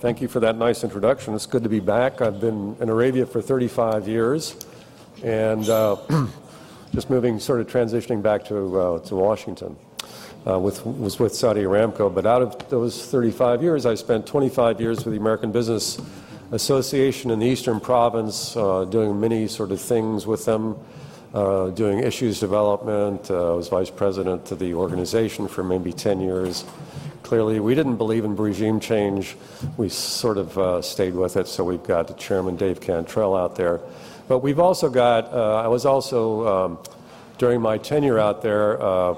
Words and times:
Thank 0.00 0.20
you 0.20 0.28
for 0.28 0.38
that 0.38 0.54
nice 0.54 0.84
introduction. 0.84 1.34
It's 1.34 1.46
good 1.46 1.64
to 1.64 1.68
be 1.68 1.80
back. 1.80 2.22
I've 2.22 2.40
been 2.40 2.76
in 2.78 2.88
Arabia 2.88 3.26
for 3.26 3.42
35 3.42 4.06
years 4.06 4.54
and 5.24 5.68
uh, 5.68 5.96
just 6.94 7.10
moving, 7.10 7.40
sort 7.40 7.60
of 7.60 7.66
transitioning 7.66 8.22
back 8.22 8.44
to, 8.44 8.80
uh, 8.80 8.98
to 9.00 9.16
Washington. 9.16 9.74
Uh, 10.46 10.56
with, 10.56 10.86
was 10.86 11.18
with 11.18 11.34
Saudi 11.34 11.62
Aramco. 11.62 12.14
But 12.14 12.26
out 12.26 12.42
of 12.42 12.68
those 12.68 13.04
35 13.06 13.60
years, 13.60 13.86
I 13.86 13.96
spent 13.96 14.24
25 14.24 14.80
years 14.80 15.04
with 15.04 15.14
the 15.14 15.20
American 15.20 15.50
Business 15.50 16.00
Association 16.52 17.32
in 17.32 17.40
the 17.40 17.46
Eastern 17.46 17.80
Province, 17.80 18.56
uh, 18.56 18.84
doing 18.84 19.18
many 19.18 19.48
sort 19.48 19.72
of 19.72 19.80
things 19.80 20.28
with 20.28 20.44
them, 20.44 20.78
uh, 21.34 21.68
doing 21.70 21.98
issues 22.00 22.40
development. 22.40 23.30
Uh, 23.30 23.52
I 23.52 23.56
was 23.56 23.68
vice 23.68 23.90
president 23.90 24.50
of 24.50 24.58
the 24.58 24.74
organization 24.74 25.48
for 25.48 25.62
maybe 25.62 25.92
10 25.92 26.20
years. 26.20 26.64
Clearly, 27.22 27.60
we 27.60 27.74
didn't 27.74 27.96
believe 27.96 28.24
in 28.24 28.34
regime 28.36 28.80
change. 28.80 29.36
We 29.76 29.90
sort 29.90 30.38
of 30.38 30.56
uh, 30.56 30.80
stayed 30.80 31.14
with 31.14 31.36
it, 31.36 31.46
so 31.46 31.64
we've 31.64 31.82
got 31.82 32.08
the 32.08 32.14
chairman 32.14 32.56
Dave 32.56 32.80
Cantrell 32.80 33.36
out 33.36 33.56
there. 33.56 33.80
But 34.28 34.38
we've 34.38 34.58
also 34.58 34.88
got, 34.88 35.26
uh, 35.32 35.56
I 35.56 35.68
was 35.68 35.84
also, 35.84 36.48
um, 36.48 36.78
during 37.36 37.60
my 37.60 37.76
tenure 37.76 38.18
out 38.18 38.40
there, 38.40 38.80
uh, 38.82 39.16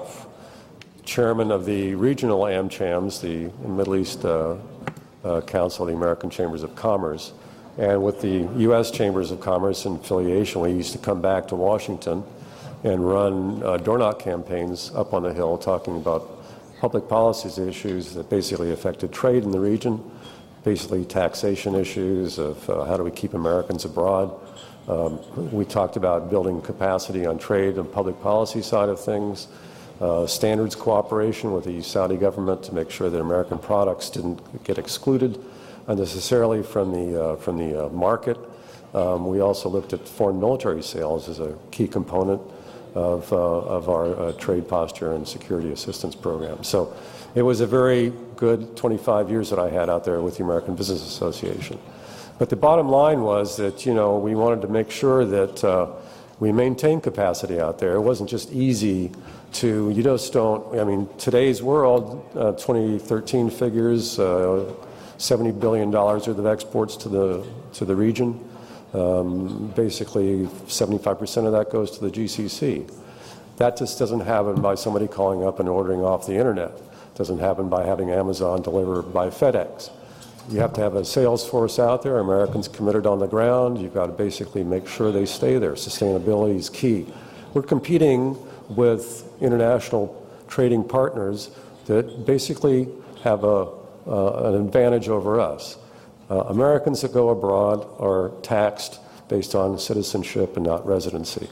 chairman 1.05 1.51
of 1.51 1.65
the 1.65 1.95
regional 1.95 2.41
AmChams, 2.41 3.21
the 3.21 3.49
Middle 3.67 3.95
East 3.95 4.25
uh, 4.25 4.57
Council 5.47 5.85
of 5.85 5.91
the 5.91 5.95
American 5.95 6.29
Chambers 6.29 6.63
of 6.63 6.75
Commerce. 6.75 7.31
And 7.77 8.03
with 8.03 8.21
the 8.21 8.49
U.S. 8.57 8.91
Chambers 8.91 9.31
of 9.31 9.39
Commerce 9.39 9.85
and 9.85 9.99
affiliation, 9.99 10.61
we 10.61 10.71
used 10.71 10.91
to 10.91 10.97
come 10.97 11.21
back 11.21 11.47
to 11.47 11.55
Washington 11.55 12.23
and 12.83 13.07
run 13.07 13.61
uh, 13.63 13.77
door 13.77 13.97
knock 13.97 14.19
campaigns 14.19 14.91
up 14.95 15.13
on 15.13 15.23
the 15.23 15.33
Hill 15.33 15.57
talking 15.57 15.95
about 15.95 16.29
public 16.79 17.07
policies 17.07 17.57
issues 17.57 18.13
that 18.15 18.29
basically 18.29 18.71
affected 18.71 19.13
trade 19.13 19.43
in 19.43 19.51
the 19.51 19.59
region, 19.59 20.03
basically 20.63 21.05
taxation 21.05 21.75
issues 21.75 22.39
of 22.39 22.69
uh, 22.69 22.83
how 22.85 22.97
do 22.97 23.03
we 23.03 23.11
keep 23.11 23.33
Americans 23.33 23.85
abroad. 23.85 24.33
Um, 24.87 25.19
we 25.51 25.63
talked 25.63 25.95
about 25.95 26.29
building 26.29 26.61
capacity 26.61 27.25
on 27.25 27.37
trade 27.37 27.77
and 27.77 27.91
public 27.91 28.19
policy 28.21 28.61
side 28.61 28.89
of 28.89 28.99
things 28.99 29.47
uh, 30.01 30.25
standards 30.25 30.75
cooperation 30.75 31.51
with 31.53 31.65
the 31.65 31.81
Saudi 31.83 32.17
government 32.17 32.63
to 32.63 32.73
make 32.73 32.89
sure 32.89 33.09
that 33.09 33.21
American 33.21 33.59
products 33.59 34.09
didn't 34.09 34.63
get 34.63 34.79
excluded 34.79 35.39
unnecessarily 35.87 36.63
from 36.63 36.91
the, 36.91 37.23
uh, 37.23 37.35
from 37.37 37.57
the 37.57 37.85
uh, 37.85 37.89
market. 37.89 38.37
Um, 38.93 39.27
we 39.27 39.39
also 39.39 39.69
looked 39.69 39.93
at 39.93 40.07
foreign 40.07 40.39
military 40.39 40.83
sales 40.83 41.29
as 41.29 41.39
a 41.39 41.57
key 41.71 41.87
component 41.87 42.41
of, 42.95 43.31
uh, 43.31 43.37
of 43.37 43.89
our 43.89 44.33
trade 44.33 44.67
posture 44.67 45.13
and 45.13 45.27
security 45.27 45.71
assistance 45.71 46.13
program. 46.15 46.63
So 46.63 46.93
it 47.33 47.41
was 47.41 47.61
a 47.61 47.67
very 47.67 48.11
good 48.35 48.75
25 48.75 49.29
years 49.29 49.49
that 49.49 49.59
I 49.59 49.69
had 49.69 49.89
out 49.89 50.03
there 50.03 50.21
with 50.21 50.37
the 50.37 50.43
American 50.43 50.75
Business 50.75 51.05
Association. 51.05 51.79
But 52.37 52.49
the 52.49 52.55
bottom 52.55 52.89
line 52.89 53.21
was 53.21 53.55
that, 53.57 53.85
you 53.85 53.93
know, 53.93 54.17
we 54.17 54.35
wanted 54.35 54.63
to 54.63 54.67
make 54.67 54.89
sure 54.91 55.25
that 55.25 55.63
uh, 55.63 55.91
we 56.39 56.51
maintained 56.51 57.03
capacity 57.03 57.59
out 57.59 57.77
there. 57.77 57.93
It 57.93 58.01
wasn't 58.01 58.29
just 58.29 58.51
easy 58.51 59.11
to, 59.53 59.91
you 59.91 60.01
just 60.01 60.33
don't, 60.33 60.77
I 60.79 60.83
mean, 60.83 61.07
today's 61.19 61.61
world, 61.61 62.27
uh, 62.35 62.53
2013 62.53 63.51
figures, 63.51 64.17
uh, 64.17 64.73
$70 65.21 65.59
billion 65.59 65.91
worth 65.91 66.27
of 66.27 66.45
exports 66.47 66.97
to 66.97 67.07
the, 67.07 67.45
to 67.73 67.85
the 67.85 67.95
region. 67.95 68.43
Um, 68.93 69.71
basically, 69.75 70.47
75% 70.65 71.45
of 71.45 71.51
that 71.51 71.69
goes 71.71 71.91
to 71.91 72.01
the 72.01 72.09
GCC. 72.09 72.91
That 73.57 73.77
just 73.77 73.99
doesn't 73.99 74.21
happen 74.21 74.59
by 74.61 74.73
somebody 74.73 75.07
calling 75.07 75.45
up 75.45 75.59
and 75.59 75.69
ordering 75.69 76.01
off 76.01 76.25
the 76.25 76.33
internet. 76.33 76.71
It 76.71 77.15
doesn't 77.15 77.37
happen 77.37 77.69
by 77.69 77.85
having 77.85 78.09
Amazon 78.09 78.63
deliver 78.63 79.03
by 79.03 79.27
FedEx. 79.27 79.91
You 80.49 80.59
have 80.59 80.73
to 80.73 80.81
have 80.81 80.95
a 80.95 81.05
sales 81.05 81.47
force 81.47 81.77
out 81.77 82.01
there, 82.01 82.17
Americans 82.17 82.67
committed 82.67 83.05
on 83.05 83.19
the 83.19 83.27
ground. 83.27 83.79
You've 83.79 83.93
got 83.93 84.07
to 84.07 84.13
basically 84.13 84.63
make 84.63 84.87
sure 84.87 85.11
they 85.11 85.27
stay 85.27 85.59
there. 85.59 85.73
Sustainability 85.73 86.55
is 86.55 86.67
key. 86.67 87.05
We're 87.53 87.61
competing 87.61 88.35
with 88.69 89.31
international 89.39 90.17
trading 90.47 90.83
partners 90.83 91.51
that 91.85 92.25
basically 92.25 92.89
have 93.23 93.43
a, 93.43 93.67
an 94.05 94.55
advantage 94.55 95.09
over 95.09 95.39
us. 95.39 95.77
Uh, 96.29 96.45
Americans 96.47 97.01
that 97.01 97.13
go 97.13 97.29
abroad 97.29 97.85
are 97.99 98.31
taxed 98.41 98.99
based 99.27 99.53
on 99.53 99.77
citizenship 99.77 100.55
and 100.55 100.65
not 100.65 100.85
residency. 100.85 101.49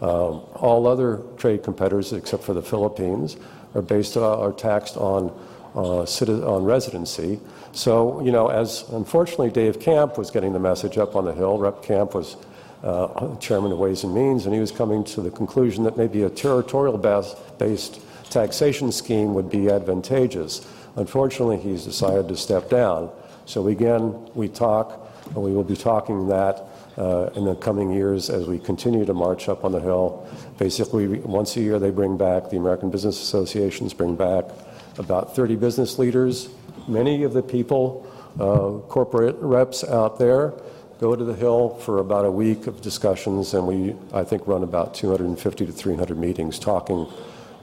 Um, 0.00 0.42
all 0.54 0.86
other 0.86 1.20
trade 1.36 1.62
competitors, 1.62 2.12
except 2.12 2.44
for 2.44 2.54
the 2.54 2.62
Philippines, 2.62 3.36
are 3.74 3.82
based 3.82 4.16
uh, 4.16 4.40
are 4.40 4.52
taxed 4.52 4.96
on 4.96 5.30
uh, 5.74 6.02
on 6.02 6.64
residency. 6.64 7.40
So, 7.72 8.20
you 8.24 8.32
know, 8.32 8.48
as 8.48 8.84
unfortunately 8.90 9.50
Dave 9.50 9.78
Camp 9.78 10.18
was 10.18 10.30
getting 10.30 10.52
the 10.52 10.58
message 10.58 10.98
up 10.98 11.14
on 11.16 11.24
the 11.24 11.32
Hill, 11.32 11.58
Rep 11.58 11.82
Camp 11.82 12.14
was 12.14 12.36
uh, 12.82 13.36
chairman 13.36 13.72
of 13.72 13.78
Ways 13.78 14.04
and 14.04 14.14
Means, 14.14 14.46
and 14.46 14.54
he 14.54 14.60
was 14.60 14.72
coming 14.72 15.04
to 15.04 15.20
the 15.20 15.30
conclusion 15.30 15.84
that 15.84 15.96
maybe 15.96 16.22
a 16.22 16.30
territorial 16.30 16.98
based 17.58 18.00
taxation 18.30 18.90
scheme 18.90 19.34
would 19.34 19.50
be 19.50 19.68
advantageous. 19.68 20.66
Unfortunately, 20.96 21.56
he's 21.56 21.84
decided 21.84 22.28
to 22.28 22.36
step 22.36 22.68
down. 22.68 23.10
So 23.46 23.68
again, 23.68 24.28
we 24.34 24.48
talk, 24.48 25.08
and 25.26 25.36
we 25.36 25.52
will 25.52 25.64
be 25.64 25.76
talking 25.76 26.28
that 26.28 26.64
uh, 26.98 27.30
in 27.34 27.44
the 27.44 27.54
coming 27.54 27.90
years 27.90 28.30
as 28.30 28.46
we 28.46 28.58
continue 28.58 29.04
to 29.04 29.14
march 29.14 29.48
up 29.48 29.64
on 29.64 29.72
the 29.72 29.80
Hill. 29.80 30.26
Basically, 30.58 31.06
once 31.06 31.56
a 31.56 31.60
year 31.60 31.78
they 31.78 31.90
bring 31.90 32.16
back, 32.16 32.50
the 32.50 32.56
American 32.56 32.90
Business 32.90 33.20
Associations 33.20 33.94
bring 33.94 34.16
back 34.16 34.44
about 34.98 35.34
30 35.34 35.56
business 35.56 35.98
leaders. 35.98 36.48
Many 36.88 37.22
of 37.22 37.32
the 37.32 37.42
people, 37.42 38.06
uh, 38.38 38.86
corporate 38.88 39.36
reps 39.38 39.84
out 39.84 40.18
there, 40.18 40.52
go 40.98 41.16
to 41.16 41.24
the 41.24 41.34
Hill 41.34 41.70
for 41.80 41.98
about 41.98 42.26
a 42.26 42.30
week 42.30 42.66
of 42.66 42.82
discussions, 42.82 43.54
and 43.54 43.66
we, 43.66 43.96
I 44.12 44.24
think, 44.24 44.46
run 44.46 44.62
about 44.62 44.94
250 44.94 45.66
to 45.66 45.72
300 45.72 46.18
meetings 46.18 46.58
talking 46.58 47.06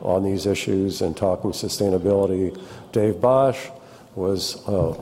on 0.02 0.24
these 0.24 0.46
issues 0.46 1.02
and 1.02 1.16
talking 1.16 1.52
sustainability. 1.52 2.60
Dave 2.92 3.20
Bosch 3.20 3.70
was 4.16 4.68
uh, 4.68 5.00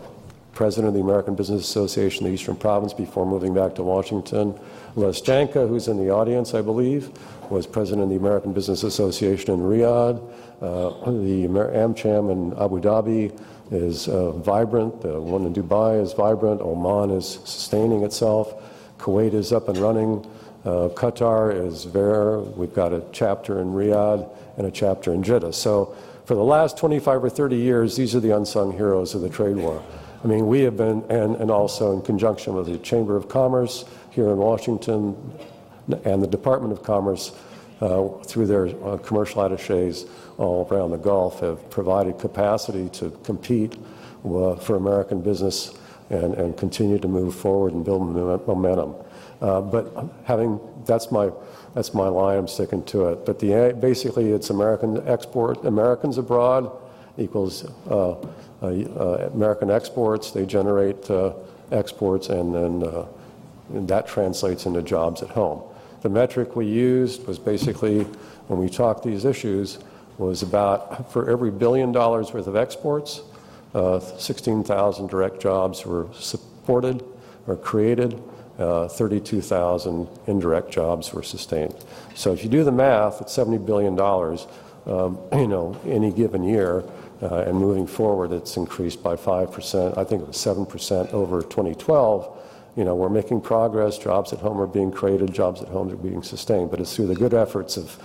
president 0.53 0.87
of 0.87 0.93
the 0.93 1.01
American 1.01 1.35
Business 1.35 1.61
Association, 1.61 2.25
in 2.25 2.31
the 2.31 2.35
Eastern 2.35 2.55
Province, 2.55 2.93
before 2.93 3.25
moving 3.25 3.53
back 3.53 3.75
to 3.75 3.83
Washington. 3.83 4.57
Les 4.95 5.19
Janka, 5.21 5.67
who's 5.67 5.87
in 5.87 5.97
the 5.97 6.09
audience, 6.09 6.53
I 6.53 6.61
believe, 6.61 7.11
was 7.49 7.67
president 7.67 8.03
of 8.03 8.09
the 8.09 8.15
American 8.15 8.53
Business 8.53 8.83
Association 8.83 9.53
in 9.53 9.59
Riyadh. 9.59 10.17
Uh, 10.61 11.11
the 11.11 11.47
AmCham 11.47 12.31
in 12.31 12.53
Abu 12.53 12.79
Dhabi 12.79 13.37
is 13.71 14.07
uh, 14.07 14.31
vibrant. 14.31 15.01
The 15.01 15.19
one 15.19 15.45
in 15.45 15.53
Dubai 15.53 16.01
is 16.01 16.13
vibrant. 16.13 16.61
Oman 16.61 17.11
is 17.11 17.39
sustaining 17.43 18.03
itself. 18.03 18.53
Kuwait 18.97 19.33
is 19.33 19.51
up 19.51 19.67
and 19.67 19.77
running. 19.77 20.25
Uh, 20.63 20.89
Qatar 20.89 21.53
is 21.53 21.91
there. 21.91 22.39
We've 22.39 22.73
got 22.73 22.93
a 22.93 23.03
chapter 23.11 23.59
in 23.59 23.73
Riyadh 23.73 24.29
and 24.57 24.67
a 24.67 24.71
chapter 24.71 25.13
in 25.13 25.23
Jeddah. 25.23 25.53
So 25.53 25.95
for 26.25 26.35
the 26.35 26.43
last 26.43 26.77
25 26.77 27.23
or 27.23 27.29
30 27.29 27.55
years, 27.55 27.95
these 27.95 28.15
are 28.15 28.19
the 28.19 28.35
unsung 28.35 28.71
heroes 28.71 29.13
of 29.15 29.21
the 29.21 29.29
trade 29.29 29.55
war. 29.55 29.83
I 30.23 30.27
mean, 30.27 30.47
we 30.47 30.61
have 30.61 30.75
been, 30.75 31.03
and, 31.09 31.35
and 31.35 31.51
also 31.51 31.93
in 31.93 32.01
conjunction 32.01 32.55
with 32.55 32.65
the 32.65 32.79
Chamber 32.79 33.15
of 33.15 33.29
Commerce 33.29 33.85
here 34.09 34.29
in 34.29 34.37
Washington 34.37 35.15
and 36.03 36.23
the 36.23 36.27
Department 36.27 36.73
of 36.73 36.81
Commerce 36.81 37.31
uh, 37.81 38.07
through 38.23 38.47
their 38.47 38.67
uh, 38.83 38.97
commercial 38.97 39.43
attaches, 39.43 40.05
all 40.37 40.67
around 40.71 40.91
the 40.91 40.97
Gulf 40.97 41.41
have 41.41 41.69
provided 41.69 42.17
capacity 42.17 42.89
to 42.89 43.11
compete 43.23 43.77
uh, 44.25 44.55
for 44.55 44.77
American 44.77 45.21
business 45.21 45.77
and, 46.09 46.33
and 46.35 46.57
continue 46.57 46.97
to 46.97 47.07
move 47.07 47.35
forward 47.35 47.73
and 47.73 47.83
build 47.83 48.01
momentum. 48.47 48.95
Uh, 49.41 49.61
but 49.61 49.93
having 50.23 50.59
that's 50.85 51.11
my 51.11 51.29
that's 51.75 51.93
my 51.93 52.07
line. 52.07 52.39
I'm 52.39 52.47
sticking 52.47 52.83
to 52.85 53.09
it. 53.09 53.25
But 53.25 53.37
the 53.37 53.75
basically 53.79 54.31
it's 54.31 54.49
American 54.49 55.07
export 55.07 55.63
Americans 55.65 56.17
abroad 56.17 56.71
equals 57.17 57.65
uh, 57.89 58.11
uh, 58.11 58.15
uh 58.61 59.29
American 59.33 59.69
exports. 59.69 60.31
They 60.31 60.45
generate 60.45 61.09
uh, 61.11 61.33
exports 61.71 62.29
and 62.29 62.55
then 62.55 63.05
and 63.73 63.87
that 63.87 64.07
translates 64.07 64.65
into 64.65 64.81
jobs 64.81 65.21
at 65.21 65.29
home. 65.29 65.61
The 66.01 66.09
metric 66.09 66.55
we 66.55 66.65
used 66.65 67.25
was 67.27 67.39
basically 67.39 68.03
when 68.47 68.59
we 68.59 68.69
talked 68.69 69.03
these 69.03 69.25
issues 69.25 69.79
was 70.17 70.43
about 70.43 71.11
for 71.11 71.29
every 71.29 71.51
billion 71.51 71.91
dollars 71.91 72.31
worth 72.31 72.47
of 72.47 72.55
exports, 72.55 73.21
uh, 73.73 73.99
16,000 73.99 75.07
direct 75.07 75.41
jobs 75.41 75.85
were 75.85 76.07
supported 76.13 77.03
or 77.47 77.57
created. 77.57 78.21
Uh, 78.57 78.87
32,000 78.87 80.07
indirect 80.27 80.71
jobs 80.71 81.13
were 81.13 81.23
sustained. 81.23 81.75
So 82.13 82.31
if 82.31 82.43
you 82.43 82.49
do 82.49 82.63
the 82.63 82.71
math, 82.71 83.19
it's 83.19 83.33
70 83.33 83.57
billion 83.59 83.95
dollars. 83.95 84.47
Um, 84.85 85.19
you 85.33 85.47
know, 85.47 85.77
any 85.85 86.11
given 86.11 86.43
year, 86.43 86.83
uh, 87.21 87.43
and 87.47 87.57
moving 87.57 87.87
forward, 87.87 88.31
it's 88.31 88.55
increased 88.55 89.01
by 89.01 89.15
five 89.15 89.51
percent. 89.51 89.97
I 89.97 90.03
think 90.03 90.21
it 90.21 90.27
was 90.27 90.37
seven 90.37 90.65
percent 90.65 91.11
over 91.11 91.41
2012. 91.41 92.41
You 92.75 92.83
know, 92.83 92.95
we're 92.95 93.09
making 93.09 93.41
progress. 93.41 93.97
Jobs 93.97 94.33
at 94.33 94.39
home 94.39 94.59
are 94.59 94.67
being 94.67 94.91
created. 94.91 95.33
Jobs 95.33 95.61
at 95.61 95.69
home 95.69 95.89
are 95.91 95.95
being 95.95 96.23
sustained. 96.23 96.71
But 96.71 96.81
it's 96.81 96.95
through 96.95 97.07
the 97.07 97.15
good 97.15 97.33
efforts 97.33 97.77
of 97.77 97.97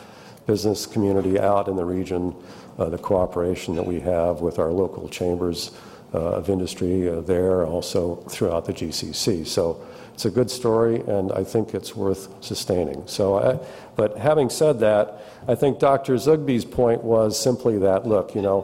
business 0.46 0.86
community 0.86 1.38
out 1.38 1.68
in 1.68 1.76
the 1.76 1.84
region, 1.84 2.34
uh, 2.78 2.88
the 2.88 2.98
cooperation 2.98 3.74
that 3.76 3.86
we 3.86 4.00
have 4.00 4.40
with 4.40 4.58
our 4.58 4.70
local 4.70 5.08
chambers, 5.08 5.72
uh, 6.14 6.18
of 6.18 6.48
industry 6.48 7.08
uh, 7.08 7.20
there, 7.20 7.64
also 7.64 8.16
throughout 8.28 8.64
the 8.64 8.72
GCC. 8.72 9.46
So 9.46 9.84
it's 10.20 10.26
a 10.26 10.30
good 10.30 10.50
story, 10.50 11.00
and 11.06 11.32
I 11.32 11.44
think 11.44 11.72
it's 11.72 11.96
worth 11.96 12.28
sustaining. 12.44 13.06
So, 13.06 13.38
I, 13.38 13.58
but 13.96 14.18
having 14.18 14.50
said 14.50 14.80
that, 14.80 15.22
I 15.48 15.54
think 15.54 15.78
Dr. 15.78 16.12
Zogby's 16.16 16.66
point 16.66 17.02
was 17.02 17.42
simply 17.42 17.78
that 17.78 18.06
look, 18.06 18.34
you 18.34 18.42
know, 18.42 18.60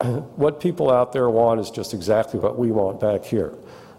what 0.36 0.60
people 0.60 0.88
out 0.88 1.12
there 1.12 1.28
want 1.28 1.58
is 1.58 1.68
just 1.68 1.94
exactly 1.94 2.38
what 2.38 2.56
we 2.56 2.70
want 2.70 3.00
back 3.00 3.24
here. 3.24 3.52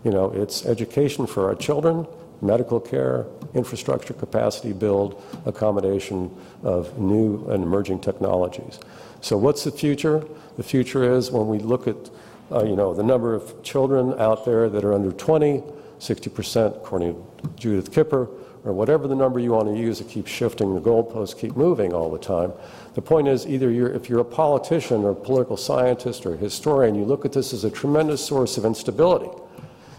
You 0.06 0.12
know, 0.12 0.32
it's 0.32 0.66
education 0.66 1.28
for 1.28 1.50
our 1.50 1.56
children, 1.56 2.08
medical 2.42 2.80
care, 2.80 3.26
infrastructure 3.54 4.14
capacity 4.14 4.72
build, 4.72 5.22
accommodation 5.46 6.34
of 6.64 6.98
new 6.98 7.46
and 7.50 7.62
emerging 7.62 8.00
technologies. 8.00 8.80
So 9.20 9.36
what's 9.36 9.66
the 9.66 9.72
future? 9.72 10.24
The 10.56 10.64
future 10.64 11.14
is 11.14 11.30
when 11.30 11.50
we 11.50 11.60
look 11.60 11.90
at, 11.90 12.10
uh, 12.54 12.64
you 12.64 12.78
know, 12.78 12.94
the 12.94 13.04
number 13.04 13.36
of 13.36 13.64
children 13.64 14.18
out 14.18 14.46
there 14.46 14.70
that 14.70 14.86
are 14.86 14.94
under 14.94 15.12
20, 15.12 15.62
60% 16.02 16.78
according 16.78 17.14
to 17.14 17.50
Judith 17.56 17.94
Kipper, 17.94 18.28
or 18.64 18.74
whatever 18.74 19.08
the 19.08 19.16
number 19.16 19.40
you 19.40 19.52
want 19.52 19.68
to 19.68 19.78
use, 19.78 20.02
it 20.02 20.10
keeps 20.10 20.30
shifting, 20.30 20.74
the 20.76 20.82
goalposts 20.82 21.38
keep 21.38 21.56
moving 21.56 21.94
all 21.94 22.12
the 22.12 22.20
time. 22.20 22.52
The 22.94 23.02
point 23.02 23.28
is, 23.28 23.48
either 23.48 23.72
you're, 23.72 23.92
if 23.92 24.10
you're 24.10 24.20
a 24.20 24.26
politician 24.26 25.04
or 25.04 25.12
a 25.12 25.16
political 25.16 25.58
scientist 25.58 26.26
or 26.26 26.34
a 26.34 26.38
historian, 26.38 26.96
you 26.96 27.06
look 27.06 27.26
at 27.26 27.34
this 27.34 27.54
as 27.54 27.64
a 27.64 27.72
tremendous 27.72 28.24
source 28.24 28.58
of 28.58 28.66
instability. 28.66 29.30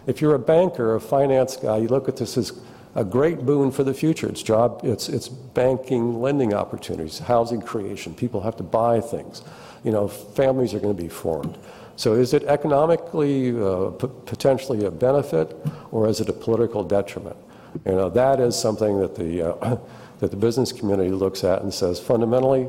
If 0.07 0.21
you're 0.21 0.35
a 0.35 0.39
banker, 0.39 0.95
a 0.95 1.01
finance 1.01 1.57
guy, 1.57 1.77
you 1.77 1.87
look 1.87 2.07
at 2.07 2.17
this 2.17 2.37
as 2.37 2.53
a 2.95 3.03
great 3.03 3.45
boon 3.45 3.71
for 3.71 3.83
the 3.83 3.93
future. 3.93 4.27
It's 4.27 4.43
job, 4.43 4.81
it's, 4.83 5.09
it's 5.09 5.27
banking, 5.27 6.21
lending 6.21 6.53
opportunities, 6.53 7.19
housing 7.19 7.61
creation. 7.61 8.13
People 8.13 8.41
have 8.41 8.55
to 8.57 8.63
buy 8.63 9.01
things. 9.01 9.41
You 9.83 9.91
know, 9.91 10.07
families 10.07 10.73
are 10.73 10.79
going 10.79 10.95
to 10.95 11.01
be 11.01 11.09
formed. 11.09 11.57
So 11.95 12.13
is 12.13 12.33
it 12.33 12.43
economically 12.43 13.49
uh, 13.49 13.91
p- 13.91 14.07
potentially 14.25 14.85
a 14.85 14.91
benefit, 14.91 15.55
or 15.91 16.07
is 16.07 16.19
it 16.19 16.29
a 16.29 16.33
political 16.33 16.83
detriment? 16.83 17.37
You 17.85 17.93
know, 17.93 18.09
that 18.09 18.39
is 18.39 18.59
something 18.59 18.99
that 18.99 19.15
the 19.15 19.53
uh, 19.53 19.77
that 20.19 20.31
the 20.31 20.37
business 20.37 20.71
community 20.71 21.11
looks 21.11 21.43
at 21.43 21.61
and 21.61 21.73
says 21.73 21.99
fundamentally, 21.99 22.67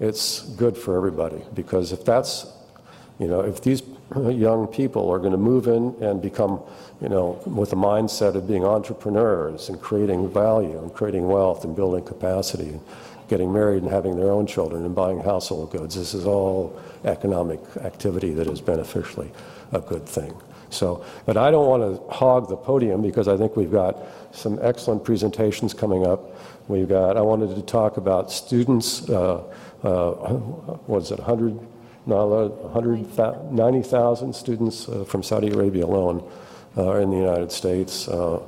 it's 0.00 0.42
good 0.56 0.76
for 0.76 0.96
everybody 0.96 1.42
because 1.54 1.92
if 1.92 2.04
that's 2.04 2.46
you 3.18 3.28
know, 3.28 3.40
if 3.40 3.60
these 3.62 3.82
young 4.16 4.66
people 4.66 5.10
are 5.10 5.18
going 5.18 5.32
to 5.32 5.38
move 5.38 5.68
in 5.68 5.94
and 6.00 6.20
become, 6.20 6.60
you 7.00 7.08
know, 7.08 7.40
with 7.46 7.72
a 7.72 7.76
mindset 7.76 8.34
of 8.34 8.48
being 8.48 8.64
entrepreneurs 8.64 9.68
and 9.68 9.80
creating 9.80 10.28
value 10.28 10.78
and 10.78 10.92
creating 10.92 11.28
wealth 11.28 11.64
and 11.64 11.76
building 11.76 12.04
capacity 12.04 12.80
getting 13.32 13.50
married 13.50 13.82
and 13.82 13.90
having 13.90 14.14
their 14.14 14.30
own 14.30 14.46
children 14.46 14.84
and 14.84 14.94
buying 14.94 15.18
household 15.18 15.72
goods, 15.72 15.94
this 15.94 16.12
is 16.12 16.26
all 16.26 16.78
economic 17.06 17.60
activity 17.78 18.34
that 18.34 18.46
is 18.46 18.60
beneficially 18.60 19.32
a 19.72 19.80
good 19.80 20.06
thing. 20.06 20.34
So, 20.68 21.02
but 21.24 21.38
I 21.38 21.50
don't 21.50 21.66
want 21.66 21.82
to 21.82 21.96
hog 22.12 22.50
the 22.50 22.58
podium 22.58 23.00
because 23.00 23.28
I 23.28 23.38
think 23.38 23.56
we've 23.56 23.72
got 23.72 23.96
some 24.32 24.58
excellent 24.60 25.02
presentations 25.02 25.72
coming 25.72 26.06
up. 26.06 26.20
We've 26.68 26.86
got, 26.86 27.16
I 27.16 27.22
wanted 27.22 27.56
to 27.56 27.62
talk 27.62 27.96
about 27.96 28.30
students, 28.30 29.08
uh, 29.08 29.44
uh, 29.82 30.10
what 30.90 31.04
is 31.04 31.10
it, 31.10 31.18
100 31.18 31.58
190,000 32.04 34.34
students 34.34 34.88
uh, 34.88 35.04
from 35.04 35.22
Saudi 35.22 35.50
Arabia 35.50 35.86
alone 35.86 36.22
are 36.76 37.00
in 37.00 37.10
the 37.10 37.16
United 37.16 37.50
States. 37.50 38.06
Uh, 38.08 38.42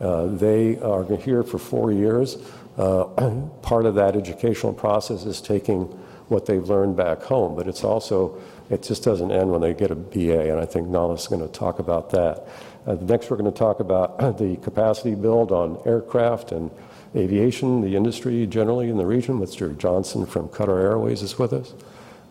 uh, 0.00 0.24
they 0.26 0.78
are 0.78 1.04
here 1.16 1.42
for 1.42 1.58
four 1.58 1.92
years. 1.92 2.38
part 3.62 3.86
of 3.86 3.94
that 3.96 4.16
educational 4.16 4.72
process 4.72 5.24
is 5.24 5.40
taking 5.40 5.84
what 6.28 6.46
they've 6.46 6.68
learned 6.68 6.96
back 6.96 7.22
home, 7.22 7.56
but 7.56 7.66
it's 7.66 7.82
also, 7.82 8.40
it 8.70 8.82
just 8.82 9.02
doesn't 9.02 9.32
end 9.32 9.50
when 9.50 9.60
they 9.60 9.74
get 9.74 9.90
a 9.90 9.96
BA, 9.96 10.50
and 10.50 10.60
I 10.60 10.64
think 10.64 10.88
Nala's 10.88 11.26
going 11.26 11.42
to 11.42 11.48
talk 11.48 11.80
about 11.80 12.10
that. 12.10 12.46
Uh, 12.86 12.94
next, 13.00 13.30
we're 13.30 13.36
going 13.36 13.52
to 13.52 13.58
talk 13.58 13.80
about 13.80 14.18
the 14.38 14.56
capacity 14.62 15.14
build 15.14 15.52
on 15.52 15.80
aircraft 15.84 16.52
and 16.52 16.70
aviation, 17.16 17.80
the 17.80 17.96
industry 17.96 18.46
generally 18.46 18.88
in 18.88 18.96
the 18.96 19.06
region. 19.06 19.38
Mr. 19.38 19.76
Johnson 19.76 20.24
from 20.24 20.48
Qatar 20.48 20.80
Airways 20.80 21.22
is 21.22 21.38
with 21.38 21.52
us. 21.52 21.74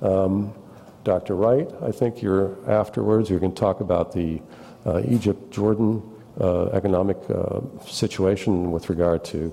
Um, 0.02 0.54
Dr. 1.04 1.36
Wright, 1.36 1.70
I 1.82 1.92
think 1.92 2.22
you're 2.22 2.58
afterwards. 2.70 3.30
You're 3.30 3.40
going 3.40 3.54
to 3.54 3.60
talk 3.60 3.82
about 3.82 4.14
the 4.14 4.42
uh, 4.86 5.02
Egypt 5.08 5.52
Jordan 5.52 6.02
uh, 6.40 6.68
economic 6.68 7.18
uh, 7.30 7.60
situation 7.86 8.72
with 8.72 8.90
regard 8.90 9.26
to 9.26 9.52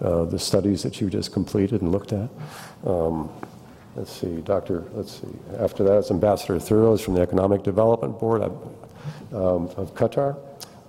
uh, 0.00 0.24
the 0.24 0.38
studies 0.38 0.82
that 0.82 1.00
you 1.00 1.08
just 1.08 1.32
completed 1.32 1.82
and 1.82 1.92
looked 1.92 2.12
at. 2.12 2.28
Um, 2.84 3.30
let's 3.96 4.12
see, 4.12 4.40
Dr. 4.40 4.84
Let's 4.92 5.20
see. 5.20 5.28
After 5.58 5.84
that, 5.84 5.98
it's 5.98 6.10
Ambassador 6.10 6.56
Thuros 6.56 7.00
from 7.00 7.14
the 7.14 7.20
Economic 7.20 7.62
Development 7.62 8.18
Board 8.18 8.42
of, 8.42 8.52
um, 9.32 9.68
of 9.76 9.94
Qatar. 9.94 10.36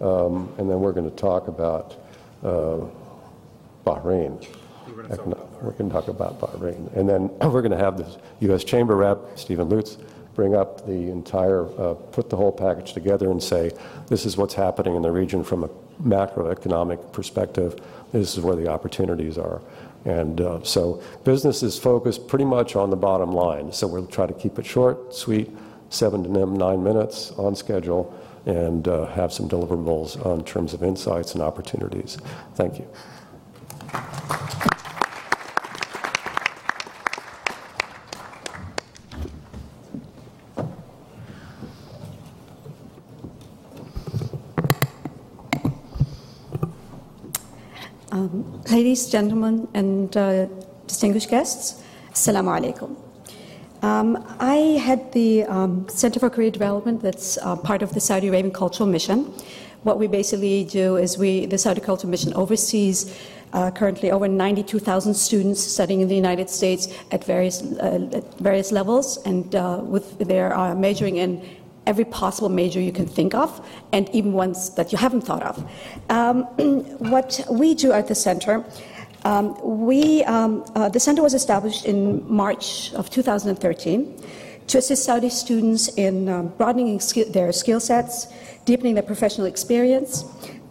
Um, 0.02 0.54
and 0.57 0.69
then 0.69 0.80
we're 0.80 0.92
going 0.92 1.10
to 1.10 1.16
talk 1.16 1.48
about 1.48 1.96
uh, 2.44 2.81
Bahrain. 3.86 4.46
We're 4.88 5.72
going 5.72 5.90
to 5.90 5.94
talk 5.94 6.07
about 6.07 6.40
Bahrain. 6.40 6.94
And 6.96 7.07
then 7.07 7.30
we're 7.42 7.62
going 7.62 7.72
to 7.72 7.78
have 7.78 7.98
the 7.98 8.19
U.S. 8.42 8.63
Chamber 8.63 8.96
rep, 8.96 9.19
Stephen 9.36 9.69
Lutes, 9.69 9.98
bring 10.34 10.54
up 10.56 10.86
the 10.86 11.10
entire, 11.10 11.66
uh, 11.80 11.94
put 11.94 12.30
the 12.30 12.36
whole 12.36 12.52
package 12.52 12.94
together 12.94 13.31
and 13.31 13.42
say, 13.42 13.72
this 14.07 14.25
is 14.25 14.36
what's 14.36 14.54
happening 14.54 14.96
in 14.96 15.02
the 15.02 15.12
region 15.12 15.44
from 15.44 15.63
a 15.63 15.69
macroeconomic 16.03 17.12
perspective. 17.12 17.80
This 18.12 18.38
is 18.38 18.44
where 18.44 18.56
the 18.56 18.68
opportunities 18.68 19.38
are. 19.38 19.62
And 20.06 20.39
uh, 20.39 20.63
so 20.63 21.01
business 21.24 21.63
is 21.63 21.80
focused 21.80 22.27
pretty 22.27 22.45
much 22.45 22.75
on 22.75 22.89
the 22.92 22.95
bottom 22.95 23.31
line. 23.31 23.71
So 23.71 23.88
we'll 23.88 24.06
try 24.06 24.27
to 24.27 24.33
keep 24.33 24.59
it 24.59 24.65
short, 24.65 25.15
sweet, 25.15 25.50
seven 25.89 26.24
to 26.24 26.45
nine 26.45 26.83
minutes 26.83 27.31
on 27.31 27.56
schedule, 27.56 28.13
and 28.45 28.88
uh, 28.88 29.07
have 29.07 29.33
some 29.33 29.50
deliverables 29.50 30.24
on 30.24 30.44
terms 30.44 30.74
of 30.74 30.83
insights 30.83 31.33
and 31.33 31.42
opportunities. 31.42 32.18
Thank 32.53 32.77
you. 32.80 32.88
Um, 48.12 48.62
ladies, 48.85 49.09
gentlemen, 49.09 49.67
and 49.73 50.15
uh, 50.15 50.45
distinguished 50.85 51.27
guests, 51.27 51.81
Assalamu 52.11 52.51
alaikum. 52.55 52.95
Um, 53.81 54.23
I 54.39 54.57
head 54.85 55.11
the 55.11 55.43
um, 55.45 55.89
Center 55.89 56.19
for 56.19 56.29
Career 56.29 56.51
Development 56.51 57.01
that's 57.01 57.39
uh, 57.39 57.55
part 57.55 57.81
of 57.81 57.95
the 57.95 57.99
Saudi 57.99 58.27
Arabian 58.27 58.53
Cultural 58.53 58.87
Mission. 58.87 59.23
What 59.81 59.97
we 59.97 60.05
basically 60.05 60.65
do 60.65 60.97
is 60.97 61.17
we, 61.17 61.47
the 61.47 61.57
Saudi 61.57 61.81
Cultural 61.81 62.11
Mission 62.11 62.31
oversees 62.35 63.19
uh, 63.54 63.71
currently 63.71 64.11
over 64.11 64.27
92,000 64.27 65.15
students 65.15 65.61
studying 65.63 66.01
in 66.01 66.07
the 66.07 66.15
United 66.15 66.47
States 66.47 66.87
at 67.09 67.23
various, 67.23 67.63
uh, 67.63 68.07
at 68.13 68.37
various 68.37 68.71
levels, 68.71 69.18
and 69.25 69.56
uh, 69.56 69.80
with, 69.81 70.19
they're 70.19 70.56
uh, 70.56 70.75
majoring 70.75 71.15
in 71.15 71.42
every 71.87 72.06
possible 72.06 72.49
major 72.49 72.80
you 72.80 72.92
can 72.92 73.07
think 73.07 73.33
of, 73.33 73.65
and 73.92 74.09
even 74.09 74.33
ones 74.33 74.75
that 74.75 74.92
you 74.92 74.97
haven't 74.97 75.21
thought 75.21 75.44
of. 75.44 75.63
Um, 76.09 76.44
what 76.99 77.45
we 77.49 77.75
do 77.75 77.92
at 77.92 78.07
the 78.07 78.15
center, 78.15 78.63
um, 79.23 79.57
we, 79.63 80.23
um, 80.25 80.63
uh, 80.75 80.89
the 80.89 80.99
center 80.99 81.23
was 81.23 81.33
established 81.33 81.85
in 81.85 82.23
March 82.31 82.94
of 82.94 83.09
2013 83.09 84.21
to 84.68 84.77
assist 84.77 85.04
Saudi 85.04 85.30
students 85.30 85.87
in 85.89 86.30
um, 86.30 86.47
broadening 86.57 86.99
their 87.30 87.51
skill 87.51 87.80
sets, 87.80 88.27
deepening 88.65 88.95
their 88.95 89.04
professional 89.04 89.47
experience 89.47 90.23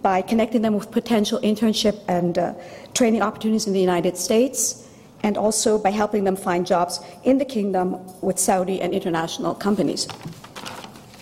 by 0.03 0.21
connecting 0.21 0.63
them 0.63 0.75
with 0.75 0.91
potential 0.91 1.41
internship 1.41 1.99
and 2.09 2.39
uh, 2.39 2.55
training 2.93 3.23
opportunities 3.23 3.67
in 3.67 3.73
the 3.73 3.81
United 3.81 4.17
States, 4.17 4.89
and 5.23 5.39
also 5.39 5.79
by 5.79 5.91
helping 5.91 6.25
them 6.25 6.37
find 6.37 6.67
jobs 6.67 7.01
in 7.25 7.39
the 7.39 7.45
kingdom 7.45 7.99
with 8.21 8.39
Saudi 8.39 8.81
and 8.81 8.93
international 8.93 9.55
companies. 9.55 10.07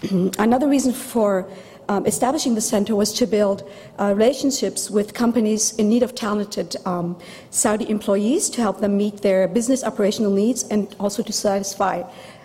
Another 0.38 0.68
reason 0.68 0.92
for 0.92 1.49
um, 1.88 2.06
establishing 2.06 2.54
the 2.54 2.61
center 2.61 2.97
was 2.97 3.12
to 3.14 3.26
build 3.26 3.68
uh, 3.99 4.12
relationships 4.14 4.90
with 4.90 5.14
companies 5.14 5.75
in 5.76 5.88
need 5.88 6.02
of 6.02 6.14
talented 6.14 6.75
um, 6.87 7.18
Saudi 7.50 7.88
employees 7.88 8.50
to 8.50 8.61
help 8.61 8.80
them 8.80 8.97
meet 8.97 9.23
their 9.23 9.47
business 9.49 9.85
operational 9.85 10.32
needs 10.32 10.64
and 10.64 10.94
also 10.99 11.23
to 11.23 11.32
satisfy 11.32 12.02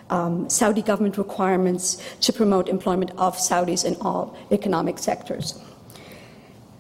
um, 0.10 0.50
Saudi 0.50 0.82
government 0.82 1.18
requirements 1.18 2.02
to 2.22 2.32
promote 2.32 2.70
employment 2.70 3.12
of 3.18 3.36
Saudis 3.38 3.86
in 3.86 3.96
all 4.02 4.38
economic 4.52 5.00
sectors. 5.00 5.60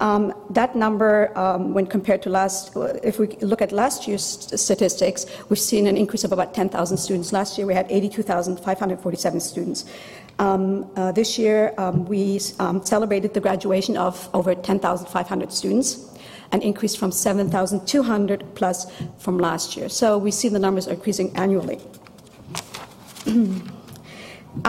Um, 0.00 0.34
that 0.50 0.74
number, 0.74 1.30
um, 1.38 1.72
when 1.72 1.86
compared 1.86 2.20
to 2.22 2.30
last, 2.30 2.72
if 3.04 3.20
we 3.20 3.28
look 3.40 3.62
at 3.62 3.70
last 3.70 4.08
year's 4.08 4.24
statistics, 4.60 5.24
we've 5.48 5.58
seen 5.58 5.86
an 5.86 5.96
increase 5.96 6.24
of 6.24 6.32
about 6.32 6.52
10,000 6.52 6.96
students. 6.96 7.32
Last 7.32 7.56
year 7.56 7.64
we 7.66 7.74
had 7.74 7.86
82,547 7.90 9.40
students. 9.40 9.84
Um, 10.38 10.90
uh, 10.96 11.12
this 11.12 11.38
year 11.38 11.72
um, 11.78 12.06
we 12.06 12.40
um, 12.58 12.84
celebrated 12.84 13.34
the 13.34 13.40
graduation 13.40 13.96
of 13.96 14.28
over 14.34 14.54
10,500 14.54 15.52
students 15.52 16.10
an 16.52 16.62
increase 16.62 16.94
from 16.94 17.10
7,200 17.10 18.54
plus 18.54 18.86
from 19.18 19.38
last 19.38 19.76
year. 19.76 19.88
So 19.88 20.16
we 20.18 20.30
see 20.30 20.48
the 20.48 20.58
numbers 20.58 20.86
are 20.86 20.92
increasing 20.92 21.36
annually. 21.36 21.80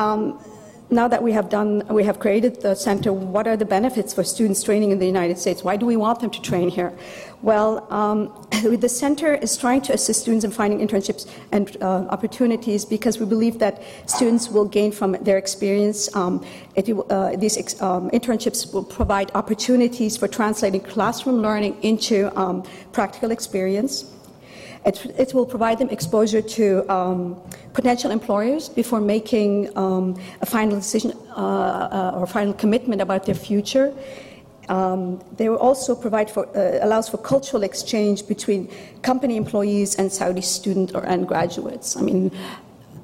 now 0.89 1.07
that 1.07 1.23
we 1.23 1.31
have 1.31 1.49
done, 1.49 1.83
we 1.89 2.03
have 2.03 2.19
created 2.19 2.61
the 2.61 2.75
center, 2.75 3.11
what 3.11 3.47
are 3.47 3.57
the 3.57 3.65
benefits 3.65 4.13
for 4.13 4.23
students 4.23 4.61
training 4.63 4.91
in 4.91 4.99
the 4.99 5.05
United 5.05 5.37
States? 5.39 5.63
Why 5.63 5.77
do 5.77 5.85
we 5.85 5.97
want 5.97 6.19
them 6.19 6.29
to 6.29 6.41
train 6.41 6.69
here? 6.69 6.93
Well, 7.41 7.91
um, 7.91 8.47
the 8.63 8.89
center 8.89 9.35
is 9.35 9.57
trying 9.57 9.81
to 9.81 9.93
assist 9.93 10.21
students 10.21 10.45
in 10.45 10.51
finding 10.51 10.85
internships 10.85 11.29
and 11.51 11.75
uh, 11.81 12.07
opportunities 12.09 12.85
because 12.85 13.19
we 13.19 13.25
believe 13.25 13.59
that 13.59 13.81
students 14.05 14.49
will 14.49 14.65
gain 14.65 14.91
from 14.91 15.13
their 15.21 15.37
experience. 15.37 16.13
Um, 16.15 16.45
it, 16.75 16.89
uh, 16.89 17.35
these 17.35 17.81
um, 17.81 18.09
internships 18.11 18.73
will 18.73 18.83
provide 18.83 19.31
opportunities 19.33 20.17
for 20.17 20.27
translating 20.27 20.81
classroom 20.81 21.41
learning 21.41 21.77
into 21.81 22.31
um, 22.39 22.63
practical 22.91 23.31
experience. 23.31 24.14
It, 24.85 25.05
it, 25.17 25.33
will 25.33 25.47
provide 25.47 25.79
them 25.79 25.89
exposure 25.89 26.43
to 26.43 26.93
um, 26.93 27.41
potential 27.73 28.11
employers 28.11 28.69
before 28.69 29.01
making 29.01 29.75
um, 29.75 30.15
a 30.41 30.45
final 30.45 30.75
decision 30.75 31.11
uh, 31.35 31.39
uh, 31.39 32.19
or 32.19 32.27
final 32.27 32.53
commitment 32.53 33.01
about 33.01 33.25
their 33.25 33.33
future. 33.33 33.91
Um, 34.69 35.23
they 35.37 35.49
will 35.49 35.57
also 35.57 35.95
provide 35.95 36.29
for, 36.29 36.47
uh, 36.55 36.85
allows 36.85 37.09
for 37.09 37.17
cultural 37.17 37.63
exchange 37.63 38.27
between 38.27 38.69
company 39.01 39.37
employees 39.37 39.95
and 39.95 40.11
Saudi 40.11 40.41
students 40.41 40.93
or 40.93 41.03
and 41.05 41.27
graduates. 41.27 41.97
I 41.97 42.01
mean, 42.01 42.31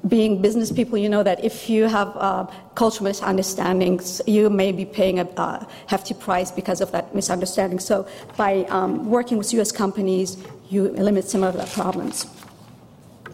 being 0.08 0.42
business 0.42 0.72
people, 0.72 0.98
you 0.98 1.08
know 1.08 1.22
that 1.22 1.44
if 1.44 1.70
you 1.70 1.86
have 1.86 2.16
uh, 2.16 2.46
cultural 2.74 3.04
misunderstandings, 3.04 4.20
you 4.26 4.50
may 4.50 4.72
be 4.72 4.84
paying 4.84 5.20
a 5.20 5.28
uh, 5.36 5.64
hefty 5.86 6.14
price 6.14 6.50
because 6.50 6.80
of 6.80 6.90
that 6.90 7.14
misunderstanding. 7.14 7.78
So, 7.78 8.06
by 8.36 8.64
um, 8.68 9.08
working 9.08 9.38
with 9.38 9.52
U.S. 9.54 9.70
companies, 9.70 10.36
you 10.72 10.86
eliminate 10.86 11.24
some 11.24 11.42
of 11.44 11.54
the 11.54 11.66
problems. 11.66 12.26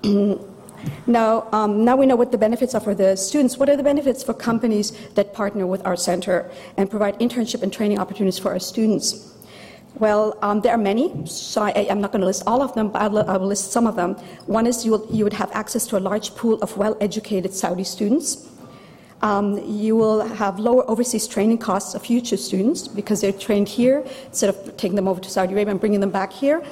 now, 1.07 1.49
um, 1.53 1.85
now 1.85 1.97
we 1.97 2.05
know 2.05 2.17
what 2.17 2.33
the 2.33 2.39
benefits 2.39 2.75
are 2.75 2.81
for 2.81 2.95
the 2.95 3.17
students. 3.17 3.57
What 3.57 3.69
are 3.71 3.77
the 3.77 3.83
benefits 3.83 4.23
for 4.25 4.35
companies 4.35 4.91
that 5.15 5.33
partner 5.33 5.67
with 5.67 5.85
our 5.87 5.97
center 5.97 6.51
and 6.77 6.91
provide 6.91 7.19
internship 7.21 7.63
and 7.63 7.73
training 7.73 7.99
opportunities 7.99 8.39
for 8.39 8.51
our 8.51 8.59
students? 8.59 9.35
Well, 9.95 10.37
um, 10.43 10.61
there 10.61 10.73
are 10.73 10.79
many, 10.79 11.27
so 11.27 11.63
I, 11.63 11.71
am 11.71 12.01
not 12.01 12.13
going 12.13 12.21
to 12.21 12.27
list 12.27 12.43
all 12.47 12.63
of 12.63 12.75
them, 12.75 12.91
but 12.91 13.03
I 13.03 13.09
will, 13.09 13.31
I 13.31 13.37
will 13.37 13.49
list 13.49 13.73
some 13.73 13.87
of 13.87 13.97
them. 13.97 14.15
One 14.47 14.67
is 14.67 14.85
you, 14.85 14.93
will, 14.93 15.07
you 15.11 15.25
would 15.25 15.33
have 15.33 15.51
access 15.53 15.87
to 15.89 15.97
a 15.97 16.01
large 16.01 16.35
pool 16.37 16.59
of 16.63 16.77
well 16.77 16.97
educated 17.01 17.53
Saudi 17.55 17.85
students. 17.85 18.49
Um, 19.23 19.59
you 19.67 19.97
will 19.97 20.21
have 20.27 20.59
lower 20.59 20.89
overseas 20.89 21.27
training 21.27 21.59
costs 21.59 21.95
of 21.95 22.03
future 22.03 22.37
students 22.37 22.87
because 22.87 23.21
they're 23.21 23.33
trained 23.33 23.69
here 23.69 24.05
instead 24.27 24.51
of 24.51 24.77
taking 24.77 24.95
them 24.95 25.09
over 25.09 25.21
to 25.21 25.29
Saudi 25.29 25.55
Arabia 25.55 25.73
and 25.73 25.81
bringing 25.81 26.01
them 26.01 26.11
back 26.11 26.33
here. 26.33 26.63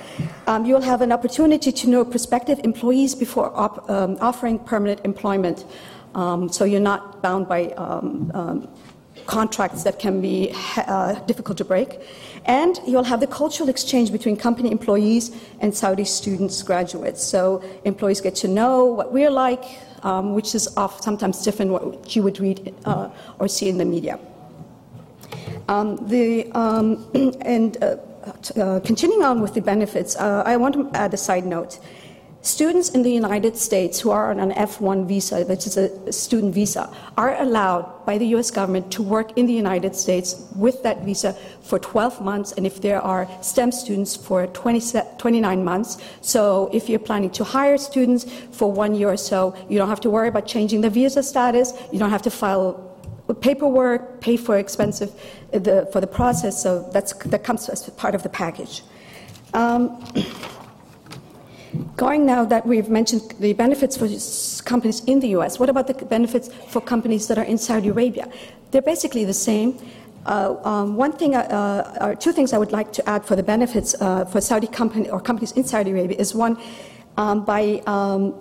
Um, 0.46 0.64
you 0.64 0.74
will 0.74 0.82
have 0.82 1.02
an 1.02 1.10
opportunity 1.10 1.72
to 1.72 1.88
know 1.88 2.04
prospective 2.04 2.60
employees 2.62 3.14
before 3.14 3.50
op- 3.56 3.90
um, 3.90 4.16
offering 4.20 4.58
permanent 4.60 5.00
employment. 5.04 5.64
Um, 6.14 6.48
so 6.48 6.64
you're 6.64 6.80
not 6.80 7.20
bound 7.20 7.48
by 7.48 7.72
um, 7.72 8.30
um, 8.32 8.68
contracts 9.26 9.82
that 9.82 9.98
can 9.98 10.20
be 10.20 10.52
uh, 10.76 11.14
difficult 11.26 11.58
to 11.58 11.64
break. 11.64 12.00
And 12.44 12.78
you'll 12.86 13.04
have 13.04 13.20
the 13.20 13.26
cultural 13.26 13.68
exchange 13.68 14.12
between 14.12 14.36
company 14.36 14.70
employees 14.70 15.36
and 15.60 15.74
Saudi 15.74 16.04
students, 16.04 16.62
graduates. 16.62 17.22
So 17.22 17.62
employees 17.84 18.20
get 18.20 18.36
to 18.36 18.48
know 18.48 18.84
what 18.84 19.12
we're 19.12 19.30
like, 19.30 19.64
um, 20.02 20.34
which 20.34 20.54
is 20.54 20.68
off, 20.76 21.00
sometimes 21.02 21.42
different 21.42 21.70
what 21.70 22.14
you 22.14 22.22
would 22.22 22.38
read 22.40 22.74
uh, 22.84 23.08
or 23.38 23.48
see 23.48 23.68
in 23.68 23.78
the 23.78 23.84
media. 23.84 24.18
Um, 25.68 25.96
the, 26.08 26.50
um, 26.52 27.04
and 27.40 27.82
uh, 27.82 27.96
uh, 28.56 28.80
continuing 28.80 29.22
on 29.22 29.40
with 29.40 29.54
the 29.54 29.60
benefits, 29.60 30.16
uh, 30.16 30.42
I 30.46 30.56
want 30.56 30.74
to 30.74 30.90
add 30.94 31.14
a 31.14 31.16
side 31.16 31.46
note. 31.46 31.78
Students 32.46 32.90
in 32.90 33.02
the 33.02 33.10
United 33.10 33.56
States 33.56 33.98
who 33.98 34.12
are 34.12 34.30
on 34.30 34.38
an 34.38 34.52
F1 34.52 35.08
visa, 35.08 35.44
which 35.46 35.66
is 35.66 35.76
a 35.76 36.12
student 36.12 36.54
visa, 36.54 36.88
are 37.18 37.34
allowed 37.42 38.06
by 38.06 38.18
the 38.18 38.26
US 38.36 38.52
government 38.52 38.92
to 38.92 39.02
work 39.02 39.36
in 39.36 39.46
the 39.46 39.52
United 39.52 39.96
States 39.96 40.46
with 40.54 40.80
that 40.84 41.02
visa 41.04 41.32
for 41.62 41.80
12 41.80 42.20
months, 42.20 42.52
and 42.52 42.64
if 42.64 42.80
there 42.80 43.00
are 43.00 43.28
STEM 43.42 43.72
students, 43.72 44.14
for 44.14 44.46
20, 44.46 44.80
29 45.18 45.64
months. 45.64 45.98
So 46.20 46.70
if 46.72 46.88
you're 46.88 47.00
planning 47.00 47.30
to 47.30 47.42
hire 47.42 47.76
students 47.78 48.22
for 48.52 48.70
one 48.70 48.94
year 48.94 49.10
or 49.10 49.16
so, 49.16 49.52
you 49.68 49.76
don't 49.76 49.88
have 49.88 50.02
to 50.02 50.10
worry 50.10 50.28
about 50.28 50.46
changing 50.46 50.82
the 50.82 50.90
visa 50.90 51.24
status, 51.24 51.72
you 51.92 51.98
don't 51.98 52.10
have 52.10 52.22
to 52.22 52.30
file 52.30 52.96
paperwork, 53.40 54.20
pay 54.20 54.36
for 54.36 54.56
expensive 54.56 55.10
the, 55.50 55.88
for 55.92 56.00
the 56.00 56.06
process, 56.06 56.62
so 56.62 56.88
that 56.92 57.42
comes 57.42 57.68
as 57.68 57.90
part 57.90 58.14
of 58.14 58.22
the 58.22 58.28
package. 58.28 58.82
Um, 59.52 60.00
Going 61.96 62.26
now 62.26 62.44
that 62.44 62.66
we've 62.66 62.88
mentioned 62.88 63.34
the 63.40 63.52
benefits 63.52 63.96
for 63.96 64.08
companies 64.64 65.02
in 65.04 65.20
the 65.20 65.28
US, 65.36 65.58
what 65.58 65.68
about 65.68 65.86
the 65.86 65.94
benefits 65.94 66.48
for 66.68 66.80
companies 66.80 67.26
that 67.28 67.38
are 67.38 67.44
in 67.44 67.58
Saudi 67.58 67.88
Arabia? 67.88 68.28
They're 68.70 68.82
basically 68.82 69.24
the 69.24 69.34
same. 69.34 69.78
Uh, 70.26 70.56
um, 70.64 70.96
one 70.96 71.12
thing, 71.12 71.34
uh, 71.34 71.40
uh, 71.40 72.06
or 72.06 72.14
two 72.14 72.32
things 72.32 72.52
I 72.52 72.58
would 72.58 72.72
like 72.72 72.92
to 72.94 73.08
add 73.08 73.24
for 73.24 73.36
the 73.36 73.42
benefits 73.42 73.94
uh, 74.00 74.24
for 74.24 74.40
Saudi 74.40 74.66
company 74.66 75.08
or 75.08 75.20
companies 75.20 75.52
in 75.52 75.64
Saudi 75.64 75.90
Arabia 75.92 76.18
is 76.18 76.34
one, 76.34 76.58
um, 77.16 77.44
by 77.44 77.82
um, 77.86 78.34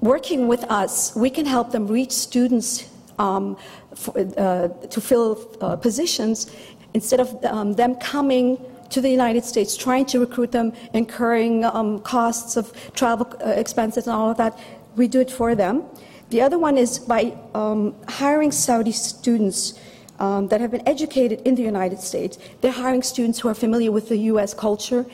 working 0.00 0.46
with 0.46 0.64
us, 0.64 1.16
we 1.16 1.30
can 1.30 1.46
help 1.46 1.72
them 1.72 1.86
reach 1.86 2.12
students 2.12 2.90
um, 3.18 3.56
for, 3.94 4.12
uh, 4.18 4.68
to 4.68 5.00
fill 5.00 5.50
uh, 5.60 5.76
positions 5.76 6.54
instead 6.92 7.20
of 7.20 7.44
um, 7.44 7.72
them 7.72 7.94
coming 7.96 8.58
to 8.94 9.00
the 9.00 9.10
United 9.10 9.44
States, 9.44 9.76
trying 9.76 10.06
to 10.06 10.20
recruit 10.20 10.52
them, 10.52 10.72
incurring 10.92 11.64
um, 11.64 11.98
costs 11.98 12.56
of 12.56 12.72
travel 12.94 13.26
uh, 13.44 13.50
expenses 13.50 14.06
and 14.06 14.14
all 14.14 14.30
of 14.30 14.36
that. 14.36 14.56
We 14.94 15.08
do 15.08 15.20
it 15.20 15.32
for 15.32 15.56
them. 15.56 15.82
The 16.30 16.40
other 16.40 16.58
one 16.60 16.78
is 16.78 17.00
by 17.00 17.36
um, 17.54 17.94
hiring 18.08 18.52
Saudi 18.52 18.92
students 18.92 19.78
um, 20.20 20.46
that 20.48 20.60
have 20.60 20.70
been 20.70 20.86
educated 20.88 21.42
in 21.44 21.56
the 21.56 21.62
United 21.62 21.98
States. 21.98 22.38
They're 22.60 22.78
hiring 22.84 23.02
students 23.02 23.40
who 23.40 23.48
are 23.48 23.54
familiar 23.54 23.90
with 23.90 24.08
the 24.08 24.18
U.S. 24.32 24.54
culture, 24.54 25.04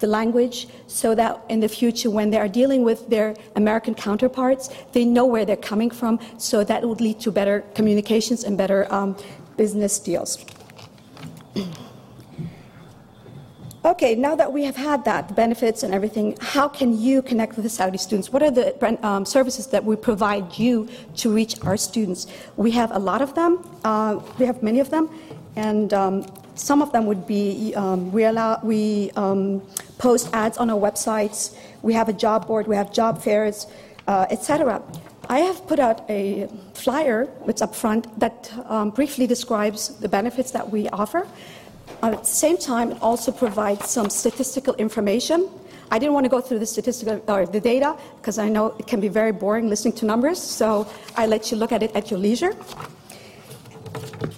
the 0.00 0.06
language, 0.06 0.68
so 0.86 1.14
that 1.14 1.40
in 1.48 1.60
the 1.60 1.68
future, 1.68 2.10
when 2.10 2.28
they 2.28 2.38
are 2.38 2.48
dealing 2.48 2.82
with 2.84 3.08
their 3.08 3.34
American 3.56 3.94
counterparts, 3.94 4.68
they 4.92 5.06
know 5.06 5.24
where 5.24 5.46
they're 5.46 5.66
coming 5.72 5.90
from, 5.90 6.20
so 6.36 6.64
that 6.64 6.86
would 6.86 7.00
lead 7.00 7.18
to 7.20 7.32
better 7.32 7.62
communications 7.74 8.44
and 8.44 8.58
better 8.58 8.92
um, 8.92 9.16
business 9.56 9.98
deals. 9.98 10.44
Okay, 13.84 14.14
now 14.14 14.36
that 14.36 14.52
we 14.52 14.62
have 14.62 14.76
had 14.76 15.04
that, 15.06 15.26
the 15.26 15.34
benefits 15.34 15.82
and 15.82 15.92
everything, 15.92 16.36
how 16.40 16.68
can 16.68 16.96
you 16.96 17.20
connect 17.20 17.56
with 17.56 17.64
the 17.64 17.68
Saudi 17.68 17.98
students? 17.98 18.32
What 18.32 18.40
are 18.40 18.50
the 18.52 18.70
um, 19.04 19.24
services 19.24 19.66
that 19.68 19.84
we 19.84 19.96
provide 19.96 20.56
you 20.56 20.88
to 21.16 21.34
reach 21.34 21.60
our 21.64 21.76
students? 21.76 22.28
We 22.56 22.70
have 22.70 22.92
a 22.92 22.98
lot 23.00 23.22
of 23.22 23.34
them. 23.34 23.68
Uh, 23.82 24.20
we 24.38 24.46
have 24.46 24.62
many 24.62 24.78
of 24.78 24.90
them, 24.90 25.10
and 25.56 25.92
um, 25.92 26.24
some 26.54 26.80
of 26.80 26.92
them 26.92 27.06
would 27.06 27.26
be 27.26 27.74
um, 27.74 28.12
we 28.12 28.22
allow 28.22 28.60
we 28.62 29.10
um, 29.16 29.60
post 29.98 30.30
ads 30.32 30.58
on 30.58 30.70
our 30.70 30.78
websites. 30.78 31.56
We 31.82 31.92
have 31.94 32.08
a 32.08 32.12
job 32.12 32.46
board. 32.46 32.68
We 32.68 32.76
have 32.76 32.92
job 32.92 33.20
fairs, 33.20 33.66
uh, 34.06 34.26
etc. 34.30 34.80
I 35.28 35.40
have 35.40 35.66
put 35.66 35.80
out 35.80 36.08
a 36.08 36.48
flyer, 36.74 37.28
it's 37.48 37.62
up 37.62 37.74
front, 37.74 38.06
that 38.20 38.52
um, 38.66 38.90
briefly 38.90 39.26
describes 39.26 39.88
the 39.98 40.08
benefits 40.08 40.52
that 40.52 40.70
we 40.70 40.88
offer. 40.90 41.26
At 42.02 42.18
the 42.18 42.24
same 42.24 42.58
time, 42.58 42.90
it 42.90 43.00
also 43.00 43.30
provides 43.30 43.88
some 43.88 44.10
statistical 44.10 44.74
information. 44.74 45.48
I 45.92 46.00
didn't 46.00 46.14
want 46.14 46.24
to 46.24 46.30
go 46.30 46.40
through 46.40 46.58
the 46.58 46.66
statistical 46.66 47.22
or 47.28 47.46
the 47.46 47.60
data 47.60 47.96
because 48.16 48.38
I 48.38 48.48
know 48.48 48.74
it 48.78 48.88
can 48.88 49.00
be 49.00 49.06
very 49.06 49.30
boring 49.30 49.68
listening 49.68 49.94
to 49.94 50.06
numbers, 50.06 50.42
so 50.42 50.88
I 51.16 51.26
let 51.26 51.52
you 51.52 51.56
look 51.56 51.70
at 51.70 51.80
it 51.80 51.94
at 51.94 52.10
your 52.10 52.18
leisure. 52.18 52.56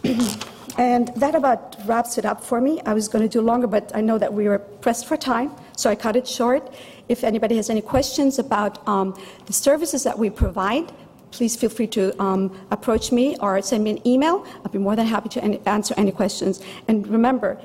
and 0.77 1.09
that 1.17 1.35
about 1.35 1.77
wraps 1.87 2.19
it 2.19 2.27
up 2.27 2.45
for 2.45 2.61
me. 2.61 2.83
I 2.85 2.93
was 2.93 3.09
going 3.09 3.23
to 3.23 3.29
do 3.29 3.41
longer, 3.41 3.67
but 3.67 3.91
I 3.95 4.03
know 4.03 4.19
that 4.19 4.35
we 4.35 4.47
were 4.47 4.59
pressed 4.59 5.07
for 5.07 5.17
time, 5.17 5.51
so 5.75 5.89
I 5.89 5.95
cut 5.95 6.17
it 6.17 6.29
short. 6.29 6.75
If 7.09 7.25
anybody 7.25 7.57
has 7.57 7.71
any 7.71 7.81
questions 7.81 8.39
about 8.39 8.87
um, 8.87 9.19
the 9.47 9.55
services 9.55 10.03
that 10.03 10.19
we 10.19 10.29
provide, 10.29 10.93
please 11.35 11.57
feel 11.57 11.71
free 11.71 11.89
to 11.89 12.03
um, 12.23 12.43
approach 12.71 13.11
me 13.11 13.37
or 13.41 13.61
send 13.61 13.83
me 13.83 13.91
an 13.91 14.01
email. 14.07 14.47
I'll 14.65 14.71
be 14.71 14.79
more 14.79 14.97
than 14.97 15.07
happy 15.07 15.29
to 15.31 15.43
any, 15.43 15.61
answer 15.67 15.95
any 15.97 16.13
questions. 16.13 16.63
And 16.89 17.07
remember, 17.09 17.61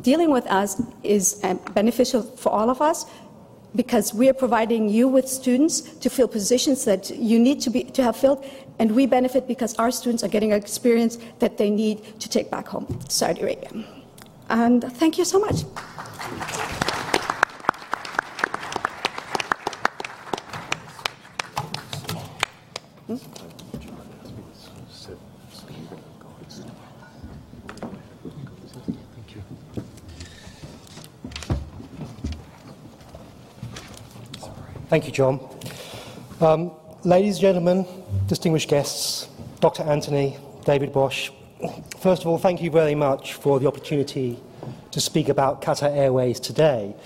dealing 0.00 0.30
with 0.30 0.46
us 0.46 0.82
is 1.02 1.40
uh, 1.44 1.54
beneficial 1.74 2.22
for 2.22 2.50
all 2.50 2.70
of 2.70 2.80
us 2.80 3.04
because 3.74 4.14
we 4.14 4.28
are 4.30 4.34
providing 4.34 4.88
you 4.88 5.06
with 5.06 5.28
students 5.28 5.82
to 6.02 6.08
fill 6.08 6.28
positions 6.28 6.86
that 6.86 7.10
you 7.10 7.38
need 7.38 7.60
to, 7.60 7.70
be, 7.70 7.84
to 7.84 8.02
have 8.02 8.16
filled, 8.16 8.42
and 8.78 8.94
we 8.94 9.04
benefit 9.04 9.46
because 9.46 9.74
our 9.76 9.90
students 9.90 10.24
are 10.24 10.28
getting 10.28 10.52
experience 10.52 11.18
that 11.40 11.58
they 11.58 11.68
need 11.68 12.02
to 12.18 12.28
take 12.28 12.50
back 12.50 12.66
home 12.68 12.86
to 12.86 13.10
Saudi 13.10 13.42
Arabia. 13.42 13.70
And 14.48 14.82
thank 14.94 15.18
you 15.18 15.26
so 15.26 15.38
much. 15.38 15.56
Thank 34.96 35.08
you, 35.08 35.12
John. 35.12 35.40
Um, 36.40 36.70
ladies 37.04 37.34
and 37.34 37.42
gentlemen, 37.42 37.86
distinguished 38.28 38.70
guests, 38.70 39.28
Dr. 39.60 39.82
Anthony, 39.82 40.38
David 40.64 40.90
Bosch, 40.90 41.28
first 42.00 42.22
of 42.22 42.28
all, 42.28 42.38
thank 42.38 42.62
you 42.62 42.70
very 42.70 42.94
much 42.94 43.34
for 43.34 43.60
the 43.60 43.66
opportunity 43.66 44.38
to 44.92 44.98
speak 44.98 45.28
about 45.28 45.60
Qatar 45.60 45.94
Airways 45.94 46.40
today. 46.40 46.96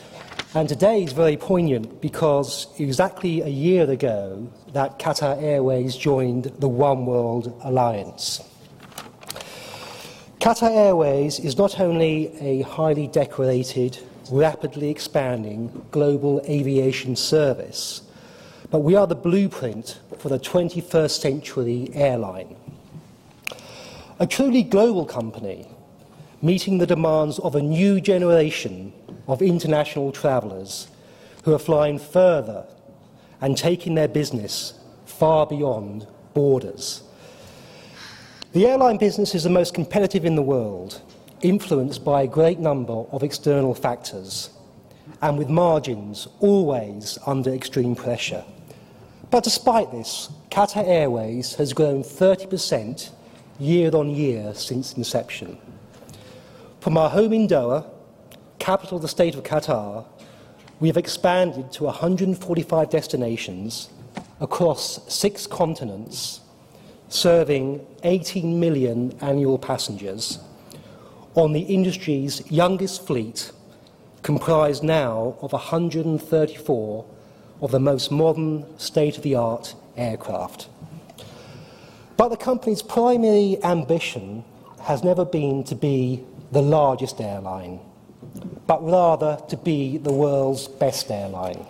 And 0.55 0.69
today 0.69 1.03
is 1.03 1.13
very 1.13 1.37
poignant 1.37 2.01
because 2.01 2.69
exactly 2.79 3.41
a 3.41 3.49
year 3.49 3.91
ago 3.91 4.49
that 4.73 5.01
Qatar 5.01 5.43
Airways 5.43 5.97
joined 5.97 6.45
the 6.61 6.69
One 6.69 7.07
World 7.07 7.61
Alliance. 7.65 8.41
Qatar 10.39 10.71
Airways 10.71 11.41
is 11.41 11.59
not 11.59 11.81
only 11.81 12.39
a 12.39 12.63
highly 12.63 13.09
decorated 13.09 13.99
rapidly 14.31 14.91
expanding 14.91 15.87
global 15.91 16.41
aviation 16.49 17.17
service, 17.17 18.03
but 18.71 18.81
we 18.81 18.95
are 18.95 19.07
the 19.07 19.15
blueprint 19.15 19.99
for 20.19 20.29
the 20.29 20.39
21st 20.39 21.21
century 21.21 21.91
airline. 21.93 22.57
A 24.19 24.27
truly 24.27 24.63
global 24.63 25.05
company, 25.05 25.67
meeting 26.43 26.79
the 26.79 26.87
demands 26.87 27.39
of 27.39 27.55
a 27.55 27.63
new 27.63 28.01
generation 28.01 28.93
of 29.27 29.43
international 29.43 30.13
travellers 30.13 30.89
who 31.45 31.55
are 31.55 31.59
flying 31.59 31.99
further 31.99 32.67
and 33.41 33.57
taking 33.57 33.95
their 33.95 34.09
business 34.09 34.75
far 35.07 35.47
beyond 35.47 36.07
borders. 36.35 37.03
The 38.53 38.67
airline 38.67 38.97
business 38.97 39.35
is 39.35 39.45
the 39.45 39.51
most 39.51 39.75
competitive 39.75 40.25
in 40.25 40.35
the 40.35 40.43
world, 40.43 41.01
influenced 41.43 42.05
by 42.05 42.23
a 42.23 42.27
great 42.27 42.59
number 42.59 42.93
of 42.93 43.23
external 43.23 43.75
factors 43.75 44.51
and 45.23 45.39
with 45.39 45.49
margins 45.49 46.29
always 46.41 47.19
under 47.27 47.53
extreme 47.53 47.95
pressure. 47.95 48.45
But 49.31 49.45
despite 49.45 49.91
this, 49.93 50.31
Qatar 50.51 50.87
Airways 50.87 51.55
has 51.55 51.73
grown 51.73 52.03
30% 52.03 53.11
year 53.59 53.95
on 53.95 54.11
year 54.11 54.55
since 54.55 54.95
inception. 54.95 55.59
From 56.81 56.97
our 56.97 57.11
home 57.11 57.33
in 57.33 57.47
Doha, 57.47 57.87
capital 58.59 58.97
of 58.97 59.03
the 59.03 59.09
state 59.09 59.35
of 59.35 59.43
Qatar, 59.45 60.05
we 60.81 60.89
have 60.89 60.97
expanded 60.97 61.71
to 61.73 61.85
145 61.85 62.91
destinations 62.91 63.91
across 64.41 65.13
six 65.13 65.47
continents, 65.47 66.41
serving 67.09 67.87
18 68.03 68.59
million 68.59 69.17
annual 69.21 69.59
passengers 69.59 70.39
on 71.35 71.53
the 71.53 71.61
industry's 71.61 72.49
youngest 72.51 73.07
fleet, 73.07 73.53
comprised 74.23 74.83
now 74.83 75.37
of 75.41 75.53
134 75.53 77.05
of 77.61 77.71
the 77.71 77.81
most 77.81 78.11
modern, 78.11 78.67
state 78.79 79.17
of 79.17 79.23
the 79.23 79.35
art 79.35 79.75
aircraft. 79.97 80.69
But 82.17 82.29
the 82.29 82.37
company's 82.37 82.83
primary 82.83 83.59
ambition 83.63 84.45
has 84.83 85.05
never 85.05 85.25
been 85.25 85.65
to 85.65 85.75
be 85.75 86.25
the 86.53 86.63
largest 86.63 87.21
airline, 87.21 87.81
but 88.67 88.85
rather 88.85 89.41
to 89.49 89.57
be 89.57 89.99
the 89.99 90.13
world's 90.13 90.69
best 90.69 91.11
airline. 91.11 91.67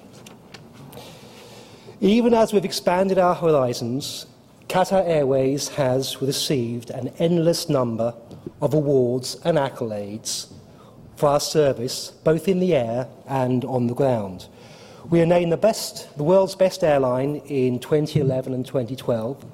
Even 2.00 2.32
as 2.32 2.52
we've 2.52 2.64
expanded 2.64 3.18
our 3.18 3.34
horizons, 3.34 4.26
Qatar 4.68 5.06
Airways 5.06 5.68
has 5.68 6.23
received 6.23 6.90
an 6.90 7.08
endless 7.18 7.68
number 7.68 8.14
of 8.60 8.75
awards 8.75 9.36
and 9.44 9.56
accolades 9.56 10.52
for 11.16 11.28
our 11.28 11.40
service, 11.40 12.10
both 12.25 12.49
in 12.49 12.60
the 12.60 12.75
air 12.75 13.08
and 13.26 13.64
on 13.64 13.86
the 13.86 13.94
ground. 13.94 14.46
We 15.08 15.20
are 15.20 15.26
named 15.26 15.52
the, 15.52 15.56
best, 15.56 16.16
the 16.16 16.23
world's 16.23 16.54
best 16.54 16.84
airline 16.84 17.36
in 17.46 17.78
2011 17.78 18.54
and 18.54 18.66
2012 18.66 19.44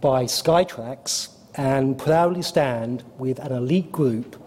by 0.00 0.24
Skytrax 0.24 1.28
and 1.54 1.98
proudly 1.98 2.42
stand 2.42 3.02
with 3.18 3.38
an 3.38 3.52
elite 3.52 3.90
group 3.90 4.40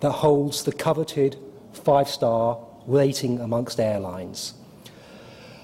that 0.00 0.12
holds 0.12 0.64
the 0.64 0.72
coveted 0.72 1.36
five 1.72 2.08
star 2.08 2.58
rating 2.86 3.40
amongst 3.40 3.80
airlines. 3.80 4.54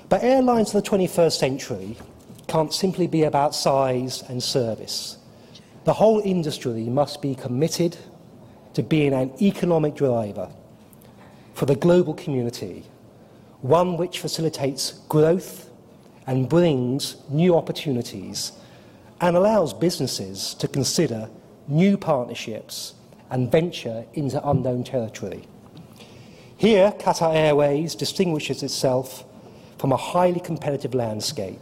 But 0.08 0.24
airlines 0.24 0.74
of 0.74 0.82
the 0.82 0.90
21st 0.90 1.38
century 1.38 1.96
can't 2.48 2.72
simply 2.72 3.06
be 3.06 3.22
about 3.22 3.54
size 3.54 4.22
and 4.28 4.42
service. 4.42 5.18
The 5.84 5.94
whole 5.94 6.20
industry 6.20 6.84
must 6.84 7.22
be 7.22 7.34
committed 7.34 7.96
to 8.74 8.82
being 8.82 9.14
an 9.14 9.32
economic 9.40 9.94
driver 9.94 10.50
for 11.54 11.66
the 11.66 11.74
global 11.74 12.14
community, 12.14 12.84
one 13.62 13.96
which 13.96 14.18
facilitates 14.18 14.92
growth 15.08 15.70
and 16.26 16.48
brings 16.48 17.16
new 17.30 17.56
opportunities 17.56 18.52
and 19.20 19.36
allows 19.36 19.72
businesses 19.72 20.54
to 20.54 20.68
consider 20.68 21.30
new 21.66 21.96
partnerships 21.96 22.94
and 23.30 23.50
venture 23.50 24.04
into 24.14 24.46
unknown 24.48 24.84
territory. 24.84 25.44
Here, 26.56 26.92
Qatar 26.92 27.34
Airways 27.34 27.94
distinguishes 27.94 28.62
itself 28.62 29.24
from 29.78 29.92
a 29.92 29.96
highly 29.96 30.40
competitive 30.40 30.94
landscape 30.94 31.60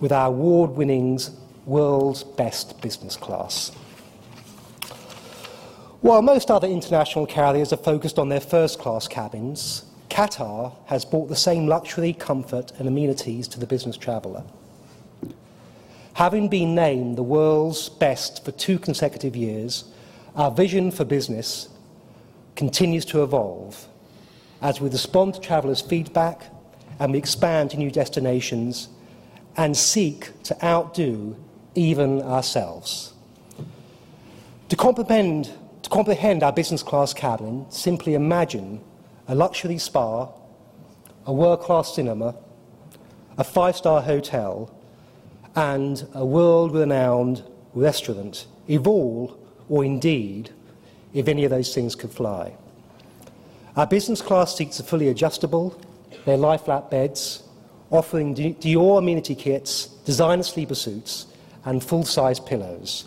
with 0.00 0.12
our 0.12 0.28
award 0.28 0.72
winning 0.72 1.18
world's 1.66 2.24
best 2.24 2.80
business 2.80 3.16
class. 3.16 3.70
While 6.00 6.22
most 6.22 6.50
other 6.50 6.66
international 6.66 7.26
carriers 7.26 7.72
are 7.72 7.76
focused 7.76 8.18
on 8.18 8.28
their 8.28 8.40
first 8.40 8.78
class 8.78 9.06
cabins, 9.06 9.84
Qatar 10.10 10.74
has 10.86 11.04
brought 11.04 11.28
the 11.28 11.36
same 11.36 11.66
luxury, 11.66 12.12
comfort, 12.12 12.72
and 12.78 12.88
amenities 12.88 13.46
to 13.48 13.60
the 13.60 13.66
business 13.66 13.96
traveller. 13.96 14.42
Having 16.14 16.48
been 16.48 16.74
named 16.74 17.16
the 17.16 17.22
world's 17.22 17.88
best 17.88 18.44
for 18.44 18.52
two 18.52 18.78
consecutive 18.78 19.34
years, 19.36 19.84
our 20.34 20.50
vision 20.50 20.90
for 20.90 21.04
business 21.04 21.68
continues 22.56 23.04
to 23.06 23.22
evolve 23.22 23.86
as 24.60 24.80
we 24.80 24.88
respond 24.88 25.34
to 25.34 25.40
travellers' 25.40 25.80
feedback 25.80 26.44
and 26.98 27.12
we 27.12 27.18
expand 27.18 27.70
to 27.70 27.76
new 27.76 27.90
destinations 27.90 28.88
and 29.56 29.76
seek 29.76 30.30
to 30.42 30.64
outdo 30.64 31.36
even 31.74 32.22
ourselves. 32.22 33.12
To 34.68 34.76
comprehend, 34.76 35.52
to 35.82 35.90
comprehend 35.90 36.42
our 36.42 36.52
business 36.52 36.82
class 36.82 37.12
cabin, 37.12 37.66
simply 37.70 38.14
imagine 38.14 38.80
a 39.28 39.34
luxury 39.34 39.78
spa, 39.78 40.28
a 41.26 41.32
world 41.32 41.60
class 41.60 41.94
cinema, 41.94 42.34
a 43.38 43.44
five 43.44 43.76
star 43.76 44.02
hotel, 44.02 44.74
and 45.54 46.06
a 46.14 46.24
world 46.24 46.74
renowned 46.74 47.42
restaurant, 47.74 48.46
if 48.66 48.86
all, 48.86 49.38
or 49.68 49.84
indeed, 49.84 50.50
if 51.14 51.28
any 51.28 51.44
of 51.44 51.50
those 51.50 51.74
things 51.74 51.94
could 51.94 52.10
fly. 52.10 52.54
Our 53.76 53.86
business 53.86 54.20
class 54.20 54.56
seats 54.56 54.80
are 54.80 54.84
fully 54.84 55.08
adjustable, 55.08 55.80
they're 56.24 56.36
lie 56.36 56.58
flat 56.58 56.90
beds, 56.90 57.42
offering 57.90 58.34
Dior 58.34 58.98
amenity 58.98 59.34
kits, 59.34 59.86
designer 60.04 60.42
sleeper 60.42 60.74
suits, 60.74 61.26
and 61.64 61.82
full-size 61.82 62.40
pillows. 62.40 63.06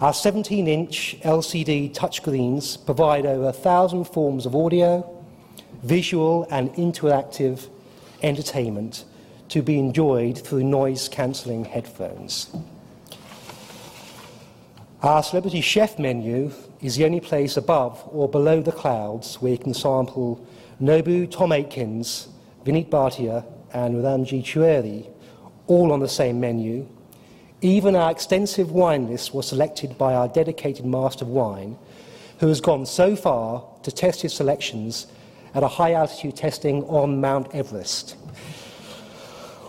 Our 0.00 0.12
17-inch 0.12 1.20
LCD 1.22 1.94
touchscreens 1.94 2.84
provide 2.84 3.26
over 3.26 3.48
a 3.48 3.52
thousand 3.52 4.04
forms 4.04 4.44
of 4.44 4.56
audio, 4.56 5.08
visual 5.82 6.46
and 6.50 6.72
interactive 6.74 7.68
entertainment 8.22 9.04
to 9.48 9.62
be 9.62 9.78
enjoyed 9.78 10.38
through 10.38 10.64
noise-cancelling 10.64 11.64
headphones. 11.64 12.54
Our 15.02 15.22
celebrity 15.22 15.60
chef 15.60 15.98
menu 15.98 16.50
is 16.80 16.96
the 16.96 17.04
only 17.04 17.20
place 17.20 17.56
above 17.58 18.02
or 18.10 18.28
below 18.28 18.62
the 18.62 18.72
clouds 18.72 19.36
where 19.36 19.52
you 19.52 19.58
can 19.58 19.74
sample 19.74 20.44
Nobu 20.80 21.30
Tom 21.30 21.52
Aikens, 21.52 22.28
Vineet 22.64 22.88
Bhatia, 22.88 23.44
and 23.74 23.96
Ramzi 23.96 24.42
Choueiri, 24.42 25.10
all 25.66 25.92
on 25.92 26.00
the 26.00 26.08
same 26.08 26.40
menu. 26.40 26.88
Even 27.64 27.96
our 27.96 28.10
extensive 28.10 28.72
wine 28.72 29.08
list 29.08 29.32
was 29.32 29.48
selected 29.48 29.96
by 29.96 30.12
our 30.12 30.28
dedicated 30.28 30.84
master 30.84 31.24
of 31.24 31.30
wine, 31.30 31.78
who 32.40 32.48
has 32.48 32.60
gone 32.60 32.84
so 32.84 33.16
far 33.16 33.64
to 33.82 33.90
test 33.90 34.20
his 34.20 34.34
selections 34.34 35.06
at 35.54 35.62
a 35.62 35.68
high 35.68 35.94
altitude 35.94 36.36
testing 36.36 36.84
on 36.84 37.22
Mount 37.22 37.54
Everest. 37.54 38.16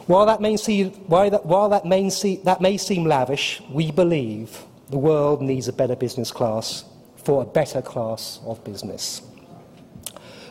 While 0.08 0.25
that 0.25 0.41
may 0.41 0.58
that, 0.58 1.45
while 1.45 1.69
that 1.69 1.86
may, 1.86 2.10
that 2.43 2.60
may 2.60 2.75
seem 2.75 3.05
lavish, 3.05 3.62
we 3.71 3.91
believe 3.91 4.65
the 4.89 4.97
world 4.97 5.41
needs 5.41 5.69
a 5.69 5.73
better 5.73 5.95
business 5.95 6.34
class, 6.34 6.84
for 7.15 7.43
a 7.43 7.45
better 7.45 7.81
class 7.81 8.41
of 8.45 8.62
business. 8.65 9.21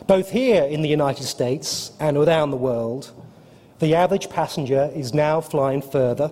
Both 0.07 0.31
here 0.31 0.63
in 0.63 0.81
the 0.81 0.89
United 0.89 1.25
States 1.25 1.91
and 1.99 2.17
around 2.17 2.49
the 2.49 2.57
world, 2.57 3.11
the 3.77 3.93
average 3.93 4.31
passenger 4.31 4.91
is 4.95 5.13
now 5.13 5.41
flying 5.41 5.83
further, 5.83 6.31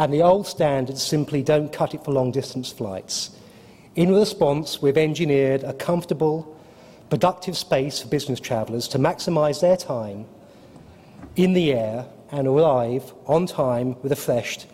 and 0.00 0.14
the 0.14 0.22
old 0.22 0.46
standards 0.46 1.02
simply 1.02 1.42
don't 1.42 1.74
cut 1.74 1.92
it 1.92 2.02
for 2.02 2.10
long 2.10 2.30
distance 2.32 2.72
flights. 2.72 3.36
In 3.96 4.14
response, 4.14 4.80
we've 4.80 4.96
engineered 4.96 5.62
a 5.62 5.74
comfortable, 5.74 6.56
productive 7.10 7.54
space 7.54 8.00
for 8.00 8.08
business 8.08 8.40
travellers 8.40 8.88
to 8.88 8.98
maximise 8.98 9.60
their 9.60 9.76
time 9.76 10.24
in 11.36 11.52
the 11.52 11.74
air 11.74 12.06
and 12.32 12.48
arrive 12.48 13.12
on 13.26 13.44
time, 13.44 13.94
refreshed, 14.02 14.66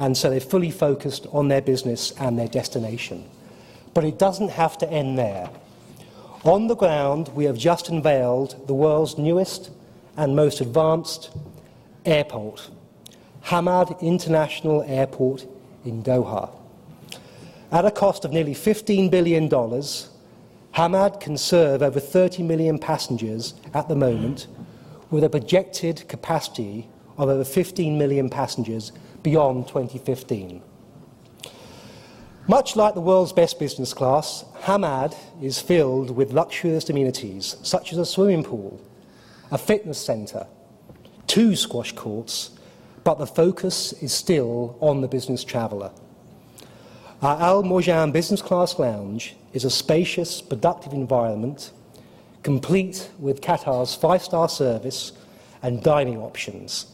and 0.00 0.16
so 0.16 0.30
they're 0.30 0.40
fully 0.40 0.72
focused 0.72 1.28
on 1.30 1.46
their 1.46 1.62
business 1.62 2.10
and 2.18 2.36
their 2.36 2.48
destination. 2.48 3.24
But 3.94 4.02
it 4.02 4.18
doesn't 4.18 4.48
have 4.48 4.76
to 4.78 4.90
end 4.90 5.16
there. 5.16 5.48
On 6.42 6.66
the 6.66 6.74
ground, 6.74 7.28
we 7.36 7.44
have 7.44 7.56
just 7.56 7.88
unveiled 7.88 8.66
the 8.66 8.74
world's 8.74 9.16
newest 9.16 9.70
and 10.16 10.34
most 10.34 10.60
advanced 10.60 11.30
airport, 12.04 12.68
Hamad 13.46 14.00
International 14.00 14.82
Airport 14.88 15.46
in 15.84 16.02
Doha. 16.02 16.50
At 17.70 17.84
a 17.84 17.92
cost 17.92 18.24
of 18.24 18.32
nearly 18.32 18.54
$15 18.54 19.08
billion, 19.08 19.48
Hamad 19.48 21.20
can 21.20 21.38
serve 21.38 21.80
over 21.80 22.00
30 22.00 22.42
million 22.42 22.76
passengers 22.80 23.54
at 23.72 23.88
the 23.88 23.94
moment, 23.94 24.48
with 25.12 25.22
a 25.22 25.30
projected 25.30 26.08
capacity 26.08 26.88
of 27.18 27.28
over 27.28 27.44
15 27.44 27.96
million 27.96 28.28
passengers 28.28 28.90
beyond 29.22 29.68
2015. 29.68 30.60
Much 32.48 32.74
like 32.74 32.94
the 32.94 33.00
world's 33.00 33.32
best 33.32 33.60
business 33.60 33.94
class, 33.94 34.44
Hamad 34.62 35.16
is 35.40 35.60
filled 35.60 36.10
with 36.10 36.32
luxurious 36.32 36.90
amenities 36.90 37.56
such 37.62 37.92
as 37.92 37.98
a 37.98 38.04
swimming 38.06 38.42
pool, 38.42 38.80
a 39.52 39.58
fitness 39.58 40.04
centre, 40.04 40.48
two 41.28 41.54
squash 41.54 41.92
courts, 41.92 42.50
but 43.06 43.18
the 43.18 43.26
focus 43.26 43.92
is 44.02 44.12
still 44.12 44.76
on 44.80 45.00
the 45.00 45.06
business 45.06 45.44
traveller. 45.44 45.92
Our 47.22 47.40
Al 47.40 47.62
Mourjan 47.62 48.12
Business 48.12 48.42
Class 48.42 48.80
Lounge 48.80 49.36
is 49.52 49.64
a 49.64 49.70
spacious, 49.70 50.42
productive 50.42 50.92
environment, 50.92 51.70
complete 52.42 53.08
with 53.20 53.40
Qatar's 53.40 53.94
five 53.94 54.24
star 54.24 54.48
service 54.48 55.12
and 55.62 55.84
dining 55.84 56.18
options. 56.18 56.86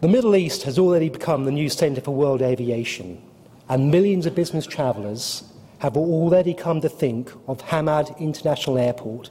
The 0.00 0.08
Middle 0.08 0.34
East 0.34 0.64
has 0.64 0.76
already 0.76 1.08
become 1.08 1.44
the 1.44 1.52
new 1.52 1.68
centre 1.68 2.00
for 2.00 2.12
world 2.12 2.42
aviation, 2.42 3.22
and 3.68 3.92
millions 3.92 4.26
of 4.26 4.34
business 4.34 4.66
travellers 4.66 5.44
have 5.78 5.96
already 5.96 6.52
come 6.52 6.80
to 6.80 6.88
think 6.88 7.30
of 7.46 7.62
Hamad 7.62 8.18
International 8.18 8.76
Airport 8.76 9.30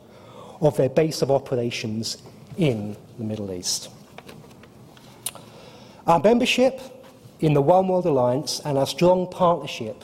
of 0.62 0.78
their 0.78 0.90
base 0.90 1.22
of 1.22 1.30
operations 1.30 2.16
in 2.58 2.96
the 3.18 3.26
Middle 3.26 3.52
East. 3.52 3.90
Our 6.10 6.20
membership 6.20 6.82
in 7.40 7.54
the 7.54 7.62
One 7.62 7.88
World 7.88 8.08
Alliance 8.08 8.60
and 8.66 8.80
our 8.80 8.88
strong 8.88 9.28
partnership 9.28 10.04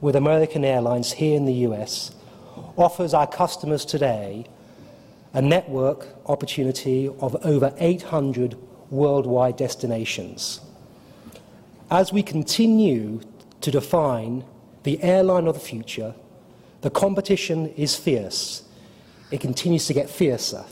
with 0.00 0.14
American 0.14 0.64
Airlines 0.64 1.10
here 1.10 1.36
in 1.36 1.44
the 1.44 1.66
US 1.66 2.14
offers 2.76 3.12
our 3.14 3.26
customers 3.26 3.84
today 3.84 4.46
a 5.34 5.42
network 5.42 6.06
opportunity 6.26 7.08
of 7.18 7.34
over 7.44 7.74
800 7.78 8.56
worldwide 8.90 9.56
destinations. 9.56 10.60
As 11.90 12.12
we 12.12 12.22
continue 12.22 13.20
to 13.60 13.72
define 13.72 14.44
the 14.84 15.02
airline 15.02 15.48
of 15.48 15.54
the 15.54 15.60
future. 15.60 16.14
The 16.82 16.90
competition 16.90 17.70
is 17.70 17.96
fierce. 17.96 18.62
It 19.32 19.40
continues 19.40 19.88
to 19.88 19.94
get 19.94 20.08
fiercer. 20.08 20.64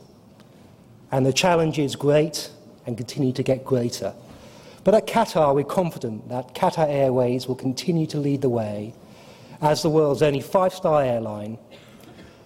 And 1.10 1.26
the 1.26 1.32
challenge 1.32 1.80
is 1.80 1.96
great 1.96 2.48
and 2.86 2.96
continue 2.96 3.32
to 3.32 3.42
get 3.42 3.64
greater. 3.64 4.14
But 4.88 4.94
at 4.94 5.06
Qatar, 5.06 5.54
we're 5.54 5.64
confident 5.64 6.30
that 6.30 6.54
Qatar 6.54 6.88
Airways 6.88 7.46
will 7.46 7.56
continue 7.56 8.06
to 8.06 8.16
lead 8.16 8.40
the 8.40 8.48
way 8.48 8.94
as 9.60 9.82
the 9.82 9.90
world's 9.90 10.22
only 10.22 10.40
five 10.40 10.72
star 10.72 11.02
airline, 11.02 11.58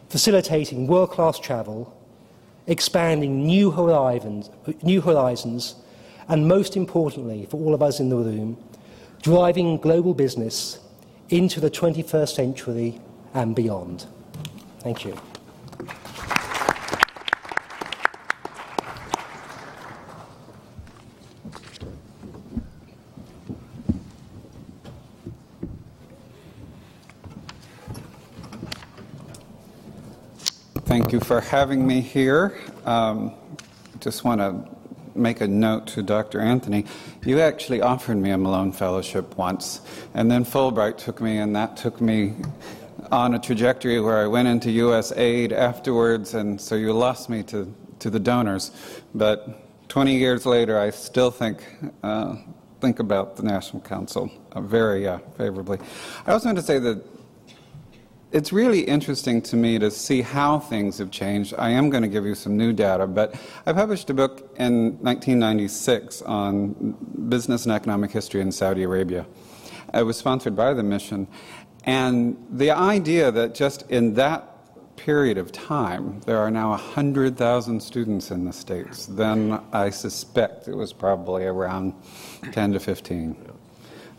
facilitating 0.09 0.89
world 0.89 1.11
class 1.11 1.39
travel, 1.39 1.97
expanding 2.67 3.47
new 3.47 3.71
horizons, 3.71 4.51
new 4.83 5.01
horizons, 5.01 5.77
and 6.27 6.49
most 6.49 6.77
importantly, 6.77 7.47
for 7.49 7.59
all 7.59 7.75
of 7.75 7.81
us 7.81 8.01
in 8.01 8.09
the 8.09 8.17
room, 8.17 8.57
driving 9.23 9.77
global 9.77 10.13
business 10.13 10.81
into 11.29 11.61
the 11.61 11.71
21st 11.71 12.35
century 12.35 13.01
and 13.35 13.55
beyond. 13.55 14.07
Thank 14.81 15.05
you. 15.05 15.17
Thank 30.93 31.11
you 31.11 31.21
for 31.21 31.41
having 31.41 31.87
me 31.87 32.03
here. 32.03 32.55
Um, 32.85 33.33
just 34.01 34.25
want 34.25 34.43
to 34.43 34.69
make 35.19 35.41
a 35.41 35.49
note 35.49 35.87
to 35.87 36.03
Dr. 36.03 36.39
Anthony. 36.39 36.85
You 37.25 37.41
actually 37.41 37.81
offered 37.81 38.19
me 38.19 38.29
a 38.31 38.37
Malone 38.37 38.73
Fellowship 38.73 39.39
once, 39.39 39.81
and 40.13 40.31
then 40.31 40.45
Fulbright 40.45 40.99
took 40.99 41.23
me, 41.23 41.39
and 41.39 41.57
that 41.57 41.79
took 41.79 42.03
me 42.03 42.35
on 43.11 43.33
a 43.33 43.39
trajectory 43.39 44.01
where 44.01 44.19
I 44.19 44.27
went 44.27 44.49
into 44.49 44.69
USAID 44.69 45.53
afterwards, 45.53 46.35
and 46.35 46.61
so 46.61 46.75
you 46.75 46.93
lost 46.93 47.31
me 47.31 47.43
to, 47.45 47.75
to 48.01 48.11
the 48.11 48.21
donors. 48.21 48.71
But 49.15 49.89
20 49.89 50.19
years 50.19 50.45
later, 50.45 50.79
I 50.79 50.91
still 50.91 51.31
think, 51.31 51.65
uh, 52.03 52.37
think 52.83 52.99
about 52.99 53.37
the 53.37 53.45
National 53.45 53.81
Council 53.81 54.31
uh, 54.53 54.61
very 54.61 55.09
uh, 55.09 55.21
favorably. 55.39 55.79
I 56.27 56.33
also 56.33 56.49
want 56.49 56.59
to 56.59 56.63
say 56.63 56.79
that 56.81 57.03
it's 58.33 58.53
really 58.53 58.81
interesting 58.81 59.43
to 59.43 59.57
me 59.57 59.79
to 59.79 59.91
see 59.91 60.23
how 60.23 60.59
things 60.59 60.99
have 60.99 61.11
changed. 61.11 61.55
I 61.59 61.71
am 61.71 61.91
going 61.91 62.03
to 62.03 62.09
give 62.09 62.25
you 62.25 62.35
some 62.35 62.57
new 62.57 62.73
data, 62.73 63.07
but 63.07 63.35
I 63.67 63.73
published 63.75 64.09
a 64.09 64.15
book 64.15 64.55
in 64.59 64.99
1996 65.01 66.23
on 66.23 66.97
business 67.29 67.67
and 67.67 67.75
economic 67.75 68.11
history 68.11 68.41
in 68.41 68.51
Saudi 68.51 68.85
Arabia. 68.85 69.27
It 69.93 70.05
was 70.05 70.17
sponsored 70.17 70.57
by 70.57 70.73
the 70.73 70.83
mission. 70.83 71.29
And 71.85 72.37
the 72.51 72.71
idea 72.71 73.31
that 73.31 73.55
just 73.55 73.83
in 73.91 74.15
that 74.15 74.49
period 74.97 75.37
of 75.37 75.53
time, 75.53 76.21
there 76.21 76.39
are 76.39 76.51
now 76.51 76.71
100,000 76.71 77.81
students 77.83 78.31
in 78.31 78.45
the 78.45 78.53
States, 78.53 79.07
then 79.07 79.61
I 79.73 79.91
suspect 79.91 80.69
it 80.69 80.75
was 80.75 80.93
probably 80.93 81.45
around 81.45 81.95
10 82.53 82.73
to 82.73 82.81
15. 82.81 83.52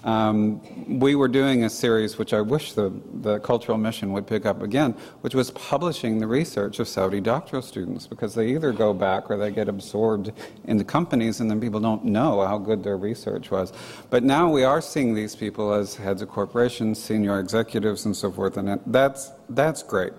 Um, 0.04 1.00
we 1.00 1.16
were 1.16 1.30
doing 1.30 1.63
a 1.63 1.70
series 1.70 2.18
which 2.18 2.34
I 2.34 2.42
wish 2.42 2.74
the, 2.74 2.92
the 3.22 3.39
Cultural 3.39 3.78
Mission 3.78 4.12
would 4.12 4.28
pick 4.28 4.46
up 4.46 4.62
again, 4.62 4.92
which 5.22 5.34
was 5.34 5.52
publishing 5.52 6.20
the 6.20 6.28
research 6.28 6.80
of 6.80 6.89
Saudi 6.89 7.22
doctoral 7.22 7.62
students 7.62 8.06
because 8.06 8.36
they 8.36 8.50
either 8.50 8.74
go 8.74 8.94
back 8.94 9.32
or 9.32 9.38
they 9.38 9.50
get 9.50 9.70
absorbed 9.70 10.34
into 10.66 10.84
companies 10.84 11.39
and 11.39 11.50
then 11.50 11.62
people 11.62 11.80
don't 11.80 12.04
know 12.04 12.46
how 12.46 12.58
good 12.58 12.84
their 12.84 12.98
research 12.98 13.50
was. 13.50 13.72
But 14.10 14.24
now 14.24 14.50
we 14.50 14.66
are 14.66 14.82
seeing 14.82 15.13
these 15.13 15.38
people 15.38 15.74
as 15.74 15.96
heads 15.96 16.22
of 16.22 16.28
corporations, 16.28 17.02
senior 17.02 17.39
executives, 17.39 18.06
and 18.06 18.16
so 18.16 18.30
forth, 18.30 18.58
and 18.58 18.82
that's, 18.86 19.32
that's 19.50 19.84
great. 19.84 20.12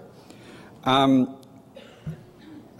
Um, 0.84 1.36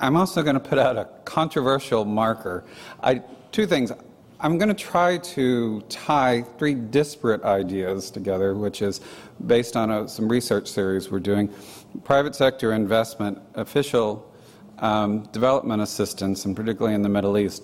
I'm 0.01 0.17
also 0.17 0.43
going 0.43 0.55
to 0.55 0.61
put 0.61 0.79
out 0.79 0.97
a 0.97 1.09
controversial 1.25 2.05
marker. 2.05 2.65
I, 3.03 3.23
two 3.53 3.67
things. 3.67 3.93
I'm 4.45 4.59
going 4.59 4.69
to 4.69 4.75
try 4.75 5.17
to 5.17 5.81
tie 5.89 6.43
three 6.59 6.75
disparate 6.75 7.45
ideas 7.45 8.11
together, 8.11 8.55
which 8.55 8.83
is 8.83 9.01
based 9.47 9.75
on 9.75 9.91
a, 9.91 10.07
some 10.07 10.29
research 10.29 10.69
series 10.69 11.11
we're 11.11 11.19
doing 11.19 11.49
private 12.05 12.35
sector 12.35 12.75
investment, 12.75 13.39
official 13.55 14.31
um, 14.81 15.23
development 15.33 15.81
assistance, 15.81 16.45
and 16.45 16.55
particularly 16.55 16.95
in 16.95 17.01
the 17.01 17.09
Middle 17.09 17.39
East. 17.39 17.63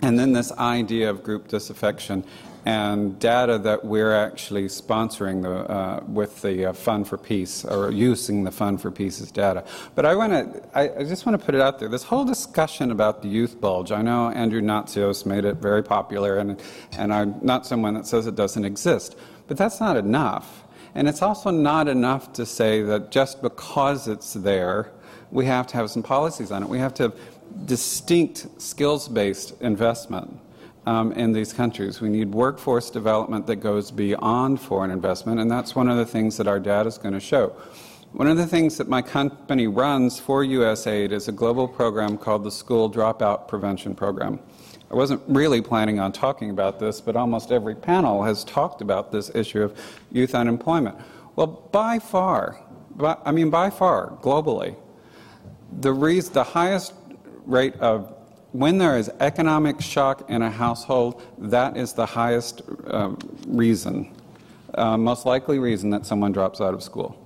And 0.00 0.16
then 0.16 0.32
this 0.32 0.52
idea 0.52 1.10
of 1.10 1.24
group 1.24 1.48
disaffection 1.48 2.22
and 2.64 3.18
data 3.18 3.58
that 3.58 3.84
we're 3.84 4.14
actually 4.14 4.64
sponsoring 4.64 5.42
the, 5.42 5.50
uh, 5.50 6.02
with 6.06 6.42
the 6.42 6.66
uh, 6.66 6.72
Fund 6.72 7.08
for 7.08 7.16
Peace 7.16 7.64
or 7.64 7.90
using 7.90 8.44
the 8.44 8.50
Fund 8.50 8.80
for 8.80 8.90
Peace's 8.90 9.30
data. 9.30 9.64
But 9.94 10.04
I 10.04 10.14
want 10.14 10.32
to, 10.32 10.78
I, 10.78 11.00
I, 11.00 11.04
just 11.04 11.24
want 11.24 11.38
to 11.38 11.44
put 11.44 11.54
it 11.54 11.60
out 11.60 11.78
there. 11.78 11.88
This 11.88 12.02
whole 12.02 12.24
discussion 12.24 12.90
about 12.90 13.22
the 13.22 13.28
youth 13.28 13.60
bulge, 13.60 13.92
I 13.92 14.02
know 14.02 14.30
Andrew 14.30 14.60
Natsios 14.60 15.24
made 15.24 15.44
it 15.44 15.56
very 15.56 15.82
popular, 15.82 16.38
and, 16.38 16.60
and 16.92 17.12
I'm 17.12 17.36
not 17.42 17.66
someone 17.66 17.94
that 17.94 18.06
says 18.06 18.26
it 18.26 18.34
doesn't 18.34 18.64
exist, 18.64 19.16
but 19.46 19.56
that's 19.56 19.80
not 19.80 19.96
enough. 19.96 20.64
And 20.94 21.08
it's 21.08 21.22
also 21.22 21.50
not 21.50 21.86
enough 21.86 22.32
to 22.34 22.44
say 22.44 22.82
that 22.82 23.10
just 23.10 23.40
because 23.40 24.08
it's 24.08 24.32
there, 24.32 24.90
we 25.30 25.46
have 25.46 25.66
to 25.68 25.76
have 25.76 25.90
some 25.90 26.02
policies 26.02 26.50
on 26.50 26.62
it. 26.62 26.68
We 26.68 26.78
have 26.78 26.94
to 26.94 27.04
have 27.04 27.14
distinct 27.66 28.46
skills 28.60 29.08
based 29.08 29.60
investment 29.60 30.40
um, 30.88 31.12
in 31.12 31.32
these 31.32 31.52
countries. 31.52 32.00
We 32.00 32.08
need 32.08 32.32
workforce 32.32 32.88
development 32.88 33.46
that 33.48 33.56
goes 33.56 33.90
beyond 33.90 34.58
foreign 34.58 34.90
investment, 34.90 35.38
and 35.38 35.50
that's 35.50 35.76
one 35.76 35.86
of 35.86 35.98
the 35.98 36.06
things 36.06 36.38
that 36.38 36.48
our 36.48 36.58
data 36.58 36.88
is 36.88 36.96
going 36.96 37.12
to 37.12 37.20
show. 37.20 37.54
One 38.12 38.26
of 38.26 38.38
the 38.38 38.46
things 38.46 38.78
that 38.78 38.88
my 38.88 39.02
company 39.02 39.66
runs 39.66 40.18
for 40.18 40.42
USAID 40.42 41.12
is 41.12 41.28
a 41.28 41.32
global 41.32 41.68
program 41.68 42.16
called 42.16 42.42
the 42.42 42.50
School 42.50 42.90
Dropout 42.90 43.48
Prevention 43.48 43.94
Program. 43.94 44.40
I 44.90 44.94
wasn't 44.94 45.20
really 45.28 45.60
planning 45.60 46.00
on 46.00 46.10
talking 46.10 46.48
about 46.48 46.80
this, 46.80 47.02
but 47.02 47.16
almost 47.16 47.52
every 47.52 47.74
panel 47.74 48.22
has 48.22 48.42
talked 48.42 48.80
about 48.80 49.12
this 49.12 49.30
issue 49.34 49.62
of 49.62 49.78
youth 50.10 50.34
unemployment. 50.34 50.96
Well, 51.36 51.68
by 51.70 51.98
far, 51.98 52.62
by, 52.96 53.18
I 53.26 53.32
mean 53.32 53.50
by 53.50 53.68
far, 53.68 54.16
globally, 54.22 54.74
the, 55.80 55.92
the 56.32 56.44
highest 56.44 56.94
rate 57.44 57.74
of 57.74 58.14
when 58.52 58.78
there 58.78 58.96
is 58.96 59.10
economic 59.20 59.80
shock 59.80 60.28
in 60.30 60.42
a 60.42 60.50
household, 60.50 61.22
that 61.38 61.76
is 61.76 61.92
the 61.92 62.06
highest 62.06 62.62
uh, 62.86 63.14
reason, 63.46 64.14
uh, 64.74 64.96
most 64.96 65.26
likely 65.26 65.58
reason 65.58 65.90
that 65.90 66.06
someone 66.06 66.32
drops 66.32 66.60
out 66.60 66.74
of 66.74 66.82
school. 66.82 67.16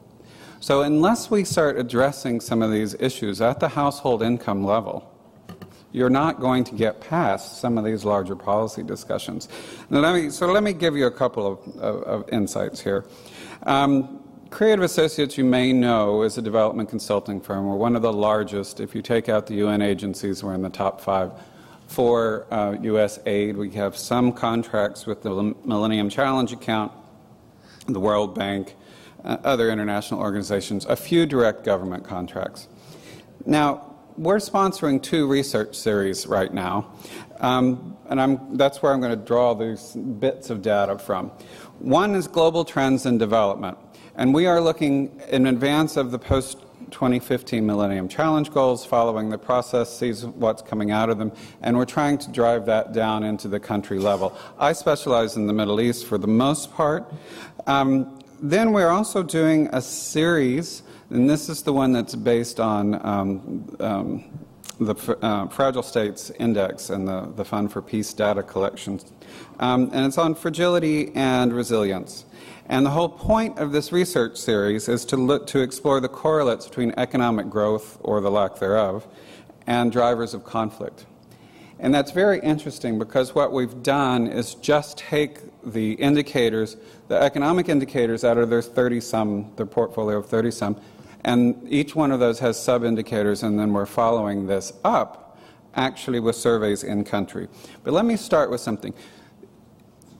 So, 0.61 0.83
unless 0.83 1.31
we 1.31 1.45
start 1.45 1.79
addressing 1.79 2.41
some 2.41 2.63
of 2.63 2.71
these 2.71 2.95
issues 2.95 3.41
at 3.41 3.59
the 3.59 3.69
household 3.69 4.23
income 4.23 4.65
level, 4.65 5.09
you're 5.93 6.11
not 6.11 6.41
going 6.41 6.65
to 6.65 6.75
get 6.75 7.01
past 7.01 7.61
some 7.61 7.79
of 7.79 7.85
these 7.85 8.05
larger 8.05 8.37
policy 8.37 8.83
discussions. 8.83 9.49
Let 9.91 10.15
me, 10.15 10.31
so, 10.31 10.47
let 10.47 10.63
me 10.63 10.73
give 10.73 10.97
you 10.97 11.07
a 11.07 11.11
couple 11.11 11.47
of, 11.47 11.77
of, 11.79 12.03
of 12.05 12.29
insights 12.31 12.81
here. 12.81 13.05
Um, 13.65 14.23
Creative 14.53 14.85
Associates, 14.85 15.39
you 15.39 15.45
may 15.45 15.73
know, 15.73 16.21
is 16.21 16.37
a 16.37 16.43
development 16.43 16.91
consulting 16.91 17.41
firm. 17.41 17.67
We're 17.67 17.75
one 17.75 17.97
of 17.97 18.03
the 18.03 18.13
largest. 18.13 18.81
If 18.81 18.95
you 18.95 19.01
take 19.01 19.31
out 19.31 19.47
the 19.47 19.55
UN 19.55 19.81
agencies, 19.81 20.45
we're 20.45 20.53
in 20.53 20.61
the 20.61 20.69
top 20.69 21.01
five. 21.01 21.33
For 21.87 22.47
uh, 22.51 22.73
USAID, 22.73 23.57
we 23.57 23.71
have 23.71 23.97
some 23.97 24.31
contracts 24.31 25.07
with 25.07 25.23
the 25.23 25.55
Millennium 25.65 26.11
Challenge 26.11 26.53
Account, 26.53 26.93
the 27.87 27.99
World 27.99 28.35
Bank, 28.35 28.77
uh, 29.25 29.39
other 29.43 29.71
international 29.71 30.21
organizations, 30.21 30.85
a 30.85 30.97
few 30.97 31.25
direct 31.25 31.65
government 31.65 32.05
contracts. 32.05 32.69
Now, 33.47 33.97
we're 34.19 34.37
sponsoring 34.37 35.03
two 35.03 35.27
research 35.27 35.75
series 35.75 36.27
right 36.27 36.53
now, 36.53 36.93
um, 37.41 37.97
and 38.11 38.21
I'm, 38.21 38.59
that's 38.59 38.83
where 38.83 38.93
I'm 38.93 39.01
going 39.01 39.19
to 39.19 39.25
draw 39.25 39.55
these 39.55 39.93
bits 39.93 40.51
of 40.51 40.61
data 40.61 40.99
from. 40.99 41.31
One 41.79 42.15
is 42.15 42.29
global 42.29 42.67
trends 42.67 43.07
in 43.07 43.17
development. 43.17 43.79
And 44.15 44.35
we 44.35 44.45
are 44.45 44.61
looking 44.61 45.19
in 45.31 45.47
advance 45.47 45.97
of 45.97 46.11
the 46.11 46.19
post 46.19 46.59
2015 46.91 47.65
Millennium 47.65 48.09
Challenge 48.09 48.51
goals, 48.51 48.85
following 48.85 49.31
the 49.31 49.39
process, 49.39 49.97
sees 49.97 50.27
what's 50.27 50.61
coming 50.61 50.91
out 50.91 51.09
of 51.09 51.17
them, 51.17 51.33
and 51.63 51.79
we're 51.79 51.87
trying 51.87 52.19
to 52.19 52.31
drive 52.31 52.67
that 52.67 52.93
down 52.93 53.25
into 53.25 53.49
the 53.49 53.59
country 53.59 53.99
level. 53.99 54.37
I 54.59 54.75
specialize 54.75 55.37
in 55.37 55.47
the 55.47 55.55
Middle 55.55 55.81
East 55.81 56.05
for 56.07 56.19
the 56.19 56.27
most 56.27 56.75
part. 56.75 57.11
Um, 57.67 58.23
then 58.43 58.73
we're 58.73 58.91
also 58.91 59.23
doing 59.23 59.71
a 59.73 59.81
series, 59.81 60.83
and 61.09 61.31
this 61.31 61.49
is 61.49 61.63
the 61.63 61.73
one 61.73 61.93
that's 61.93 62.15
based 62.15 62.61
on 62.61 62.95
um, 63.07 63.77
um, 63.81 64.25
the 64.79 64.95
uh, 65.23 65.49
Fragile 65.49 65.83
States 65.83 66.31
Index 66.39 66.91
and 66.91 67.09
the, 67.09 67.33
the 67.35 67.45
Fund 67.47 67.73
for 67.73 67.81
Peace 67.81 68.13
data 68.13 68.43
collections. 68.43 69.11
Um, 69.59 69.91
and 69.95 70.05
it's 70.05 70.19
on 70.19 70.35
fragility 70.35 71.13
and 71.15 71.53
resilience. 71.55 72.27
And 72.73 72.87
the 72.87 72.91
whole 72.91 73.11
point 73.11 73.59
of 73.59 73.71
this 73.71 73.93
research 73.93 74.39
series 74.39 74.89
is 74.89 75.05
to 75.05 75.19
look 75.19 75.47
to 75.49 75.61
explore 75.61 76.01
the 76.01 76.09
correlates 76.09 76.67
between 76.67 76.95
economic 76.97 77.51
growth 77.51 77.99
or 78.01 78.23
the 78.23 78.31
lack 78.31 78.59
thereof 78.61 79.07
and 79.67 79.93
drivers 79.93 80.33
of 80.33 80.43
conflict. 80.45 81.05
And 81.79 81.95
that's 81.95 82.13
very 82.13 82.41
interesting 82.41 82.99
because 82.99 83.35
what 83.35 83.53
we've 83.53 83.83
done 83.83 84.27
is 84.27 84.55
just 84.55 84.97
take 84.97 85.41
the 85.63 85.93
indicators, 85.93 86.79
the 87.09 87.21
economic 87.21 87.69
indicators 87.69 88.25
out 88.25 88.39
of 88.39 88.49
their 88.49 88.63
30 88.63 89.03
some, 89.03 89.53
their 89.57 89.67
portfolio 89.67 90.17
of 90.17 90.25
30 90.31 90.51
some, 90.51 90.81
and 91.25 91.71
each 91.71 91.95
one 91.95 92.11
of 92.11 92.21
those 92.21 92.39
has 92.39 92.59
sub 92.59 92.85
indicators, 92.85 93.43
and 93.43 93.59
then 93.59 93.75
we're 93.75 93.85
following 93.85 94.47
this 94.47 94.73
up 94.83 95.39
actually 95.75 96.21
with 96.21 96.37
surveys 96.37 96.85
in 96.85 97.05
country. 97.05 97.49
But 97.85 97.93
let 97.93 98.07
me 98.07 98.17
start 98.17 98.51
with 98.51 98.63
something. 98.63 98.95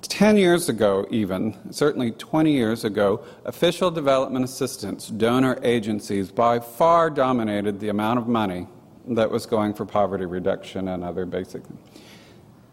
10 0.03 0.37
years 0.37 0.69
ago, 0.69 1.07
even, 1.11 1.57
certainly 1.73 2.11
20 2.11 2.53
years 2.53 2.85
ago, 2.85 3.25
official 3.45 3.91
development 3.91 4.45
assistance, 4.45 5.09
donor 5.09 5.59
agencies 5.63 6.31
by 6.31 6.59
far 6.59 7.09
dominated 7.09 7.79
the 7.79 7.89
amount 7.89 8.19
of 8.19 8.27
money 8.27 8.67
that 9.09 9.31
was 9.31 9.47
going 9.47 9.73
for 9.75 9.85
poverty 9.85 10.25
reduction 10.25 10.89
and 10.89 11.05
other 11.05 11.25
basic 11.25 11.65
things. 11.67 11.81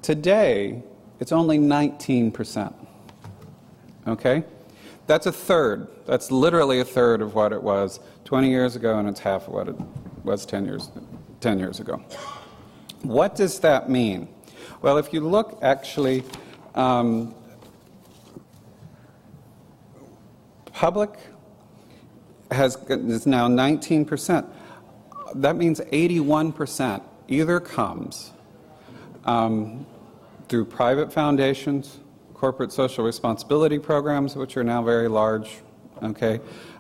Today, 0.02 0.82
it's 1.20 1.32
only 1.32 1.60
19%. 1.60 2.74
Okay? 4.08 4.44
That's 5.08 5.26
a 5.26 5.32
third. 5.32 5.88
That's 6.06 6.32
literally 6.32 6.80
a 6.80 6.86
third 6.86 7.22
of 7.22 7.36
what 7.36 7.52
it 7.52 7.62
was 7.62 8.00
20 8.26 8.50
years 8.50 8.76
ago, 8.76 8.98
and 8.98 9.08
it's 9.08 9.20
half 9.20 9.48
of 9.48 9.54
what 9.54 9.68
it 9.68 9.76
was 10.24 10.46
10 10.46 10.66
years, 10.66 10.92
10 11.42 11.60
years 11.60 11.80
ago. 11.80 12.02
What 13.02 13.36
does 13.36 13.60
that 13.60 13.90
mean? 13.90 14.28
Well, 14.82 14.98
if 14.98 15.14
you 15.14 15.22
look 15.22 15.60
actually 15.62 16.24
um, 16.76 17.34
public 20.74 21.12
has 22.52 22.78
is 22.90 23.28
now 23.28 23.48
19%. 23.48 24.48
That 25.36 25.56
means 25.56 25.80
81% 25.82 27.02
either 27.28 27.60
comes 27.60 28.32
um, 29.26 29.86
through 30.48 30.66
private 30.66 31.14
foundations, 31.14 32.00
corporate 32.34 32.72
social 32.72 33.04
responsibility 33.04 33.78
programs, 33.78 34.36
which 34.36 34.58
are 34.58 34.64
now 34.64 34.82
very 34.82 35.08
large, 35.08 35.60
okay, 36.02 36.40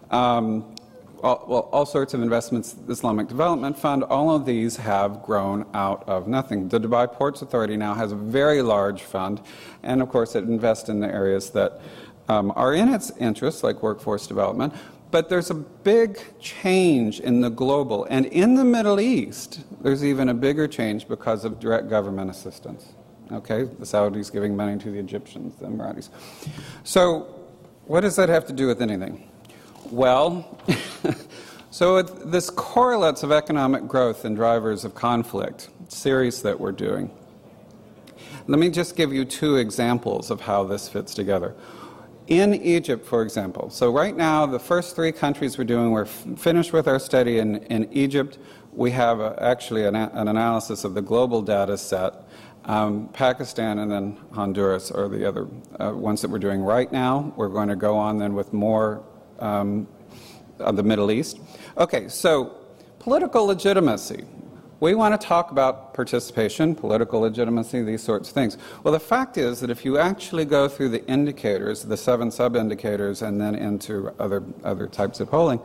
um, 0.09 0.75
all, 1.23 1.45
well, 1.47 1.69
all 1.71 1.85
sorts 1.85 2.13
of 2.13 2.21
investments, 2.21 2.75
Islamic 2.87 3.27
Development 3.27 3.77
Fund, 3.77 4.03
all 4.03 4.35
of 4.35 4.45
these 4.45 4.77
have 4.77 5.21
grown 5.23 5.65
out 5.73 6.07
of 6.07 6.27
nothing. 6.27 6.69
The 6.69 6.79
Dubai 6.79 7.11
Ports 7.11 7.41
Authority 7.41 7.77
now 7.77 7.93
has 7.93 8.11
a 8.11 8.15
very 8.15 8.61
large 8.61 9.03
fund, 9.03 9.41
and 9.83 10.01
of 10.01 10.09
course, 10.09 10.35
it 10.35 10.43
invests 10.43 10.89
in 10.89 10.99
the 10.99 11.07
areas 11.07 11.51
that 11.51 11.81
um, 12.27 12.53
are 12.55 12.73
in 12.73 12.89
its 12.89 13.11
interests, 13.17 13.63
like 13.63 13.81
workforce 13.81 14.27
development. 14.27 14.73
But 15.11 15.29
there's 15.29 15.49
a 15.49 15.55
big 15.55 16.19
change 16.39 17.19
in 17.19 17.41
the 17.41 17.49
global, 17.49 18.05
and 18.05 18.27
in 18.27 18.55
the 18.55 18.63
Middle 18.63 18.99
East, 18.99 19.61
there's 19.81 20.03
even 20.03 20.29
a 20.29 20.33
bigger 20.33 20.67
change 20.67 21.07
because 21.07 21.45
of 21.45 21.59
direct 21.59 21.89
government 21.89 22.29
assistance. 22.29 22.93
Okay, 23.31 23.63
the 23.63 23.85
Saudis 23.85 24.31
giving 24.31 24.55
money 24.55 24.77
to 24.79 24.91
the 24.91 24.99
Egyptians, 24.99 25.55
the 25.55 25.67
Emiratis. 25.67 26.09
So, 26.83 27.35
what 27.85 28.01
does 28.01 28.15
that 28.15 28.29
have 28.29 28.45
to 28.47 28.53
do 28.53 28.67
with 28.67 28.81
anything? 28.81 29.29
Well, 29.85 30.59
so 31.71 32.01
this 32.01 32.49
correlates 32.49 33.23
of 33.23 33.31
economic 33.31 33.87
growth 33.87 34.25
and 34.25 34.35
drivers 34.35 34.85
of 34.85 34.93
conflict 34.93 35.69
series 35.87 36.41
that 36.43 36.59
we're 36.59 36.71
doing. 36.71 37.11
Let 38.47 38.59
me 38.59 38.69
just 38.69 38.95
give 38.95 39.13
you 39.13 39.25
two 39.25 39.57
examples 39.57 40.31
of 40.31 40.41
how 40.41 40.63
this 40.63 40.89
fits 40.89 41.13
together. 41.13 41.55
In 42.27 42.53
Egypt, 42.53 43.05
for 43.05 43.23
example, 43.23 43.71
so 43.71 43.91
right 43.91 44.15
now, 44.15 44.45
the 44.45 44.59
first 44.59 44.95
three 44.95 45.11
countries 45.11 45.57
we're 45.57 45.63
doing, 45.63 45.91
we're 45.91 46.03
f- 46.03 46.25
finished 46.37 46.73
with 46.73 46.87
our 46.87 46.99
study 46.99 47.39
in, 47.39 47.57
in 47.65 47.91
Egypt. 47.91 48.37
We 48.71 48.91
have 48.91 49.19
a, 49.19 49.35
actually 49.41 49.85
an, 49.85 49.95
a, 49.95 50.11
an, 50.13 50.27
analysis 50.27 50.83
of 50.83 50.93
the 50.93 51.01
global 51.01 51.41
data 51.41 51.75
set. 51.77 52.13
Um, 52.65 53.09
Pakistan 53.13 53.79
and 53.79 53.91
then 53.91 54.17
Honduras 54.31 54.91
are 54.91 55.07
the 55.07 55.27
other 55.27 55.47
uh, 55.79 55.93
ones 55.95 56.21
that 56.21 56.29
we're 56.29 56.37
doing 56.37 56.61
right 56.61 56.91
now. 56.91 57.33
We're 57.35 57.49
going 57.49 57.69
to 57.69 57.75
go 57.75 57.97
on 57.97 58.19
then 58.19 58.35
with 58.35 58.53
more 58.53 59.03
um, 59.39 59.87
the 60.57 60.83
Middle 60.83 61.11
East. 61.11 61.39
Okay, 61.77 62.07
so 62.07 62.55
political 62.99 63.45
legitimacy. 63.45 64.25
We 64.81 64.95
want 64.95 65.19
to 65.19 65.27
talk 65.27 65.51
about 65.51 65.93
participation, 65.93 66.73
political 66.73 67.19
legitimacy, 67.19 67.83
these 67.83 68.01
sorts 68.01 68.29
of 68.29 68.33
things. 68.33 68.57
Well, 68.83 68.93
the 68.93 68.99
fact 68.99 69.37
is 69.37 69.59
that 69.59 69.69
if 69.69 69.83
you 69.83 69.97
actually 69.97 70.45
go 70.45 70.69
through 70.69 70.89
the 70.89 71.05
indicators, 71.05 71.83
the 71.83 71.97
seven 71.97 72.31
sub 72.31 72.55
indicators, 72.55 73.21
and 73.21 73.41
then 73.41 73.55
into 73.55 74.13
other, 74.19 74.41
other 74.63 74.87
types 74.87 75.19
of 75.19 75.29
polling, 75.29 75.59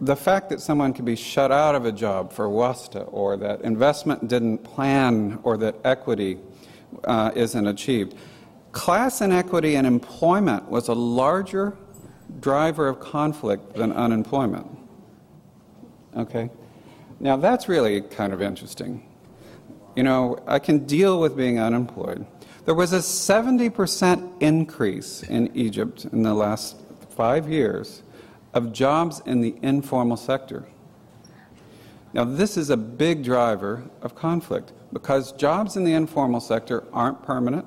The 0.00 0.16
fact 0.16 0.50
that 0.50 0.60
someone 0.60 0.92
could 0.92 1.04
be 1.04 1.16
shut 1.16 1.52
out 1.52 1.74
of 1.74 1.86
a 1.86 1.92
job 1.92 2.32
for 2.32 2.48
WASTA, 2.48 3.08
or 3.12 3.36
that 3.38 3.62
investment 3.62 4.28
didn't 4.28 4.58
plan, 4.58 5.38
or 5.44 5.56
that 5.58 5.76
equity 5.84 6.38
uh, 7.04 7.30
isn't 7.34 7.66
achieved. 7.66 8.14
Class 8.72 9.20
inequity 9.20 9.76
in 9.76 9.86
employment 9.86 10.68
was 10.68 10.88
a 10.88 10.94
larger 10.94 11.76
driver 12.40 12.88
of 12.88 13.00
conflict 13.00 13.74
than 13.74 13.92
unemployment. 13.92 14.66
Okay? 16.16 16.50
Now 17.20 17.36
that's 17.36 17.68
really 17.68 18.00
kind 18.00 18.32
of 18.32 18.42
interesting. 18.42 19.06
You 19.96 20.02
know, 20.02 20.42
I 20.46 20.58
can 20.58 20.86
deal 20.86 21.20
with 21.20 21.36
being 21.36 21.60
unemployed. 21.60 22.26
There 22.64 22.74
was 22.74 22.92
a 22.92 22.98
70% 22.98 24.42
increase 24.42 25.22
in 25.22 25.54
Egypt 25.54 26.06
in 26.06 26.22
the 26.22 26.34
last 26.34 26.76
five 27.10 27.48
years 27.48 28.02
of 28.54 28.72
jobs 28.72 29.20
in 29.26 29.40
the 29.40 29.54
informal 29.62 30.16
sector. 30.16 30.66
Now, 32.12 32.24
this 32.24 32.56
is 32.56 32.70
a 32.70 32.76
big 32.76 33.24
driver 33.24 33.84
of 34.00 34.14
conflict 34.14 34.72
because 34.94 35.32
jobs 35.32 35.76
in 35.76 35.84
the 35.84 35.92
informal 35.92 36.40
sector 36.40 36.84
aren't 36.92 37.22
permanent, 37.24 37.66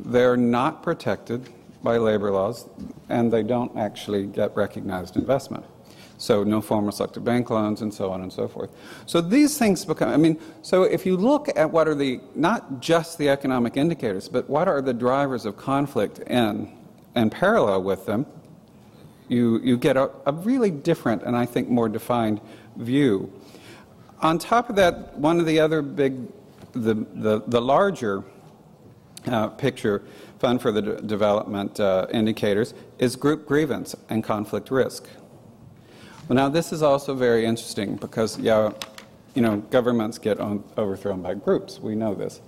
they're 0.00 0.36
not 0.36 0.82
protected 0.82 1.48
by 1.82 1.96
labor 1.96 2.30
laws, 2.30 2.68
and 3.08 3.32
they 3.32 3.42
don't 3.42 3.74
actually 3.78 4.26
get 4.26 4.54
recognized 4.54 5.16
investment. 5.16 5.64
So, 6.18 6.44
no 6.44 6.60
formal 6.60 6.92
sector 6.92 7.18
bank 7.18 7.50
loans, 7.50 7.82
and 7.82 7.92
so 7.92 8.10
on 8.10 8.22
and 8.22 8.32
so 8.32 8.46
forth. 8.46 8.70
So, 9.06 9.20
these 9.20 9.58
things 9.58 9.84
become, 9.84 10.10
I 10.10 10.16
mean, 10.16 10.38
so 10.60 10.82
if 10.82 11.06
you 11.06 11.16
look 11.16 11.48
at 11.56 11.70
what 11.70 11.88
are 11.88 11.94
the, 11.94 12.20
not 12.34 12.80
just 12.80 13.18
the 13.18 13.28
economic 13.28 13.76
indicators, 13.76 14.28
but 14.28 14.48
what 14.48 14.68
are 14.68 14.82
the 14.82 14.94
drivers 14.94 15.46
of 15.46 15.56
conflict 15.56 16.18
in, 16.20 16.70
and 17.14 17.32
parallel 17.32 17.82
with 17.82 18.06
them, 18.06 18.26
you, 19.28 19.60
you 19.60 19.76
get 19.76 19.96
a, 19.96 20.10
a 20.26 20.32
really 20.32 20.70
different 20.70 21.22
and 21.22 21.36
I 21.36 21.46
think 21.46 21.68
more 21.68 21.88
defined 21.88 22.40
view. 22.76 23.32
On 24.22 24.38
top 24.38 24.70
of 24.70 24.76
that, 24.76 25.18
one 25.18 25.40
of 25.40 25.46
the 25.46 25.58
other 25.58 25.82
big, 25.82 26.16
the, 26.72 26.94
the, 27.14 27.42
the 27.46 27.60
larger 27.60 28.22
uh, 29.26 29.48
picture 29.48 30.02
fund 30.38 30.62
for 30.62 30.70
the 30.70 30.80
de- 30.80 31.02
development 31.02 31.80
uh, 31.80 32.06
indicators 32.12 32.72
is 32.98 33.16
group 33.16 33.46
grievance 33.46 33.96
and 34.08 34.22
conflict 34.22 34.70
risk. 34.70 35.08
Well, 36.28 36.36
now 36.36 36.48
this 36.48 36.72
is 36.72 36.82
also 36.82 37.14
very 37.14 37.44
interesting 37.44 37.96
because, 37.96 38.38
yeah, 38.38 38.70
you 39.34 39.42
know, 39.42 39.56
governments 39.70 40.18
get 40.18 40.38
on, 40.38 40.62
overthrown 40.78 41.20
by 41.20 41.34
groups. 41.34 41.80
We 41.80 41.96
know 41.96 42.14
this. 42.14 42.40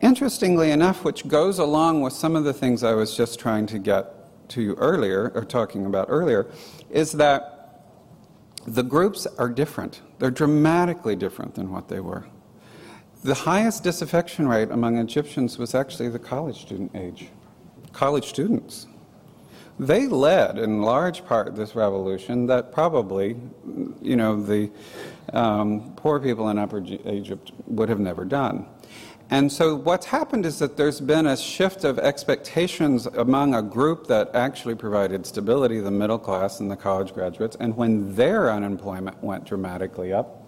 Interestingly 0.00 0.70
enough, 0.70 1.04
which 1.04 1.28
goes 1.28 1.58
along 1.58 2.00
with 2.00 2.14
some 2.14 2.34
of 2.34 2.44
the 2.44 2.52
things 2.54 2.82
I 2.82 2.94
was 2.94 3.14
just 3.14 3.38
trying 3.38 3.66
to 3.66 3.78
get 3.78 4.48
to 4.50 4.62
you 4.62 4.74
earlier, 4.74 5.32
or 5.34 5.44
talking 5.44 5.84
about 5.86 6.06
earlier, 6.08 6.46
is 6.88 7.12
that 7.12 7.82
the 8.66 8.82
groups 8.82 9.26
are 9.38 9.48
different. 9.48 10.00
They're 10.18 10.30
dramatically 10.30 11.16
different 11.16 11.54
than 11.54 11.70
what 11.70 11.88
they 11.88 12.00
were. 12.00 12.26
The 13.24 13.34
highest 13.34 13.82
disaffection 13.82 14.46
rate 14.48 14.70
among 14.70 14.98
Egyptians 14.98 15.58
was 15.58 15.74
actually 15.74 16.08
the 16.08 16.18
college 16.18 16.60
student 16.60 16.94
age. 16.94 17.28
College 17.92 18.28
students. 18.28 18.86
They 19.78 20.06
led, 20.06 20.58
in 20.58 20.80
large 20.80 21.24
part, 21.26 21.54
this 21.54 21.74
revolution 21.74 22.46
that 22.46 22.72
probably, 22.72 23.36
you 24.00 24.16
know, 24.16 24.40
the 24.40 24.70
um, 25.32 25.92
poor 25.96 26.18
people 26.18 26.48
in 26.48 26.58
Upper 26.58 26.82
Egypt 26.82 27.52
would 27.66 27.88
have 27.88 28.00
never 28.00 28.24
done. 28.24 28.66
And 29.28 29.50
so 29.50 29.74
what's 29.74 30.06
happened 30.06 30.46
is 30.46 30.60
that 30.60 30.76
there's 30.76 31.00
been 31.00 31.26
a 31.26 31.36
shift 31.36 31.82
of 31.82 31.98
expectations 31.98 33.06
among 33.06 33.54
a 33.54 33.62
group 33.62 34.06
that 34.06 34.30
actually 34.34 34.76
provided 34.76 35.26
stability, 35.26 35.80
the 35.80 35.90
middle 35.90 36.18
class 36.18 36.60
and 36.60 36.70
the 36.70 36.76
college 36.76 37.12
graduates, 37.12 37.56
and 37.58 37.76
when 37.76 38.14
their 38.14 38.50
unemployment 38.50 39.20
went 39.22 39.44
dramatically 39.44 40.12
up, 40.12 40.42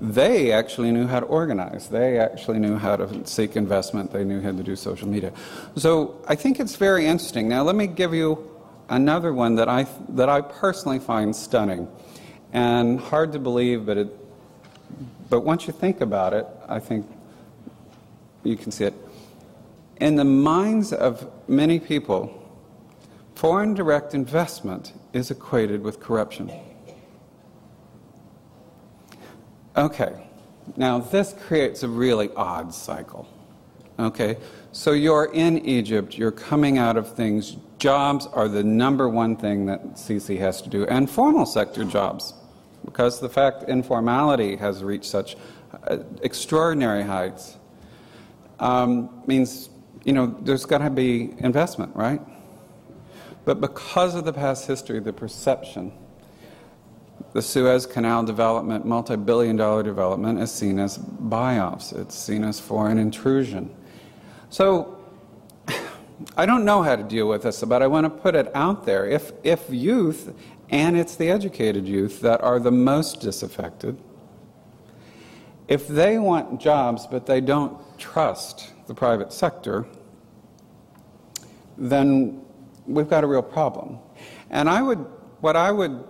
they 0.00 0.52
actually 0.52 0.92
knew 0.92 1.08
how 1.08 1.18
to 1.18 1.26
organize. 1.26 1.88
They 1.88 2.18
actually 2.18 2.60
knew 2.60 2.76
how 2.76 2.94
to 2.96 3.26
seek 3.26 3.56
investment. 3.56 4.12
They 4.12 4.24
knew 4.24 4.40
how 4.40 4.52
to 4.52 4.62
do 4.62 4.76
social 4.76 5.08
media. 5.08 5.32
So 5.76 6.22
I 6.28 6.36
think 6.36 6.60
it's 6.60 6.76
very 6.76 7.06
interesting. 7.06 7.48
Now 7.48 7.64
let 7.64 7.74
me 7.74 7.88
give 7.88 8.14
you 8.14 8.48
another 8.88 9.34
one 9.34 9.56
that 9.56 9.68
I, 9.68 9.86
that 10.10 10.28
I 10.28 10.42
personally 10.42 11.00
find 11.00 11.34
stunning 11.34 11.88
and 12.52 13.00
hard 13.00 13.32
to 13.32 13.40
believe, 13.40 13.84
but, 13.84 13.96
it, 13.98 14.08
but 15.28 15.40
once 15.40 15.66
you 15.66 15.72
think 15.72 16.00
about 16.00 16.34
it, 16.34 16.46
I 16.68 16.78
think 16.78 17.06
you 18.42 18.56
can 18.56 18.70
see 18.70 18.84
it. 18.84 18.94
In 20.00 20.16
the 20.16 20.24
minds 20.24 20.92
of 20.92 21.30
many 21.46 21.78
people, 21.78 22.36
foreign 23.34 23.74
direct 23.74 24.14
investment 24.14 24.92
is 25.12 25.30
equated 25.30 25.82
with 25.82 26.00
corruption. 26.00 26.50
Okay, 29.76 30.26
now 30.76 30.98
this 30.98 31.34
creates 31.46 31.82
a 31.82 31.88
really 31.88 32.30
odd 32.34 32.74
cycle. 32.74 33.28
Okay, 33.98 34.38
so 34.72 34.92
you're 34.92 35.30
in 35.32 35.58
Egypt, 35.66 36.16
you're 36.16 36.32
coming 36.32 36.78
out 36.78 36.96
of 36.96 37.14
things. 37.14 37.56
Jobs 37.78 38.26
are 38.26 38.48
the 38.48 38.64
number 38.64 39.08
one 39.08 39.36
thing 39.36 39.66
that 39.66 39.94
Sisi 39.94 40.38
has 40.38 40.62
to 40.62 40.70
do, 40.70 40.86
and 40.86 41.08
formal 41.10 41.44
sector 41.44 41.84
jobs, 41.84 42.34
because 42.84 43.20
the 43.20 43.28
fact 43.28 43.68
informality 43.68 44.56
has 44.56 44.82
reached 44.82 45.04
such 45.04 45.36
uh, 45.84 45.98
extraordinary 46.22 47.02
heights 47.02 47.56
um, 48.60 49.22
means, 49.26 49.70
you 50.04 50.12
know, 50.12 50.26
there's 50.42 50.64
got 50.64 50.78
to 50.78 50.90
be 50.90 51.34
investment, 51.38 51.94
right? 51.96 52.20
But 53.44 53.60
because 53.60 54.14
of 54.14 54.24
the 54.24 54.32
past 54.32 54.66
history, 54.66 55.00
the 55.00 55.12
perception, 55.12 55.92
the 57.32 57.42
Suez 57.42 57.86
Canal 57.86 58.22
development, 58.24 58.84
multi 58.84 59.16
billion 59.16 59.56
dollar 59.56 59.82
development, 59.82 60.38
is 60.40 60.52
seen 60.52 60.78
as 60.78 60.98
buy 60.98 61.58
offs, 61.58 61.92
it's 61.92 62.14
seen 62.14 62.44
as 62.44 62.60
foreign 62.60 62.98
intrusion. 62.98 63.74
So, 64.50 64.98
I 66.36 66.44
don't 66.44 66.64
know 66.64 66.82
how 66.82 66.96
to 66.96 67.02
deal 67.02 67.28
with 67.28 67.42
this, 67.42 67.62
but 67.64 67.82
I 67.82 67.86
want 67.86 68.04
to 68.04 68.10
put 68.10 68.34
it 68.34 68.54
out 68.54 68.84
there. 68.84 69.06
If, 69.06 69.32
if 69.42 69.64
youth, 69.70 70.34
and 70.68 70.96
it's 70.96 71.16
the 71.16 71.30
educated 71.30 71.88
youth 71.88 72.20
that 72.20 72.42
are 72.42 72.58
the 72.58 72.70
most 72.70 73.20
disaffected, 73.20 73.98
if 75.66 75.86
they 75.86 76.18
want 76.18 76.60
jobs 76.60 77.06
but 77.06 77.26
they 77.26 77.40
don't 77.40 77.80
trust 78.00 78.72
the 78.86 78.94
private 78.94 79.32
sector, 79.32 79.86
then 81.78 82.42
we've 82.86 83.08
got 83.08 83.22
a 83.22 83.26
real 83.26 83.42
problem. 83.42 83.98
And 84.50 84.68
I 84.68 84.82
would, 84.82 84.98
what 85.40 85.54
I 85.54 85.70
would 85.70 86.02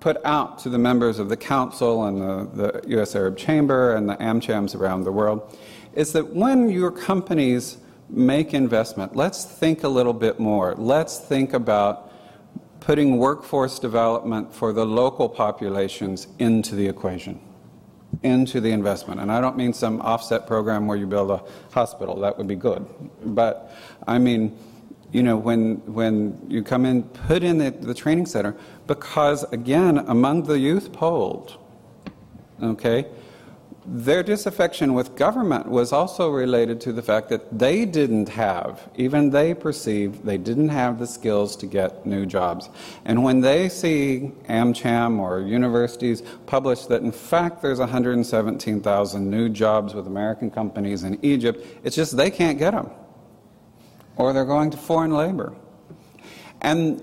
put 0.00 0.16
out 0.24 0.58
to 0.60 0.68
the 0.68 0.78
members 0.78 1.18
of 1.18 1.28
the 1.28 1.36
Council 1.36 2.04
and 2.04 2.20
the, 2.20 2.80
the 2.80 2.88
U.S. 2.90 3.14
Arab 3.14 3.36
Chamber 3.36 3.94
and 3.94 4.08
the 4.08 4.16
AmChams 4.16 4.74
around 4.74 5.04
the 5.04 5.12
world 5.12 5.56
is 5.94 6.12
that 6.12 6.34
when 6.34 6.68
your 6.70 6.90
companies 6.90 7.78
make 8.08 8.54
investment, 8.54 9.14
let's 9.14 9.44
think 9.44 9.84
a 9.84 9.88
little 9.88 10.12
bit 10.12 10.40
more. 10.40 10.74
Let's 10.76 11.18
think 11.18 11.52
about 11.52 12.12
putting 12.80 13.18
workforce 13.18 13.78
development 13.78 14.54
for 14.54 14.72
the 14.72 14.86
local 14.86 15.28
populations 15.28 16.28
into 16.38 16.74
the 16.74 16.86
equation 16.88 17.40
into 18.22 18.60
the 18.60 18.70
investment. 18.70 19.20
And 19.20 19.30
I 19.30 19.40
don't 19.40 19.56
mean 19.56 19.72
some 19.72 20.00
offset 20.00 20.46
program 20.46 20.86
where 20.86 20.96
you 20.96 21.06
build 21.06 21.30
a 21.30 21.42
hospital. 21.72 22.20
That 22.20 22.36
would 22.38 22.48
be 22.48 22.56
good. 22.56 22.86
But 23.24 23.72
I 24.06 24.18
mean, 24.18 24.58
you 25.12 25.22
know, 25.22 25.36
when, 25.36 25.76
when 25.92 26.38
you 26.48 26.62
come 26.62 26.84
in, 26.84 27.02
put 27.02 27.42
in 27.42 27.58
the, 27.58 27.70
the 27.70 27.94
training 27.94 28.26
center, 28.26 28.56
because 28.86 29.44
again, 29.52 29.98
among 29.98 30.44
the 30.44 30.58
youth 30.58 30.92
polled, 30.92 31.58
okay, 32.62 33.06
their 33.90 34.22
disaffection 34.22 34.92
with 34.92 35.16
government 35.16 35.66
was 35.66 35.92
also 35.92 36.28
related 36.28 36.78
to 36.82 36.92
the 36.92 37.00
fact 37.00 37.30
that 37.30 37.58
they 37.58 37.86
didn't 37.86 38.28
have, 38.28 38.86
even 38.96 39.30
they 39.30 39.54
perceived 39.54 40.26
they 40.26 40.36
didn't 40.36 40.68
have 40.68 40.98
the 40.98 41.06
skills 41.06 41.56
to 41.56 41.66
get 41.66 42.04
new 42.04 42.26
jobs. 42.26 42.68
And 43.06 43.24
when 43.24 43.40
they 43.40 43.70
see 43.70 44.32
AmCham 44.46 45.18
or 45.18 45.40
universities 45.40 46.22
publish 46.44 46.84
that 46.86 47.00
in 47.00 47.12
fact 47.12 47.62
there's 47.62 47.78
117,000 47.78 49.30
new 49.30 49.48
jobs 49.48 49.94
with 49.94 50.06
American 50.06 50.50
companies 50.50 51.04
in 51.04 51.18
Egypt, 51.24 51.64
it's 51.82 51.96
just 51.96 52.14
they 52.14 52.30
can't 52.30 52.58
get 52.58 52.72
them. 52.72 52.90
Or 54.16 54.34
they're 54.34 54.44
going 54.44 54.70
to 54.70 54.76
foreign 54.76 55.12
labor. 55.12 55.54
And 56.60 57.02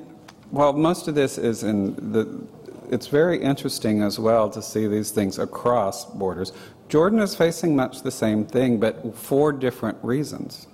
well, 0.51 0.73
most 0.73 1.07
of 1.07 1.15
this 1.15 1.39
is 1.39 1.63
in 1.63 1.95
the 2.11 2.47
it's 2.89 3.07
very 3.07 3.41
interesting 3.41 4.01
as 4.01 4.19
well 4.19 4.49
to 4.49 4.61
see 4.61 4.87
these 4.87 5.11
things 5.11 5.39
across 5.39 6.05
borders. 6.05 6.51
Jordan 6.87 7.19
is 7.19 7.35
facing 7.35 7.75
much 7.75 8.03
the 8.03 8.11
same 8.11 8.45
thing, 8.45 8.79
but 8.79 9.15
for 9.15 9.51
different 9.51 9.97
reasons, 10.03 10.67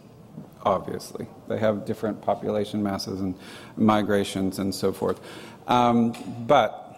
obviously. 0.64 1.26
They 1.48 1.58
have 1.60 1.86
different 1.86 2.22
population 2.22 2.84
masses 2.84 3.22
and 3.22 3.36
migrations 3.78 4.60
and 4.60 4.74
so 4.76 4.92
forth. 4.92 5.20
Um, 5.68 6.14
but 6.48 6.92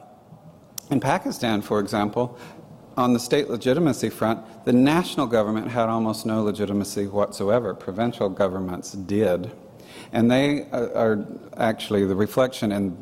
in 0.89 0.99
Pakistan, 0.99 1.61
for 1.61 1.79
example, 1.79 2.37
on 2.97 3.13
the 3.13 3.19
state 3.19 3.49
legitimacy 3.49 4.09
front, 4.09 4.65
the 4.65 4.73
national 4.73 5.27
government 5.27 5.69
had 5.69 5.89
almost 5.89 6.25
no 6.25 6.43
legitimacy 6.43 7.07
whatsoever. 7.07 7.73
Provincial 7.73 8.29
governments 8.29 8.91
did. 8.91 9.51
And 10.11 10.29
they 10.29 10.63
uh, 10.71 10.89
are 10.93 11.25
actually 11.57 12.05
the 12.05 12.15
reflection 12.15 12.71
in, 12.71 12.97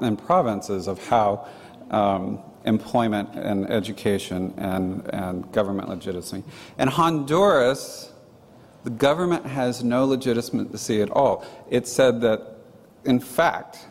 in 0.00 0.16
provinces 0.16 0.88
of 0.88 1.06
how 1.06 1.46
um, 1.90 2.40
employment 2.64 3.30
and 3.34 3.70
education 3.70 4.54
and, 4.56 5.08
and 5.12 5.50
government 5.52 5.88
legitimacy. 5.88 6.42
In 6.78 6.88
Honduras, 6.88 8.12
the 8.84 8.90
government 8.90 9.46
has 9.46 9.82
no 9.82 10.04
legitimacy 10.04 11.00
at 11.02 11.10
all. 11.10 11.44
It 11.70 11.86
said 11.86 12.20
that, 12.22 12.58
in 13.04 13.20
fact, 13.20 13.86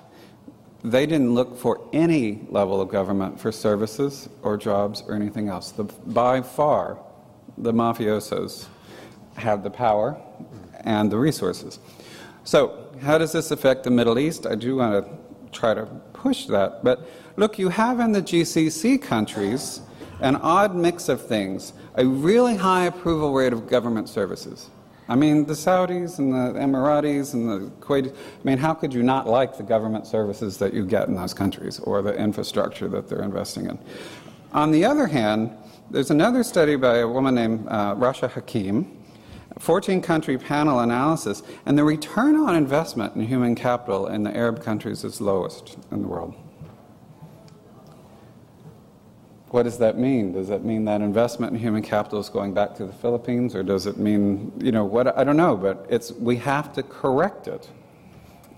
they 0.84 1.06
didn't 1.06 1.34
look 1.34 1.58
for 1.58 1.88
any 1.94 2.46
level 2.50 2.82
of 2.82 2.90
government 2.90 3.40
for 3.40 3.52
services 3.52 4.28
or 4.42 4.58
jobs 4.58 5.02
or 5.08 5.16
anything 5.16 5.48
else. 5.48 5.72
The, 5.72 5.86
by 5.86 6.42
far, 6.42 7.00
the 7.58 7.72
mafiosos 7.72 8.68
had 9.36 9.64
the 9.64 9.70
power 9.70 10.20
and 10.82 11.12
the 11.12 11.18
resources. 11.18 11.80
So, 12.44 12.92
how 13.02 13.18
does 13.18 13.32
this 13.32 13.52
affect 13.52 13.86
the 13.86 13.92
Middle 13.92 14.20
East? 14.20 14.46
I 14.46 14.56
do 14.56 14.76
want 14.76 15.06
to 15.06 15.58
try 15.58 15.74
to 15.74 15.86
push 16.14 16.46
that. 16.48 16.84
But 16.84 17.08
look, 17.36 17.58
you 17.58 17.70
have 17.70 18.00
in 18.00 18.12
the 18.12 18.22
GCC 18.22 19.02
countries 19.02 19.82
an 20.20 20.36
odd 20.38 20.76
mix 20.76 21.10
of 21.10 21.26
things 21.26 21.74
a 21.96 22.06
really 22.06 22.56
high 22.56 22.86
approval 22.86 23.34
rate 23.34 23.54
of 23.54 23.68
government 23.68 24.10
services. 24.10 24.70
I 25.10 25.16
mean, 25.16 25.46
the 25.46 25.54
Saudis 25.54 26.18
and 26.18 26.34
the 26.34 26.58
Emiratis 26.60 27.34
and 27.34 27.50
the 27.50 27.70
Kuwaitis, 27.82 28.14
I 28.14 28.44
mean, 28.44 28.58
how 28.58 28.74
could 28.74 28.94
you 28.94 29.04
not 29.04 29.28
like 29.28 29.58
the 29.58 29.64
government 29.64 30.08
services 30.08 30.58
that 30.58 30.74
you 30.74 30.86
get 30.86 31.08
in 31.08 31.16
those 31.16 31.34
countries 31.34 31.80
or 31.80 32.02
the 32.02 32.16
infrastructure 32.16 32.88
that 32.88 33.10
they're 33.10 33.22
investing 33.22 33.66
in? 33.66 33.78
On 34.54 34.72
the 34.72 34.86
other 34.86 35.08
hand, 35.08 35.52
there's 35.92 36.10
another 36.10 36.42
study 36.44 36.76
by 36.78 37.00
a 37.00 37.08
woman 37.08 37.36
named 37.36 37.68
uh, 37.68 37.96
Rasha 37.96 38.32
Hakim, 38.32 39.04
14 39.60 40.02
country 40.02 40.38
panel 40.38 40.80
analysis, 40.80 41.44
and 41.66 41.78
the 41.78 41.84
return 41.84 42.36
on 42.36 42.56
investment 42.56 43.16
in 43.16 43.28
human 43.28 43.56
capital 43.56 44.08
in 44.08 44.24
the 44.24 44.36
Arab 44.36 44.64
countries 44.64 45.04
is 45.04 45.20
lowest 45.20 45.78
in 45.92 46.02
the 46.02 46.08
world. 46.08 46.34
What 49.54 49.64
does 49.64 49.78
that 49.78 50.00
mean? 50.00 50.32
Does 50.32 50.48
that 50.48 50.66
mean 50.66 50.86
that 50.86 51.02
investment 51.02 51.54
in 51.54 51.60
human 51.60 51.84
capital 51.84 52.20
is 52.20 52.28
going 52.28 52.56
back 52.56 52.74
to 52.78 52.88
the 52.88 52.92
Philippines, 52.92 53.54
or 53.54 53.62
does 53.62 53.86
it 53.86 53.98
mean, 53.98 54.52
you 54.58 54.72
know, 54.72 54.84
what? 54.84 55.16
I 55.16 55.24
don't 55.24 55.38
know, 55.38 55.56
but 55.56 55.86
it's, 55.90 56.12
we 56.12 56.38
have 56.38 56.74
to 56.74 56.82
correct 56.82 57.48
it. 57.48 57.70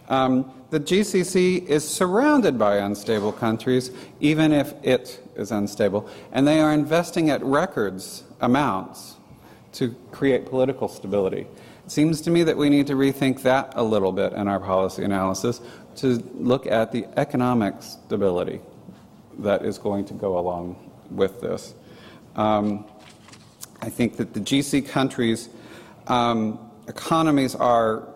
Um, 0.07 0.49
the 0.69 0.79
GCC 0.79 1.65
is 1.65 1.85
surrounded 1.85 2.57
by 2.57 2.77
unstable 2.77 3.33
countries, 3.33 3.91
even 4.21 4.53
if 4.53 4.73
it 4.83 5.21
is 5.35 5.51
unstable, 5.51 6.09
and 6.31 6.47
they 6.47 6.61
are 6.61 6.71
investing 6.71 7.29
at 7.29 7.43
records 7.43 8.23
amounts 8.39 9.15
to 9.73 9.93
create 10.13 10.45
political 10.45 10.87
stability. 10.87 11.45
It 11.85 11.91
seems 11.91 12.21
to 12.21 12.31
me 12.31 12.43
that 12.43 12.55
we 12.55 12.69
need 12.69 12.87
to 12.87 12.93
rethink 12.93 13.41
that 13.41 13.73
a 13.75 13.83
little 13.83 14.13
bit 14.13 14.31
in 14.31 14.47
our 14.47 14.61
policy 14.61 15.03
analysis 15.03 15.59
to 15.97 16.23
look 16.35 16.65
at 16.65 16.93
the 16.93 17.05
economic 17.17 17.83
stability 17.83 18.61
that 19.39 19.65
is 19.65 19.77
going 19.77 20.05
to 20.05 20.13
go 20.13 20.39
along 20.39 20.84
with 21.11 21.41
this. 21.41 21.73
Um, 22.35 22.85
I 23.81 23.89
think 23.89 24.17
that 24.17 24.33
the 24.33 24.39
GC 24.39 24.87
countries' 24.87 25.49
um, 26.07 26.59
economies 26.87 27.55
are 27.55 28.07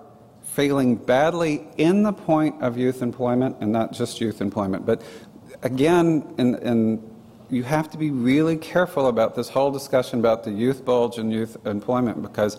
failing 0.44 0.96
badly 0.96 1.68
in 1.78 2.04
the 2.04 2.14
point 2.14 2.62
of 2.62 2.78
youth 2.78 3.02
employment, 3.02 3.58
and 3.62 3.72
not 3.72 3.94
just 3.94 4.20
youth 4.20 4.42
employment, 4.42 4.86
but 4.86 5.02
again, 5.62 6.34
in, 6.38 6.56
in 6.56 7.10
you 7.50 7.64
have 7.64 7.90
to 7.90 7.98
be 7.98 8.12
really 8.12 8.58
careful 8.58 9.08
about 9.08 9.36
this 9.36 9.50
whole 9.50 9.72
discussion 9.72 10.20
about 10.20 10.44
the 10.44 10.52
youth 10.52 10.86
bulge 10.86 11.18
and 11.18 11.34
youth 11.34 11.58
employment 11.66 12.22
because 12.22 12.58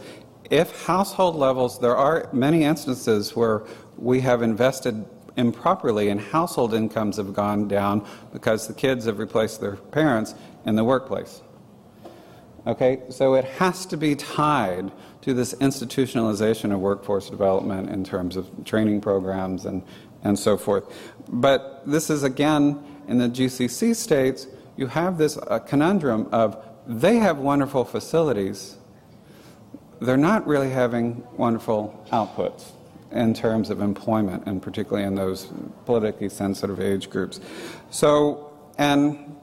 if 0.50 0.84
household 0.84 1.36
levels, 1.36 1.78
there 1.78 1.96
are 1.96 2.28
many 2.32 2.64
instances 2.64 3.36
where 3.36 3.62
we 3.96 4.20
have 4.20 4.42
invested 4.42 5.04
improperly 5.40 6.08
and 6.10 6.20
household 6.20 6.72
incomes 6.74 7.16
have 7.16 7.34
gone 7.34 7.66
down 7.66 8.06
because 8.32 8.68
the 8.68 8.74
kids 8.74 9.06
have 9.06 9.18
replaced 9.18 9.60
their 9.60 9.76
parents 9.76 10.34
in 10.64 10.76
the 10.76 10.84
workplace. 10.84 11.42
Okay, 12.66 13.02
so 13.08 13.34
it 13.34 13.44
has 13.44 13.86
to 13.86 13.96
be 13.96 14.14
tied 14.14 14.92
to 15.22 15.32
this 15.32 15.54
institutionalization 15.54 16.72
of 16.72 16.80
workforce 16.80 17.30
development 17.30 17.88
in 17.88 18.04
terms 18.04 18.36
of 18.36 18.48
training 18.64 19.00
programs 19.00 19.64
and, 19.64 19.82
and 20.22 20.38
so 20.38 20.58
forth. 20.58 20.84
But 21.28 21.82
this 21.86 22.10
is 22.10 22.22
again 22.22 22.84
in 23.08 23.18
the 23.18 23.28
GCC 23.28 23.96
states, 23.96 24.46
you 24.76 24.86
have 24.86 25.16
this 25.18 25.38
uh, 25.38 25.58
conundrum 25.58 26.28
of 26.32 26.62
they 26.86 27.16
have 27.16 27.38
wonderful 27.38 27.84
facilities, 27.84 28.76
they're 30.00 30.16
not 30.16 30.46
really 30.46 30.70
having 30.70 31.24
wonderful 31.36 32.06
outputs 32.12 32.72
in 33.12 33.34
terms 33.34 33.70
of 33.70 33.80
employment, 33.80 34.44
and 34.46 34.62
particularly 34.62 35.06
in 35.06 35.14
those 35.14 35.48
politically 35.84 36.28
sensitive 36.28 36.80
age 36.80 37.10
groups. 37.10 37.40
So, 37.90 38.52
and 38.78 39.36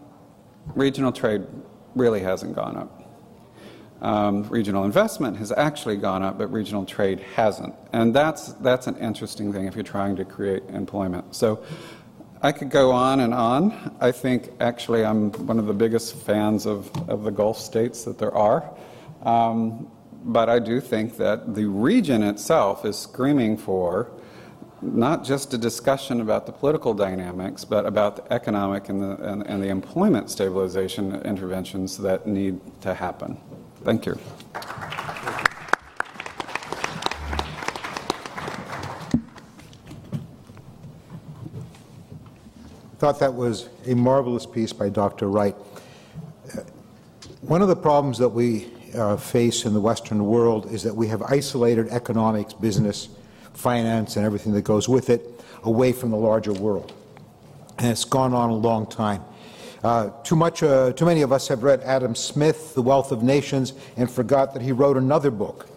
regional 0.76 1.12
trade 1.12 1.44
really 1.96 2.22
hasn't 2.22 2.56
gone 2.56 2.78
up. 2.78 2.94
Um, 4.02 4.44
regional 4.50 4.86
investment 4.86 5.38
has 5.38 5.52
actually 5.52 5.98
gone 5.98 6.22
up, 6.22 6.38
but 6.38 6.48
regional 6.52 6.86
trade 6.86 7.20
hasn't. 7.36 7.74
And 7.94 8.14
that's, 8.14 8.54
that's 8.54 8.88
an 8.88 8.96
interesting 8.98 9.52
thing 9.52 9.66
if 9.66 9.76
you're 9.76 9.84
trying 9.84 10.16
to 10.18 10.26
create 10.26 10.64
employment. 10.70 11.36
So 11.36 11.64
I 12.42 12.52
could 12.52 12.70
go 12.70 12.92
on 12.92 13.22
and 13.22 13.34
on. 13.34 13.98
I 14.00 14.12
think 14.12 14.52
actually 14.60 15.04
I'm 15.04 15.32
one 15.48 15.58
of 15.58 15.66
the 15.66 15.74
biggest 15.74 16.16
fans 16.16 16.68
of, 16.68 16.92
of 17.10 17.24
the 17.24 17.32
Gulf 17.32 17.58
states 17.58 18.04
that 18.04 18.20
there 18.20 18.34
are. 18.34 18.72
Um, 19.24 19.92
but 20.28 20.50
I 20.50 20.60
do 20.60 20.82
think 20.82 21.16
that 21.18 21.56
the 21.56 21.66
region 21.66 22.22
itself 22.22 22.84
is 22.84 23.00
screaming 23.00 23.56
for 23.58 24.12
not 24.82 25.24
just 25.24 25.54
a 25.54 25.58
discussion 25.58 26.20
about 26.22 26.46
the 26.46 26.52
political 26.52 26.94
dynamics, 26.94 27.64
but 27.64 27.86
about 27.86 28.18
the 28.18 28.34
economic 28.34 28.90
and 28.90 29.02
the, 29.02 29.16
and, 29.24 29.48
and 29.48 29.64
the 29.64 29.70
employment 29.70 30.30
stabilization 30.30 31.16
interventions 31.24 31.98
that 31.98 32.28
need 32.28 32.60
to 32.82 32.94
happen. 32.94 33.40
Thank 33.84 34.06
you. 34.06 34.20
I 42.94 43.00
thought 43.00 43.20
that 43.20 43.34
was 43.34 43.70
a 43.86 43.96
marvelous 43.96 44.46
piece 44.46 44.74
by 44.74 44.90
Dr. 44.90 45.30
Wright. 45.30 45.56
One 47.42 47.62
of 47.62 47.70
the 47.70 47.76
problems 47.76 48.18
that 48.18 48.30
we 48.30 48.68
uh, 48.94 49.18
face 49.18 49.66
in 49.66 49.74
the 49.74 49.82
Western 49.82 50.26
world 50.26 50.72
is 50.72 50.84
that 50.84 50.96
we 50.96 51.08
have 51.08 51.22
isolated 51.24 51.90
economics, 51.90 52.54
business, 52.54 53.10
finance, 53.54 54.16
and 54.16 54.26
everything 54.26 54.54
that 54.54 54.64
goes 54.64 54.88
with 54.88 55.10
it 55.10 55.44
away 55.64 55.92
from 55.92 56.12
the 56.12 56.18
larger 56.18 56.54
world. 56.54 56.94
And 57.78 57.88
it's 57.88 58.06
gone 58.06 58.34
on 58.34 58.50
a 58.50 58.56
long 58.56 58.88
time. 58.88 59.24
Uh, 59.84 60.10
too 60.24 60.36
much, 60.36 60.64
uh, 60.64 60.92
too 60.94 61.06
many 61.06 61.22
of 61.22 61.32
us 61.32 61.48
have 61.48 61.64
read 61.64 61.82
Adam 61.82 62.16
Smith, 62.16 62.74
The 62.74 62.82
Wealth 62.82 63.12
of 63.12 63.22
Nations, 63.22 63.74
and 63.96 64.10
forgot 64.10 64.54
that 64.54 64.62
he 64.62 64.72
wrote 64.72 64.98
another 64.98 65.32
book 65.32 65.68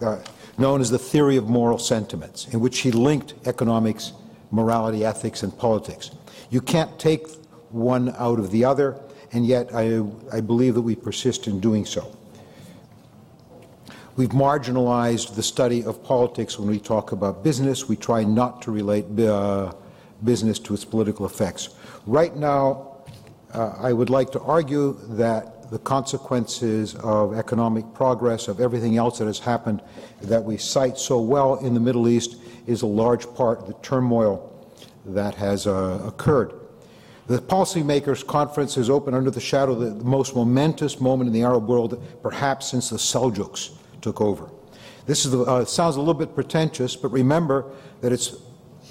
uh, 0.00 0.18
known 0.58 0.80
as 0.80 0.90
The 0.90 0.98
Theory 0.98 1.36
of 1.36 1.48
Moral 1.48 1.78
Sentiments, 1.78 2.46
in 2.48 2.60
which 2.60 2.80
he 2.80 2.92
linked 2.92 3.34
economics, 3.46 4.12
morality, 4.50 5.04
ethics, 5.04 5.42
and 5.42 5.56
politics. 5.56 6.10
You 6.50 6.60
can't 6.60 6.98
take 6.98 7.28
one 7.70 8.14
out 8.16 8.38
of 8.38 8.50
the 8.52 8.64
other, 8.64 8.98
and 9.32 9.44
yet 9.44 9.74
I, 9.74 10.02
I 10.32 10.40
believe 10.40 10.74
that 10.74 10.82
we 10.82 10.94
persist 10.94 11.46
in 11.46 11.60
doing 11.60 11.84
so. 11.84 12.16
We've 14.16 14.30
marginalized 14.30 15.34
the 15.34 15.42
study 15.42 15.84
of 15.84 16.02
politics 16.02 16.58
when 16.58 16.70
we 16.70 16.80
talk 16.80 17.12
about 17.12 17.44
business. 17.44 17.86
We 17.86 17.96
try 17.96 18.24
not 18.24 18.62
to 18.62 18.70
relate 18.70 19.04
uh, 19.20 19.74
business 20.24 20.58
to 20.60 20.72
its 20.72 20.86
political 20.86 21.26
effects. 21.26 21.68
Right 22.06 22.34
now, 22.34 22.96
uh, 23.52 23.74
I 23.76 23.92
would 23.92 24.08
like 24.08 24.30
to 24.32 24.40
argue 24.40 24.96
that 25.08 25.70
the 25.70 25.78
consequences 25.80 26.94
of 26.94 27.34
economic 27.34 27.84
progress, 27.92 28.48
of 28.48 28.58
everything 28.58 28.96
else 28.96 29.18
that 29.18 29.26
has 29.26 29.38
happened 29.38 29.82
that 30.22 30.42
we 30.42 30.56
cite 30.56 30.96
so 30.96 31.20
well 31.20 31.56
in 31.56 31.74
the 31.74 31.80
Middle 31.80 32.08
East, 32.08 32.36
is 32.66 32.80
a 32.80 32.86
large 32.86 33.26
part 33.34 33.58
of 33.58 33.66
the 33.66 33.74
turmoil 33.82 34.66
that 35.04 35.34
has 35.34 35.66
uh, 35.66 36.02
occurred. 36.06 36.54
The 37.26 37.38
Policymakers 37.38 38.26
Conference 38.26 38.78
is 38.78 38.88
open 38.88 39.12
under 39.12 39.30
the 39.30 39.40
shadow 39.40 39.72
of 39.72 39.80
the 39.80 40.04
most 40.04 40.34
momentous 40.34 41.02
moment 41.02 41.28
in 41.28 41.34
the 41.34 41.42
Arab 41.42 41.68
world, 41.68 42.02
perhaps 42.22 42.70
since 42.70 42.88
the 42.88 42.96
Seljuks 42.96 43.76
took 44.06 44.20
over. 44.20 44.48
This 45.06 45.26
uh, 45.26 45.64
sounds 45.64 45.96
a 45.96 45.98
little 45.98 46.14
bit 46.14 46.32
pretentious, 46.32 46.94
but 46.94 47.08
remember 47.08 47.64
that 48.02 48.12
it's 48.12 48.36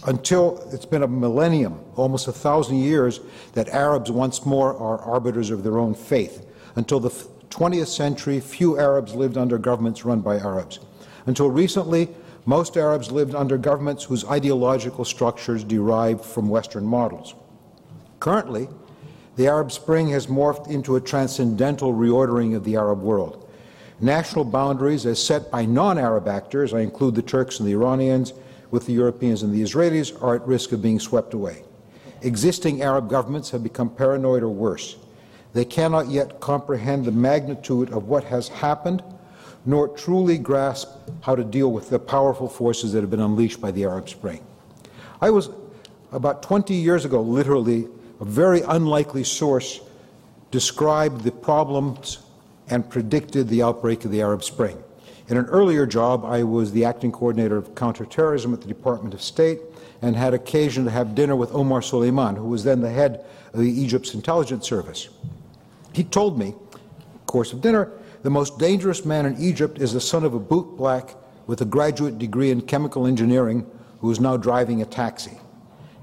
until 0.08 0.58
it's 0.74 0.86
been 0.86 1.04
a 1.04 1.08
millennium, 1.08 1.80
almost 1.96 2.28
a 2.28 2.34
thousand 2.34 2.80
years, 2.80 3.22
that 3.54 3.70
Arabs 3.70 4.12
once 4.12 4.46
more 4.46 4.76
are 4.76 5.00
arbiters 5.00 5.52
of 5.52 5.64
their 5.64 5.78
own 5.78 5.96
faith. 5.96 6.46
Until 6.76 7.00
the 7.00 7.10
20th 7.50 7.88
century, 7.88 8.42
few 8.42 8.78
Arabs 8.78 9.16
lived 9.16 9.38
under 9.38 9.58
governments 9.58 10.04
run 10.04 10.20
by 10.20 10.38
Arabs. 10.38 10.80
Until 11.28 11.50
recently, 11.50 12.10
most 12.46 12.76
Arabs 12.76 13.10
lived 13.10 13.34
under 13.34 13.58
governments 13.58 14.04
whose 14.04 14.26
ideological 14.26 15.06
structures 15.06 15.64
derived 15.64 16.26
from 16.26 16.50
Western 16.50 16.86
models. 16.86 17.36
Currently, 18.20 18.68
the 19.38 19.48
Arab 19.48 19.72
Spring 19.72 20.10
has 20.10 20.28
morphed 20.28 20.70
into 20.70 20.98
a 20.98 21.02
transcendental 21.02 21.94
reordering 21.94 22.54
of 22.54 22.66
the 22.66 22.76
Arab 22.76 23.02
world. 23.02 23.45
National 24.02 24.44
boundaries, 24.44 25.06
as 25.06 25.24
set 25.24 25.50
by 25.50 25.66
non 25.66 25.98
Arab 25.98 26.28
actors, 26.28 26.74
I 26.74 26.82
include 26.82 27.16
the 27.16 27.22
Turks 27.22 27.60
and 27.60 27.68
the 27.68 27.74
Iranians, 27.74 28.34
with 28.70 28.86
the 28.86 28.94
Europeans 28.94 29.42
and 29.42 29.54
the 29.54 29.62
Israelis, 29.62 30.22
are 30.22 30.36
at 30.36 30.46
risk 30.46 30.74
of 30.74 30.82
being 30.82 31.00
swept 31.00 31.34
away. 31.34 31.64
Existing 32.22 32.82
Arab 32.82 33.10
governments 33.10 33.52
have 33.52 33.64
become 33.64 33.90
paranoid 33.90 34.44
or 34.44 34.50
worse. 34.50 34.98
They 35.54 35.64
cannot 35.64 36.10
yet 36.10 36.42
comprehend 36.42 37.06
the 37.06 37.12
magnitude 37.12 37.94
of 37.94 38.10
what 38.10 38.26
has 38.26 38.50
happened, 38.50 39.02
nor 39.66 39.88
truly 39.88 40.38
grasp 40.38 40.90
how 41.22 41.36
to 41.36 41.44
deal 41.44 41.72
with 41.72 41.90
the 41.90 42.00
powerful 42.00 42.50
forces 42.50 42.92
that 42.92 43.02
have 43.02 43.10
been 43.10 43.22
unleashed 43.22 43.62
by 43.62 43.72
the 43.72 43.86
Arab 43.86 44.10
Spring. 44.10 44.44
I 45.22 45.30
was, 45.30 45.50
about 46.12 46.44
20 46.44 46.74
years 46.74 47.06
ago, 47.06 47.22
literally, 47.22 47.88
a 48.20 48.26
very 48.26 48.62
unlikely 48.62 49.24
source 49.24 49.80
described 50.52 51.22
the 51.22 51.32
problems 51.32 52.25
and 52.70 52.90
predicted 52.90 53.48
the 53.48 53.64
outbreak 53.64 54.06
of 54.06 54.12
the 54.12 54.22
Arab 54.22 54.44
Spring. 54.44 54.82
In 55.28 55.38
an 55.38 55.46
earlier 55.46 55.86
job, 55.86 56.24
I 56.24 56.44
was 56.44 56.72
the 56.72 56.86
acting 56.86 57.12
coordinator 57.12 57.58
of 57.58 57.76
counterterrorism 57.76 58.54
at 58.54 58.62
the 58.62 58.68
Department 58.68 59.14
of 59.14 59.22
State 59.22 59.60
and 60.02 60.16
had 60.16 60.34
occasion 60.34 60.86
to 60.86 60.92
have 60.92 61.16
dinner 61.16 61.36
with 61.36 61.54
Omar 61.54 61.82
Suleiman, 61.82 62.36
who 62.36 62.48
was 62.48 62.64
then 62.64 62.82
the 62.82 62.92
head 62.92 63.26
of 63.54 63.60
the 63.60 63.72
Egypt's 63.72 64.14
intelligence 64.14 64.68
service. 64.68 65.10
He 65.94 66.04
told 66.04 66.38
me, 66.38 66.54
course 67.36 67.52
of 67.52 67.60
dinner, 67.60 67.92
the 68.24 68.30
most 68.30 68.58
dangerous 68.60 69.04
man 69.04 69.26
in 69.26 69.36
Egypt 69.38 69.78
is 69.80 69.92
the 69.92 70.00
son 70.00 70.24
of 70.24 70.34
a 70.34 70.40
bootblack 70.40 71.16
with 71.48 71.60
a 71.60 71.66
graduate 71.66 72.18
degree 72.18 72.50
in 72.50 72.62
chemical 72.62 73.06
engineering 73.06 73.70
who 74.00 74.10
is 74.10 74.22
now 74.22 74.38
driving 74.38 74.82
a 74.82 74.86
taxi. 74.86 75.38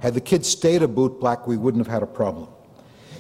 Had 0.00 0.12
the 0.12 0.20
kid 0.20 0.44
stayed 0.44 0.82
a 0.82 0.86
bootblack, 0.86 1.46
we 1.46 1.56
wouldn't 1.56 1.86
have 1.86 1.92
had 1.92 2.02
a 2.02 2.06
problem. 2.06 2.48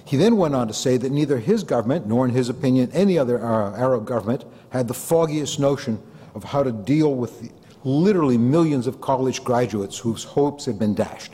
He 0.04 0.16
then 0.16 0.36
went 0.36 0.54
on 0.54 0.68
to 0.68 0.74
say 0.74 0.96
that 0.96 1.12
neither 1.12 1.38
his 1.38 1.62
government, 1.64 2.06
nor 2.06 2.24
in 2.24 2.32
his 2.32 2.48
opinion 2.48 2.90
any 2.92 3.18
other 3.18 3.38
Arab 3.38 4.04
government, 4.04 4.44
had 4.70 4.88
the 4.88 4.94
foggiest 4.94 5.58
notion 5.58 6.02
of 6.34 6.44
how 6.44 6.62
to 6.62 6.72
deal 6.72 7.14
with 7.14 7.40
the, 7.40 7.50
literally 7.84 8.38
millions 8.38 8.86
of 8.86 9.00
college 9.00 9.42
graduates 9.42 9.98
whose 9.98 10.24
hopes 10.24 10.64
had 10.66 10.78
been 10.78 10.94
dashed. 10.94 11.32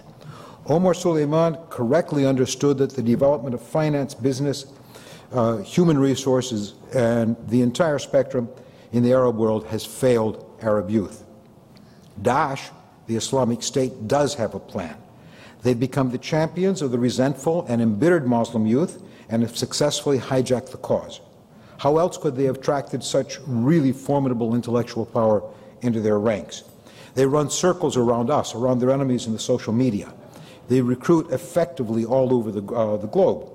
Omar 0.66 0.95
Suleiman 0.95 1.57
correctly 1.71 2.27
understood 2.27 2.79
that 2.79 2.95
the 2.95 3.03
development 3.03 3.55
of 3.55 3.62
finance, 3.62 4.14
business, 4.14 4.66
uh, 5.33 5.59
human 5.59 5.99
resources, 5.99 6.75
and 6.95 7.37
the 7.49 7.62
entire 7.62 7.99
spectrum 7.99 8.49
in 8.93 9.03
the 9.03 9.12
Arab 9.12 9.37
world 9.37 9.66
has 9.66 9.85
failed 9.85 10.45
Arab 10.62 10.91
youth. 10.91 11.25
Daesh, 12.21 12.71
the 13.07 13.16
Islamic 13.16 13.62
State, 13.62 14.09
does 14.09 14.35
have 14.35 14.55
a 14.55 14.61
plan. 14.61 14.97
They've 15.63 15.79
become 15.79 16.11
the 16.11 16.19
champions 16.19 16.83
of 16.83 16.91
the 16.91 16.99
resentful 16.99 17.67
and 17.69 17.83
embittered 17.83 18.27
Muslim 18.27 18.67
youth 18.67 19.03
and 19.29 19.43
have 19.43 19.57
successfully 19.57 20.19
hijacked 20.19 20.71
the 20.71 20.79
cause. 20.79 21.21
How 21.79 21.99
else 21.99 22.17
could 22.17 22.37
they 22.37 22.45
have 22.45 22.57
attracted 22.57 23.05
such 23.05 23.39
really 23.47 23.93
formidable 23.93 24.55
intellectual 24.55 25.07
power 25.07 25.43
into 25.81 26.01
their 26.01 26.19
ranks? 26.19 26.65
They 27.15 27.27
run 27.27 27.51
circles 27.51 27.97
around 27.97 28.31
us, 28.31 28.55
around 28.55 28.79
their 28.79 28.91
enemies 28.91 29.27
in 29.27 29.33
the 29.33 29.39
social 29.39 29.73
media. 29.73 30.13
They 30.69 30.81
recruit 30.81 31.31
effectively 31.31 32.05
all 32.05 32.33
over 32.33 32.53
the, 32.53 32.75
uh, 32.75 32.97
the 32.97 33.07
globe. 33.07 33.49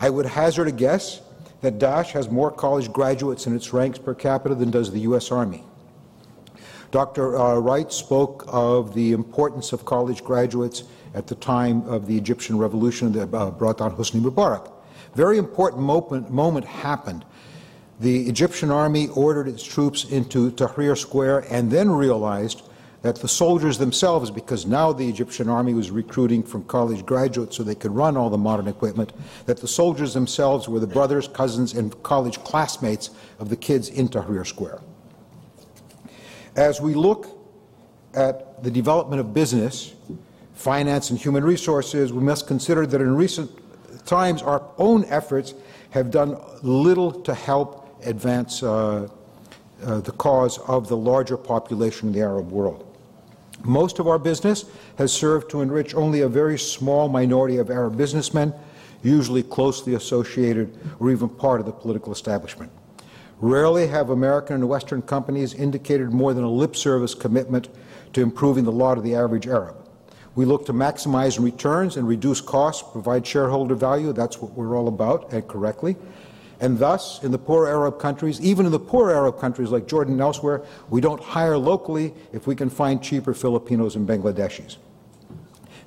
I 0.00 0.10
would 0.10 0.26
hazard 0.26 0.68
a 0.68 0.72
guess 0.72 1.20
that 1.60 1.78
Daesh 1.78 2.10
has 2.12 2.30
more 2.30 2.50
college 2.50 2.92
graduates 2.92 3.46
in 3.46 3.56
its 3.56 3.72
ranks 3.72 3.98
per 3.98 4.14
capita 4.14 4.54
than 4.54 4.70
does 4.70 4.90
the 4.90 5.00
U.S. 5.00 5.30
Army. 5.30 5.64
Dr. 6.90 7.36
Uh, 7.36 7.56
Wright 7.56 7.90
spoke 7.90 8.44
of 8.46 8.94
the 8.94 9.12
importance 9.12 9.72
of 9.72 9.84
college 9.84 10.22
graduates 10.22 10.84
at 11.14 11.26
the 11.28 11.34
time 11.36 11.82
of 11.88 12.06
the 12.06 12.16
Egyptian 12.16 12.58
revolution 12.58 13.12
that 13.12 13.32
uh, 13.32 13.50
brought 13.50 13.78
down 13.78 13.96
Hosni 13.96 14.20
Mubarak. 14.20 14.70
Very 15.14 15.38
important 15.38 15.82
moment, 15.82 16.30
moment 16.30 16.66
happened. 16.66 17.24
The 18.00 18.28
Egyptian 18.28 18.70
army 18.70 19.08
ordered 19.14 19.46
its 19.46 19.62
troops 19.62 20.04
into 20.04 20.50
Tahrir 20.50 20.98
Square 20.98 21.46
and 21.50 21.70
then 21.70 21.90
realized 21.90 22.62
that 23.02 23.16
the 23.16 23.28
soldiers 23.28 23.76
themselves, 23.76 24.30
because 24.30 24.64
now 24.64 24.90
the 24.90 25.06
Egyptian 25.06 25.48
army 25.48 25.74
was 25.74 25.90
recruiting 25.90 26.42
from 26.42 26.64
college 26.64 27.04
graduates 27.04 27.56
so 27.56 27.62
they 27.62 27.74
could 27.74 27.94
run 27.94 28.16
all 28.16 28.30
the 28.30 28.38
modern 28.38 28.66
equipment, 28.66 29.12
that 29.44 29.58
the 29.58 29.68
soldiers 29.68 30.14
themselves 30.14 30.68
were 30.68 30.80
the 30.80 30.86
brothers, 30.86 31.28
cousins, 31.28 31.74
and 31.74 32.02
college 32.02 32.42
classmates 32.44 33.10
of 33.38 33.50
the 33.50 33.56
kids 33.56 33.90
in 33.90 34.08
Tahrir 34.08 34.46
Square. 34.46 34.80
As 36.56 36.80
we 36.80 36.94
look 36.94 37.28
at 38.14 38.62
the 38.64 38.70
development 38.70 39.20
of 39.20 39.34
business, 39.34 39.94
finance, 40.54 41.10
and 41.10 41.18
human 41.18 41.44
resources, 41.44 42.12
we 42.12 42.22
must 42.22 42.46
consider 42.46 42.86
that 42.86 43.00
in 43.00 43.14
recent 43.14 43.50
times 44.06 44.42
our 44.42 44.62
own 44.78 45.04
efforts 45.06 45.54
have 45.90 46.10
done 46.10 46.36
little 46.62 47.12
to 47.22 47.34
help 47.34 48.04
advance 48.06 48.62
uh, 48.62 49.08
uh, 49.84 50.00
the 50.00 50.12
cause 50.12 50.58
of 50.60 50.88
the 50.88 50.96
larger 50.96 51.36
population 51.36 52.08
in 52.08 52.14
the 52.14 52.20
Arab 52.20 52.50
world. 52.50 52.90
Most 53.64 53.98
of 53.98 54.06
our 54.06 54.18
business 54.18 54.64
has 54.98 55.12
served 55.12 55.50
to 55.50 55.62
enrich 55.62 55.94
only 55.94 56.20
a 56.20 56.28
very 56.28 56.58
small 56.58 57.08
minority 57.08 57.56
of 57.56 57.70
Arab 57.70 57.96
businessmen, 57.96 58.52
usually 59.02 59.42
closely 59.42 59.94
associated 59.94 60.76
or 61.00 61.10
even 61.10 61.28
part 61.28 61.60
of 61.60 61.66
the 61.66 61.72
political 61.72 62.12
establishment. 62.12 62.70
Rarely 63.40 63.86
have 63.86 64.10
American 64.10 64.56
and 64.56 64.68
Western 64.68 65.02
companies 65.02 65.54
indicated 65.54 66.12
more 66.12 66.34
than 66.34 66.44
a 66.44 66.50
lip 66.50 66.76
service 66.76 67.14
commitment 67.14 67.68
to 68.12 68.22
improving 68.22 68.64
the 68.64 68.72
lot 68.72 68.96
of 68.96 69.04
the 69.04 69.14
average 69.14 69.46
Arab. 69.46 69.76
We 70.34 70.44
look 70.44 70.66
to 70.66 70.72
maximize 70.72 71.42
returns 71.42 71.96
and 71.96 72.08
reduce 72.08 72.40
costs, 72.40 72.82
provide 72.90 73.26
shareholder 73.26 73.74
value. 73.74 74.12
That's 74.12 74.40
what 74.40 74.52
we're 74.52 74.76
all 74.76 74.88
about, 74.88 75.32
and 75.32 75.46
correctly. 75.46 75.96
And 76.60 76.78
thus, 76.78 77.22
in 77.22 77.30
the 77.30 77.38
poor 77.38 77.66
Arab 77.66 77.98
countries, 77.98 78.40
even 78.40 78.66
in 78.66 78.72
the 78.72 78.80
poor 78.80 79.10
Arab 79.10 79.38
countries 79.38 79.70
like 79.70 79.86
Jordan 79.86 80.14
and 80.14 80.20
elsewhere, 80.20 80.62
we 80.88 81.00
don't 81.00 81.22
hire 81.22 81.58
locally 81.58 82.14
if 82.32 82.46
we 82.46 82.54
can 82.54 82.70
find 82.70 83.02
cheaper 83.02 83.34
Filipinos 83.34 83.96
and 83.96 84.08
Bangladeshis. 84.08 84.76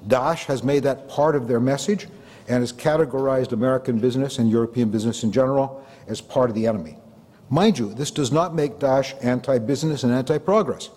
Daesh 0.08 0.46
has 0.46 0.64
made 0.64 0.84
that 0.84 1.10
part 1.10 1.36
of 1.36 1.48
their 1.48 1.60
message 1.60 2.08
and 2.48 2.62
has 2.62 2.72
categorized 2.72 3.52
American 3.52 4.00
business 4.00 4.40
and 4.40 4.50
European 4.50 4.90
business 4.90 5.24
in 5.24 5.32
general 5.32 5.86
as 6.08 6.22
part 6.22 6.50
of 6.50 6.56
the 6.56 6.68
enemy. 6.68 6.98
Mind 7.50 7.80
you, 7.80 7.94
this 7.94 8.12
does 8.12 8.32
not 8.32 8.54
make 8.54 8.80
Daesh 8.80 9.14
anti 9.24 9.58
business 9.60 10.04
and 10.04 10.14
anti 10.14 10.38
progress. 10.38 10.90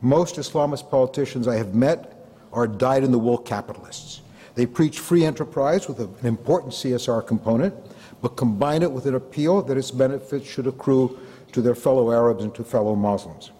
Most 0.00 0.36
Islamist 0.36 0.90
politicians 0.90 1.48
I 1.48 1.56
have 1.56 1.74
met 1.74 2.17
are 2.52 2.66
dyed 2.66 3.04
in 3.04 3.12
the 3.12 3.18
wool 3.18 3.38
capitalists. 3.38 4.22
They 4.54 4.66
preach 4.66 4.98
free 4.98 5.24
enterprise 5.24 5.86
with 5.86 6.00
an 6.00 6.26
important 6.26 6.72
CSR 6.72 7.26
component, 7.26 7.74
but 8.20 8.30
combine 8.30 8.82
it 8.82 8.90
with 8.90 9.06
an 9.06 9.14
appeal 9.14 9.62
that 9.62 9.76
its 9.76 9.90
benefits 9.90 10.48
should 10.48 10.66
accrue 10.66 11.18
to 11.52 11.62
their 11.62 11.74
fellow 11.74 12.10
Arabs 12.10 12.42
and 12.42 12.54
to 12.54 12.64
fellow 12.64 12.94
Muslims. 12.94 13.52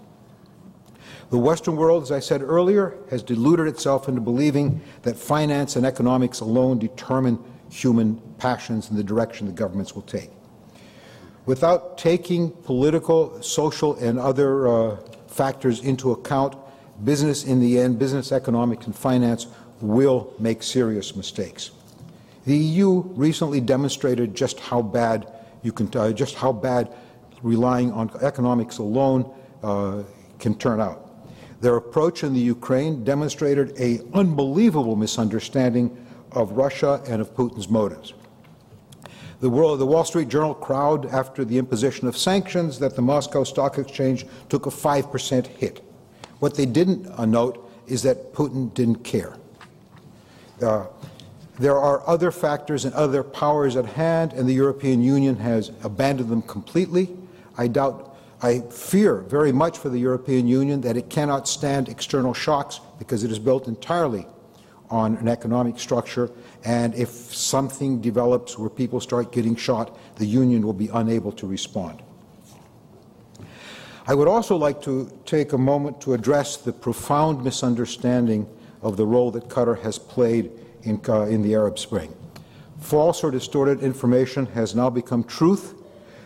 The 1.30 1.39
Western 1.39 1.76
world, 1.76 2.03
as 2.03 2.11
I 2.11 2.20
said 2.20 2.43
earlier, 2.43 2.97
has 3.11 3.22
deluded 3.22 3.66
itself 3.66 4.09
into 4.09 4.20
believing 4.20 4.80
that 5.03 5.16
finance 5.16 5.76
and 5.76 5.84
economics 5.84 6.41
alone 6.41 6.78
determine 6.78 7.39
human 7.70 8.16
passions 8.39 8.89
and 8.89 8.99
the 8.99 9.05
direction 9.05 9.47
the 9.47 9.53
governments 9.53 9.95
will 9.95 10.03
take. 10.03 10.30
Without 11.45 11.99
taking 11.99 12.51
political, 12.51 13.41
social, 13.43 13.95
and 13.97 14.18
other 14.18 14.68
uh, 14.68 14.97
factors 15.26 15.80
into 15.80 16.12
account, 16.12 16.57
business 17.05 17.44
in 17.44 17.61
the 17.61 17.78
end, 17.78 17.99
business 17.99 18.32
economics 18.32 18.86
and 18.86 18.94
finance 18.94 19.46
will 19.80 20.32
make 20.38 20.62
serious 20.62 21.14
mistakes. 21.14 21.70
The 22.44 22.57
EU 22.57 23.03
recently 23.14 23.61
demonstrated 23.61 24.34
just 24.34 24.59
how 24.59 24.82
bad 24.82 25.30
you 25.62 25.72
can, 25.72 25.90
uh, 25.96 26.12
just 26.12 26.34
how 26.34 26.53
bad 26.53 26.92
relying 27.42 27.92
on 27.92 28.11
economics 28.22 28.78
alone 28.78 29.30
uh, 29.62 30.03
can 30.38 30.55
turn 30.55 30.80
out. 30.80 31.05
Their 31.61 31.76
approach 31.76 32.22
in 32.22 32.34
the 32.34 32.40
Ukraine 32.40 33.05
demonstrated 33.05 33.78
a 33.78 34.01
unbelievable 34.14 34.96
misunderstanding 34.96 36.07
of 36.32 36.53
Russia 36.53 37.03
and 37.09 37.20
of 37.20 37.34
Putin's 37.34 37.68
motives. 37.68 38.14
The, 39.40 39.51
world, 39.51 39.78
the 39.78 39.86
Wall 39.86 40.05
Street 40.05 40.28
Journal 40.28 40.55
crowd 40.55 41.07
after 41.07 41.44
the 41.44 41.59
imposition 41.59 42.09
of 42.09 42.16
sanctions 42.16 42.78
that 42.80 42.96
the 42.96 43.03
Moscow 43.03 43.44
Stock 43.44 43.78
Exchange 43.78 44.26
took 44.49 44.66
a 44.66 44.70
5% 44.70 45.46
hit. 45.46 45.84
What 46.39 46.55
they 46.55 46.66
didn't 46.66 47.07
uh, 47.07 47.24
note 47.24 47.68
is 47.86 48.03
that 48.03 48.32
Putin 48.32 48.72
didn't 48.74 49.03
care. 49.03 49.36
Uh, 50.62 50.86
there 51.59 51.78
are 51.78 52.07
other 52.09 52.30
factors 52.30 52.84
and 52.84 52.95
other 52.95 53.24
powers 53.24 53.76
at 53.76 53.84
hand, 53.84 54.32
and 54.32 54.49
the 54.49 54.53
European 54.53 55.03
Union 55.03 55.36
has 55.36 55.72
abandoned 55.82 56.30
them 56.30 56.43
completely. 56.43 57.16
I 57.57 57.66
doubt 57.66 58.16
I 58.41 58.61
fear 58.61 59.22
very 59.22 59.51
much 59.51 59.78
for 59.78 59.89
the 59.89 59.99
European 59.99 60.47
Union 60.47 60.80
that 60.82 60.97
it 60.97 61.11
cannot 61.11 61.49
stand 61.49 61.89
external 61.89 62.32
shocks 62.32 62.80
because 63.01 63.24
it 63.24 63.32
is 63.32 63.41
built 63.41 63.66
entirely 63.66 64.26
on 64.91 65.16
an 65.16 65.28
economic 65.28 65.78
structure, 65.78 66.30
and 66.64 66.95
if 66.95 67.09
something 67.11 68.01
develops 68.01 68.57
where 68.57 68.70
people 68.70 69.01
start 69.01 69.32
getting 69.32 69.57
shot, 69.57 69.99
the 70.16 70.24
Union 70.24 70.62
will 70.62 70.72
be 70.72 70.89
unable 70.89 71.32
to 71.32 71.47
respond. 71.47 72.03
I 74.09 74.14
would 74.14 74.26
also 74.26 74.56
like 74.56 74.80
to 74.84 75.12
take 75.26 75.52
a 75.52 75.59
moment 75.59 76.00
to 76.00 76.14
address 76.14 76.56
the 76.56 76.72
profound 76.72 77.44
misunderstanding 77.44 78.48
of 78.80 78.96
the 78.96 79.04
role 79.04 79.30
that 79.32 79.50
Qatar 79.50 79.78
has 79.82 79.98
played 79.98 80.50
in, 80.82 80.98
uh, 81.06 81.26
in 81.26 81.42
the 81.42 81.54
Arab 81.54 81.78
Spring. 81.78 82.14
False 82.80 83.22
or 83.22 83.30
distorted 83.30 83.82
information 83.82 84.46
has 84.46 84.74
now 84.74 84.88
become 84.88 85.24
truth 85.24 85.74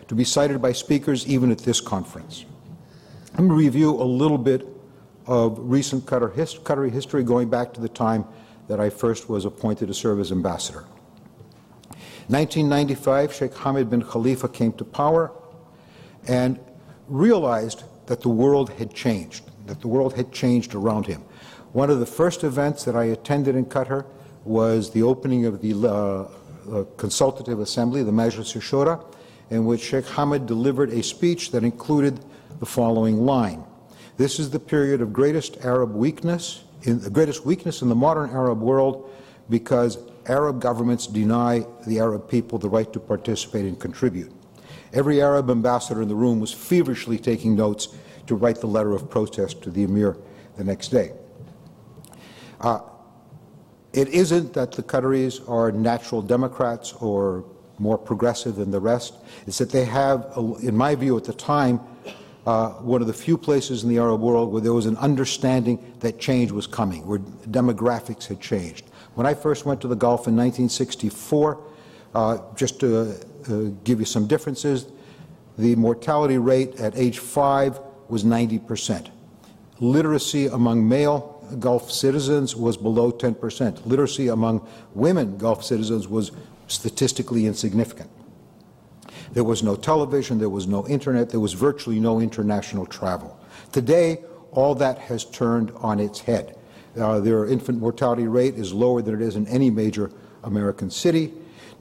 to 0.07 0.15
be 0.15 0.23
cited 0.23 0.63
by 0.63 0.71
speakers 0.71 1.27
even 1.27 1.51
at 1.51 1.59
this 1.59 1.81
conference. 1.81 2.45
I'm 3.33 3.49
going 3.49 3.59
to 3.59 3.67
review 3.67 3.91
a 3.91 4.05
little 4.05 4.39
bit 4.39 4.65
of 5.27 5.59
recent 5.59 6.07
Qatar 6.07 6.33
his 6.33 6.55
Qatari 6.55 6.93
history 6.93 7.25
going 7.25 7.51
back 7.51 7.75
to 7.75 7.81
the 7.81 7.89
time 7.89 8.25
that 8.69 8.79
I 8.79 8.91
first 8.91 9.29
was 9.29 9.45
appointed 9.45 9.89
to 9.89 9.95
serve 9.95 10.21
as 10.21 10.31
ambassador. 10.31 10.85
1995, 12.29 13.33
Sheikh 13.33 13.53
Hamad 13.55 13.91
bin 13.91 14.03
Khalifa 14.03 14.49
came 14.49 14.73
to 14.75 14.85
power 14.85 15.33
and 16.29 16.61
realized 17.09 17.85
that 18.07 18.21
the 18.21 18.29
world 18.29 18.71
had 18.71 18.95
changed, 18.95 19.45
that 19.67 19.81
the 19.81 19.89
world 19.89 20.15
had 20.15 20.33
changed 20.33 20.75
around 20.75 21.07
him. 21.07 21.23
One 21.73 21.91
of 21.91 22.01
the 22.01 22.07
first 22.07 22.45
events 22.45 22.85
that 22.85 22.97
I 22.97 23.05
attended 23.05 23.57
in 23.57 23.65
Qatar 23.67 24.05
was 24.45 24.91
the 24.91 25.03
opening 25.03 25.47
of 25.47 25.63
the 25.63 25.75
uh, 25.75 26.29
uh, 26.71 26.85
Consultative 26.97 27.61
Assembly, 27.61 28.03
the 28.03 28.13
Majlis 28.13 28.55
Shura, 28.61 29.05
in 29.51 29.65
which 29.65 29.83
Sheikh 29.83 30.05
Hamad 30.05 30.47
delivered 30.47 30.91
a 30.91 31.03
speech 31.03 31.51
that 31.53 31.65
included 31.65 32.21
the 32.61 32.67
following 32.67 33.25
line. 33.25 33.65
This 34.17 34.39
is 34.39 34.51
the 34.51 34.61
period 34.61 35.01
of 35.01 35.13
greatest 35.13 35.65
Arab 35.65 35.95
weakness, 35.95 36.65
in, 36.83 37.01
the 37.01 37.11
greatest 37.11 37.45
weakness 37.45 37.83
in 37.83 37.89
the 37.89 37.95
modern 37.95 38.31
Arab 38.31 38.61
world 38.61 39.11
because 39.49 39.99
Arab 40.27 40.61
governments 40.61 41.07
deny 41.07 41.67
the 41.87 41.99
Arab 41.99 42.29
people 42.29 42.59
the 42.59 42.69
right 42.69 42.93
to 42.93 43.01
participate 43.01 43.65
and 43.65 43.79
contribute. 43.81 44.33
Every 44.93 45.23
Arab 45.23 45.51
ambassador 45.51 46.03
in 46.03 46.09
the 46.09 46.15
room 46.15 46.41
was 46.41 46.53
feverishly 46.53 47.19
taking 47.19 47.57
notes 47.57 47.89
to 48.27 48.35
write 48.35 48.61
the 48.61 48.67
letter 48.67 48.93
of 48.93 49.09
protest 49.09 49.63
to 49.63 49.71
the 49.71 49.85
emir 49.85 50.17
the 50.57 50.65
next 50.65 50.89
day. 50.89 51.13
Uh, 52.61 52.81
it 53.93 54.09
isn't 54.09 54.55
that 54.55 54.73
the 54.73 54.83
Qataris 54.83 55.49
are 55.49 55.73
natural 55.73 56.23
Democrats 56.23 56.93
or 56.95 57.45
more 57.79 57.99
progressive 57.99 58.57
than 58.57 58.71
the 58.71 58.81
rest. 58.81 59.15
It's 59.47 59.59
that 59.59 59.71
they 59.71 59.85
have, 59.85 60.33
in 60.63 60.77
my 60.77 60.95
view 60.95 61.17
at 61.17 61.25
the 61.25 61.33
time, 61.33 61.81
uh, 62.47 62.71
one 62.71 63.01
of 63.01 63.07
the 63.07 63.13
few 63.13 63.39
places 63.39 63.83
in 63.83 63.89
the 63.89 63.99
Arab 63.99 64.21
world 64.21 64.53
where 64.53 64.61
there 64.61 64.73
was 64.73 64.87
an 64.87 64.97
understanding 64.97 65.95
that 66.01 66.19
change 66.19 66.51
was 66.51 66.67
coming, 66.67 67.07
where 67.07 67.19
demographics 67.19 68.27
had 68.27 68.41
changed. 68.41 68.87
When 69.15 69.27
I 69.27 69.35
first 69.35 69.65
went 69.65 69.81
to 69.83 69.89
the 69.89 69.97
Gulf 69.97 70.27
in 70.27 70.37
1964, 70.37 71.65
uh, 72.15 72.39
just 72.57 72.81
to 72.81 73.01
uh, 73.01 73.15
give 73.85 74.01
you 74.01 74.07
some 74.07 74.27
differences, 74.27 74.87
the 75.59 75.77
mortality 75.77 76.39
rate 76.39 76.77
at 76.77 76.97
age 76.97 77.19
five 77.19 77.79
was 78.09 78.25
90 78.25 78.59
percent. 78.61 79.11
Literacy 79.81 80.47
among 80.47 80.89
male 80.89 81.33
Gulf 81.59 81.91
citizens 81.91 82.57
was 82.57 82.77
below 82.77 83.13
10%. 83.13 83.85
Literacy 83.87 84.29
among 84.29 84.67
women 84.95 85.37
Gulf 85.39 85.65
citizens 85.65 86.09
was 86.09 86.33
statistically 86.69 87.47
insignificant. 87.47 88.11
There 89.33 89.45
was 89.45 89.63
no 89.63 89.77
television, 89.77 90.39
there 90.39 90.49
was 90.49 90.67
no 90.67 90.87
internet, 90.87 91.31
there 91.31 91.41
was 91.41 91.55
virtually 91.55 92.01
no 92.01 92.21
international 92.21 92.87
travel. 92.87 93.39
Today, 93.73 94.23
all 94.53 94.75
that 94.77 94.99
has 94.99 95.25
turned 95.25 95.73
on 95.77 95.99
its 96.01 96.21
head. 96.21 96.57
Uh, 96.99 97.21
their 97.21 97.47
infant 97.47 97.79
mortality 97.79 98.27
rate 98.27 98.55
is 98.55 98.73
lower 98.73 99.01
than 99.01 99.15
it 99.15 99.23
is 99.23 99.37
in 99.37 99.47
any 99.49 99.71
major 99.71 100.11
American 100.45 100.91
city. 100.91 101.33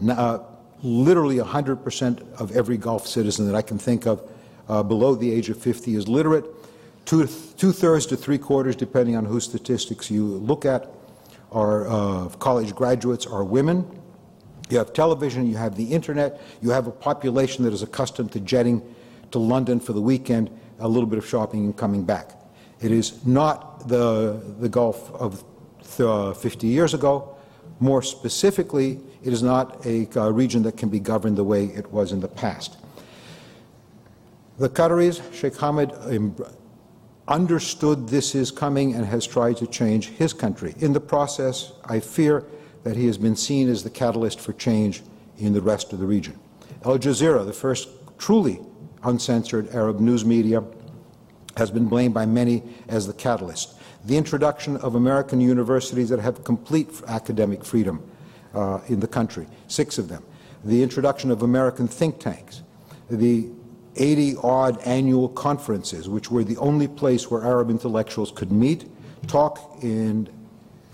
Uh, 0.09 0.39
literally 0.83 1.37
100% 1.37 2.39
of 2.39 2.51
every 2.51 2.77
Gulf 2.77 3.07
citizen 3.07 3.45
that 3.47 3.55
I 3.55 3.61
can 3.61 3.77
think 3.77 4.05
of 4.05 4.29
uh, 4.67 4.83
below 4.83 5.15
the 5.15 5.31
age 5.31 5.49
of 5.49 5.57
50 5.57 5.95
is 5.95 6.07
literate. 6.07 6.45
Two, 7.05 7.25
thirds 7.25 8.05
to 8.07 8.15
three 8.15 8.37
quarters, 8.37 8.75
depending 8.75 9.15
on 9.15 9.25
whose 9.25 9.43
statistics 9.43 10.09
you 10.09 10.25
look 10.25 10.65
at, 10.65 10.89
are 11.51 11.87
uh, 11.87 12.29
college 12.39 12.73
graduates 12.73 13.25
are 13.25 13.43
women. 13.43 13.85
You 14.69 14.77
have 14.77 14.93
television, 14.93 15.47
you 15.47 15.57
have 15.57 15.75
the 15.75 15.83
internet, 15.83 16.39
you 16.61 16.69
have 16.69 16.87
a 16.87 16.91
population 16.91 17.65
that 17.65 17.73
is 17.73 17.81
accustomed 17.81 18.31
to 18.31 18.39
jetting 18.39 18.81
to 19.31 19.39
London 19.39 19.79
for 19.79 19.91
the 19.91 20.01
weekend, 20.01 20.49
a 20.79 20.87
little 20.87 21.09
bit 21.09 21.17
of 21.17 21.27
shopping 21.27 21.65
and 21.65 21.75
coming 21.75 22.05
back. 22.05 22.31
It 22.79 22.91
is 22.91 23.25
not 23.25 23.87
the, 23.87 24.41
the 24.59 24.69
Gulf 24.69 25.11
of 25.15 25.43
uh, 25.99 26.33
50 26.33 26.67
years 26.67 26.93
ago. 26.93 27.35
More 27.79 28.01
specifically, 28.01 29.01
it 29.23 29.33
is 29.33 29.43
not 29.43 29.85
a 29.85 30.07
uh, 30.15 30.29
region 30.29 30.63
that 30.63 30.77
can 30.77 30.89
be 30.89 30.99
governed 30.99 31.37
the 31.37 31.43
way 31.43 31.65
it 31.65 31.91
was 31.91 32.11
in 32.11 32.19
the 32.19 32.27
past. 32.27 32.77
The 34.57 34.69
Qataris, 34.69 35.33
Sheikh 35.33 35.53
Hamad 35.53 36.55
understood 37.27 38.09
this 38.09 38.35
is 38.35 38.51
coming 38.51 38.93
and 38.93 39.05
has 39.05 39.25
tried 39.25 39.57
to 39.57 39.67
change 39.67 40.09
his 40.09 40.33
country. 40.33 40.75
In 40.79 40.93
the 40.93 40.99
process, 40.99 41.71
I 41.85 41.99
fear 41.99 42.45
that 42.83 42.95
he 42.95 43.05
has 43.05 43.17
been 43.17 43.35
seen 43.35 43.69
as 43.69 43.83
the 43.83 43.89
catalyst 43.89 44.39
for 44.39 44.53
change 44.53 45.01
in 45.37 45.53
the 45.53 45.61
rest 45.61 45.93
of 45.93 45.99
the 45.99 46.05
region. 46.05 46.37
Al 46.85 46.97
Jazeera, 46.97 47.45
the 47.45 47.53
first 47.53 47.89
truly 48.17 48.59
uncensored 49.03 49.73
Arab 49.73 49.99
news 49.99 50.25
media, 50.25 50.63
has 51.57 51.71
been 51.71 51.87
blamed 51.87 52.13
by 52.13 52.25
many 52.25 52.63
as 52.87 53.07
the 53.07 53.13
catalyst. 53.13 53.75
The 54.05 54.17
introduction 54.17 54.77
of 54.77 54.95
American 54.95 55.41
universities 55.41 56.09
that 56.09 56.19
have 56.19 56.43
complete 56.43 56.89
academic 57.07 57.63
freedom 57.63 58.10
uh, 58.53 58.79
in 58.87 58.99
the 58.99 59.07
country, 59.07 59.47
six 59.67 59.97
of 59.97 60.07
them. 60.07 60.23
The 60.63 60.83
introduction 60.83 61.31
of 61.31 61.41
American 61.41 61.87
think 61.87 62.19
tanks. 62.19 62.61
The 63.09 63.49
80 63.95 64.37
odd 64.43 64.81
annual 64.85 65.29
conferences, 65.29 66.07
which 66.07 66.31
were 66.31 66.43
the 66.43 66.57
only 66.57 66.87
place 66.87 67.29
where 67.29 67.43
Arab 67.43 67.69
intellectuals 67.69 68.31
could 68.31 68.51
meet, 68.51 68.89
talk 69.27 69.77
in, 69.81 70.29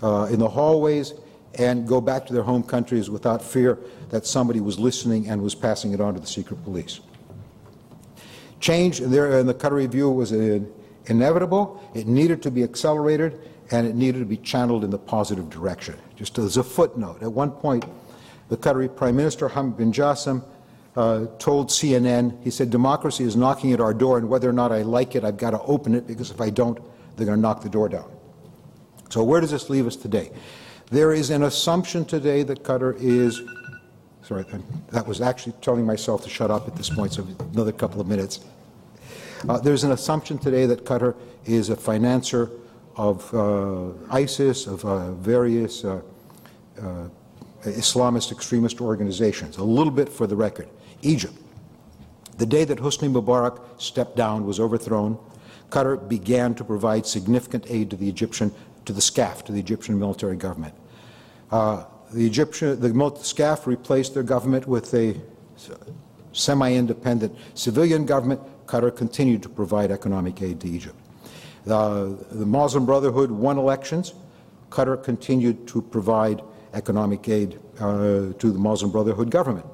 uh, 0.02 0.28
in 0.30 0.38
the 0.38 0.48
hallways, 0.48 1.14
and 1.54 1.86
go 1.86 2.00
back 2.00 2.26
to 2.26 2.32
their 2.32 2.42
home 2.42 2.62
countries 2.62 3.10
without 3.10 3.42
fear 3.42 3.78
that 4.10 4.26
somebody 4.26 4.60
was 4.60 4.78
listening 4.78 5.28
and 5.28 5.42
was 5.42 5.54
passing 5.54 5.92
it 5.92 6.00
on 6.00 6.14
to 6.14 6.20
the 6.20 6.26
secret 6.26 6.62
police. 6.64 7.00
Change 8.60 9.00
in, 9.00 9.12
in 9.14 9.46
the 9.46 9.54
Qatari 9.54 9.88
view 9.88 10.10
was 10.10 10.32
inevitable, 11.06 11.82
it 11.94 12.06
needed 12.06 12.42
to 12.42 12.50
be 12.50 12.62
accelerated, 12.62 13.40
and 13.70 13.86
it 13.86 13.94
needed 13.94 14.20
to 14.20 14.24
be 14.24 14.36
channeled 14.36 14.84
in 14.84 14.90
the 14.90 14.98
positive 14.98 15.50
direction. 15.50 15.96
Just 16.16 16.38
as 16.38 16.56
a 16.56 16.62
footnote, 16.62 17.22
at 17.22 17.32
one 17.32 17.50
point, 17.50 17.84
the 18.48 18.56
Qatari 18.56 18.94
Prime 18.94 19.16
Minister 19.16 19.48
Hamad 19.48 19.76
bin 19.76 19.92
Jassim 19.92 20.42
uh, 20.96 21.26
told 21.38 21.68
CNN, 21.68 22.42
he 22.42 22.50
said, 22.50 22.70
democracy 22.70 23.24
is 23.24 23.36
knocking 23.36 23.72
at 23.72 23.80
our 23.80 23.94
door, 23.94 24.18
and 24.18 24.28
whether 24.28 24.48
or 24.48 24.52
not 24.52 24.72
I 24.72 24.82
like 24.82 25.14
it, 25.14 25.24
I've 25.24 25.36
got 25.36 25.50
to 25.50 25.60
open 25.62 25.94
it 25.94 26.06
because 26.06 26.30
if 26.30 26.40
I 26.40 26.50
don't, 26.50 26.78
they're 27.16 27.26
going 27.26 27.38
to 27.38 27.42
knock 27.42 27.62
the 27.62 27.68
door 27.68 27.88
down. 27.88 28.10
So, 29.10 29.22
where 29.22 29.40
does 29.40 29.50
this 29.50 29.70
leave 29.70 29.86
us 29.86 29.96
today? 29.96 30.30
There 30.90 31.12
is 31.12 31.30
an 31.30 31.42
assumption 31.42 32.04
today 32.04 32.42
that 32.44 32.62
Qatar 32.62 32.96
is. 33.00 33.42
Sorry, 34.22 34.44
that 34.90 35.06
was 35.06 35.20
actually 35.20 35.54
telling 35.62 35.86
myself 35.86 36.22
to 36.24 36.28
shut 36.28 36.50
up 36.50 36.68
at 36.68 36.76
this 36.76 36.90
point, 36.90 37.12
so 37.12 37.26
another 37.52 37.72
couple 37.72 38.00
of 38.00 38.06
minutes. 38.06 38.40
Uh, 39.48 39.58
there's 39.58 39.84
an 39.84 39.92
assumption 39.92 40.36
today 40.36 40.66
that 40.66 40.84
Qatar 40.84 41.14
is 41.46 41.70
a 41.70 41.76
financier 41.76 42.50
of 42.98 43.32
uh, 43.32 43.92
ISIS, 44.10 44.66
of 44.66 44.84
uh, 44.84 45.12
various 45.12 45.84
uh, 45.84 46.00
Islamist 47.62 48.32
extremist 48.32 48.80
organizations. 48.80 49.56
A 49.56 49.64
little 49.64 49.92
bit 49.92 50.08
for 50.08 50.26
the 50.26 50.36
record. 50.36 50.68
Egypt. 51.02 51.34
The 52.36 52.46
day 52.46 52.64
that 52.64 52.78
Hosni 52.78 53.10
Mubarak 53.10 53.60
stepped 53.80 54.16
down, 54.16 54.44
was 54.44 54.60
overthrown, 54.60 55.18
Qatar 55.70 56.08
began 56.08 56.54
to 56.54 56.64
provide 56.64 57.06
significant 57.06 57.66
aid 57.68 57.90
to 57.90 57.96
the 57.96 58.08
Egyptian, 58.08 58.52
to 58.84 58.92
the 58.92 59.00
SCAF, 59.00 59.44
to 59.44 59.52
the 59.52 59.60
Egyptian 59.60 59.98
military 59.98 60.36
government. 60.36 60.74
Uh, 61.50 61.84
the 62.12 62.26
Egyptian, 62.26 62.80
the 62.80 62.88
SCAF 62.90 63.66
replaced 63.66 64.14
their 64.14 64.22
government 64.22 64.66
with 64.66 64.92
a 64.94 65.16
semi-independent 66.32 67.36
civilian 67.54 68.06
government. 68.06 68.40
Qatar 68.66 68.94
continued 68.96 69.42
to 69.42 69.48
provide 69.48 69.90
economic 69.90 70.40
aid 70.42 70.60
to 70.60 70.68
Egypt. 70.68 70.96
The, 71.68 72.16
the 72.30 72.46
Muslim 72.46 72.86
Brotherhood 72.86 73.30
won 73.30 73.58
elections. 73.58 74.14
Qatar 74.70 75.04
continued 75.04 75.68
to 75.68 75.82
provide 75.82 76.40
economic 76.72 77.28
aid 77.28 77.60
uh, 77.78 78.32
to 78.38 78.50
the 78.50 78.58
Muslim 78.58 78.90
Brotherhood 78.90 79.30
government. 79.30 79.66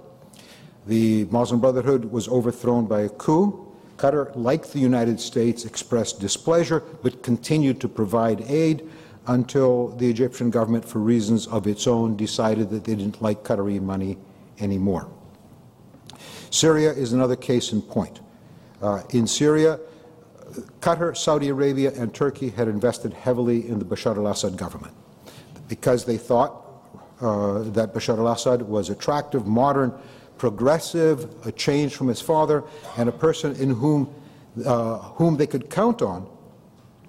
The 0.89 1.27
Muslim 1.27 1.61
Brotherhood 1.61 2.07
was 2.07 2.27
overthrown 2.27 2.87
by 2.87 3.03
a 3.03 3.09
coup. 3.09 3.73
Qatar, 3.97 4.35
like 4.35 4.73
the 4.73 4.81
United 4.81 5.21
States, 5.21 5.65
expressed 5.65 6.19
displeasure 6.19 6.81
but 7.05 7.23
continued 7.23 7.81
to 7.83 7.89
provide 7.89 8.41
aid 8.49 8.91
until 9.29 9.91
the 9.91 10.11
Egyptian 10.11 10.51
government, 10.51 10.85
for 10.85 10.99
reasons 10.99 11.47
of 11.47 11.69
its 11.69 11.87
own, 11.87 12.17
decided 12.17 12.71
that 12.71 12.83
they 12.83 12.97
didn't 12.97 13.23
like 13.23 13.45
Qatari 13.45 13.81
money 13.81 14.19
anymore. 14.59 15.09
Syria 16.51 16.91
is 16.91 17.13
another 17.13 17.37
case 17.37 17.71
in 17.71 17.81
point. 17.83 18.19
Uh, 18.83 19.03
in 19.11 19.29
Syria, 19.29 19.79
Qatar, 20.81 21.17
Saudi 21.17 21.49
Arabia, 21.49 21.93
and 21.97 22.15
Turkey 22.15 22.51
had 22.51 22.69
invested 22.69 23.13
heavily 23.13 23.69
in 23.69 23.79
the 23.79 23.85
Bashar 23.85 24.17
al 24.17 24.29
Assad 24.29 24.57
government 24.57 24.95
because 25.69 26.05
they 26.05 26.17
thought 26.17 26.63
uh, 27.21 27.61
that 27.71 27.95
Bashar 27.95 28.19
al 28.19 28.29
Assad 28.29 28.63
was 28.63 28.91
attractive, 28.91 29.47
modern, 29.47 29.93
progressive, 30.39 31.29
a 31.47 31.53
change 31.53 31.95
from 31.95 32.09
his 32.09 32.21
father, 32.21 32.65
and 32.97 33.09
a 33.09 33.13
person 33.13 33.55
in 33.57 33.71
whom, 33.71 34.13
uh, 34.65 34.99
whom 34.99 35.37
they 35.37 35.47
could 35.47 35.71
count 35.71 36.03
on 36.03 36.29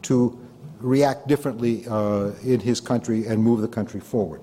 to 0.03 0.39
react 0.79 1.27
differently 1.27 1.85
uh, 1.87 2.31
in 2.43 2.59
his 2.59 2.79
country 2.79 3.25
and 3.25 3.43
move 3.43 3.61
the 3.61 3.67
country 3.67 3.99
forward. 3.99 4.41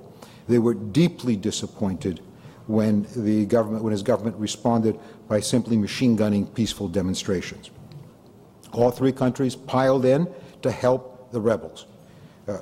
They 0.49 0.59
were 0.59 0.75
deeply 0.75 1.37
disappointed 1.37 2.21
when, 2.67 3.07
the 3.17 3.47
government, 3.47 3.85
when 3.85 3.93
his 3.93 4.03
government 4.03 4.37
responded 4.37 4.99
by 5.29 5.41
simply 5.41 5.77
machine 5.77 6.17
gunning 6.17 6.47
peaceful 6.47 6.89
demonstrations. 6.89 7.71
All 8.73 8.91
three 8.91 9.13
countries 9.13 9.55
piled 9.55 10.05
in 10.05 10.29
to 10.63 10.71
help 10.71 11.31
the 11.33 11.41
rebels. 11.41 11.87
Uh, 12.49 12.59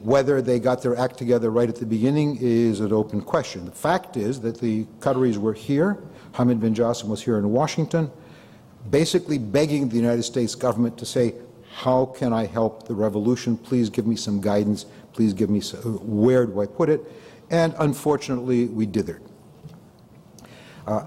whether 0.00 0.42
they 0.42 0.58
got 0.58 0.82
their 0.82 0.96
act 0.96 1.16
together 1.16 1.50
right 1.50 1.68
at 1.68 1.76
the 1.76 1.86
beginning 1.86 2.36
is 2.40 2.80
an 2.80 2.92
open 2.92 3.20
question. 3.20 3.64
The 3.64 3.70
fact 3.70 4.16
is 4.16 4.40
that 4.40 4.60
the 4.60 4.84
Qataris 4.98 5.36
were 5.36 5.52
here, 5.52 5.98
Hamad 6.32 6.60
bin 6.60 6.74
Jassim 6.74 7.08
was 7.08 7.22
here 7.22 7.38
in 7.38 7.50
Washington, 7.50 8.10
basically 8.90 9.38
begging 9.38 9.88
the 9.88 9.96
United 9.96 10.24
States 10.24 10.56
government 10.56 10.98
to 10.98 11.06
say, 11.06 11.34
how 11.72 12.06
can 12.06 12.32
I 12.32 12.46
help 12.46 12.86
the 12.88 12.94
revolution? 12.94 13.56
Please 13.56 13.88
give 13.88 14.06
me 14.06 14.16
some 14.16 14.40
guidance. 14.40 14.86
Please 15.12 15.32
give 15.32 15.50
me 15.50 15.60
some, 15.60 15.98
where 16.02 16.46
do 16.46 16.60
I 16.60 16.66
put 16.66 16.88
it? 16.88 17.00
And 17.50 17.74
unfortunately, 17.78 18.66
we 18.66 18.86
dithered. 18.86 19.20
Uh, 20.86 21.06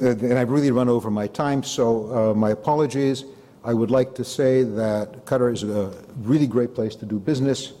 and 0.00 0.38
I've 0.38 0.50
really 0.50 0.70
run 0.70 0.88
over 0.88 1.10
my 1.10 1.26
time, 1.26 1.62
so 1.64 2.30
uh, 2.30 2.34
my 2.34 2.50
apologies. 2.50 3.24
I 3.64 3.74
would 3.74 3.90
like 3.90 4.14
to 4.14 4.24
say 4.24 4.62
that 4.62 5.24
Qatar 5.24 5.52
is 5.52 5.62
a 5.62 5.92
really 6.22 6.46
great 6.46 6.74
place 6.74 6.94
to 6.96 7.06
do 7.06 7.18
business. 7.18 7.72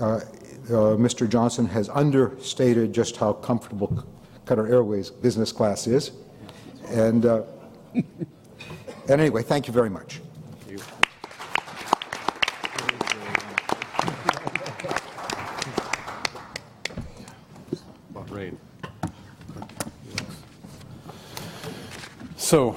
Uh, 0.00 0.04
uh, 0.04 0.20
Mr. 0.96 1.28
Johnson 1.28 1.66
has 1.66 1.88
understated 1.88 2.92
just 2.92 3.16
how 3.16 3.32
comfortable 3.34 4.04
Qatar 4.46 4.70
Airways 4.70 5.10
business 5.10 5.52
class 5.52 5.86
is. 5.86 6.12
And, 6.88 7.26
uh, 7.26 7.42
and 7.94 8.04
anyway, 9.08 9.42
thank 9.42 9.66
you 9.66 9.72
very 9.72 9.90
much. 9.90 10.20
So, 22.52 22.76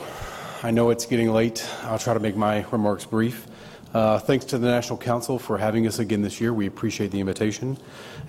I 0.65 0.71
know 0.71 0.89
it's 0.89 1.05
getting 1.05 1.31
late. 1.31 1.63
I'll 1.83 1.99
try 1.99 2.15
to 2.15 2.19
make 2.19 2.35
my 2.35 2.65
remarks 2.71 3.05
brief. 3.05 3.45
Uh, 3.93 4.17
thanks 4.17 4.45
to 4.45 4.57
the 4.57 4.65
National 4.65 4.97
Council 4.97 5.37
for 5.37 5.59
having 5.59 5.85
us 5.85 5.99
again 5.99 6.23
this 6.23 6.41
year. 6.41 6.55
We 6.55 6.65
appreciate 6.65 7.11
the 7.11 7.19
invitation. 7.19 7.77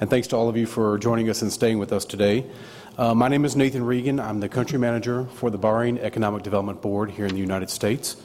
And 0.03 0.11
thanks 0.11 0.28
to 0.28 0.37
all 0.37 0.47
of 0.47 0.55
you 0.55 0.66
for 0.66 0.99
joining 0.99 1.30
us 1.30 1.41
and 1.41 1.51
staying 1.51 1.78
with 1.78 1.95
us 1.95 2.05
today. 2.05 2.45
Uh, 2.99 3.14
my 3.14 3.28
name 3.28 3.47
is 3.47 3.57
Nathan 3.57 3.82
Regan. 3.82 4.20
I'm 4.20 4.41
the 4.41 4.51
country 4.51 4.78
manager 4.78 5.24
for 5.37 5.49
the 5.49 5.59
Bahrain 5.59 5.99
Economic 5.99 6.43
Development 6.43 6.82
Board 6.82 7.11
here 7.11 7.24
in 7.24 7.32
the 7.32 7.41
United 7.41 7.70
States. 7.70 8.16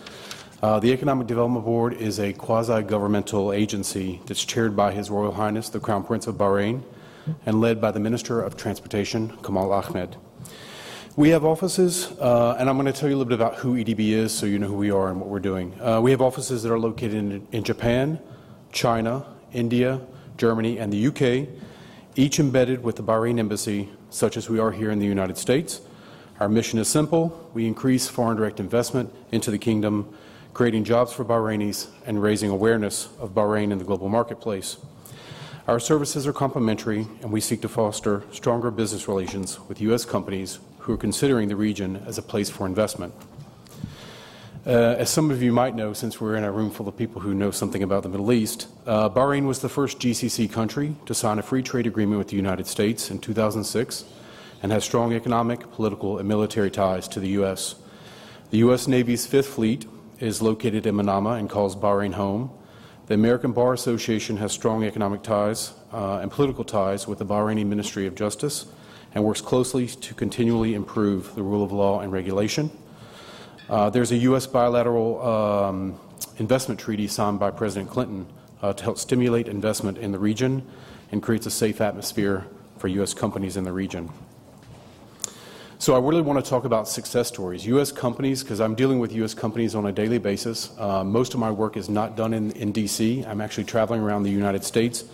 Uh, 0.62 0.78
the 0.78 0.92
Economic 0.92 1.28
Development 1.28 1.64
Board 1.64 1.94
is 1.94 2.20
a 2.20 2.34
quasi 2.34 2.84
governmental 2.84 3.54
agency 3.54 4.20
that's 4.26 4.44
chaired 4.44 4.76
by 4.76 4.92
His 4.92 5.10
Royal 5.10 5.32
Highness 5.32 5.70
the 5.70 5.80
Crown 5.80 6.04
Prince 6.04 6.28
of 6.28 6.36
Bahrain 6.36 6.84
and 7.46 7.62
led 7.62 7.80
by 7.80 7.92
the 7.92 8.00
Minister 8.02 8.42
of 8.42 8.58
Transportation, 8.58 9.38
Kamal 9.38 9.72
Ahmed. 9.72 10.18
We 11.18 11.32
have 11.32 11.44
offices, 11.44 12.10
uh, 12.22 12.56
and 12.58 12.70
I'm 12.70 12.78
going 12.78 12.86
to 12.86 12.98
tell 12.98 13.10
you 13.10 13.16
a 13.16 13.18
little 13.18 13.28
bit 13.28 13.36
about 13.36 13.56
who 13.56 13.76
EDB 13.76 14.12
is 14.12 14.34
so 14.34 14.46
you 14.46 14.58
know 14.58 14.68
who 14.68 14.78
we 14.78 14.92
are 14.92 15.10
and 15.10 15.20
what 15.20 15.28
we're 15.28 15.42
doing. 15.42 15.78
Uh, 15.82 16.00
we 16.00 16.10
have 16.12 16.22
offices 16.22 16.64
that 16.64 16.72
are 16.72 16.80
located 16.80 17.16
in, 17.16 17.46
in, 17.52 17.66
Japan, 17.66 18.18
China, 18.72 19.26
India, 19.52 20.00
Germany, 20.38 20.80
and 20.80 20.94
the 20.94 21.08
UK, 21.08 21.50
each 22.16 22.40
embedded 22.40 22.82
with 22.82 22.96
the 22.96 23.04
Bahrain 23.04 23.40
Embassy, 23.40 23.90
such 24.10 24.38
as 24.38 24.50
we 24.50 24.58
are 24.58 24.72
here 24.72 24.90
in 24.90 25.00
the 25.00 25.06
United 25.06 25.38
States. 25.38 25.82
Our 26.40 26.48
mission 26.48 26.80
is 26.80 26.88
simple 26.88 27.50
we 27.54 27.68
increase 27.68 28.08
foreign 28.08 28.38
direct 28.38 28.62
investment 28.62 29.14
into 29.34 29.52
the 29.52 29.60
kingdom, 29.60 30.16
creating 30.54 30.86
jobs 30.86 31.12
for 31.12 31.26
Bahrainis 31.26 31.90
and 32.06 32.24
raising 32.24 32.50
awareness 32.50 33.10
of 33.20 33.32
Bahrain 33.32 33.74
in 33.74 33.80
the 33.80 33.84
global 33.84 34.08
marketplace. 34.08 34.78
Our 35.68 35.80
services 35.82 36.26
are 36.26 36.34
complementary, 36.34 37.06
and 37.22 37.34
we 37.34 37.42
seek 37.42 37.62
to 37.64 37.70
foster 37.70 38.24
stronger 38.32 38.72
business 38.72 39.10
relations 39.10 39.60
with 39.68 39.82
U.S. 39.82 40.06
companies 40.06 40.60
who 40.82 40.94
are 40.94 40.98
considering 40.98 41.48
the 41.48 41.56
region 41.56 42.04
as 42.06 42.18
a 42.18 42.22
place 42.22 42.50
for 42.50 42.66
investment. 42.66 43.14
Uh, 44.66 44.96
as 45.00 45.10
some 45.10 45.32
of 45.32 45.42
you 45.42 45.52
might 45.52 45.76
know, 45.76 45.92
since 45.92 46.22
we're 46.22 46.36
in 46.36 46.44
a 46.44 46.52
room 46.52 46.70
full 46.70 46.88
of 46.88 46.96
people 46.96 47.22
who 47.22 47.34
know 47.34 47.50
something 47.50 47.82
about 47.82 48.04
the 48.04 48.10
Middle 48.10 48.32
East, 48.32 48.68
uh, 48.86 49.10
Bahrain 49.10 49.48
was 49.48 49.60
the 49.60 49.70
first 49.70 49.98
GCC 50.00 50.52
country 50.52 50.96
to 51.08 51.16
sign 51.16 51.40
a 51.40 51.42
free 51.42 51.64
trade 51.64 51.88
agreement 51.88 52.20
with 52.20 52.28
the 52.28 52.36
United 52.36 52.68
States 52.68 53.10
in 53.10 53.18
2006 53.18 54.06
and 54.62 54.72
has 54.72 54.84
strong 54.84 55.14
economic, 55.14 55.72
political, 55.72 56.20
and 56.20 56.28
military 56.28 56.70
ties 56.70 57.08
to 57.08 57.20
the 57.20 57.30
U.S. 57.30 57.74
The 58.52 58.60
U.S. 58.60 58.88
Navy's 58.88 59.26
Fifth 59.26 59.48
Fleet 59.48 59.88
is 60.20 60.44
located 60.44 60.86
in 60.86 60.96
Manama 60.96 61.40
and 61.40 61.50
calls 61.50 61.76
Bahrain 61.76 62.14
home. 62.14 62.52
The 63.08 63.16
American 63.16 63.54
Bar 63.54 63.74
Association 63.74 64.38
has 64.38 64.52
strong 64.52 64.84
economic 64.84 65.24
ties 65.24 65.74
uh, 65.92 66.20
and 66.20 66.30
political 66.30 66.64
ties 66.64 67.08
with 67.08 67.18
the 67.18 67.26
Bahraini 67.26 67.66
Ministry 67.66 68.06
of 68.06 68.14
Justice 68.14 68.68
and 69.14 69.24
works 69.24 69.42
closely 69.42 69.88
to 69.88 70.14
continually 70.14 70.74
improve 70.74 71.36
the 71.36 71.44
rule 71.44 71.64
of 71.64 71.72
law 71.72 72.00
and 72.02 72.12
regulation. 72.12 72.72
Uh, 73.70 73.90
there's 73.90 74.12
a 74.12 74.18
U.S. 74.18 74.48
bilateral 74.48 75.22
um, 75.22 76.00
investment 76.38 76.80
treaty 76.80 77.08
signed 77.08 77.40
by 77.40 77.52
President 77.52 77.90
Clinton 77.90 78.26
uh, 78.62 78.74
to 78.74 78.84
help 78.84 78.98
stimulate 78.98 79.48
investment 79.48 79.98
in 79.98 80.12
the 80.12 80.20
region 80.20 80.68
and 81.12 81.22
creates 81.22 81.46
a 81.46 81.52
safe 81.52 81.82
atmosphere 81.82 82.46
for 82.78 82.88
U.S. 82.88 83.14
companies 83.14 83.58
in 83.58 83.64
the 83.64 83.72
region. 83.72 84.10
So 85.82 85.96
I 85.96 86.00
really 86.00 86.22
want 86.22 86.44
to 86.44 86.48
talk 86.48 86.66
about 86.66 86.88
success 86.88 87.28
stories. 87.28 87.66
U.S. 87.66 87.92
companies, 87.92 88.44
because 88.44 88.62
I'm 88.62 88.76
dealing 88.76 89.00
with 89.00 89.12
U.S. 89.14 89.34
companies 89.34 89.74
on 89.74 89.88
a 89.88 89.92
daily 89.92 90.20
basis. 90.20 90.70
Uh, 90.78 91.04
most 91.04 91.34
of 91.34 91.40
my 91.40 91.50
work 91.50 91.76
is 91.76 91.90
not 91.90 92.16
done 92.16 92.36
in, 92.36 92.52
in 92.52 92.72
D.C. 92.72 93.26
I'm 93.26 93.42
actually 93.42 93.64
traveling 93.64 94.02
around 94.02 94.22
the 94.22 94.30
United 94.30 94.64
States, 94.64 95.06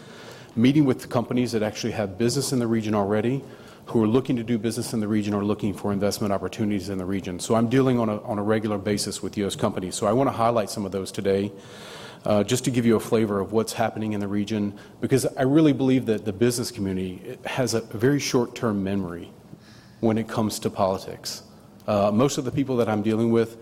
meeting 0.58 0.84
with 0.84 1.10
companies 1.10 1.54
that 1.54 1.64
actually 1.64 1.94
have 1.94 2.18
business 2.18 2.52
in 2.52 2.60
the 2.60 2.68
region 2.68 2.96
already, 2.96 3.44
who 3.88 4.04
are 4.04 4.08
looking 4.08 4.36
to 4.36 4.44
do 4.44 4.58
business 4.58 4.94
in 4.94 5.00
the 5.00 5.08
region 5.08 5.34
or 5.34 5.44
looking 5.44 5.74
for 5.74 5.94
investment 5.94 6.34
opportunities 6.34 6.90
in 6.90 6.98
the 6.98 7.06
region. 7.06 7.40
So 7.40 7.56
I'm 7.56 7.70
dealing 7.70 8.00
on 8.00 8.10
a, 8.10 8.22
on 8.24 8.38
a 8.38 8.44
regular 8.44 8.78
basis 8.78 9.24
with 9.24 9.38
U.S. 9.38 9.56
companies. 9.56 9.96
So 9.96 10.08
I 10.08 10.12
want 10.12 10.28
to 10.28 10.36
highlight 10.36 10.70
some 10.70 10.86
of 10.86 10.92
those 10.92 11.12
today. 11.12 11.52
Uh, 12.26 12.44
just 12.44 12.66
to 12.66 12.72
give 12.72 12.86
you 12.86 12.98
a 12.98 13.00
flavor 13.00 13.40
of 13.40 13.54
what's 13.54 13.72
happening 13.72 14.12
in 14.12 14.20
the 14.20 14.28
region, 14.28 14.78
because 15.00 15.26
I 15.38 15.44
really 15.44 15.72
believe 15.72 16.08
that 16.08 16.26
the 16.26 16.34
business 16.34 16.72
community 16.72 17.38
has 17.46 17.74
a 17.74 17.82
very 17.82 18.20
short 18.20 18.54
term 18.54 18.84
memory 18.84 19.32
when 20.02 20.18
it 20.18 20.28
comes 20.28 20.60
to 20.60 20.70
politics. 20.70 21.44
Uh, 21.88 22.12
most 22.12 22.38
of 22.38 22.44
the 22.44 22.52
people 22.52 22.76
that 22.78 22.90
I'm 22.90 23.02
dealing 23.02 23.32
with 23.32 23.58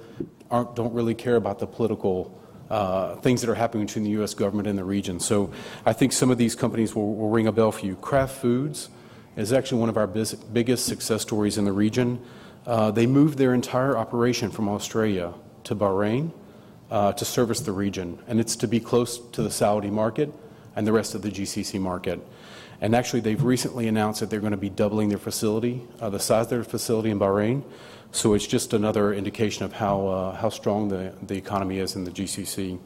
don't 0.50 0.94
really 0.94 1.14
care 1.14 1.36
about 1.36 1.60
the 1.60 1.68
political 1.68 2.42
uh, 2.70 3.18
things 3.18 3.42
that 3.42 3.50
are 3.50 3.56
happening 3.56 3.86
between 3.86 4.06
the 4.06 4.12
U.S. 4.12 4.34
government 4.34 4.68
and 4.68 4.80
the 4.80 4.84
region. 4.84 5.20
So 5.20 5.52
I 5.86 5.94
think 5.94 6.12
some 6.12 6.32
of 6.32 6.40
these 6.40 6.56
companies 6.56 6.96
will, 6.96 7.14
will 7.14 7.30
ring 7.30 7.46
a 7.46 7.52
bell 7.52 7.72
for 7.72 7.86
you. 7.86 7.96
Kraft 7.98 8.36
Foods 8.38 8.90
is 9.36 9.54
actually 9.54 9.80
one 9.80 9.90
of 9.90 9.98
our 9.98 10.08
biz- 10.08 10.34
biggest 10.34 10.86
success 10.86 11.22
stories 11.22 11.58
in 11.58 11.66
the 11.66 11.72
region. 11.72 12.20
Uh, 12.66 12.92
they 12.92 13.06
moved 13.06 13.38
their 13.38 13.54
entire 13.54 13.98
operation 13.98 14.50
from 14.50 14.70
Australia 14.70 15.34
to 15.64 15.76
Bahrain 15.76 16.32
uh, 16.90 17.14
to 17.14 17.26
service 17.26 17.60
the 17.62 17.72
region, 17.72 18.20
and 18.28 18.40
it's 18.40 18.56
to 18.56 18.68
be 18.68 18.80
close 18.80 19.20
to 19.32 19.44
the 19.44 19.52
Saudi 19.52 19.90
market 19.90 20.34
and 20.76 20.86
the 20.86 20.94
rest 20.94 21.16
of 21.16 21.22
the 21.22 21.30
GCC 21.30 21.80
market. 21.80 22.20
And 22.82 22.96
actually, 22.96 23.22
they've 23.22 23.42
recently 23.42 23.88
announced 23.88 24.20
that 24.20 24.30
they're 24.30 24.42
going 24.42 24.52
to 24.52 24.58
be 24.58 24.70
doubling 24.70 25.10
their 25.10 25.18
facility, 25.18 25.82
uh, 26.02 26.10
the 26.10 26.20
size 26.20 26.46
of 26.46 26.50
their 26.50 26.64
facility 26.64 27.10
in 27.10 27.20
Bahrain. 27.20 27.64
So 28.12 28.34
it's 28.34 28.48
just 28.48 28.74
another 28.74 29.14
indication 29.14 29.66
of 29.66 29.74
how, 29.74 30.08
uh, 30.08 30.36
how 30.36 30.50
strong 30.50 30.90
the, 30.90 31.14
the 31.22 31.36
economy 31.36 31.80
is 31.80 31.96
in 31.96 32.04
the 32.04 32.12
GCC. 32.12 32.80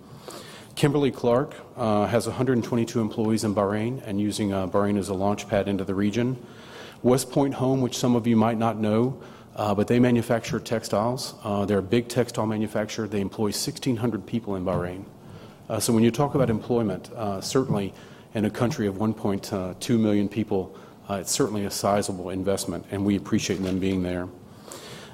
Kimberly 0.80 1.12
Clark 1.12 1.56
uh, 1.76 2.06
has 2.06 2.26
122 2.26 3.02
employees 3.02 3.44
in 3.44 3.54
Bahrain 3.54 4.02
and 4.08 4.18
using 4.18 4.54
uh, 4.54 4.66
Bahrain 4.66 4.98
as 4.98 5.10
a 5.10 5.14
launch 5.14 5.46
pad 5.50 5.68
into 5.68 5.84
the 5.84 5.94
region. 5.94 6.42
West 7.04 7.30
Point 7.32 7.56
Home, 7.56 7.82
which 7.82 7.98
some 7.98 8.16
of 8.16 8.26
you 8.26 8.38
might 8.38 8.58
not 8.58 8.78
know, 8.78 9.22
uh, 9.58 9.76
but 9.76 9.90
they 9.90 10.00
manufacture 10.00 10.58
textiles. 10.58 11.36
Uh, 11.44 11.66
they're 11.66 11.80
a 11.80 11.84
big 11.84 12.08
textile 12.08 12.46
manufacturer. 12.46 13.10
They 13.10 13.20
employ 13.20 13.48
1,600 13.48 14.26
people 14.26 14.56
in 14.56 14.64
Bahrain. 14.64 15.04
Uh, 15.68 15.82
so 15.82 15.92
when 15.92 16.02
you 16.02 16.12
talk 16.12 16.34
about 16.34 16.50
employment, 16.50 17.12
uh, 17.12 17.42
certainly 17.42 17.94
in 18.34 18.46
a 18.46 18.50
country 18.50 18.88
of 18.88 18.96
1.2 18.96 20.00
million 20.00 20.30
people, 20.30 20.78
it's 21.10 21.32
certainly 21.32 21.66
a 21.66 21.72
sizable 21.72 22.30
investment, 22.30 22.86
and 22.90 23.04
we 23.04 23.18
appreciate 23.18 23.62
them 23.62 23.80
being 23.80 24.02
there. 24.02 24.30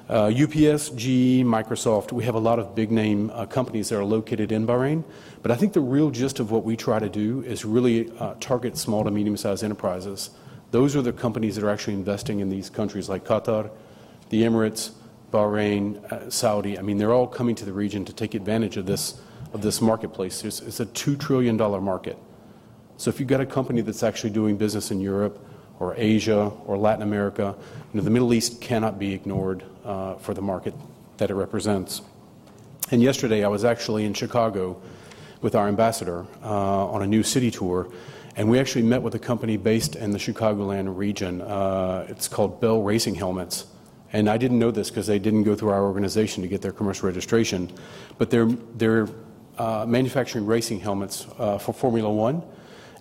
Uh, 0.08 0.26
UPS, 0.26 0.90
GE, 0.90 1.42
Microsoft, 1.42 2.12
we 2.12 2.22
have 2.22 2.36
a 2.36 2.38
lot 2.40 2.60
of 2.60 2.76
big 2.76 2.92
name 2.92 3.28
uh, 3.34 3.44
companies 3.44 3.88
that 3.88 3.98
are 3.98 4.04
located 4.04 4.52
in 4.52 4.64
Bahrain, 4.64 5.02
but 5.42 5.50
I 5.50 5.56
think 5.56 5.72
the 5.72 5.80
real 5.80 6.12
gist 6.12 6.38
of 6.38 6.52
what 6.52 6.62
we 6.62 6.76
try 6.76 7.00
to 7.00 7.08
do 7.08 7.42
is 7.42 7.64
really 7.64 8.12
uh, 8.20 8.34
target 8.38 8.76
small 8.76 9.02
to 9.02 9.10
medium 9.10 9.36
sized 9.36 9.64
enterprises. 9.64 10.30
Those 10.70 10.94
are 10.94 11.02
the 11.02 11.12
companies 11.12 11.56
that 11.56 11.64
are 11.64 11.70
actually 11.70 11.94
investing 11.94 12.38
in 12.38 12.50
these 12.50 12.70
countries 12.70 13.08
like 13.08 13.24
Qatar, 13.24 13.68
the 14.28 14.42
Emirates, 14.42 14.92
Bahrain, 15.32 16.04
uh, 16.12 16.30
Saudi. 16.30 16.78
I 16.78 16.82
mean, 16.82 16.98
they're 16.98 17.12
all 17.12 17.26
coming 17.26 17.56
to 17.56 17.64
the 17.64 17.72
region 17.72 18.04
to 18.04 18.12
take 18.12 18.34
advantage 18.34 18.76
of 18.76 18.86
this, 18.86 19.20
of 19.52 19.60
this 19.60 19.80
marketplace. 19.80 20.44
It's, 20.44 20.60
it's 20.60 20.78
a 20.78 20.86
$2 20.86 21.18
trillion 21.18 21.56
market. 21.56 22.16
So 22.96 23.10
if 23.10 23.18
you've 23.18 23.28
got 23.28 23.40
a 23.40 23.46
company 23.46 23.80
that's 23.80 24.04
actually 24.04 24.30
doing 24.30 24.56
business 24.56 24.92
in 24.92 25.00
Europe 25.00 25.44
or 25.80 25.96
Asia 25.96 26.52
or 26.64 26.78
Latin 26.78 27.02
America, 27.02 27.56
you 27.92 27.98
know, 27.98 28.04
the 28.04 28.10
Middle 28.10 28.32
East 28.32 28.60
cannot 28.60 29.00
be 29.00 29.12
ignored 29.12 29.64
uh, 29.86 30.16
for 30.16 30.34
the 30.34 30.42
market 30.42 30.74
that 31.16 31.30
it 31.30 31.34
represents. 31.34 32.02
And 32.90 33.02
yesterday 33.02 33.44
I 33.44 33.48
was 33.48 33.64
actually 33.64 34.04
in 34.04 34.14
Chicago 34.14 34.80
with 35.40 35.54
our 35.54 35.68
ambassador 35.68 36.26
uh, 36.42 36.86
on 36.86 37.02
a 37.02 37.06
new 37.06 37.22
city 37.22 37.50
tour, 37.50 37.88
and 38.36 38.50
we 38.50 38.58
actually 38.58 38.82
met 38.82 39.02
with 39.02 39.14
a 39.14 39.18
company 39.18 39.56
based 39.56 39.96
in 39.96 40.10
the 40.10 40.18
Chicagoland 40.18 40.96
region. 40.96 41.40
Uh, 41.40 42.06
it's 42.08 42.28
called 42.28 42.60
Bell 42.60 42.82
Racing 42.82 43.14
Helmets. 43.14 43.66
And 44.12 44.30
I 44.30 44.36
didn't 44.36 44.58
know 44.58 44.70
this 44.70 44.88
because 44.88 45.06
they 45.06 45.18
didn't 45.18 45.42
go 45.42 45.54
through 45.54 45.70
our 45.70 45.82
organization 45.82 46.42
to 46.42 46.48
get 46.48 46.62
their 46.62 46.72
commercial 46.72 47.06
registration. 47.06 47.70
But 48.18 48.30
they're, 48.30 48.46
they're 48.46 49.08
uh, 49.58 49.84
manufacturing 49.86 50.46
racing 50.46 50.80
helmets 50.80 51.26
uh, 51.38 51.58
for 51.58 51.72
Formula 51.72 52.10
One, 52.10 52.42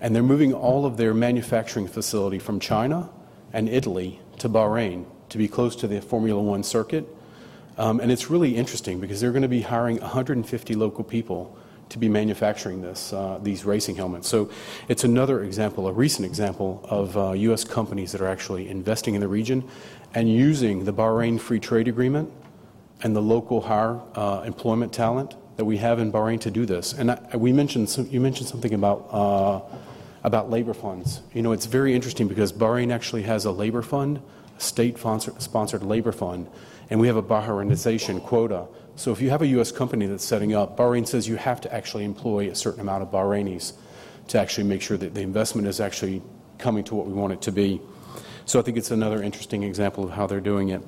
and 0.01 0.15
they're 0.15 0.23
moving 0.23 0.53
all 0.53 0.85
of 0.85 0.97
their 0.97 1.13
manufacturing 1.13 1.87
facility 1.87 2.39
from 2.39 2.59
China 2.59 3.09
and 3.53 3.69
Italy 3.69 4.19
to 4.39 4.49
Bahrain 4.49 5.05
to 5.35 5.39
be 5.39 5.47
close 5.49 5.75
to 5.75 5.85
the 5.85 5.99
Formula 5.99 6.41
One 6.41 6.63
circuit. 6.63 7.05
Um, 7.77 7.99
and 7.99 8.09
it's 8.09 8.29
really 8.29 8.55
interesting 8.55 9.01
because 9.01 9.19
they're 9.19 9.33
going 9.33 9.41
to 9.41 9.49
be 9.49 9.61
hiring 9.61 9.99
150 9.99 10.75
local 10.75 11.03
people 11.03 11.57
to 11.89 11.99
be 11.99 12.07
manufacturing 12.07 12.81
this, 12.81 13.11
uh, 13.11 13.37
these 13.43 13.65
racing 13.65 13.97
helmets. 13.97 14.29
So 14.29 14.49
it's 14.87 15.03
another 15.03 15.43
example, 15.43 15.87
a 15.89 15.91
recent 15.91 16.25
example 16.25 16.79
of 16.85 17.17
uh, 17.17 17.31
U.S. 17.33 17.65
companies 17.65 18.13
that 18.13 18.21
are 18.21 18.27
actually 18.27 18.69
investing 18.69 19.13
in 19.13 19.19
the 19.19 19.27
region 19.27 19.67
and 20.13 20.29
using 20.29 20.85
the 20.85 20.93
Bahrain 20.93 21.37
Free 21.37 21.59
Trade 21.59 21.89
Agreement 21.89 22.31
and 23.03 23.13
the 23.13 23.21
local 23.21 23.59
hire 23.59 23.99
uh, 24.15 24.41
employment 24.45 24.93
talent 24.93 25.35
that 25.57 25.65
we 25.65 25.77
have 25.77 25.99
in 25.99 26.13
Bahrain 26.13 26.39
to 26.41 26.49
do 26.49 26.65
this. 26.65 26.93
And 26.93 27.11
I, 27.11 27.35
we 27.35 27.51
mentioned 27.51 27.89
some, 27.89 28.07
you 28.09 28.21
mentioned 28.21 28.47
something 28.47 28.73
about 28.73 29.07
uh, 29.11 29.61
about 30.23 30.49
labor 30.49 30.73
funds. 30.73 31.21
You 31.33 31.43
know, 31.43 31.51
it's 31.51 31.67
very 31.67 31.93
interesting 31.93 32.27
because 32.27 32.51
Bahrain 32.51 32.91
actually 32.91 33.23
has 33.23 33.45
a 33.45 33.51
labor 33.51 33.83
fund, 33.83 34.21
a 34.57 34.59
state-sponsored 34.61 35.83
labor 35.83 36.11
fund, 36.11 36.47
and 36.89 36.99
we 36.99 37.07
have 37.07 37.17
a 37.17 37.23
Bahrainization 37.23 38.21
quota. 38.21 38.67
So 38.95 39.11
if 39.11 39.21
you 39.21 39.29
have 39.29 39.41
a 39.41 39.47
U.S. 39.47 39.71
company 39.71 40.05
that's 40.05 40.23
setting 40.23 40.53
up, 40.53 40.77
Bahrain 40.77 41.05
says 41.05 41.27
you 41.27 41.35
have 41.35 41.59
to 41.61 41.73
actually 41.73 42.05
employ 42.05 42.49
a 42.49 42.55
certain 42.55 42.81
amount 42.81 43.03
of 43.03 43.11
Bahrainis 43.11 43.73
to 44.29 44.39
actually 44.39 44.63
make 44.63 44.81
sure 44.81 44.97
that 44.97 45.13
the 45.13 45.21
investment 45.21 45.67
is 45.67 45.79
actually 45.79 46.21
coming 46.57 46.83
to 46.85 46.95
what 46.95 47.05
we 47.05 47.13
want 47.13 47.33
it 47.33 47.41
to 47.41 47.51
be. 47.51 47.81
So 48.45 48.59
I 48.59 48.61
think 48.61 48.77
it's 48.77 48.91
another 48.91 49.21
interesting 49.21 49.63
example 49.63 50.03
of 50.03 50.11
how 50.11 50.27
they're 50.27 50.39
doing 50.39 50.69
it. 50.69 50.81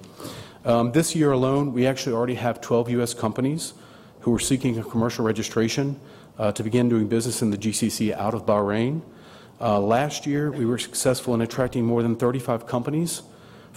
Um, 0.64 0.92
this 0.92 1.16
year 1.16 1.32
alone, 1.32 1.74
we 1.74 1.86
actually 1.88 2.16
already 2.16 2.36
have 2.36 2.62
12 2.62 2.92
U.S. 2.92 3.14
companies 3.14 3.74
who 4.22 4.34
are 4.34 4.40
seeking 4.40 4.78
a 4.78 4.84
commercial 4.84 5.26
registration 5.26 6.00
uh, 6.38 6.52
to 6.52 6.64
begin 6.64 6.90
doing 6.90 7.08
business 7.08 7.42
in 7.42 7.50
the 7.50 7.58
GCC 7.58 8.14
out 8.14 8.34
of 8.34 8.46
Bahrain. 8.46 9.02
Uh, 9.60 9.80
last 9.80 10.26
year, 10.28 10.52
we 10.52 10.66
were 10.66 10.78
successful 10.78 11.34
in 11.34 11.42
attracting 11.42 11.84
more 11.84 12.04
than 12.04 12.16
35 12.16 12.68
companies 12.68 13.24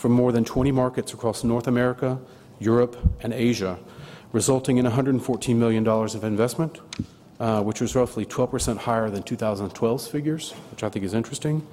from 0.00 0.12
more 0.12 0.32
than 0.32 0.44
20 0.44 0.72
markets 0.72 1.12
across 1.12 1.44
North 1.44 1.66
America, 1.66 2.18
Europe, 2.58 2.96
and 3.20 3.32
Asia, 3.32 3.78
resulting 4.32 4.78
in 4.78 4.86
$114 4.86 5.56
million 5.56 5.86
of 5.86 6.24
investment, 6.24 6.80
uh, 7.38 7.62
which 7.62 7.80
was 7.80 7.94
roughly 7.94 8.24
12% 8.24 8.78
higher 8.78 9.10
than 9.10 9.22
2012's 9.22 10.08
figures, 10.08 10.52
which 10.70 10.82
I 10.82 10.88
think 10.88 11.04
is 11.04 11.14
interesting 11.14 11.66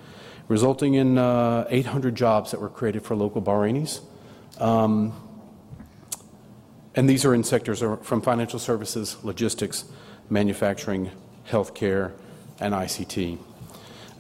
resulting 0.48 0.94
in 0.94 1.18
uh, 1.18 1.66
800 1.70 2.16
jobs 2.16 2.52
that 2.52 2.62
were 2.62 2.70
created 2.70 3.04
for 3.04 3.16
local 3.16 3.42
Bahrainis. 3.42 4.02
Um, 4.60 5.14
and 6.96 7.10
these 7.10 7.26
are 7.26 7.34
in 7.34 7.44
sectors 7.44 7.84
from 8.02 8.22
financial 8.22 8.60
services, 8.60 9.18
logistics, 9.24 9.86
manufacturing, 10.30 11.12
healthcare, 11.48 12.14
and 12.60 12.74
ICT. 12.74 13.38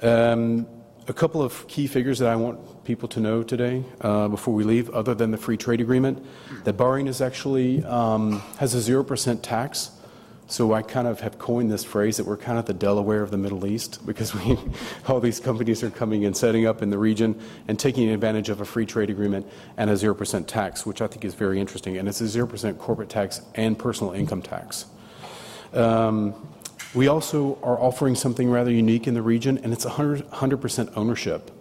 Um, 0.03 0.67
a 1.07 1.13
couple 1.13 1.41
of 1.41 1.67
key 1.67 1.87
figures 1.87 2.19
that 2.19 2.29
I 2.29 2.35
want 2.35 2.83
people 2.83 3.07
to 3.09 3.19
know 3.19 3.43
today 3.43 3.83
uh, 4.01 4.27
before 4.27 4.53
we 4.53 4.63
leave, 4.63 4.89
other 4.91 5.15
than 5.15 5.31
the 5.31 5.37
free 5.37 5.57
trade 5.57 5.81
agreement, 5.81 6.25
that 6.63 6.77
Bahrain 6.77 7.07
is 7.07 7.21
actually 7.21 7.83
um, 7.85 8.41
has 8.57 8.75
a 8.75 8.91
0% 8.91 9.39
tax 9.41 9.91
so 10.49 10.73
I 10.73 10.81
kind 10.81 11.07
of 11.07 11.19
have 11.19 11.37
coined 11.37 11.69
this 11.69 11.83
phrase 11.83 12.15
that 12.17 12.25
we're 12.25 12.37
kind 12.37 12.57
of 12.57 12.65
the 12.65 12.73
Delaware 12.73 13.21
of 13.21 13.31
the 13.31 13.37
Middle 13.37 13.65
East 13.65 14.05
because 14.05 14.33
we, 14.33 14.57
all 15.07 15.19
these 15.19 15.41
companies 15.41 15.83
are 15.83 15.89
coming 15.89 16.23
and 16.23 16.35
setting 16.35 16.65
up 16.65 16.81
in 16.81 16.89
the 16.89 16.97
region 16.97 17.39
and 17.67 17.77
taking 17.77 18.09
advantage 18.09 18.47
of 18.47 18.61
a 18.61 18.65
free 18.65 18.85
trade 18.85 19.09
agreement 19.09 19.45
and 19.75 19.89
a 19.89 19.93
0% 19.93 20.47
tax, 20.47 20.85
which 20.85 21.01
I 21.01 21.07
think 21.07 21.25
is 21.25 21.33
very 21.33 21.59
interesting. 21.59 21.97
And 21.97 22.07
it's 22.07 22.21
a 22.21 22.23
0% 22.23 22.77
corporate 22.77 23.09
tax 23.09 23.41
and 23.55 23.77
personal 23.77 24.13
income 24.13 24.41
tax. 24.41 24.85
Um, 25.73 26.33
we 26.93 27.07
also 27.07 27.57
are 27.61 27.79
offering 27.79 28.15
something 28.15 28.49
rather 28.49 28.71
unique 28.71 29.07
in 29.07 29.13
the 29.13 29.21
region, 29.21 29.57
and 29.59 29.73
it's 29.73 29.85
100, 29.85 30.57
percent 30.61 30.89
ownership. 30.95 31.51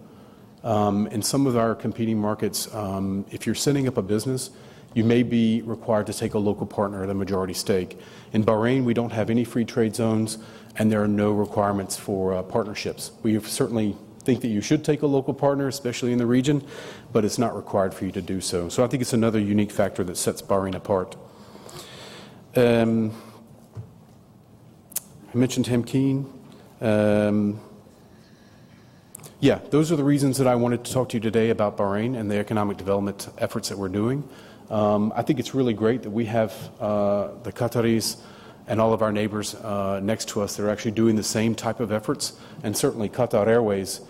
Um, 0.63 1.07
in 1.07 1.21
some 1.21 1.47
of 1.47 1.55
our 1.55 1.75
competing 1.75 2.19
markets, 2.19 2.73
um, 2.73 3.25
if 3.31 3.45
you're 3.45 3.55
setting 3.55 3.87
up 3.87 3.97
a 3.97 4.01
business, 4.01 4.49
you 4.93 5.03
may 5.03 5.23
be 5.23 5.61
required 5.61 6.07
to 6.07 6.13
take 6.13 6.33
a 6.33 6.39
local 6.39 6.65
partner 6.65 7.03
at 7.03 7.09
a 7.09 7.13
majority 7.13 7.53
stake. 7.53 7.99
In 8.33 8.43
Bahrain, 8.43 8.83
we 8.83 8.93
don't 8.93 9.11
have 9.11 9.29
any 9.29 9.43
free 9.43 9.65
trade 9.65 9.95
zones, 9.95 10.37
and 10.75 10.91
there 10.91 11.01
are 11.01 11.07
no 11.07 11.31
requirements 11.31 11.95
for 11.97 12.33
uh, 12.33 12.43
partnerships. 12.43 13.11
We 13.21 13.39
certainly 13.41 13.95
think 14.27 14.41
that 14.41 14.47
you 14.49 14.61
should 14.61 14.83
take 14.83 15.03
a 15.03 15.07
local 15.07 15.33
partner, 15.33 15.67
especially 15.67 16.11
in 16.11 16.17
the 16.17 16.25
region, 16.25 16.65
but 17.13 17.23
it's 17.23 17.37
not 17.37 17.55
required 17.55 17.93
for 17.93 18.05
you 18.05 18.11
to 18.11 18.21
do 18.21 18.41
so. 18.41 18.69
So 18.69 18.83
I 18.83 18.87
think 18.87 19.01
it's 19.01 19.13
another 19.13 19.39
unique 19.39 19.71
factor 19.71 20.03
that 20.03 20.17
sets 20.17 20.41
Bahrain 20.41 20.75
apart. 20.75 21.15
Um, 22.55 23.11
I 25.37 25.39
mentioned 25.39 25.67
Tamkeen. 25.67 26.25
Um, 26.81 27.59
yeah, 29.39 29.59
those 29.69 29.91
are 29.91 29.95
the 29.95 30.03
reasons 30.03 30.39
that 30.39 30.47
I 30.47 30.55
wanted 30.55 30.83
to 30.83 30.91
talk 30.91 31.09
to 31.09 31.17
you 31.17 31.21
today 31.21 31.51
about 31.51 31.77
Bahrain 31.77 32.17
and 32.17 32.31
the 32.31 32.39
economic 32.39 32.77
development 32.77 33.29
efforts 33.37 33.69
that 33.69 33.77
we're 33.77 33.87
doing. 33.87 34.27
Um, 34.71 35.13
I 35.15 35.21
think 35.21 35.37
it's 35.39 35.53
really 35.53 35.75
great 35.75 36.01
that 36.01 36.09
we 36.09 36.25
have 36.25 36.71
uh, 36.79 37.27
the 37.43 37.53
Qataris 37.53 38.17
and 38.65 38.81
all 38.81 38.93
of 38.93 39.03
our 39.03 39.11
neighbors 39.11 39.53
uh, 39.53 39.99
next 40.01 40.29
to 40.29 40.41
us 40.41 40.55
that 40.55 40.65
are 40.65 40.71
actually 40.71 40.93
doing 40.93 41.15
the 41.15 41.21
same 41.21 41.53
type 41.53 41.81
of 41.81 41.91
efforts. 41.91 42.33
And 42.63 42.75
certainly 42.75 43.07
Qatar 43.07 43.45
Airways 43.45 44.01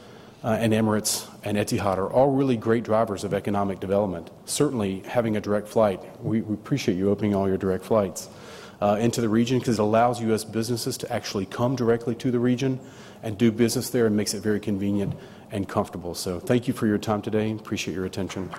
uh, 0.45 0.55
and 0.57 0.71
Emirates 0.71 1.27
and 1.43 1.57
Etihad 1.57 1.97
are 1.97 2.09
all 2.09 2.31
really 2.31 2.55
great 2.55 2.85
drivers 2.85 3.25
of 3.25 3.33
economic 3.33 3.81
development. 3.81 4.31
Certainly 4.45 5.01
having 5.01 5.35
a 5.35 5.41
direct 5.41 5.67
flight, 5.67 5.99
we, 6.23 6.39
we 6.39 6.53
appreciate 6.53 6.95
you 6.95 7.11
opening 7.11 7.35
all 7.35 7.49
your 7.49 7.57
direct 7.57 7.83
flights 7.83 8.29
uh, 8.81 8.97
into 8.99 9.21
the 9.21 9.29
region 9.29 9.59
because 9.59 9.79
it 9.79 9.81
allows 9.81 10.21
U.S. 10.21 10.43
businesses 10.43 10.97
to 10.97 11.11
actually 11.11 11.45
come 11.45 11.75
directly 11.75 12.15
to 12.15 12.31
the 12.31 12.39
region 12.39 12.79
and 13.23 13.37
do 13.37 13.51
business 13.51 13.89
there 13.89 14.05
and 14.05 14.15
makes 14.15 14.33
it 14.33 14.41
very 14.41 14.59
convenient 14.59 15.13
and 15.51 15.67
comfortable. 15.67 16.13
So 16.13 16.39
thank 16.39 16.67
you 16.67 16.73
for 16.73 16.87
your 16.87 16.97
time 16.97 17.21
today. 17.21 17.51
Appreciate 17.51 17.93
your 17.93 18.05
attention. 18.05 18.51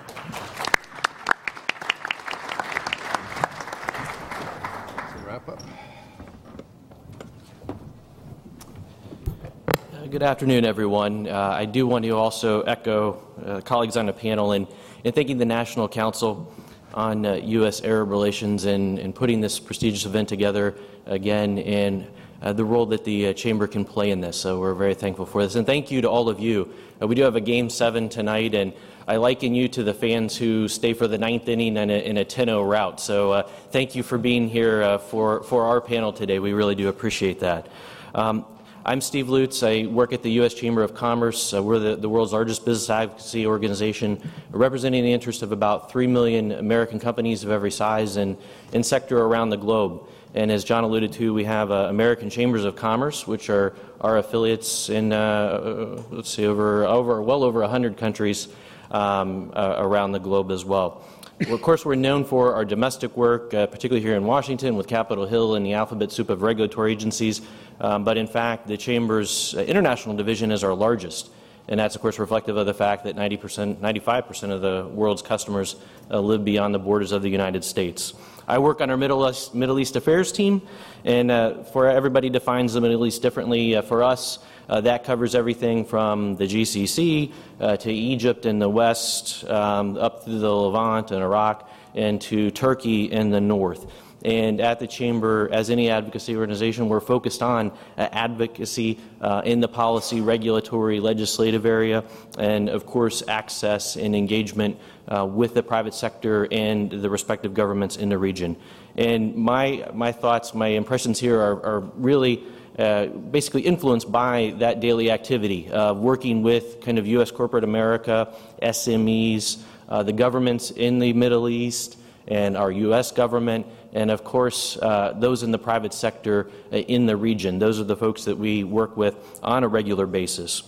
Good 10.09 10.23
afternoon, 10.23 10.65
everyone. 10.65 11.27
Uh, 11.27 11.37
I 11.37 11.65
do 11.65 11.85
want 11.85 12.03
to 12.03 12.09
also 12.15 12.61
echo 12.63 13.21
uh, 13.45 13.61
colleagues 13.61 13.95
on 13.95 14.07
the 14.07 14.11
panel 14.11 14.53
in, 14.53 14.67
in 15.03 15.13
thanking 15.13 15.37
the 15.37 15.45
National 15.45 15.87
Council 15.87 16.51
on 16.93 17.25
uh, 17.25 17.33
U.S. 17.35 17.81
Arab 17.81 18.09
relations 18.09 18.65
and, 18.65 18.99
and 18.99 19.13
putting 19.13 19.41
this 19.41 19.59
prestigious 19.59 20.05
event 20.05 20.29
together 20.29 20.75
again 21.05 21.59
and 21.59 22.07
uh, 22.41 22.53
the 22.53 22.63
role 22.63 22.85
that 22.85 23.03
the 23.03 23.27
uh, 23.27 23.33
Chamber 23.33 23.67
can 23.67 23.83
play 23.83 24.11
in 24.11 24.21
this. 24.21 24.37
So 24.37 24.59
we're 24.59 24.73
very 24.73 24.93
thankful 24.93 25.25
for 25.25 25.43
this. 25.43 25.55
And 25.55 25.65
thank 25.65 25.91
you 25.91 26.01
to 26.01 26.09
all 26.09 26.29
of 26.29 26.39
you. 26.39 26.73
Uh, 27.01 27.07
we 27.07 27.15
do 27.15 27.23
have 27.23 27.35
a 27.35 27.41
Game 27.41 27.69
7 27.69 28.07
tonight, 28.09 28.53
and 28.53 28.73
I 29.07 29.17
liken 29.17 29.53
you 29.53 29.67
to 29.69 29.83
the 29.83 29.93
fans 29.93 30.37
who 30.37 30.67
stay 30.67 30.93
for 30.93 31.07
the 31.07 31.17
ninth 31.17 31.49
inning 31.49 31.75
in 31.75 31.89
a, 31.89 32.05
in 32.05 32.17
a 32.17 32.25
10-0 32.25 32.69
rout. 32.69 33.01
So 33.01 33.47
thank 33.71 33.95
you 33.95 34.03
for 34.03 34.17
being 34.17 34.47
here 34.47 34.99
for, 34.99 35.43
for 35.43 35.65
our 35.65 35.81
panel 35.81 36.13
today. 36.13 36.39
We 36.39 36.53
really 36.53 36.75
do 36.75 36.87
appreciate 36.87 37.41
that. 37.41 37.67
Um, 38.15 38.45
I'm 38.89 39.01
Steve 39.01 39.29
Lutes. 39.29 39.61
I 39.61 39.85
work 39.85 40.13
at 40.13 40.23
the 40.23 40.31
U.S. 40.41 40.55
Chamber 40.55 40.81
of 40.81 40.95
Commerce. 40.95 41.53
Uh, 41.53 41.61
we're 41.61 41.77
the, 41.77 41.95
the, 41.95 42.09
world's 42.09 42.33
largest 42.33 42.65
business 42.65 42.89
advocacy 42.89 43.45
organization, 43.45 44.19
representing 44.49 45.03
the 45.03 45.13
interests 45.13 45.43
of 45.43 45.51
about 45.51 45.91
3 45.91 46.07
million 46.07 46.53
American 46.53 46.99
companies 46.99 47.43
of 47.43 47.51
every 47.51 47.69
size 47.69 48.15
and, 48.15 48.35
and 48.73 48.83
sector 48.83 49.19
around 49.19 49.51
the 49.51 49.57
globe. 49.57 50.07
And 50.33 50.51
as 50.51 50.63
John 50.63 50.83
alluded 50.83 51.13
to, 51.13 51.35
we 51.35 51.43
have 51.43 51.69
uh, 51.69 51.85
American 51.91 52.31
Chambers 52.31 52.63
of 52.65 52.75
Commerce, 52.75 53.27
which 53.27 53.51
are 53.51 53.75
our 54.01 54.17
affiliates 54.17 54.89
in, 54.89 55.13
uh, 55.13 55.17
uh 55.17 56.01
let's 56.09 56.31
see, 56.31 56.47
over, 56.47 56.83
over 56.85 57.21
well 57.21 57.43
over 57.43 57.61
100 57.61 57.95
countries 57.95 58.47
um, 58.89 59.53
uh, 59.55 59.75
around 59.77 60.13
the 60.13 60.19
globe 60.19 60.49
as 60.49 60.65
well. 60.65 61.03
Of 61.47 61.61
course, 61.61 61.85
we're 61.85 61.95
known 61.95 62.25
for 62.25 62.53
our 62.53 62.65
domestic 62.65 63.15
work, 63.15 63.53
uh, 63.53 63.65
particularly 63.67 64.05
here 64.05 64.17
in 64.17 64.25
Washington 64.25 64.75
with 64.75 64.87
Capitol 64.87 65.25
Hill 65.25 65.55
and 65.55 65.65
the 65.65 65.71
alphabet 65.71 66.11
soup 66.11 66.29
of 66.29 66.41
regulatory 66.41 66.91
agencies. 66.91 67.41
Um, 67.79 68.03
but 68.03 68.17
in 68.17 68.27
fact, 68.27 68.67
the 68.67 68.77
Chamber's 68.77 69.55
uh, 69.55 69.61
international 69.61 70.15
division 70.15 70.51
is 70.51 70.63
our 70.63 70.73
largest. 70.73 71.29
and 71.67 71.79
that's, 71.79 71.95
of 71.95 72.01
course, 72.01 72.17
reflective 72.17 72.57
of 72.57 72.65
the 72.65 72.73
fact 72.73 73.03
that 73.03 73.15
90%, 73.15 73.75
95% 73.75 74.51
of 74.51 74.61
the 74.61 74.87
world's 74.91 75.21
customers 75.21 75.75
uh, 76.09 76.19
live 76.19 76.43
beyond 76.43 76.73
the 76.73 76.79
borders 76.79 77.11
of 77.11 77.21
the 77.21 77.29
United 77.29 77.63
States. 77.63 78.13
I 78.47 78.57
work 78.57 78.81
on 78.81 78.89
our 78.89 78.97
Middle 78.97 79.29
East, 79.29 79.53
Middle 79.53 79.79
East 79.79 79.95
Affairs 79.95 80.31
team, 80.31 80.63
and 81.05 81.29
uh, 81.29 81.63
for 81.65 81.87
everybody 81.87 82.31
defines 82.31 82.73
the 82.73 82.81
Middle 82.81 83.05
East 83.05 83.21
differently. 83.21 83.75
Uh, 83.75 83.83
for 83.83 84.01
us, 84.03 84.39
uh, 84.67 84.81
that 84.81 85.03
covers 85.03 85.35
everything 85.35 85.85
from 85.85 86.35
the 86.35 86.45
GCC 86.45 87.31
uh, 87.59 87.77
to 87.77 87.91
Egypt 87.91 88.47
in 88.47 88.57
the 88.57 88.67
west, 88.67 89.47
um, 89.47 89.97
up 89.97 90.23
through 90.23 90.39
the 90.39 90.51
Levant 90.51 91.11
and 91.11 91.21
Iraq, 91.21 91.69
and 91.93 92.19
to 92.21 92.49
Turkey 92.49 93.11
in 93.11 93.29
the 93.29 93.39
north. 93.41 93.85
And 94.25 94.59
at 94.59 94.79
the 94.79 94.87
Chamber, 94.87 95.49
as 95.51 95.69
any 95.69 95.89
advocacy 95.89 96.35
organization, 96.35 96.89
we're 96.89 96.99
focused 96.99 97.41
on 97.41 97.71
uh, 97.97 98.09
advocacy 98.11 98.99
uh, 99.21 99.41
in 99.45 99.61
the 99.61 99.67
policy, 99.67 100.19
regulatory, 100.19 100.99
legislative 100.99 101.65
area, 101.65 102.03
and 102.37 102.69
of 102.69 102.85
course, 102.85 103.23
access 103.27 103.95
and 103.95 104.15
engagement 104.15 104.77
uh, 105.07 105.25
with 105.25 105.53
the 105.53 105.63
private 105.63 105.93
sector 105.93 106.47
and 106.51 106.91
the 106.91 107.09
respective 107.09 107.53
governments 107.53 107.95
in 107.95 108.09
the 108.09 108.17
region. 108.17 108.57
And 108.97 109.35
my, 109.35 109.87
my 109.93 110.11
thoughts, 110.11 110.53
my 110.53 110.67
impressions 110.67 111.19
here 111.19 111.39
are, 111.39 111.65
are 111.65 111.79
really 111.79 112.43
uh, 112.77 113.07
basically 113.07 113.61
influenced 113.61 114.11
by 114.11 114.53
that 114.57 114.79
daily 114.79 115.11
activity, 115.11 115.69
uh, 115.71 115.93
working 115.93 116.41
with 116.41 116.81
kind 116.81 116.97
of 116.97 117.07
U.S. 117.07 117.31
corporate 117.31 117.63
America, 117.63 118.33
SMEs, 118.61 119.61
uh, 119.89 120.03
the 120.03 120.13
governments 120.13 120.71
in 120.71 120.99
the 120.99 121.11
Middle 121.13 121.49
East, 121.49 121.97
and 122.27 122.55
our 122.55 122.71
U.S. 122.71 123.11
government, 123.11 123.65
and 123.93 124.11
of 124.11 124.23
course, 124.23 124.77
uh, 124.77 125.13
those 125.17 125.43
in 125.43 125.51
the 125.51 125.57
private 125.57 125.93
sector 125.93 126.49
uh, 126.71 126.77
in 126.77 127.05
the 127.05 127.15
region. 127.15 127.59
Those 127.59 127.79
are 127.79 127.83
the 127.85 127.95
folks 127.95 128.25
that 128.25 128.37
we 128.37 128.63
work 128.63 128.97
with 128.97 129.39
on 129.43 129.63
a 129.63 129.67
regular 129.67 130.05
basis. 130.05 130.63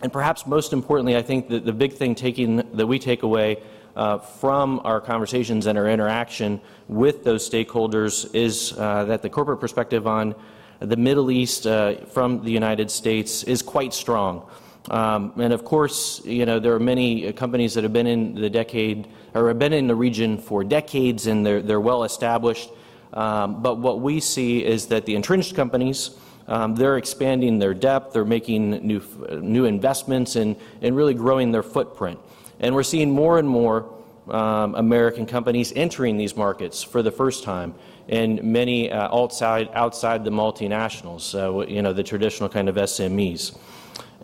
And 0.00 0.12
perhaps 0.12 0.46
most 0.46 0.72
importantly, 0.72 1.16
I 1.16 1.22
think 1.22 1.48
that 1.48 1.64
the 1.64 1.72
big 1.72 1.92
thing 1.94 2.14
taking, 2.14 2.56
that 2.56 2.86
we 2.86 2.98
take 2.98 3.22
away 3.22 3.62
uh, 3.96 4.18
from 4.18 4.80
our 4.84 5.00
conversations 5.00 5.66
and 5.66 5.76
our 5.76 5.88
interaction 5.88 6.60
with 6.86 7.24
those 7.24 7.48
stakeholders 7.48 8.32
is 8.34 8.72
uh, 8.78 9.04
that 9.06 9.22
the 9.22 9.28
corporate 9.28 9.60
perspective 9.60 10.06
on 10.06 10.34
the 10.78 10.96
Middle 10.96 11.30
East 11.30 11.66
uh, 11.66 11.96
from 12.06 12.44
the 12.44 12.50
United 12.52 12.90
States 12.90 13.42
is 13.42 13.60
quite 13.60 13.92
strong. 13.92 14.48
Um, 14.88 15.32
and 15.36 15.52
of 15.52 15.64
course, 15.64 16.24
you 16.24 16.46
know, 16.46 16.60
there 16.60 16.74
are 16.74 16.80
many 16.80 17.32
companies 17.32 17.74
that 17.74 17.82
have 17.82 17.92
been 17.92 18.06
in 18.06 18.34
the 18.34 18.48
decade 18.48 19.08
or 19.38 19.48
have 19.48 19.58
been 19.58 19.72
in 19.72 19.86
the 19.86 19.94
region 19.94 20.38
for 20.38 20.64
decades 20.64 21.26
and 21.26 21.46
they're, 21.46 21.62
they're 21.62 21.80
well 21.80 22.04
established. 22.04 22.70
Um, 23.12 23.62
but 23.62 23.78
what 23.78 24.00
we 24.00 24.20
see 24.20 24.64
is 24.64 24.86
that 24.86 25.06
the 25.06 25.14
entrenched 25.14 25.54
companies, 25.54 26.10
um, 26.46 26.74
they're 26.74 26.98
expanding 26.98 27.58
their 27.58 27.74
depth, 27.74 28.12
they're 28.12 28.24
making 28.24 28.70
new, 28.86 29.02
new 29.40 29.64
investments, 29.64 30.36
and, 30.36 30.56
and 30.82 30.96
really 30.96 31.14
growing 31.14 31.52
their 31.52 31.62
footprint. 31.62 32.18
And 32.60 32.74
we're 32.74 32.82
seeing 32.82 33.10
more 33.10 33.38
and 33.38 33.48
more 33.48 33.94
um, 34.28 34.74
American 34.74 35.26
companies 35.26 35.72
entering 35.74 36.16
these 36.16 36.36
markets 36.36 36.82
for 36.82 37.02
the 37.02 37.10
first 37.10 37.44
time, 37.44 37.74
and 38.08 38.42
many 38.42 38.90
uh, 38.90 39.14
outside, 39.14 39.70
outside 39.72 40.24
the 40.24 40.30
multinationals, 40.30 41.20
so, 41.22 41.66
you 41.66 41.82
know, 41.82 41.92
the 41.92 42.02
traditional 42.02 42.48
kind 42.48 42.68
of 42.68 42.76
SMEs. 42.76 43.56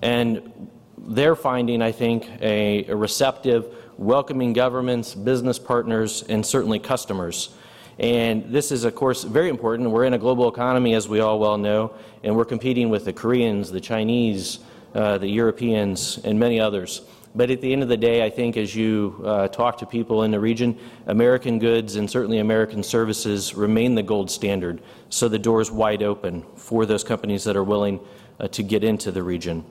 And 0.03 0.69
they're 0.99 1.37
finding, 1.37 1.83
I 1.83 1.93
think, 1.93 2.29
a, 2.41 2.85
a 2.87 2.97
receptive, 2.97 3.75
welcoming 3.99 4.53
governments, 4.53 5.15
business 5.15 5.59
partners, 5.59 6.23
and 6.29 6.45
certainly 6.45 6.79
customers 6.79 7.51
and 7.99 8.53
this 8.53 8.73
is, 8.73 8.85
of 8.85 8.95
course, 8.95 9.23
very 9.23 9.49
important. 9.49 9.91
We're 9.91 10.05
in 10.05 10.15
a 10.15 10.19
global 10.19 10.49
economy, 10.49 10.95
as 10.95 11.09
we 11.09 11.21
all 11.21 11.39
well 11.39 11.59
know, 11.59 11.95
and 12.23 12.35
we're 12.37 12.45
competing 12.45 12.91
with 12.91 13.05
the 13.05 13.13
Koreans, 13.13 13.71
the 13.71 13.81
Chinese, 13.81 14.59
uh, 14.95 15.19
the 15.19 15.29
Europeans, 15.29 16.19
and 16.25 16.39
many 16.39 16.59
others. 16.59 17.03
But 17.37 17.51
at 17.51 17.61
the 17.61 17.73
end 17.73 17.83
of 17.83 17.89
the 17.89 17.97
day, 17.97 18.25
I 18.25 18.31
think 18.31 18.57
as 18.57 18.75
you 18.77 19.21
uh, 19.25 19.49
talk 19.49 19.79
to 19.79 19.87
people 19.87 20.23
in 20.23 20.31
the 20.31 20.39
region, 20.39 20.79
American 21.07 21.59
goods 21.59 21.97
and 21.97 22.09
certainly 22.09 22.39
American 22.39 22.83
services 22.83 23.55
remain 23.55 23.97
the 23.97 24.05
gold 24.05 24.31
standard. 24.31 24.81
So 25.09 25.29
the 25.29 25.39
door 25.39 25.61
is 25.61 25.71
wide 25.71 26.03
open 26.05 26.45
for 26.55 26.87
those 26.87 27.03
companies 27.03 27.43
that 27.45 27.57
are 27.57 27.65
willing 27.65 27.99
uh, 28.39 28.47
to 28.49 28.63
get 28.63 28.85
into 28.85 29.11
the 29.11 29.23
region. 29.23 29.65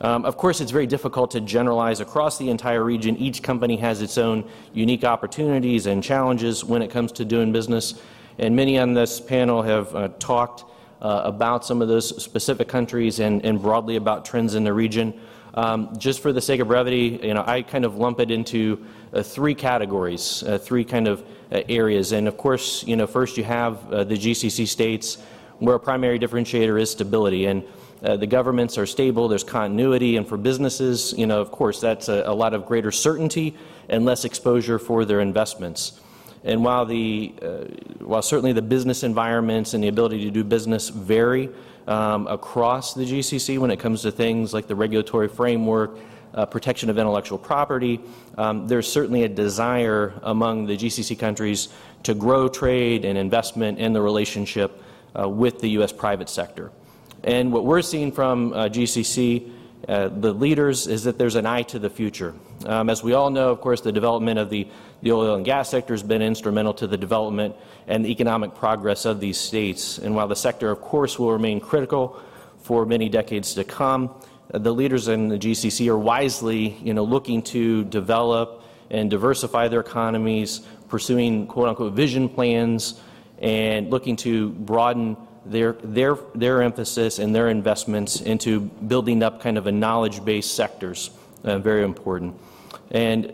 Um, 0.00 0.24
of 0.24 0.36
course, 0.36 0.60
it's 0.60 0.70
very 0.70 0.86
difficult 0.86 1.30
to 1.32 1.40
generalize 1.40 2.00
across 2.00 2.38
the 2.38 2.50
entire 2.50 2.82
region. 2.82 3.16
Each 3.16 3.42
company 3.42 3.76
has 3.76 4.02
its 4.02 4.18
own 4.18 4.48
unique 4.72 5.04
opportunities 5.04 5.86
and 5.86 6.02
challenges 6.02 6.64
when 6.64 6.82
it 6.82 6.90
comes 6.90 7.12
to 7.12 7.24
doing 7.24 7.52
business. 7.52 7.94
And 8.38 8.56
many 8.56 8.78
on 8.78 8.94
this 8.94 9.20
panel 9.20 9.62
have 9.62 9.94
uh, 9.94 10.08
talked 10.18 10.64
uh, 11.00 11.22
about 11.24 11.64
some 11.64 11.82
of 11.82 11.88
those 11.88 12.22
specific 12.22 12.68
countries 12.68 13.20
and, 13.20 13.44
and, 13.44 13.60
broadly 13.60 13.96
about 13.96 14.24
trends 14.24 14.54
in 14.54 14.64
the 14.64 14.72
region. 14.72 15.20
Um, 15.52 15.96
just 15.98 16.20
for 16.20 16.32
the 16.32 16.40
sake 16.40 16.60
of 16.60 16.68
brevity, 16.68 17.20
you 17.22 17.34
know, 17.34 17.44
I 17.46 17.62
kind 17.62 17.84
of 17.84 17.96
lump 17.96 18.20
it 18.20 18.30
into 18.30 18.84
uh, 19.12 19.22
three 19.22 19.54
categories, 19.54 20.42
uh, 20.42 20.58
three 20.58 20.84
kind 20.84 21.06
of 21.06 21.24
uh, 21.52 21.62
areas. 21.68 22.12
And 22.12 22.26
of 22.26 22.36
course, 22.36 22.84
you 22.84 22.96
know, 22.96 23.06
first 23.06 23.36
you 23.36 23.44
have 23.44 23.92
uh, 23.92 24.04
the 24.04 24.16
GCC 24.16 24.66
states 24.66 25.18
where 25.58 25.76
a 25.76 25.80
primary 25.80 26.18
differentiator 26.18 26.80
is 26.80 26.90
stability. 26.90 27.46
And 27.46 27.62
uh, 28.04 28.16
the 28.16 28.26
governments 28.26 28.76
are 28.76 28.84
stable, 28.84 29.28
there's 29.28 29.44
continuity, 29.44 30.16
and 30.16 30.28
for 30.28 30.36
businesses, 30.36 31.14
you 31.16 31.26
know, 31.26 31.40
of 31.40 31.50
course, 31.50 31.80
that's 31.80 32.08
a, 32.08 32.22
a 32.26 32.34
lot 32.34 32.52
of 32.52 32.66
greater 32.66 32.92
certainty 32.92 33.56
and 33.88 34.04
less 34.04 34.26
exposure 34.26 34.78
for 34.78 35.06
their 35.06 35.20
investments. 35.20 36.00
And 36.44 36.62
while, 36.62 36.84
the, 36.84 37.34
uh, 37.40 37.46
while 38.04 38.20
certainly 38.20 38.52
the 38.52 38.62
business 38.62 39.02
environments 39.02 39.72
and 39.72 39.82
the 39.82 39.88
ability 39.88 40.22
to 40.24 40.30
do 40.30 40.44
business 40.44 40.90
vary 40.90 41.48
um, 41.86 42.26
across 42.26 42.92
the 42.92 43.04
GCC 43.04 43.58
when 43.58 43.70
it 43.70 43.80
comes 43.80 44.02
to 44.02 44.12
things 44.12 44.52
like 44.52 44.66
the 44.66 44.76
regulatory 44.76 45.28
framework, 45.28 45.96
uh, 46.34 46.44
protection 46.44 46.90
of 46.90 46.98
intellectual 46.98 47.38
property, 47.38 48.00
um, 48.36 48.66
there's 48.66 48.90
certainly 48.90 49.22
a 49.22 49.28
desire 49.28 50.12
among 50.24 50.66
the 50.66 50.76
GCC 50.76 51.18
countries 51.18 51.68
to 52.02 52.12
grow 52.12 52.48
trade 52.48 53.06
and 53.06 53.16
investment 53.16 53.78
in 53.78 53.94
the 53.94 54.02
relationship 54.02 54.82
uh, 55.18 55.26
with 55.26 55.60
the 55.60 55.70
U.S. 55.70 55.92
private 55.92 56.28
sector. 56.28 56.70
And 57.24 57.52
what 57.54 57.64
we're 57.64 57.80
seeing 57.80 58.12
from 58.12 58.52
uh, 58.52 58.68
GCC, 58.68 59.50
uh, 59.88 60.08
the 60.08 60.32
leaders, 60.32 60.86
is 60.86 61.04
that 61.04 61.16
there's 61.16 61.36
an 61.36 61.46
eye 61.46 61.62
to 61.62 61.78
the 61.78 61.88
future. 61.88 62.34
Um, 62.66 62.90
as 62.90 63.02
we 63.02 63.14
all 63.14 63.30
know, 63.30 63.50
of 63.50 63.62
course, 63.62 63.80
the 63.80 63.92
development 63.92 64.38
of 64.38 64.50
the, 64.50 64.68
the 65.00 65.12
oil 65.12 65.34
and 65.34 65.44
gas 65.44 65.70
sector 65.70 65.94
has 65.94 66.02
been 66.02 66.20
instrumental 66.20 66.74
to 66.74 66.86
the 66.86 66.98
development 66.98 67.56
and 67.86 68.04
the 68.04 68.10
economic 68.10 68.54
progress 68.54 69.06
of 69.06 69.20
these 69.20 69.38
states. 69.38 69.96
And 69.96 70.14
while 70.14 70.28
the 70.28 70.36
sector, 70.36 70.70
of 70.70 70.82
course, 70.82 71.18
will 71.18 71.32
remain 71.32 71.60
critical 71.60 72.20
for 72.58 72.84
many 72.84 73.08
decades 73.08 73.54
to 73.54 73.64
come, 73.64 74.14
uh, 74.52 74.58
the 74.58 74.72
leaders 74.72 75.08
in 75.08 75.28
the 75.28 75.38
GCC 75.38 75.88
are 75.88 75.98
wisely, 75.98 76.76
you 76.82 76.92
know, 76.92 77.04
looking 77.04 77.40
to 77.44 77.84
develop 77.84 78.64
and 78.90 79.10
diversify 79.10 79.68
their 79.68 79.80
economies, 79.80 80.60
pursuing 80.90 81.46
quote-unquote 81.46 81.94
vision 81.94 82.28
plans, 82.28 83.00
and 83.38 83.90
looking 83.90 84.14
to 84.16 84.50
broaden 84.50 85.16
their, 85.46 85.72
their, 85.82 86.16
their 86.34 86.62
emphasis 86.62 87.18
and 87.18 87.34
their 87.34 87.48
investments 87.48 88.20
into 88.20 88.60
building 88.60 89.22
up 89.22 89.40
kind 89.40 89.58
of 89.58 89.66
a 89.66 89.72
knowledge-based 89.72 90.54
sectors, 90.54 91.10
uh, 91.44 91.58
very 91.58 91.84
important. 91.84 92.34
And 92.90 93.32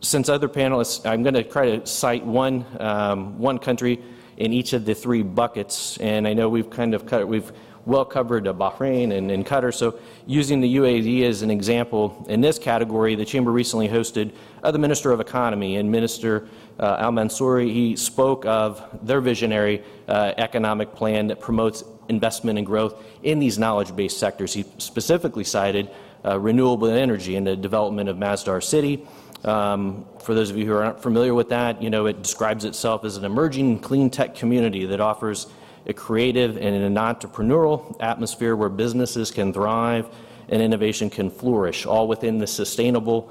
since 0.00 0.28
other 0.28 0.48
panelists, 0.48 1.08
I'm 1.08 1.22
going 1.22 1.34
to 1.34 1.42
try 1.42 1.76
to 1.76 1.86
cite 1.86 2.24
one, 2.24 2.64
um, 2.78 3.38
one 3.38 3.58
country 3.58 4.00
in 4.36 4.52
each 4.52 4.72
of 4.72 4.84
the 4.84 4.94
three 4.94 5.22
buckets, 5.22 5.96
and 5.98 6.28
I 6.28 6.32
know 6.32 6.48
we've 6.48 6.70
kind 6.70 6.94
of 6.94 7.06
cut, 7.06 7.26
we've 7.26 7.50
well 7.86 8.04
covered 8.04 8.44
Bahrain 8.44 9.16
and, 9.16 9.30
and, 9.30 9.46
Qatar. 9.46 9.74
So, 9.74 9.98
using 10.26 10.60
the 10.60 10.76
UAE 10.76 11.24
as 11.24 11.42
an 11.42 11.50
example, 11.50 12.26
in 12.28 12.40
this 12.40 12.58
category, 12.58 13.14
the 13.14 13.24
Chamber 13.24 13.50
recently 13.50 13.88
hosted 13.88 14.32
uh, 14.62 14.70
the 14.70 14.78
Minister 14.78 15.12
of 15.12 15.20
Economy 15.20 15.76
and 15.76 15.90
Minister 15.90 16.48
uh, 16.78 16.96
Al 16.98 17.12
Mansouri. 17.12 17.72
He 17.72 17.96
spoke 17.96 18.44
of 18.46 18.82
their 19.02 19.20
visionary 19.20 19.82
uh, 20.06 20.34
economic 20.36 20.94
plan 20.94 21.28
that 21.28 21.40
promotes 21.40 21.84
investment 22.08 22.58
and 22.58 22.66
growth 22.66 23.02
in 23.22 23.38
these 23.38 23.58
knowledge 23.58 23.94
based 23.94 24.18
sectors. 24.18 24.52
He 24.52 24.64
specifically 24.78 25.44
cited 25.44 25.90
uh, 26.24 26.38
renewable 26.38 26.88
energy 26.88 27.36
and 27.36 27.46
the 27.46 27.56
development 27.56 28.08
of 28.08 28.16
Masdar 28.16 28.62
City. 28.62 29.06
Um, 29.44 30.04
for 30.20 30.34
those 30.34 30.50
of 30.50 30.56
you 30.56 30.66
who 30.66 30.74
aren't 30.74 31.00
familiar 31.00 31.32
with 31.32 31.50
that, 31.50 31.80
you 31.80 31.90
know, 31.90 32.06
it 32.06 32.22
describes 32.22 32.64
itself 32.64 33.04
as 33.04 33.16
an 33.16 33.24
emerging 33.24 33.78
clean 33.80 34.10
tech 34.10 34.34
community 34.34 34.86
that 34.86 35.00
offers 35.00 35.46
a 35.86 35.92
creative 35.92 36.56
and 36.56 36.74
an 36.74 36.94
entrepreneurial 36.94 37.96
atmosphere 38.00 38.56
where 38.56 38.68
businesses 38.68 39.30
can 39.30 39.52
thrive 39.52 40.08
and 40.48 40.62
innovation 40.62 41.10
can 41.10 41.30
flourish, 41.30 41.86
all 41.86 42.08
within 42.08 42.38
the 42.38 42.46
sustainable 42.46 43.30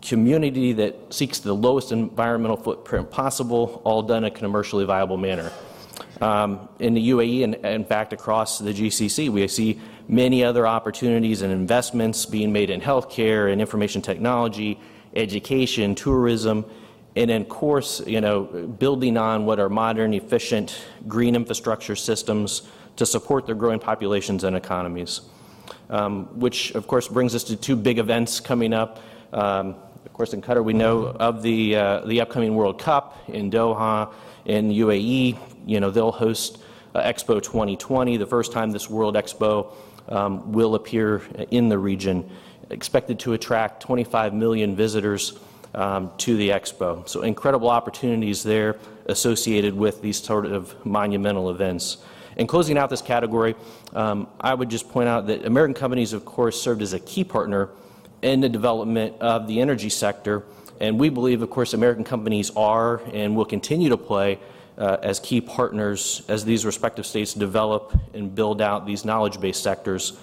community 0.00 0.72
that 0.74 1.12
seeks 1.12 1.40
the 1.40 1.52
lowest 1.52 1.92
environmental 1.92 2.56
footprint 2.56 3.10
possible, 3.10 3.80
all 3.84 4.02
done 4.02 4.24
in 4.24 4.24
a 4.24 4.30
commercially 4.30 4.84
viable 4.84 5.16
manner. 5.16 5.50
Um, 6.20 6.68
in 6.78 6.94
the 6.94 7.10
UAE 7.10 7.44
and 7.44 7.54
in 7.54 7.84
fact 7.84 8.12
across 8.12 8.58
the 8.58 8.72
GCC, 8.72 9.30
we 9.30 9.46
see 9.48 9.80
many 10.08 10.44
other 10.44 10.66
opportunities 10.66 11.42
and 11.42 11.52
investments 11.52 12.26
being 12.26 12.52
made 12.52 12.70
in 12.70 12.80
healthcare 12.80 13.50
and 13.50 13.60
information 13.60 14.02
technology, 14.02 14.78
education, 15.14 15.94
tourism, 15.94 16.64
and 17.16 17.30
of 17.30 17.48
course, 17.48 18.04
you 18.06 18.20
know, 18.20 18.42
building 18.42 19.16
on 19.16 19.46
what 19.46 19.60
are 19.60 19.68
modern, 19.68 20.14
efficient 20.14 20.84
green 21.06 21.36
infrastructure 21.36 21.96
systems 21.96 22.62
to 22.96 23.06
support 23.06 23.46
their 23.46 23.54
growing 23.54 23.78
populations 23.78 24.44
and 24.44 24.56
economies. 24.56 25.20
um, 25.90 26.26
which 26.38 26.72
of 26.72 26.86
course 26.86 27.08
brings 27.08 27.34
us 27.34 27.44
to 27.44 27.56
two 27.56 27.76
big 27.76 27.98
events 27.98 28.40
coming 28.40 28.72
up. 28.72 29.00
Um, 29.32 29.76
of 30.04 30.12
course, 30.12 30.32
in 30.32 30.42
Qatar, 30.42 30.62
we 30.64 30.72
know 30.72 31.06
of 31.06 31.42
the, 31.42 31.76
uh, 31.76 32.00
the 32.06 32.20
upcoming 32.20 32.54
World 32.54 32.78
Cup 32.78 33.18
in 33.28 33.50
Doha, 33.50 34.12
in 34.44 34.70
UAE. 34.70 35.38
You 35.66 35.80
know, 35.80 35.90
they'll 35.90 36.12
host 36.12 36.58
uh, 36.94 37.02
Expo 37.02 37.42
2020, 37.42 38.16
the 38.16 38.26
first 38.26 38.52
time 38.52 38.70
this 38.70 38.88
World 38.88 39.16
Expo 39.16 39.72
um, 40.08 40.52
will 40.52 40.74
appear 40.74 41.22
in 41.50 41.68
the 41.68 41.78
region, 41.78 42.30
expected 42.70 43.18
to 43.20 43.32
attract 43.32 43.82
25 43.82 44.34
million 44.34 44.76
visitors 44.76 45.38
um, 45.74 46.10
to 46.18 46.36
the 46.36 46.50
expo. 46.50 47.08
So 47.08 47.22
incredible 47.22 47.68
opportunities 47.68 48.42
there 48.42 48.76
associated 49.06 49.74
with 49.74 50.00
these 50.02 50.22
sort 50.22 50.46
of 50.46 50.74
monumental 50.86 51.50
events. 51.50 51.98
In 52.36 52.46
closing 52.46 52.78
out 52.78 52.90
this 52.90 53.02
category, 53.02 53.54
um, 53.92 54.28
I 54.40 54.54
would 54.54 54.68
just 54.68 54.88
point 54.88 55.08
out 55.08 55.26
that 55.28 55.44
American 55.44 55.74
companies, 55.74 56.12
of 56.12 56.24
course, 56.24 56.60
served 56.60 56.82
as 56.82 56.92
a 56.92 57.00
key 57.00 57.24
partner 57.24 57.70
in 58.22 58.40
the 58.40 58.48
development 58.48 59.20
of 59.20 59.46
the 59.46 59.60
energy 59.60 59.88
sector. 59.88 60.44
And 60.80 60.98
we 60.98 61.10
believe, 61.10 61.42
of 61.42 61.50
course, 61.50 61.74
American 61.74 62.02
companies 62.02 62.50
are 62.56 63.00
and 63.12 63.36
will 63.36 63.44
continue 63.44 63.90
to 63.90 63.96
play 63.96 64.40
uh, 64.76 64.96
as 65.02 65.20
key 65.20 65.40
partners 65.40 66.22
as 66.28 66.44
these 66.44 66.64
respective 66.64 67.06
states 67.06 67.34
develop 67.34 67.96
and 68.12 68.34
build 68.34 68.60
out 68.60 68.86
these 68.86 69.04
knowledge 69.04 69.40
based 69.40 69.62
sectors 69.62 70.14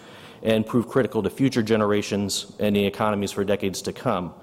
and 0.43 0.65
prove 0.65 0.87
critical 0.87 1.23
to 1.23 1.29
future 1.29 1.63
generations 1.63 2.51
and 2.59 2.75
the 2.75 2.85
economies 2.85 3.31
for 3.31 3.45
decades 3.45 3.81
to 3.83 3.93
come. 3.93 4.33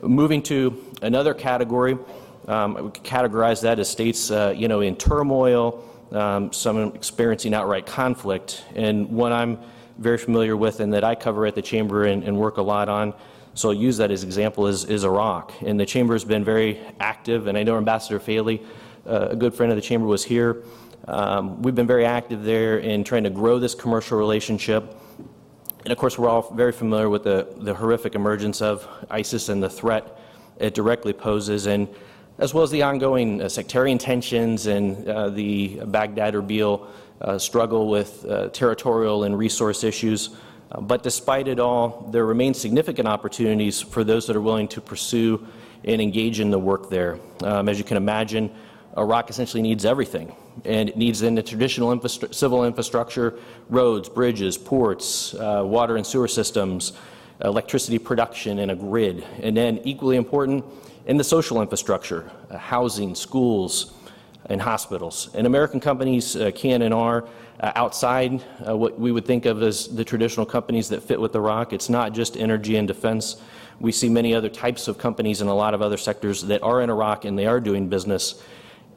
Moving 0.00 0.42
to 0.44 0.84
another 1.02 1.34
category, 1.34 1.98
um, 2.46 2.74
we 2.74 2.90
categorize 2.90 3.62
that 3.62 3.78
as 3.78 3.88
states 3.88 4.30
uh, 4.30 4.54
you 4.56 4.68
know, 4.68 4.80
in 4.80 4.96
turmoil, 4.96 5.84
um, 6.12 6.52
some 6.52 6.94
experiencing 6.94 7.54
outright 7.54 7.86
conflict. 7.86 8.64
And 8.74 9.10
one 9.10 9.32
I'm 9.32 9.58
very 9.98 10.18
familiar 10.18 10.56
with 10.56 10.80
and 10.80 10.92
that 10.94 11.04
I 11.04 11.14
cover 11.14 11.46
at 11.46 11.54
the 11.54 11.62
Chamber 11.62 12.04
and, 12.04 12.22
and 12.22 12.36
work 12.38 12.58
a 12.58 12.62
lot 12.62 12.88
on 12.88 13.14
so 13.54 13.70
I'll 13.70 13.74
use 13.74 13.96
that 13.96 14.12
as 14.12 14.22
example 14.22 14.68
is, 14.68 14.84
is 14.84 15.02
Iraq. 15.02 15.52
And 15.62 15.80
the 15.80 15.84
Chamber 15.84 16.14
has 16.14 16.24
been 16.24 16.44
very 16.44 16.78
active, 17.00 17.48
and 17.48 17.58
I 17.58 17.64
know 17.64 17.76
Ambassador 17.76 18.20
Faily 18.20 18.64
uh, 19.04 19.28
a 19.30 19.36
good 19.36 19.54
friend 19.54 19.72
of 19.72 19.76
the 19.76 19.82
chamber 19.82 20.06
was 20.06 20.24
here. 20.24 20.62
Um, 21.08 21.62
we've 21.62 21.74
been 21.74 21.86
very 21.86 22.04
active 22.04 22.44
there 22.44 22.78
in 22.78 23.02
trying 23.02 23.24
to 23.24 23.30
grow 23.30 23.58
this 23.58 23.74
commercial 23.74 24.18
relationship. 24.18 24.94
And 25.84 25.92
of 25.92 25.98
course, 25.98 26.18
we're 26.18 26.28
all 26.28 26.50
very 26.54 26.72
familiar 26.72 27.08
with 27.08 27.24
the, 27.24 27.48
the 27.58 27.74
horrific 27.74 28.14
emergence 28.14 28.60
of 28.60 28.86
ISIS 29.10 29.48
and 29.48 29.62
the 29.62 29.70
threat 29.70 30.18
it 30.58 30.74
directly 30.74 31.12
poses, 31.12 31.66
and 31.66 31.88
as 32.38 32.52
well 32.52 32.64
as 32.64 32.70
the 32.70 32.82
ongoing 32.82 33.40
uh, 33.40 33.48
sectarian 33.48 33.98
tensions 33.98 34.66
and 34.66 35.08
uh, 35.08 35.28
the 35.30 35.80
Baghdad 35.86 36.34
Erbil 36.34 36.86
uh, 37.20 37.38
struggle 37.38 37.88
with 37.88 38.24
uh, 38.26 38.48
territorial 38.48 39.24
and 39.24 39.38
resource 39.38 39.84
issues. 39.84 40.30
Uh, 40.70 40.80
but 40.80 41.02
despite 41.02 41.48
it 41.48 41.58
all, 41.58 42.08
there 42.12 42.26
remain 42.26 42.54
significant 42.54 43.08
opportunities 43.08 43.80
for 43.80 44.04
those 44.04 44.26
that 44.26 44.36
are 44.36 44.40
willing 44.40 44.68
to 44.68 44.80
pursue 44.80 45.46
and 45.84 46.00
engage 46.00 46.40
in 46.40 46.50
the 46.50 46.58
work 46.58 46.90
there. 46.90 47.18
Um, 47.42 47.68
as 47.68 47.78
you 47.78 47.84
can 47.84 47.96
imagine, 47.96 48.50
Iraq 48.96 49.30
essentially 49.30 49.62
needs 49.62 49.84
everything. 49.84 50.34
And 50.64 50.88
it 50.88 50.96
needs 50.96 51.20
the 51.20 51.42
traditional 51.42 52.00
civil 52.32 52.64
infrastructure, 52.64 53.38
roads, 53.68 54.08
bridges, 54.08 54.58
ports, 54.58 55.34
uh, 55.34 55.62
water 55.64 55.96
and 55.96 56.06
sewer 56.06 56.28
systems, 56.28 56.92
electricity 57.44 57.98
production, 57.98 58.58
and 58.58 58.70
a 58.70 58.74
grid. 58.74 59.24
And 59.40 59.56
then, 59.56 59.78
equally 59.84 60.16
important, 60.16 60.64
in 61.06 61.16
the 61.16 61.24
social 61.24 61.60
infrastructure, 61.62 62.30
uh, 62.50 62.58
housing, 62.58 63.14
schools, 63.14 63.94
and 64.46 64.60
hospitals. 64.60 65.30
And 65.34 65.46
American 65.46 65.80
companies 65.80 66.36
uh, 66.36 66.50
can 66.54 66.82
and 66.82 66.94
are 66.94 67.28
uh, 67.60 67.72
outside 67.74 68.42
uh, 68.66 68.76
what 68.76 68.98
we 68.98 69.12
would 69.12 69.26
think 69.26 69.46
of 69.46 69.62
as 69.62 69.88
the 69.88 70.04
traditional 70.04 70.46
companies 70.46 70.88
that 70.88 71.02
fit 71.02 71.20
with 71.20 71.34
Iraq. 71.34 71.72
It's 71.72 71.88
not 71.88 72.12
just 72.12 72.36
energy 72.36 72.76
and 72.76 72.86
defense. 72.86 73.40
We 73.80 73.92
see 73.92 74.08
many 74.08 74.34
other 74.34 74.48
types 74.48 74.88
of 74.88 74.98
companies 74.98 75.40
in 75.40 75.48
a 75.48 75.54
lot 75.54 75.74
of 75.74 75.82
other 75.82 75.96
sectors 75.96 76.42
that 76.42 76.62
are 76.62 76.80
in 76.82 76.90
Iraq 76.90 77.24
and 77.24 77.38
they 77.38 77.46
are 77.46 77.60
doing 77.60 77.88
business 77.88 78.42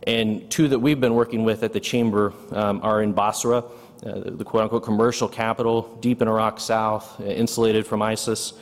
and 0.08 0.50
two 0.50 0.68
that 0.68 0.80
we've 0.80 1.00
been 1.00 1.14
working 1.14 1.44
with 1.44 1.64
at 1.64 1.74
the 1.74 1.80
Chamber 1.80 2.34
um, 2.52 2.80
are 2.84 3.04
in 3.04 3.14
Basra, 3.14 3.58
uh, 3.58 3.64
the 4.04 4.44
quote 4.44 4.64
unquote 4.64 4.84
commercial 4.84 5.28
capital, 5.28 5.98
deep 6.02 6.22
in 6.22 6.28
Iraq 6.28 6.60
South, 6.60 7.20
uh, 7.20 7.26
insulated 7.26 7.86
from 7.86 8.02
ISIS. 8.02 8.54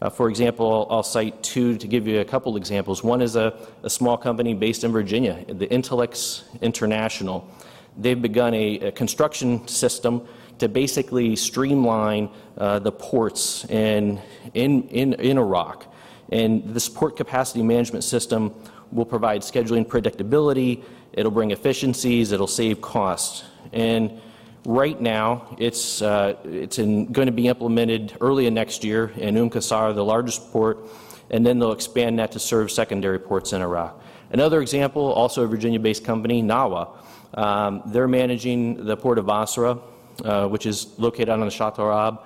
Uh, 0.00 0.10
for 0.10 0.28
example, 0.28 0.86
I'll 0.90 1.02
cite 1.02 1.42
two 1.42 1.76
to 1.78 1.88
give 1.88 2.06
you 2.06 2.20
a 2.20 2.24
couple 2.24 2.56
examples. 2.56 3.02
One 3.02 3.22
is 3.22 3.36
a, 3.36 3.58
a 3.82 3.90
small 3.90 4.16
company 4.16 4.54
based 4.54 4.84
in 4.84 4.92
Virginia, 4.92 5.44
the 5.48 5.66
Intelex 5.66 6.42
International. 6.60 7.48
They've 7.96 8.20
begun 8.20 8.54
a, 8.54 8.78
a 8.80 8.92
construction 8.92 9.66
system 9.66 10.26
to 10.58 10.68
basically 10.68 11.36
streamline 11.36 12.28
uh, 12.58 12.78
the 12.78 12.92
ports 12.92 13.64
in, 13.66 14.20
in, 14.52 14.88
in, 14.88 15.14
in 15.14 15.38
Iraq. 15.38 15.86
And 16.30 16.64
this 16.74 16.88
port 16.88 17.16
capacity 17.16 17.62
management 17.62 18.04
system 18.04 18.54
will 18.94 19.04
provide 19.04 19.42
scheduling 19.42 19.84
predictability, 19.84 20.82
it'll 21.12 21.32
bring 21.32 21.50
efficiencies, 21.50 22.32
it'll 22.32 22.46
save 22.46 22.80
costs. 22.80 23.44
And 23.72 24.20
right 24.64 24.98
now, 24.98 25.56
it's, 25.58 26.00
uh, 26.00 26.36
it's 26.44 26.78
going 26.78 27.26
to 27.26 27.32
be 27.32 27.48
implemented 27.48 28.16
early 28.20 28.46
in 28.46 28.54
next 28.54 28.84
year 28.84 29.12
in 29.16 29.36
Umm 29.36 29.50
Qasr, 29.50 29.94
the 29.94 30.04
largest 30.04 30.50
port, 30.52 30.86
and 31.30 31.44
then 31.44 31.58
they'll 31.58 31.72
expand 31.72 32.18
that 32.20 32.32
to 32.32 32.38
serve 32.38 32.70
secondary 32.70 33.18
ports 33.18 33.52
in 33.52 33.60
Iraq. 33.60 34.00
Another 34.30 34.62
example, 34.62 35.12
also 35.12 35.42
a 35.42 35.46
Virginia 35.46 35.80
based 35.80 36.04
company, 36.04 36.42
Nawa. 36.42 36.96
Um, 37.34 37.82
they're 37.86 38.08
managing 38.08 38.86
the 38.86 38.96
port 38.96 39.18
of 39.18 39.26
Basra, 39.26 39.78
uh, 40.24 40.46
which 40.46 40.66
is 40.66 40.96
located 40.98 41.30
on 41.30 41.40
the 41.40 41.50
Shatt 41.50 41.78
al-Arab. 41.78 42.20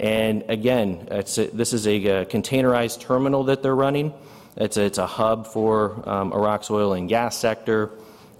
And 0.00 0.44
again, 0.48 1.08
a, 1.10 1.22
this 1.22 1.72
is 1.72 1.86
a, 1.86 1.96
a 2.06 2.24
containerized 2.26 3.00
terminal 3.00 3.44
that 3.44 3.62
they're 3.62 3.74
running. 3.74 4.12
It's 4.56 4.78
a, 4.78 4.84
it's 4.84 4.98
a 4.98 5.06
hub 5.06 5.46
for 5.46 6.02
um, 6.08 6.32
Iraq's 6.32 6.70
oil 6.70 6.94
and 6.94 7.08
gas 7.08 7.36
sector, 7.36 7.90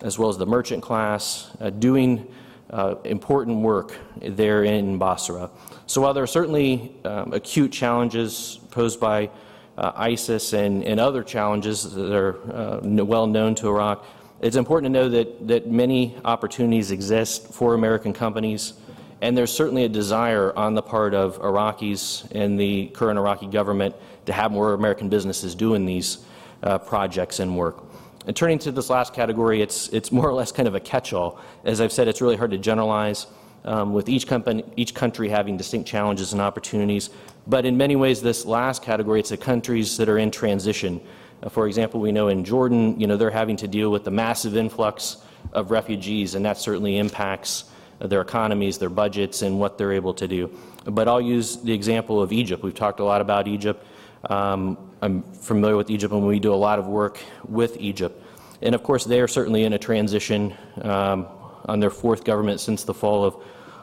as 0.01 0.19
well 0.19 0.31
as 0.31 0.39
the 0.39 0.47
merchant 0.47 0.83
class, 0.83 1.51
uh, 1.61 1.69
doing 1.69 2.27
uh, 2.71 2.95
important 3.05 3.59
work 3.59 3.99
there 4.23 4.65
in 4.65 4.97
Basra. 4.97 5.51
So 5.87 6.01
while 6.01 6.15
there 6.15 6.23
are 6.23 6.27
certainly 6.27 6.93
um, 7.05 7.35
acute 7.35 7.71
challenges 7.71 8.59
posed 8.71 8.99
by 8.99 9.29
uh, 9.77 9.93
ISIS 9.95 10.55
and, 10.55 10.83
and 10.85 10.99
other 10.99 11.23
challenges 11.23 11.93
that 11.93 12.17
are 12.17 12.81
uh, 12.81 13.05
well 13.05 13.27
known 13.27 13.55
to 13.57 13.69
Iraq, 13.69 14.03
it's 14.41 14.57
important 14.57 14.95
to 14.95 14.99
know 14.99 15.09
that, 15.11 15.49
that 15.49 15.67
many 15.67 16.17
opportunities 16.25 16.93
exist 16.93 17.53
for 17.53 17.75
American 17.75 18.15
companies, 18.15 18.73
and 19.21 19.37
there's 19.37 19.53
certainly 19.53 19.85
a 19.85 19.89
desire 19.89 20.57
on 20.57 20.75
the 20.75 20.83
part 20.83 21.13
of 21.13 21.39
Iraqis 21.41 22.31
and 22.33 22.59
the 22.59 22.87
current 22.89 23.19
Iraqi 23.19 23.47
government 23.47 23.95
to 24.27 24.33
have 24.33 24.53
more 24.53 24.75
American 24.75 25.09
businesses 25.09 25.55
doing 25.55 25.87
these 25.87 26.19
uh, 26.63 26.79
projects 26.79 27.41
and 27.41 27.57
work. 27.57 27.85
And 28.27 28.35
turning 28.35 28.59
to 28.61 28.73
this 28.73 28.91
last 28.91 29.15
category, 29.15 29.63
it's, 29.63 29.89
it's 29.89 30.11
more 30.11 30.29
or 30.29 30.35
less 30.35 30.51
kind 30.51 30.67
of 30.67 30.75
a 30.75 30.81
catch 30.81 31.13
all. 31.13 31.39
As 31.65 31.81
I've 31.81 31.93
said, 31.93 32.09
it's 32.09 32.21
really 32.21 32.37
hard 32.37 32.51
to 32.51 32.59
generalize, 32.59 33.27
um, 33.65 33.93
with 33.93 34.09
each, 34.09 34.27
company, 34.27 34.65
each 34.77 34.95
country 34.95 35.29
having 35.29 35.57
distinct 35.57 35.89
challenges 35.89 36.33
and 36.33 36.43
opportunities. 36.43 37.11
But 37.47 37.65
in 37.65 37.77
many 37.77 37.95
ways, 37.95 38.21
this 38.21 38.45
last 38.45 38.83
category, 38.83 39.21
it's 39.21 39.31
the 39.31 39.37
countries 39.37 39.97
that 39.99 40.09
are 40.09 40.19
in 40.19 40.33
transition. 40.33 41.01
Uh, 41.43 41.49
for 41.49 41.69
example, 41.69 42.01
we 42.01 42.11
know 42.11 42.29
in 42.29 42.45
Jordan, 42.45 42.99
you 42.99 43.07
know, 43.07 43.17
they're 43.17 43.31
having 43.31 43.57
to 43.59 43.69
deal 43.69 43.91
with 43.91 44.03
the 44.03 44.11
massive 44.11 44.57
influx 44.57 45.19
of 45.53 45.71
refugees, 45.71 46.35
and 46.35 46.45
that 46.45 46.59
certainly 46.59 46.99
impacts 46.99 47.65
their 48.01 48.21
economies, 48.21 48.79
their 48.79 48.91
budgets, 48.91 49.43
and 49.43 49.59
what 49.59 49.79
they're 49.79 49.93
able 49.93 50.15
to 50.15 50.27
do. 50.27 50.51
But 50.85 51.09
I'll 51.09 51.21
use 51.21 51.57
the 51.57 51.73
example 51.73 52.21
of 52.21 52.33
Egypt. 52.33 52.63
We've 52.63 52.75
talked 52.75 53.01
a 53.01 53.05
lot 53.05 53.21
about 53.21 53.47
Egypt. 53.49 53.87
Um, 54.29 54.79
I'm 55.03 55.23
familiar 55.23 55.77
with 55.77 55.91
Egypt 55.91 56.13
and 56.13 56.27
we 56.27 56.41
do 56.41 56.53
a 56.53 56.57
lot 56.57 56.79
of 56.79 56.87
work 56.87 57.21
with 57.49 57.77
Egypt. 57.79 58.23
And 58.63 58.75
of 58.75 58.83
course, 58.83 59.05
they 59.05 59.21
are 59.21 59.29
certainly 59.29 59.65
in 59.65 59.73
a 59.73 59.79
transition 59.79 60.55
um, 60.83 61.27
on 61.67 61.81
their 61.81 61.91
fourth 61.91 62.25
government 62.25 62.61
since 62.61 62.85
the 62.85 62.95
fall 62.95 63.25
of 63.25 63.37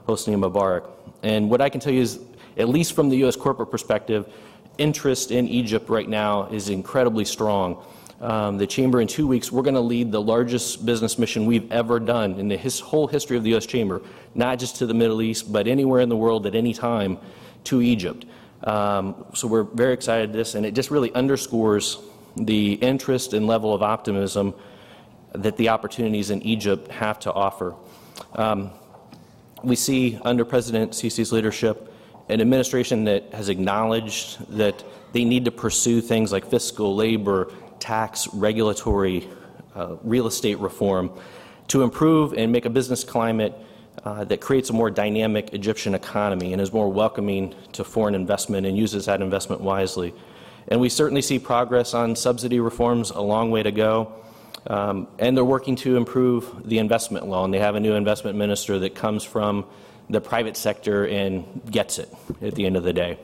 Hosni 0.08 0.36
Mubarak. 0.36 0.90
And 1.22 1.50
what 1.50 1.62
I 1.62 1.70
can 1.70 1.80
tell 1.80 1.94
you 1.94 2.02
is, 2.02 2.20
at 2.58 2.70
least 2.70 2.94
from 2.94 3.10
the 3.10 3.18
U.S. 3.18 3.36
corporate 3.36 3.72
perspective, 3.72 4.32
interest 4.78 5.32
in 5.32 5.48
Egypt 5.48 5.90
right 5.90 6.10
now 6.10 6.48
is 6.48 6.70
incredibly 6.70 7.26
strong. 7.26 7.84
Um, 8.20 8.58
the 8.58 8.68
Chamber, 8.68 9.02
in 9.02 9.08
two 9.08 9.28
weeks, 9.28 9.52
we're 9.52 9.64
going 9.64 9.76
to 9.76 9.82
lead 9.82 10.12
the 10.12 10.22
largest 10.22 10.86
business 10.86 11.20
mission 11.20 11.46
we've 11.46 11.72
ever 11.72 12.00
done 12.00 12.40
in 12.40 12.48
the 12.48 12.58
his, 12.58 12.80
whole 12.80 13.08
history 13.08 13.38
of 13.38 13.44
the 13.44 13.52
U.S. 13.52 13.66
Chamber, 13.66 14.02
not 14.34 14.60
just 14.60 14.78
to 14.78 14.86
the 14.86 14.94
Middle 14.94 15.22
East, 15.22 15.52
but 15.52 15.68
anywhere 15.68 16.02
in 16.02 16.10
the 16.10 16.16
world 16.18 16.46
at 16.46 16.56
any 16.56 16.74
time 16.74 17.18
to 17.66 17.82
Egypt. 17.82 18.26
Um, 18.64 19.26
so 19.34 19.48
we're 19.48 19.64
very 19.64 19.94
excited 19.94 20.32
this, 20.32 20.56
and 20.56 20.66
it 20.66 20.74
just 20.74 20.90
really 20.90 21.14
underscores 21.14 21.98
the 22.38 22.74
interest 22.74 23.34
and 23.34 23.46
level 23.46 23.74
of 23.74 23.84
optimism 23.84 24.54
that 25.34 25.58
the 25.58 25.70
opportunities 25.70 26.30
in 26.30 26.42
Egypt 26.44 26.90
have 26.90 27.20
to 27.20 27.34
offer. 27.34 27.76
Um, 28.34 28.72
we 29.64 29.76
see 29.76 30.20
under 30.24 30.46
President 30.46 30.92
Sisi's 30.92 31.32
leadership 31.32 31.92
an 32.30 32.40
administration 32.40 33.04
that 33.06 33.34
has 33.34 33.50
acknowledged 33.50 34.58
that 34.58 34.84
they 35.12 35.26
need 35.26 35.46
to 35.46 35.52
pursue 35.52 36.02
things 36.02 36.32
like 36.32 36.50
fiscal, 36.50 36.96
labor, 36.96 37.52
tax, 37.80 38.28
regulatory, 38.34 39.28
uh, 39.76 39.98
real 40.04 40.28
estate 40.28 40.58
reform 40.60 41.12
to 41.68 41.84
improve 41.84 42.34
and 42.34 42.52
make 42.52 42.66
a 42.66 42.70
business 42.70 43.04
climate 43.04 43.54
uh, 44.04 44.24
that 44.26 44.42
creates 44.42 44.70
a 44.70 44.74
more 44.74 44.90
dynamic 44.90 45.54
Egyptian 45.54 45.96
economy 45.96 46.54
and 46.54 46.62
is 46.62 46.74
more 46.74 46.92
welcoming 46.92 47.56
to 47.74 47.84
foreign 47.84 48.16
investment 48.16 48.66
and 48.66 48.78
uses 48.78 49.06
that 49.06 49.22
investment 49.22 49.62
wisely. 49.62 50.14
And 50.68 50.80
we 50.80 50.90
certainly 50.90 51.22
see 51.22 51.40
progress 51.40 51.94
on 51.94 52.16
subsidy 52.16 52.60
reforms, 52.60 53.12
a 53.12 53.22
long 53.22 53.52
way 53.52 53.64
to 53.64 53.72
go. 53.72 54.14
Um, 54.68 55.08
and 55.20 55.36
they're 55.36 55.44
working 55.44 55.76
to 55.78 55.98
improve 55.98 56.68
the 56.68 56.80
investment 56.80 57.28
law, 57.28 57.44
and 57.44 57.54
they 57.54 57.60
have 57.60 57.76
a 57.76 57.80
new 57.80 57.94
investment 57.94 58.38
minister 58.38 58.80
that 58.80 58.96
comes 58.96 59.24
from 59.24 59.66
the 60.10 60.22
private 60.22 60.56
sector 60.56 61.08
and 61.08 61.62
gets 61.70 62.00
it 62.00 62.10
at 62.42 62.56
the 62.56 62.66
end 62.66 62.78
of 62.78 62.84
the 62.84 62.94
day. 62.94 63.18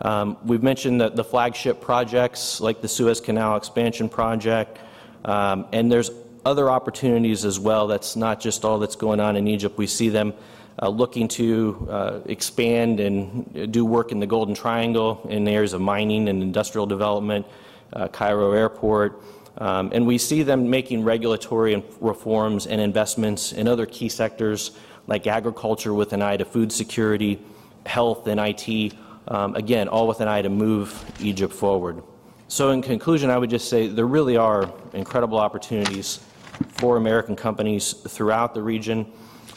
Um, 0.00 0.38
we've 0.44 0.62
mentioned 0.62 1.02
that 1.02 1.16
the 1.16 1.24
flagship 1.24 1.80
projects 1.80 2.60
like 2.60 2.80
the 2.80 2.88
Suez 2.88 3.20
Canal 3.20 3.56
expansion 3.56 4.08
project, 4.08 4.78
um, 5.24 5.66
and 5.72 5.92
there's 5.92 6.10
other 6.44 6.70
opportunities 6.70 7.44
as 7.44 7.58
well. 7.58 7.86
That's 7.86 8.16
not 8.16 8.40
just 8.40 8.64
all 8.64 8.78
that's 8.78 8.96
going 8.96 9.20
on 9.20 9.36
in 9.36 9.46
Egypt. 9.46 9.76
We 9.78 9.86
see 9.86 10.08
them 10.08 10.34
uh, 10.80 10.88
looking 10.88 11.28
to 11.28 11.88
uh, 11.90 12.20
expand 12.26 13.00
and 13.00 13.72
do 13.72 13.84
work 13.84 14.12
in 14.12 14.20
the 14.20 14.26
Golden 14.26 14.54
Triangle 14.54 15.26
in 15.28 15.46
areas 15.46 15.72
of 15.72 15.80
mining 15.80 16.28
and 16.28 16.42
industrial 16.42 16.86
development, 16.86 17.46
uh, 17.92 18.08
Cairo 18.08 18.52
Airport. 18.52 19.22
Um, 19.58 19.90
and 19.92 20.06
we 20.06 20.16
see 20.16 20.42
them 20.42 20.70
making 20.70 21.04
regulatory 21.04 21.84
reforms 22.00 22.66
and 22.66 22.80
investments 22.80 23.52
in 23.52 23.68
other 23.68 23.84
key 23.84 24.08
sectors 24.08 24.72
like 25.06 25.26
agriculture 25.26 25.92
with 25.92 26.12
an 26.12 26.22
eye 26.22 26.36
to 26.36 26.44
food 26.44 26.72
security, 26.72 27.40
health, 27.84 28.26
and 28.26 28.40
IT. 28.40 28.94
Um, 29.28 29.54
again, 29.56 29.88
all 29.88 30.06
with 30.06 30.20
an 30.20 30.28
eye 30.28 30.42
to 30.42 30.48
move 30.48 31.04
Egypt 31.20 31.52
forward. 31.52 32.02
So, 32.48 32.70
in 32.70 32.82
conclusion, 32.82 33.30
I 33.30 33.38
would 33.38 33.50
just 33.50 33.68
say 33.68 33.86
there 33.86 34.06
really 34.06 34.36
are 34.36 34.72
incredible 34.92 35.38
opportunities 35.38 36.20
for 36.68 36.96
American 36.96 37.36
companies 37.36 37.92
throughout 37.92 38.54
the 38.54 38.62
region. 38.62 39.10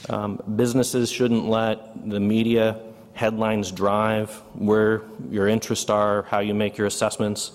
Um, 0.09 0.41
businesses 0.55 1.09
shouldn't 1.09 1.47
let 1.47 2.09
the 2.09 2.19
media 2.19 2.79
headlines 3.13 3.71
drive 3.71 4.31
where 4.53 5.03
your 5.29 5.47
interests 5.47 5.89
are, 5.89 6.23
how 6.23 6.39
you 6.39 6.53
make 6.53 6.77
your 6.77 6.87
assessments 6.87 7.51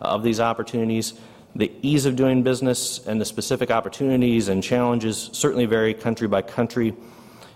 of 0.00 0.22
these 0.22 0.40
opportunities. 0.40 1.14
The 1.54 1.70
ease 1.82 2.06
of 2.06 2.16
doing 2.16 2.42
business 2.42 3.06
and 3.06 3.20
the 3.20 3.24
specific 3.24 3.70
opportunities 3.70 4.48
and 4.48 4.62
challenges 4.62 5.30
certainly 5.32 5.66
vary 5.66 5.92
country 5.92 6.26
by 6.26 6.42
country. 6.42 6.94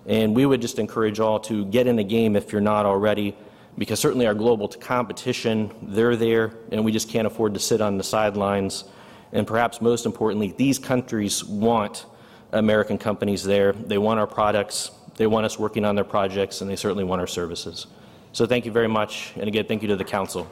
And 0.06 0.36
we 0.36 0.46
would 0.46 0.60
just 0.60 0.78
encourage 0.78 1.18
all 1.18 1.40
to 1.40 1.64
get 1.64 1.86
in 1.86 1.96
the 1.96 2.04
game 2.04 2.36
if 2.36 2.52
you're 2.52 2.60
not 2.60 2.86
already, 2.86 3.34
because 3.78 3.98
certainly 3.98 4.26
our 4.26 4.34
global 4.34 4.68
competition, 4.68 5.72
they're 5.82 6.14
there, 6.14 6.52
and 6.70 6.84
we 6.84 6.92
just 6.92 7.08
can't 7.08 7.26
afford 7.26 7.54
to 7.54 7.60
sit 7.60 7.80
on 7.80 7.96
the 7.96 8.04
sidelines. 8.04 8.84
And 9.32 9.46
perhaps 9.46 9.80
most 9.80 10.06
importantly, 10.06 10.54
these 10.56 10.78
countries 10.78 11.44
want 11.44 12.06
American 12.52 12.98
companies 12.98 13.42
there. 13.42 13.72
They 13.72 13.98
want 13.98 14.20
our 14.20 14.26
products, 14.26 14.90
they 15.16 15.26
want 15.26 15.46
us 15.46 15.58
working 15.58 15.84
on 15.84 15.94
their 15.94 16.04
projects, 16.04 16.60
and 16.60 16.70
they 16.70 16.76
certainly 16.76 17.04
want 17.04 17.20
our 17.20 17.26
services. 17.26 17.86
So 18.32 18.46
thank 18.46 18.66
you 18.66 18.72
very 18.72 18.88
much. 18.88 19.32
And 19.36 19.48
again, 19.48 19.64
thank 19.66 19.82
you 19.82 19.88
to 19.88 19.96
the 19.96 20.04
Council. 20.04 20.46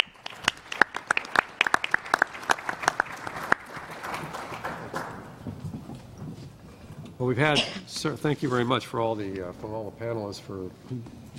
Well, 7.19 7.29
we've 7.29 7.39
had, 7.39 7.63
sir, 7.87 8.17
thank 8.17 8.43
you 8.43 8.49
very 8.49 8.65
much 8.65 8.87
for 8.87 9.01
all 9.01 9.15
the, 9.15 9.49
uh, 9.49 9.53
from 9.53 9.73
all 9.73 9.91
the 9.91 10.05
panelists 10.05 10.41
for 10.41 10.71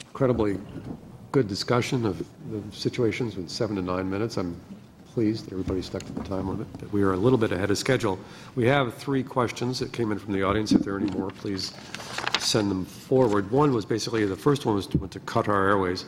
incredibly 0.07 0.57
good 1.31 1.47
discussion 1.47 2.05
of 2.05 2.25
the 2.49 2.61
situations 2.71 3.35
with 3.35 3.49
seven 3.49 3.75
to 3.75 3.81
nine 3.81 4.09
minutes. 4.09 4.37
I'm 4.37 4.59
pleased 5.15 5.45
that 5.45 5.53
everybody 5.53 5.81
stuck 5.81 6.03
to 6.03 6.11
the 6.11 6.23
time 6.25 6.49
limit, 6.49 6.71
that 6.73 6.91
we 6.91 7.01
are 7.01 7.13
a 7.13 7.17
little 7.17 7.37
bit 7.37 7.53
ahead 7.53 7.71
of 7.71 7.77
schedule. 7.77 8.19
We 8.55 8.65
have 8.65 8.93
three 8.95 9.23
questions 9.23 9.79
that 9.79 9.93
came 9.93 10.11
in 10.11 10.19
from 10.19 10.33
the 10.33 10.43
audience. 10.43 10.73
If 10.73 10.81
there 10.81 10.93
are 10.93 10.99
any 10.99 11.09
more, 11.11 11.29
please 11.29 11.73
send 12.37 12.69
them 12.69 12.83
forward. 12.83 13.49
One 13.49 13.73
was 13.73 13.85
basically, 13.85 14.25
the 14.25 14.35
first 14.35 14.65
one 14.65 14.75
was 14.75 14.87
to, 14.87 14.97
went 14.97 15.13
to 15.13 15.21
Qatar 15.21 15.69
Airways. 15.69 16.03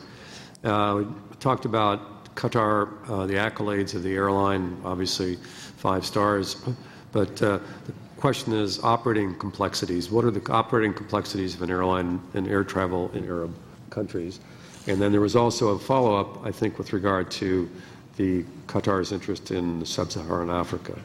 Uh, 0.62 1.04
we 1.04 1.36
talked 1.40 1.64
about 1.64 2.34
Qatar, 2.34 3.08
uh, 3.08 3.24
the 3.24 3.32
accolades 3.32 3.94
of 3.94 4.02
the 4.02 4.12
airline, 4.12 4.78
obviously 4.84 5.36
five 5.78 6.04
stars, 6.04 6.62
but 7.10 7.30
uh, 7.42 7.60
the 7.86 7.94
question 8.18 8.52
is 8.52 8.78
operating 8.84 9.34
complexities. 9.36 10.10
What 10.10 10.26
are 10.26 10.30
the 10.30 10.52
operating 10.52 10.92
complexities 10.92 11.54
of 11.54 11.62
an 11.62 11.70
airline 11.70 12.20
and 12.34 12.46
air 12.46 12.62
travel 12.62 13.10
in 13.14 13.24
Arab 13.24 13.54
countries? 13.88 14.40
And 14.86 15.00
then 15.00 15.12
there 15.12 15.22
was 15.22 15.34
also 15.34 15.68
a 15.68 15.78
follow-up, 15.78 16.44
I 16.44 16.50
think, 16.50 16.76
with 16.76 16.92
regard 16.92 17.30
to 17.32 17.70
the 18.18 18.44
Qatar's 18.66 19.12
interest 19.12 19.50
in 19.52 19.86
sub-Saharan 19.86 20.50
Africa. 20.50 20.98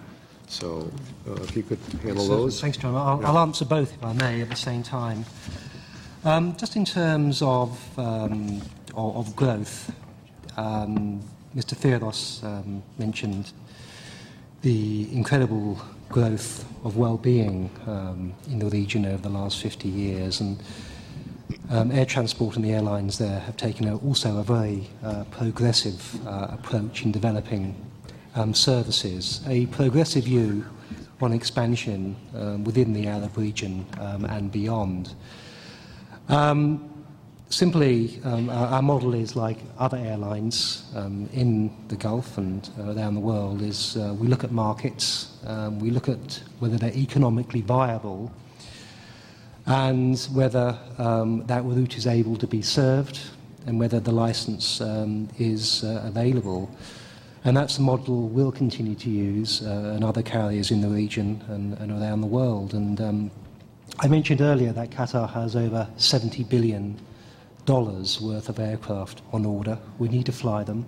So 0.48 0.92
uh, 1.28 1.34
if 1.44 1.56
you 1.56 1.64
could 1.64 1.80
handle 2.02 2.28
those. 2.28 2.60
Thanks, 2.60 2.76
John. 2.76 2.96
I'll, 2.96 3.22
yeah. 3.22 3.28
I'll, 3.30 3.38
answer 3.38 3.64
both, 3.64 3.94
if 3.94 4.04
I 4.04 4.14
may, 4.14 4.42
at 4.42 4.50
the 4.50 4.56
same 4.56 4.84
time. 4.84 5.24
Um, 6.26 6.56
just 6.58 6.76
in 6.76 6.86
terms 6.86 7.42
of, 7.42 7.80
um, 8.00 8.62
of, 8.96 9.16
of, 9.16 9.36
growth, 9.36 9.94
um, 10.58 11.22
Mr. 11.56 11.76
Theodos 11.76 12.44
um, 12.44 12.82
mentioned 12.98 13.54
the 14.62 15.08
incredible 15.14 15.80
growth 16.10 16.66
of 16.84 16.98
well-being 16.98 17.70
um, 17.86 18.34
in 18.50 18.60
the 18.60 18.70
region 18.70 19.06
over 19.06 19.22
the 19.22 19.30
last 19.30 19.62
50 19.62 19.88
years. 19.88 20.42
And 20.42 20.62
um, 21.74 21.92
air 21.92 22.06
transport 22.06 22.56
and 22.56 22.64
the 22.64 22.72
airlines 22.72 23.18
there 23.18 23.40
have 23.40 23.58
taken 23.58 23.88
a, 23.88 23.98
also 23.98 24.38
a 24.38 24.44
very 24.44 24.88
uh, 25.04 25.24
progressive 25.32 26.26
uh, 26.28 26.50
approach 26.52 27.04
in 27.04 27.12
developing 27.12 27.76
um, 28.36 28.54
services, 28.54 29.42
a 29.48 29.66
progressive 29.68 30.26
view 30.26 30.64
on 31.20 31.34
expansion 31.34 32.16
um, 32.36 32.64
within 32.64 32.94
the 32.94 33.08
Arab 33.08 33.36
region 33.38 33.86
um, 34.00 34.26
and 34.26 34.52
beyond. 34.52 35.16
Um, 36.30 36.90
simply, 37.50 38.20
um, 38.24 38.50
our, 38.52 38.68
our, 38.68 38.82
model 38.84 39.16
is 39.16 39.36
like 39.36 39.58
other 39.80 39.98
airlines 39.98 40.84
in 41.34 41.76
the 41.88 41.96
Gulf 41.96 42.38
and 42.38 42.70
uh, 42.78 42.96
around 42.96 43.16
the 43.16 43.20
world 43.20 43.64
is 43.64 43.98
uh, 43.98 44.14
we 44.20 44.28
look 44.28 44.44
at 44.44 44.52
markets, 44.52 45.32
we 45.80 45.90
look 45.90 46.08
at 46.08 46.40
whether 46.60 46.78
they're 46.78 46.96
economically 46.96 47.62
viable 47.62 48.32
and 49.66 50.20
whether 50.34 50.78
um, 50.98 51.46
that 51.48 51.64
route 51.64 51.98
is 51.98 52.08
able 52.08 52.36
to 52.38 52.48
be 52.48 52.62
served 52.62 53.20
and 53.66 53.80
whether 53.80 54.00
the 54.00 54.12
license 54.12 54.82
um, 54.82 55.30
is 55.38 55.84
uh, 55.84 56.04
available. 56.06 56.70
And 57.46 57.56
that's 57.56 57.78
the 57.78 57.84
model 57.84 58.30
we'll 58.30 58.52
continue 58.52 58.96
to 58.96 59.10
use 59.10 59.62
uh, 59.62 59.94
and 59.96 60.04
other 60.04 60.22
carriers 60.22 60.72
in 60.72 60.82
the 60.82 60.88
region 60.88 61.44
and, 61.48 61.78
and 61.80 61.92
around 61.92 62.22
the 62.22 62.28
world. 62.28 62.74
And 62.74 63.00
um, 63.02 63.32
I 64.00 64.08
mentioned 64.08 64.42
earlier 64.42 64.74
that 64.74 64.90
Qatar 64.90 65.32
has 65.34 65.56
over 65.56 65.88
70 65.98 66.44
billion 66.46 67.00
dollars 67.66 68.20
worth 68.20 68.50
of 68.50 68.60
aircraft 68.60 69.22
on 69.32 69.46
order. 69.46 69.78
We 69.98 70.10
need 70.10 70.26
to 70.26 70.32
fly 70.32 70.64
them. 70.64 70.86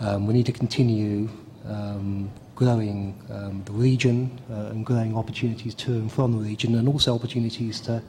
Um, 0.00 0.26
we 0.26 0.34
need 0.34 0.46
to 0.46 0.52
continue 0.52 1.28
um, 1.66 2.30
growing 2.62 3.14
um, 3.30 3.62
the 3.64 3.72
region 3.72 4.30
uh, 4.50 4.70
and 4.70 4.86
growing 4.86 5.16
opportunities 5.16 5.74
to 5.74 5.90
and 5.90 6.12
from 6.12 6.32
the 6.32 6.38
region, 6.50 6.76
and 6.76 6.88
also 6.88 7.14
opportunities 7.14 7.80
to 7.80 8.00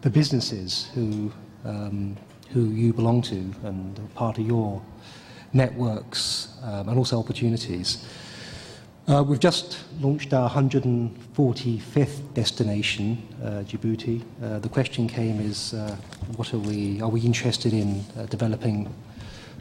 the 0.00 0.10
businesses 0.10 0.88
who 0.94 1.30
um, 1.64 2.16
who 2.52 2.70
you 2.70 2.92
belong 2.92 3.22
to 3.22 3.40
and 3.64 3.98
are 3.98 4.14
part 4.14 4.38
of 4.38 4.46
your 4.46 4.82
networks, 5.52 6.48
um, 6.62 6.88
and 6.88 6.98
also 6.98 7.18
opportunities. 7.18 8.06
Uh, 9.08 9.22
we've 9.26 9.40
just 9.40 9.78
launched 10.00 10.32
our 10.32 10.48
145th 10.48 12.34
destination, 12.34 13.18
uh, 13.42 13.64
Djibouti. 13.66 14.22
Uh, 14.42 14.58
the 14.60 14.68
question 14.68 15.08
came 15.08 15.40
is, 15.40 15.74
uh, 15.74 15.96
what 16.36 16.54
are 16.54 16.58
we? 16.58 17.00
Are 17.02 17.08
we 17.08 17.20
interested 17.20 17.72
in 17.72 18.04
uh, 18.16 18.26
developing 18.26 18.88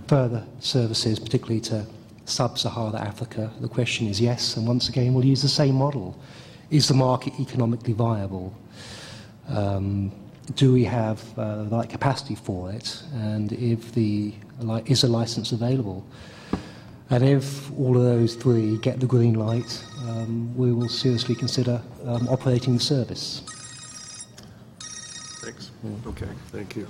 further 0.08 0.44
services, 0.60 1.20
particularly 1.20 1.62
to 1.62 1.86
sub-Saharan 2.32 2.96
Africa? 2.96 3.52
The 3.60 3.68
question 3.68 4.08
is 4.08 4.20
yes, 4.22 4.58
and 4.58 4.68
once 4.68 4.90
again 4.90 5.14
we'll 5.14 5.26
use 5.26 5.42
the 5.42 5.50
same 5.50 5.76
model. 5.76 6.18
Is 6.70 6.88
the 6.88 6.94
market 6.94 7.34
economically 7.40 7.94
viable? 7.94 8.54
Um, 9.50 10.12
do 10.56 10.74
we 10.74 10.84
have 10.86 11.22
uh, 11.38 11.64
the 11.64 11.70
right 11.70 11.90
capacity 11.90 12.36
for 12.36 12.72
it? 12.72 13.04
And 13.14 13.52
if 13.54 13.94
the 13.94 14.34
is 14.86 15.04
a 15.04 15.08
license 15.08 15.52
available? 15.52 16.06
And 17.10 17.24
if 17.26 17.72
all 17.78 17.98
of 17.98 18.04
those 18.04 18.36
three 18.36 18.78
get 18.78 19.00
the 19.02 19.06
green 19.06 19.34
light, 19.34 19.84
um, 20.08 20.56
we 20.56 20.72
will 20.72 20.88
seriously 20.88 21.36
consider 21.36 21.82
um, 22.06 22.28
operating 22.30 22.76
the 22.76 22.80
service. 22.80 23.44
Thanks. 25.52 25.72
Okay, 26.08 26.28
thank 26.48 26.76
you. 26.76 26.88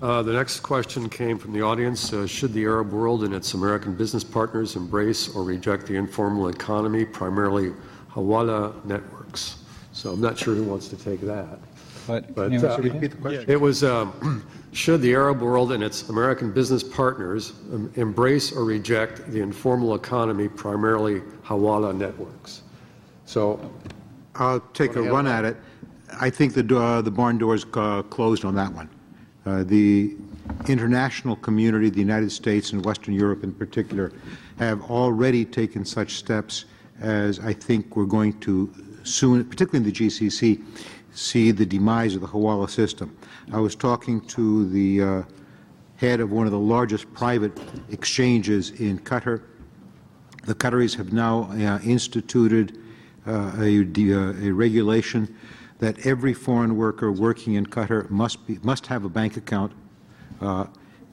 Uh, 0.00 0.22
the 0.22 0.32
next 0.32 0.60
question 0.60 1.08
came 1.08 1.38
from 1.38 1.52
the 1.52 1.62
audience. 1.62 2.12
Uh, 2.12 2.26
should 2.26 2.52
the 2.52 2.64
Arab 2.64 2.92
world 2.92 3.24
and 3.24 3.34
its 3.34 3.54
American 3.54 3.94
business 3.94 4.24
partners 4.24 4.74
embrace 4.76 5.34
or 5.34 5.44
reject 5.44 5.86
the 5.86 5.94
informal 5.94 6.48
economy, 6.48 7.04
primarily 7.04 7.72
Hawala 8.10 8.84
networks? 8.84 9.62
So 9.92 10.10
I'm 10.10 10.20
not 10.20 10.38
sure 10.38 10.54
who 10.54 10.64
wants 10.64 10.88
to 10.88 10.96
take 10.96 11.20
that. 11.20 11.58
But, 12.06 12.34
but 12.34 12.52
uh, 12.52 12.78
repeat 12.78 13.12
the 13.12 13.16
question? 13.16 13.44
It 13.48 13.60
was 13.60 13.84
um, 13.84 14.44
should 14.72 15.00
the 15.00 15.12
Arab 15.12 15.40
world 15.40 15.70
and 15.72 15.84
its 15.84 16.08
American 16.08 16.50
business 16.50 16.82
partners 16.82 17.52
um, 17.72 17.92
embrace 17.94 18.50
or 18.50 18.64
reject 18.64 19.30
the 19.30 19.40
informal 19.40 19.94
economy, 19.94 20.48
primarily 20.48 21.20
Hawala 21.44 21.94
networks? 21.94 22.62
So 23.26 23.70
I'll 24.34 24.60
take 24.72 24.96
a 24.96 25.02
run 25.02 25.26
at 25.26 25.44
it. 25.44 25.56
I 26.20 26.30
think 26.30 26.54
the, 26.54 26.62
door, 26.62 27.02
the 27.02 27.10
barn 27.10 27.38
doors 27.38 27.66
uh, 27.74 28.02
closed 28.02 28.44
on 28.44 28.54
that 28.54 28.72
one. 28.72 28.88
Uh, 29.44 29.64
the 29.64 30.16
international 30.68 31.36
community, 31.36 31.90
the 31.90 31.98
United 31.98 32.30
States 32.30 32.72
and 32.72 32.84
Western 32.84 33.14
Europe 33.14 33.42
in 33.42 33.52
particular, 33.52 34.12
have 34.58 34.82
already 34.90 35.44
taken 35.44 35.84
such 35.84 36.14
steps 36.14 36.66
as 37.00 37.40
I 37.40 37.52
think 37.52 37.96
we're 37.96 38.04
going 38.04 38.38
to 38.40 38.72
soon, 39.02 39.44
particularly 39.44 39.84
in 39.86 39.92
the 39.92 39.98
GCC, 39.98 40.62
see 41.12 41.50
the 41.50 41.66
demise 41.66 42.14
of 42.14 42.20
the 42.20 42.28
Hawala 42.28 42.70
system. 42.70 43.16
I 43.52 43.58
was 43.58 43.74
talking 43.74 44.20
to 44.28 44.68
the 44.68 45.02
uh, 45.02 45.22
head 45.96 46.20
of 46.20 46.30
one 46.30 46.46
of 46.46 46.52
the 46.52 46.58
largest 46.58 47.12
private 47.12 47.58
exchanges 47.90 48.70
in 48.80 48.98
Qatar. 49.00 49.42
The 50.44 50.54
Qataris 50.54 50.96
have 50.96 51.12
now 51.12 51.50
uh, 51.52 51.80
instituted 51.84 52.78
uh, 53.26 53.52
a, 53.58 53.80
uh, 53.80 54.32
a, 54.42 54.50
regulation 54.50 55.32
that 55.82 56.06
every 56.06 56.32
foreign 56.32 56.76
worker 56.76 57.10
working 57.10 57.54
in 57.54 57.66
Qatar 57.66 58.08
must 58.08 58.46
be 58.46 58.56
must 58.62 58.86
have 58.86 59.04
a 59.04 59.08
bank 59.08 59.36
account, 59.36 59.72
uh, 60.40 60.66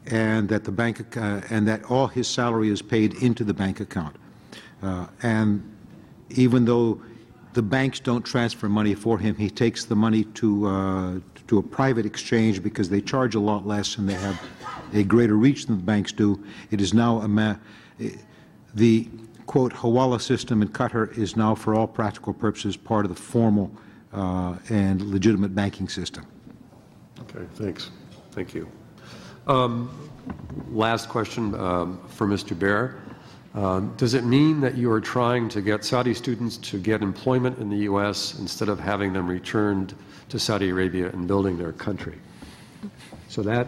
and 0.06 0.48
that 0.48 0.64
the 0.64 0.72
bank 0.72 1.18
uh, 1.18 1.42
and 1.50 1.68
that 1.68 1.84
all 1.86 2.06
his 2.06 2.28
salary 2.28 2.70
is 2.70 2.80
paid 2.80 3.16
into 3.16 3.44
the 3.44 3.54
bank 3.54 3.80
account. 3.80 4.16
Uh, 4.84 5.08
and 5.24 5.64
even 6.30 6.66
though 6.66 7.02
the 7.54 7.64
banks 7.64 8.00
don't 8.00 8.22
transfer 8.24 8.70
money 8.70 8.94
for 8.94 9.18
him. 9.18 9.36
He 9.36 9.50
takes 9.50 9.86
the 9.86 9.96
money 9.96 10.24
to 10.40 10.68
uh, 10.68 11.20
to 11.48 11.58
a 11.58 11.64
private 11.64 12.06
exchange 12.06 12.62
because 12.62 12.90
they 12.90 13.02
charge 13.02 13.34
a 13.34 13.40
lot 13.40 13.66
less 13.66 13.98
and 13.98 14.08
they 14.08 14.20
have 14.28 14.40
a 14.94 15.02
greater 15.04 15.36
reach 15.36 15.66
than 15.66 15.78
the 15.78 15.84
banks 15.84 16.12
do. 16.12 16.40
It 16.70 16.80
is 16.80 16.94
now 16.94 17.22
a 17.24 17.60
the 18.76 19.10
quote 19.48 19.74
Hawala 19.74 20.22
system 20.22 20.62
in 20.62 20.68
Qatar 20.70 21.18
is 21.18 21.36
now, 21.36 21.56
for 21.56 21.74
all 21.74 21.88
practical 21.88 22.36
purposes, 22.36 22.78
part 22.78 23.04
of 23.04 23.10
the 23.10 23.20
formal 23.20 23.72
uh, 24.14 24.58
and 24.70 25.02
legitimate 25.02 25.54
banking 25.54 25.88
system. 25.88 26.26
Okay, 27.22 27.46
thanks. 27.56 27.92
Thank 28.32 28.54
you. 28.54 28.68
Um, 29.48 30.10
last 30.72 31.10
question 31.10 31.56
um, 31.56 32.00
for 32.08 32.28
Mr. 32.28 32.58
Baer. 32.58 33.02
Um, 33.56 33.94
does 33.98 34.14
it 34.14 34.24
mean 34.24 34.62
that 34.62 34.78
you 34.78 34.92
are 34.92 35.02
trying 35.02 35.50
to 35.50 35.62
get 35.62 35.84
Saudi 35.84 36.14
students 36.14 36.58
to 36.58 36.78
get 36.80 37.02
employment 37.02 37.58
in 37.58 37.70
the 37.70 37.78
U.S. 37.78 38.38
instead 38.40 38.70
of 38.70 38.80
having 38.80 39.12
them 39.12 39.28
returned 39.28 39.96
to 40.30 40.38
Saudi 40.38 40.70
Arabia 40.70 41.10
and 41.10 41.28
building 41.28 41.58
their 41.58 41.72
country? 41.74 42.18
So 43.28 43.42
that. 43.44 43.68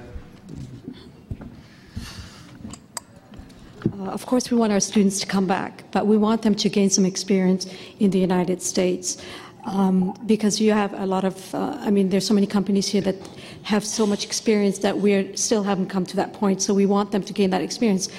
Uh, 4.00 4.04
of 4.06 4.26
course, 4.28 4.52
we 4.52 4.58
want 4.58 4.72
our 4.72 4.80
students 4.80 5.20
to 5.20 5.26
come 5.26 5.48
back, 5.48 5.84
but 5.92 6.06
we 6.06 6.18
want 6.18 6.44
them 6.44 6.54
to 6.56 6.70
gain 6.70 6.90
some 6.90 7.06
experience 7.06 7.68
in 8.00 8.12
the 8.12 8.20
United 8.20 8.62
States. 8.62 9.18
Um, 9.66 10.18
because 10.26 10.60
you 10.60 10.72
have 10.72 10.94
a 10.94 11.06
lot 11.06 11.24
of, 11.24 11.54
uh, 11.54 11.78
I 11.80 11.92
mean, 11.92 12.10
there's 12.10 12.26
so 12.26 12.34
many 12.34 12.48
companies 12.48 12.88
here 12.88 13.02
that 13.02 13.16
have 13.64 13.86
so 13.86 14.08
much 14.08 14.26
experience 14.26 14.80
that 14.80 14.98
we 14.98 15.36
still 15.36 15.64
haven't 15.64 15.88
come 15.88 16.06
to 16.08 16.16
that 16.16 16.34
point. 16.34 16.62
So 16.62 16.74
we 16.74 16.88
want 16.88 17.12
them 17.12 17.22
to 17.24 17.34
gain 17.34 17.52
that 17.52 17.62
experience. 17.62 18.10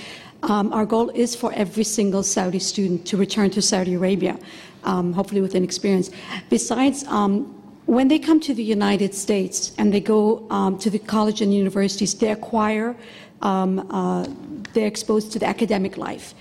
Um, 0.44 0.72
our 0.72 0.86
goal 0.86 1.10
is 1.10 1.34
for 1.34 1.52
every 1.54 1.84
single 1.84 2.22
Saudi 2.22 2.58
student 2.58 3.06
to 3.06 3.16
return 3.16 3.50
to 3.50 3.62
Saudi 3.62 3.94
Arabia, 3.94 4.38
um, 4.84 5.12
hopefully 5.12 5.40
with 5.40 5.54
an 5.54 5.64
experience. 5.64 6.10
Besides, 6.48 7.04
um, 7.04 7.44
when 7.86 8.08
they 8.08 8.18
come 8.18 8.38
to 8.40 8.54
the 8.54 8.62
United 8.62 9.14
States 9.14 9.72
and 9.78 9.92
they 9.92 10.00
go 10.00 10.46
um, 10.50 10.78
to 10.78 10.90
the 10.90 10.98
college 10.98 11.40
and 11.40 11.52
universities, 11.52 12.14
they 12.14 12.30
acquire, 12.30 12.96
um, 13.40 13.80
uh, 13.90 14.26
they're 14.72 14.86
exposed 14.86 15.32
to 15.32 15.38
the 15.38 15.46
academic 15.46 15.96
life 15.96 16.34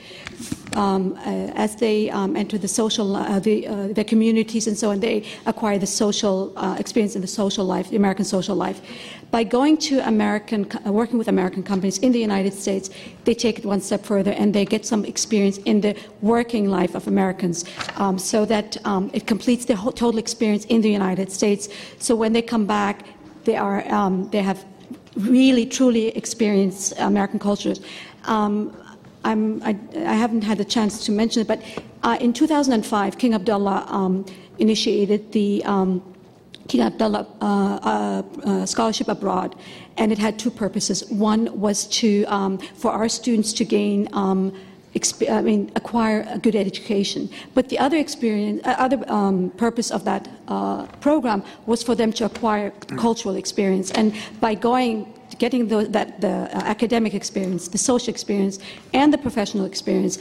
um, 0.75 1.13
uh, 1.13 1.51
as 1.55 1.75
they 1.75 2.09
um, 2.09 2.35
enter 2.35 2.57
the 2.57 2.67
social, 2.67 3.15
uh, 3.15 3.39
the, 3.39 3.67
uh, 3.67 4.03
communities 4.03 4.67
and 4.67 4.77
so 4.77 4.91
on, 4.91 4.99
they 4.99 5.25
acquire 5.45 5.77
the 5.77 5.87
social 5.87 6.53
uh, 6.55 6.75
experience 6.79 7.15
in 7.15 7.21
the 7.21 7.27
social 7.27 7.65
life, 7.65 7.89
the 7.89 7.95
American 7.95 8.25
social 8.25 8.55
life. 8.55 8.81
By 9.31 9.43
going 9.43 9.77
to 9.77 10.05
American, 10.07 10.69
uh, 10.85 10.91
working 10.91 11.17
with 11.17 11.27
American 11.27 11.63
companies 11.63 11.97
in 11.99 12.11
the 12.11 12.19
United 12.19 12.53
States, 12.53 12.89
they 13.23 13.33
take 13.33 13.59
it 13.59 13.65
one 13.65 13.81
step 13.81 14.05
further 14.05 14.31
and 14.31 14.53
they 14.53 14.65
get 14.65 14.85
some 14.85 15.05
experience 15.05 15.57
in 15.59 15.81
the 15.81 15.95
working 16.21 16.69
life 16.69 16.95
of 16.95 17.07
Americans, 17.07 17.65
um, 17.95 18.17
so 18.17 18.45
that 18.45 18.77
um, 18.85 19.09
it 19.13 19.27
completes 19.27 19.65
their 19.65 19.77
total 19.77 20.17
experience 20.17 20.65
in 20.65 20.81
the 20.81 20.91
United 20.91 21.31
States. 21.31 21.69
So 21.99 22.15
when 22.15 22.33
they 22.33 22.41
come 22.41 22.65
back, 22.65 23.05
they 23.45 23.55
are 23.55 23.87
um, 23.91 24.29
they 24.29 24.41
have 24.41 24.65
really 25.15 25.65
truly 25.65 26.07
experienced 26.09 26.93
American 26.97 27.39
cultures. 27.39 27.81
Um, 28.25 28.75
I'm, 29.23 29.61
I, 29.63 29.77
I, 29.95 30.13
haven't 30.13 30.43
had 30.43 30.57
the 30.57 30.65
chance 30.65 31.05
to 31.05 31.11
mention 31.11 31.41
it, 31.41 31.47
but 31.47 31.61
uh, 32.03 32.17
in 32.19 32.33
2005, 32.33 33.17
King 33.17 33.33
Abdullah 33.33 33.85
um, 33.87 34.25
initiated 34.57 35.31
the 35.31 35.63
um, 35.65 36.01
King 36.67 36.81
Abdullah 36.81 37.27
uh, 37.41 37.45
uh, 37.45 38.23
uh, 38.45 38.65
Scholarship 38.65 39.07
Abroad, 39.07 39.55
and 39.97 40.11
it 40.11 40.17
had 40.17 40.39
two 40.39 40.49
purposes. 40.49 41.03
One 41.11 41.59
was 41.59 41.85
to 41.99 42.23
um, 42.25 42.57
for 42.75 42.91
our 42.91 43.09
students 43.09 43.53
to 43.53 43.65
gain. 43.65 44.07
Um, 44.13 44.53
I 45.29 45.41
mean, 45.41 45.71
acquire 45.77 46.25
a 46.27 46.37
good 46.37 46.55
education. 46.55 47.29
But 47.53 47.69
the 47.69 47.79
other 47.79 47.95
experience, 47.95 48.61
uh, 48.65 48.75
other 48.77 48.99
um, 49.09 49.51
purpose 49.51 49.89
of 49.89 50.03
that 50.03 50.27
uh, 50.49 50.85
program 50.99 51.43
was 51.65 51.81
for 51.81 51.95
them 51.95 52.11
to 52.13 52.25
acquire 52.25 52.71
cultural 52.97 53.35
experience. 53.35 53.91
And 53.91 54.13
by 54.41 54.53
going 54.55 55.13
getting 55.39 55.67
the, 55.67 55.85
that, 55.85 56.21
the 56.21 56.27
uh, 56.27 56.61
academic 56.61 57.13
experience, 57.13 57.67
the 57.67 57.77
social 57.77 58.09
experience, 58.09 58.59
and 58.93 59.13
the 59.13 59.17
professional 59.17 59.65
experience, 59.65 60.17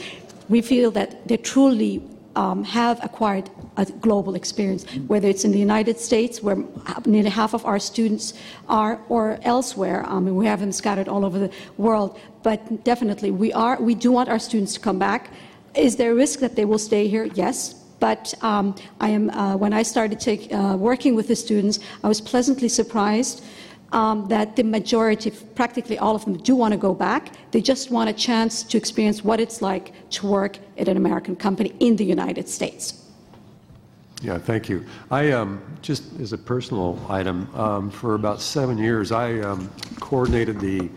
we 0.49 0.61
feel 0.61 0.91
that 0.91 1.27
they 1.27 1.37
truly 1.37 2.01
um, 2.35 2.63
have 2.63 3.03
acquired 3.03 3.49
a 3.77 3.85
global 3.85 4.35
experience, 4.35 4.85
whether 5.07 5.27
it's 5.27 5.43
in 5.43 5.51
the 5.51 5.59
United 5.59 5.99
States, 5.99 6.41
where 6.41 6.57
nearly 7.05 7.29
half 7.29 7.53
of 7.53 7.65
our 7.65 7.79
students 7.79 8.33
are, 8.67 8.99
or 9.09 9.39
elsewhere. 9.43 10.05
Um, 10.07 10.33
we 10.35 10.45
have 10.45 10.59
them 10.59 10.71
scattered 10.71 11.07
all 11.07 11.25
over 11.25 11.39
the 11.39 11.51
world. 11.77 12.19
But 12.43 12.83
definitely, 12.83 13.31
we, 13.31 13.53
are, 13.53 13.81
we 13.81 13.95
do 13.95 14.11
want 14.11 14.29
our 14.29 14.39
students 14.39 14.73
to 14.73 14.79
come 14.79 14.99
back. 14.99 15.31
Is 15.75 15.95
there 15.95 16.11
a 16.11 16.15
risk 16.15 16.39
that 16.39 16.55
they 16.55 16.65
will 16.65 16.79
stay 16.79 17.07
here? 17.07 17.25
Yes. 17.33 17.73
But 17.99 18.33
um, 18.41 18.75
I 18.99 19.09
am, 19.09 19.29
uh, 19.29 19.55
when 19.57 19.73
I 19.73 19.83
started 19.83 20.19
take, 20.19 20.51
uh, 20.51 20.75
working 20.77 21.15
with 21.15 21.27
the 21.27 21.35
students, 21.35 21.79
I 22.03 22.07
was 22.07 22.19
pleasantly 22.19 22.67
surprised 22.67 23.43
um, 23.91 24.27
that 24.29 24.55
the 24.55 24.63
majority, 24.63 25.31
practically 25.31 25.97
all 25.97 26.15
of 26.15 26.23
them, 26.25 26.37
do 26.37 26.55
want 26.55 26.71
to 26.73 26.77
go 26.77 26.93
back. 26.93 27.51
They 27.51 27.61
just 27.61 27.91
want 27.91 28.09
a 28.09 28.13
chance 28.13 28.63
to 28.63 28.77
experience 28.77 29.23
what 29.23 29.39
it's 29.39 29.61
like 29.61 29.93
to 30.11 30.27
work 30.27 30.57
at 30.77 30.87
an 30.87 30.97
American 30.97 31.35
company 31.35 31.73
in 31.79 31.95
the 31.95 32.05
United 32.05 32.47
States. 32.47 33.09
Yeah, 34.21 34.37
thank 34.37 34.69
you. 34.69 34.85
I 35.09 35.31
um, 35.31 35.61
just 35.81 36.03
as 36.19 36.31
a 36.31 36.37
personal 36.37 36.99
item, 37.09 37.53
um, 37.55 37.89
for 37.89 38.13
about 38.13 38.39
seven 38.39 38.77
years, 38.77 39.11
I 39.11 39.39
um, 39.39 39.69
coordinated 39.99 40.59
the 40.59 40.89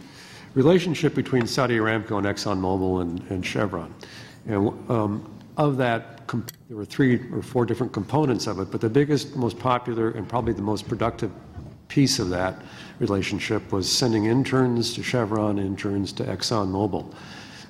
relationship 0.54 1.14
between 1.14 1.46
Saudi 1.46 1.78
Aramco 1.78 2.18
and 2.18 2.26
ExxonMobil 2.26 3.00
and, 3.00 3.30
and 3.30 3.44
Chevron. 3.44 3.94
And 4.46 4.68
um, 4.90 5.34
of 5.56 5.78
that, 5.78 6.28
there 6.68 6.76
were 6.76 6.84
three 6.84 7.20
or 7.32 7.42
four 7.42 7.64
different 7.64 7.92
components 7.92 8.46
of 8.46 8.58
it, 8.60 8.70
but 8.70 8.80
the 8.80 8.90
biggest, 8.90 9.36
most 9.36 9.58
popular, 9.58 10.10
and 10.10 10.28
probably 10.28 10.52
the 10.52 10.62
most 10.62 10.86
productive 10.86 11.30
piece 11.88 12.18
of 12.18 12.30
that 12.30 12.60
relationship 12.98 13.72
was 13.72 13.90
sending 13.90 14.26
interns 14.26 14.94
to 14.94 15.02
Chevron, 15.02 15.58
interns 15.58 16.12
to 16.12 16.24
ExxonMobil. 16.24 17.12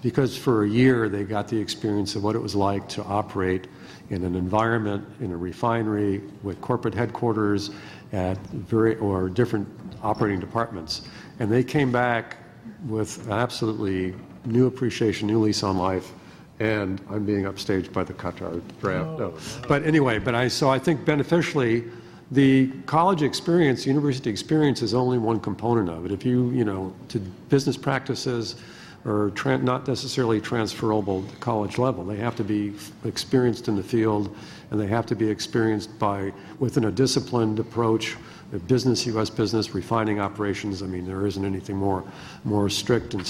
Because 0.03 0.37
for 0.37 0.65
a 0.65 0.69
year 0.69 1.09
they 1.09 1.25
got 1.25 1.49
the 1.49 1.59
experience 1.59 2.15
of 2.15 2.23
what 2.23 2.37
it 2.37 2.39
was 2.39 2.55
like 2.55 2.89
to 2.91 3.03
operate 3.05 3.67
in 4.11 4.23
an 4.23 4.35
environment, 4.35 5.07
in 5.21 5.33
a 5.33 5.37
refinery, 5.37 6.21
with 6.43 6.61
corporate 6.61 6.95
headquarters 6.95 7.71
at 8.13 8.39
very, 8.49 8.97
or 8.97 9.31
different 9.31 9.67
operating 10.03 10.41
departments. 10.41 11.09
And 11.39 11.51
they 11.51 11.65
came 11.65 11.91
back 11.91 12.37
with 12.87 13.31
absolutely 13.31 14.15
new 14.45 14.67
appreciation, 14.67 15.27
new 15.27 15.41
lease 15.41 15.63
on 15.63 15.79
life, 15.79 16.13
and 16.61 17.01
I'm 17.11 17.25
being 17.25 17.45
upstaged 17.45 17.93
by 17.93 18.05
the 18.05 18.13
Qatar 18.13 18.61
draft. 18.81 19.09
Oh, 19.09 19.17
no. 19.17 19.35
But 19.67 19.85
anyway, 19.85 20.19
but 20.19 20.35
I 20.35 20.49
so 20.49 20.69
I 20.71 20.79
think 20.79 21.05
beneficially 21.05 21.85
the 22.31 22.69
college 22.87 23.23
experience, 23.23 23.87
university 23.87 24.31
experience 24.31 24.83
is 24.83 24.95
only 24.95 25.19
one 25.19 25.41
component 25.41 25.89
of 25.89 26.07
it. 26.07 26.13
If 26.13 26.25
you, 26.25 26.51
you 26.51 26.65
know, 26.65 26.95
to 27.09 27.19
business 27.19 27.77
practices 27.77 28.57
are 29.07 29.31
not 29.59 29.87
necessarily 29.87 30.41
transferable 30.41 31.23
to 31.25 31.37
college 31.37 31.77
level. 31.77 32.05
They 32.05 32.17
have 32.17 32.37
to 32.37 32.45
be 32.45 32.73
experienced 33.05 33.69
in 33.69 33.77
the 33.77 33.83
field 33.83 34.35
and 34.71 34.81
they 34.81 34.87
have 34.87 35.05
to 35.07 35.15
be 35.15 35.29
experienced 35.29 35.99
by 35.99 36.33
within 36.59 36.85
a 36.85 36.91
disciplined 36.91 37.59
approach 37.59 38.17
business, 38.59 39.07
U.S. 39.07 39.31
business, 39.31 39.75
refining 39.75 40.21
operations. 40.21 40.83
I 40.83 40.87
mean, 40.87 41.07
there 41.07 41.27
isn't 41.27 41.45
anything 41.45 41.77
more, 41.77 42.05
more 42.45 42.69
strict 42.69 43.15
and, 43.15 43.25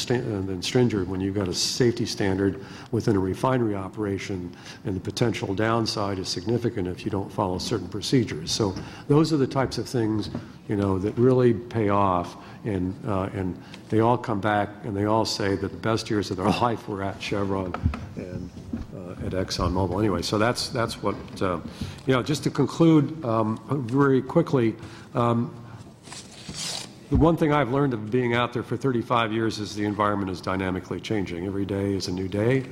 than 0.48 0.62
stringent 0.62 1.09
when 1.09 1.20
you've 1.20 1.34
got 1.34 1.48
a 1.48 1.55
safety 1.55 2.06
standard 2.06 2.64
within 2.90 3.16
a 3.16 3.18
refinery 3.18 3.74
operation, 3.74 4.55
and 4.84 4.96
the 4.96 5.01
potential 5.01 5.55
downside 5.55 6.18
is 6.18 6.28
significant 6.28 6.88
if 6.88 7.05
you 7.05 7.10
don't 7.10 7.32
follow 7.32 7.59
certain 7.59 7.88
procedures. 7.88 8.51
So 8.51 8.74
those 9.09 9.32
are 9.32 9.36
the 9.36 9.46
types 9.46 9.78
of 9.78 9.88
things, 9.88 10.30
you 10.68 10.76
know, 10.76 10.98
that 10.98 11.16
really 11.16 11.55
pay 11.55 11.88
off, 11.88 12.36
and 12.65 12.95
uh, 13.07 13.28
and 13.35 13.61
they 13.91 14.01
all 14.01 14.19
come 14.19 14.41
back 14.41 14.69
and 14.85 14.97
they 14.97 15.05
all 15.05 15.24
say 15.24 15.55
that 15.57 15.70
the 15.70 15.77
best 15.77 16.11
years 16.11 16.31
of 16.31 16.36
their 16.36 16.47
life 16.61 16.89
were 16.89 17.03
at 17.03 17.23
Chevron, 17.23 17.74
and 18.16 18.51
uh, 18.95 19.27
at 19.27 19.32
ExxonMobil. 19.32 19.99
Anyway, 19.99 20.23
so 20.23 20.39
that's, 20.39 20.69
that's 20.69 21.03
what, 21.03 21.16
uh, 21.43 21.59
you 22.07 22.15
know, 22.15 22.23
just 22.23 22.45
to 22.45 22.51
conclude 22.51 23.24
um, 23.24 23.61
very 23.89 24.23
quickly, 24.23 24.74
um, 25.15 25.55
the 27.11 27.16
one 27.16 27.36
thing 27.36 27.53
I've 27.53 27.70
learned 27.70 27.93
of 27.93 28.11
being 28.11 28.35
out 28.35 28.53
there 28.53 28.62
for 28.62 28.77
35 28.77 29.32
years 29.32 29.59
is 29.59 29.74
the 29.74 29.85
environment 29.85 30.31
is 30.31 30.41
dynamically 30.41 31.01
changing. 31.01 31.47
Every 31.47 31.66
day 31.66 31.95
is 31.95 32.09
a 32.09 32.12
new 32.12 32.28
day. 32.28 32.65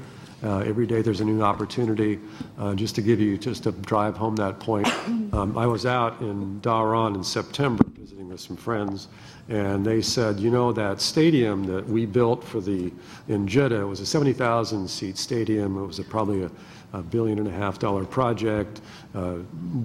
Uh, 0.43 0.59
every 0.59 0.87
day 0.87 1.03
there's 1.03 1.21
a 1.21 1.25
new 1.25 1.43
opportunity. 1.43 2.19
Uh, 2.59 2.75
just 2.75 2.95
to 2.97 3.03
give 3.03 3.21
you, 3.21 3.39
just 3.39 3.63
to 3.65 3.73
drive 3.73 4.17
home 4.17 4.35
that 4.37 4.59
point, 4.59 4.89
um, 5.33 5.57
I 5.57 5.67
was 5.67 5.87
out 5.87 6.21
in 6.21 6.61
Dhahran 6.61 7.15
in 7.15 7.23
September 7.23 7.85
visiting 7.97 8.29
with 8.29 8.41
some 8.41 8.57
friends, 8.57 9.09
and 9.49 9.85
they 9.85 10.01
said, 10.01 10.39
you 10.39 10.51
know, 10.51 10.73
that 10.73 11.01
stadium 11.01 11.65
that 11.65 11.87
we 11.87 12.07
built 12.07 12.45
for 12.45 12.61
the 12.61 12.93
in 13.29 13.47
Jeddah 13.47 13.87
was 13.87 14.01
a 14.01 14.07
70,000 14.07 14.89
seat 14.89 15.19
stadium. 15.19 15.83
It 15.83 15.87
was 15.87 15.99
a, 15.99 16.05
probably 16.05 16.45
a, 16.45 16.51
a 16.93 17.03
billion 17.03 17.39
and 17.39 17.49
a 17.49 17.53
half 17.53 17.79
dollar 17.79 18.05
project, 18.05 18.81
uh, 19.15 19.37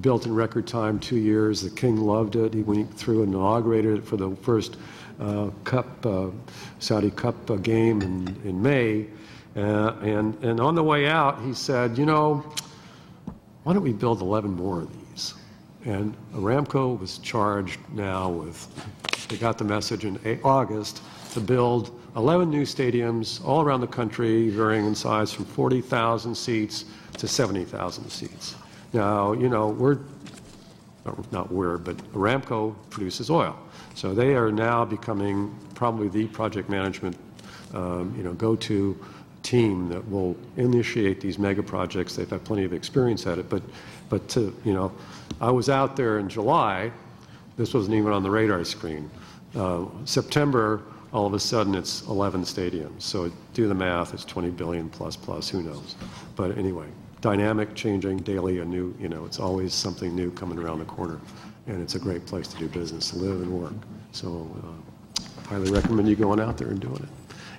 built 0.02 0.26
in 0.26 0.36
record 0.36 0.68
time, 0.68 1.00
two 1.00 1.18
years. 1.18 1.62
The 1.62 1.70
king 1.70 1.98
loved 1.98 2.36
it. 2.36 2.54
He 2.54 2.62
went 2.62 2.94
through 2.94 3.24
and 3.24 3.34
inaugurated 3.34 3.98
it 3.98 4.06
for 4.06 4.18
the 4.18 4.36
first 4.38 4.78
uh, 5.20 5.50
Cup, 5.64 6.06
uh, 6.06 6.28
Saudi 6.80 7.12
Cup 7.12 7.50
uh, 7.50 7.56
game 7.56 8.02
in, 8.02 8.28
in 8.44 8.62
May. 8.62 9.08
Uh, 9.56 9.96
and, 10.02 10.36
and 10.44 10.60
on 10.60 10.76
the 10.76 10.84
way 10.84 11.08
out, 11.08 11.42
he 11.42 11.54
said, 11.54 11.98
you 11.98 12.06
know, 12.06 12.46
why 13.64 13.74
don't 13.74 13.84
we 13.84 13.94
build 13.94 14.22
11 14.22 14.52
more 14.52 14.82
of 14.82 15.12
these? 15.12 15.34
And 15.86 16.16
Aramco 16.34 17.00
was 17.00 17.18
charged 17.18 17.80
now 17.92 18.30
with, 18.30 18.68
they 19.28 19.38
got 19.38 19.58
the 19.58 19.64
message 19.64 20.06
in 20.06 20.20
August 20.44 21.02
to 21.34 21.40
build 21.40 21.98
11 22.16 22.50
new 22.50 22.64
stadiums 22.64 23.44
all 23.46 23.62
around 23.62 23.82
the 23.82 23.88
country, 23.88 24.50
varying 24.50 24.86
in 24.86 24.96
size 24.96 25.32
from 25.32 25.46
40,000 25.46 26.34
seats 26.34 26.86
to 27.18 27.28
70,000 27.28 28.10
seats. 28.10 28.56
Now, 28.94 29.34
you 29.34 29.50
know, 29.50 29.70
we're, 29.70 30.00
not 31.32 31.52
we're, 31.52 31.78
but 31.78 31.98
Aramco 32.14 32.76
produces 32.90 33.30
oil. 33.30 33.58
So 33.96 34.14
they 34.14 34.36
are 34.36 34.52
now 34.52 34.86
becoming 34.86 35.56
probably 35.76 36.08
the 36.08 36.28
project 36.28 36.70
management, 36.70 37.18
um, 37.74 38.14
you 38.18 38.24
know, 38.24 38.34
go-to 38.34 38.98
team 39.44 39.88
that 39.90 40.08
will 40.10 40.36
initiate 40.58 41.22
these 41.22 41.38
mega 41.38 41.64
projects. 41.64 42.16
They've 42.16 42.30
had 42.30 42.44
plenty 42.44 42.64
of 42.64 42.74
experience 42.74 43.28
at 43.28 43.38
it, 43.38 43.50
but, 43.50 43.62
but 44.10 44.28
to, 44.30 44.56
you 44.66 44.74
know, 44.74 44.92
I 45.40 45.52
was 45.52 45.70
out 45.70 45.96
there 45.96 46.20
in 46.20 46.30
July. 46.30 46.92
This 47.58 47.74
wasn't 47.74 47.96
even 47.96 48.12
on 48.12 48.24
the 48.24 48.30
radar 48.30 48.64
screen. 48.64 49.10
Uh, 49.56 49.86
September, 50.06 50.84
all 51.14 51.26
of 51.26 51.34
a 51.34 51.40
sudden, 51.40 51.76
it's 51.76 52.02
11 52.04 52.44
stadiums. 52.44 53.02
So 53.02 53.32
do 53.54 53.68
the 53.68 53.76
math. 53.76 54.14
It's 54.14 54.26
20 54.26 54.50
billion 54.52 54.90
plus 54.90 55.16
plus. 55.16 55.50
Who 55.50 55.64
knows? 55.64 55.96
But 56.36 56.58
anyway, 56.58 56.88
dynamic, 57.22 57.74
changing 57.76 58.18
daily. 58.20 58.60
A 58.60 58.66
new, 58.66 58.94
you 59.00 59.10
know, 59.10 59.26
it's 59.26 59.40
always 59.40 59.74
something 59.74 60.16
new 60.16 60.32
coming 60.32 60.60
around 60.60 60.80
the 60.80 60.86
corner, 60.86 61.20
and 61.68 61.82
it's 61.82 61.96
a 61.96 62.00
great 62.00 62.26
place 62.26 62.48
to 62.50 62.58
do 62.58 62.68
business, 62.68 63.14
live 63.14 63.42
and 63.42 63.52
work. 63.52 63.74
So, 64.12 64.50
uh, 64.64 65.22
highly 65.48 65.72
recommend 65.72 66.08
you 66.10 66.16
going 66.16 66.40
out 66.40 66.58
there 66.58 66.70
and 66.70 66.80
doing 66.80 66.98
it. 66.98 67.10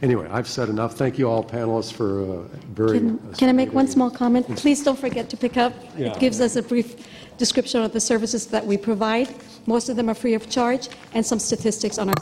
Anyway, 0.00 0.28
I've 0.30 0.46
said 0.46 0.68
enough. 0.68 0.94
Thank 0.94 1.18
you 1.18 1.28
all 1.28 1.42
panelists 1.42 1.92
for 1.92 2.22
uh, 2.22 2.42
very. 2.72 2.98
Can, 3.00 3.18
can 3.34 3.48
I 3.48 3.52
make 3.52 3.72
one 3.72 3.88
small 3.88 4.10
comment? 4.10 4.46
Please 4.56 4.84
don't 4.84 4.98
forget 4.98 5.28
to 5.30 5.36
pick 5.36 5.56
up. 5.56 5.72
Yeah. 5.96 6.12
It 6.12 6.20
gives 6.20 6.40
us 6.40 6.54
a 6.54 6.62
brief 6.62 7.08
description 7.36 7.82
of 7.82 7.92
the 7.92 8.00
services 8.00 8.46
that 8.46 8.64
we 8.64 8.76
provide. 8.76 9.28
Most 9.66 9.88
of 9.88 9.96
them 9.96 10.08
are 10.08 10.14
free 10.14 10.34
of 10.34 10.48
charge, 10.48 10.88
and 11.14 11.24
some 11.24 11.38
statistics 11.38 11.98
on 11.98 12.08
our. 12.08 12.14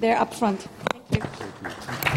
They're 0.00 0.18
up 0.18 0.34
front. 0.34 0.66
Thank 1.10 1.24
you. 1.24 1.30
Thank 1.62 2.08
you. 2.08 2.13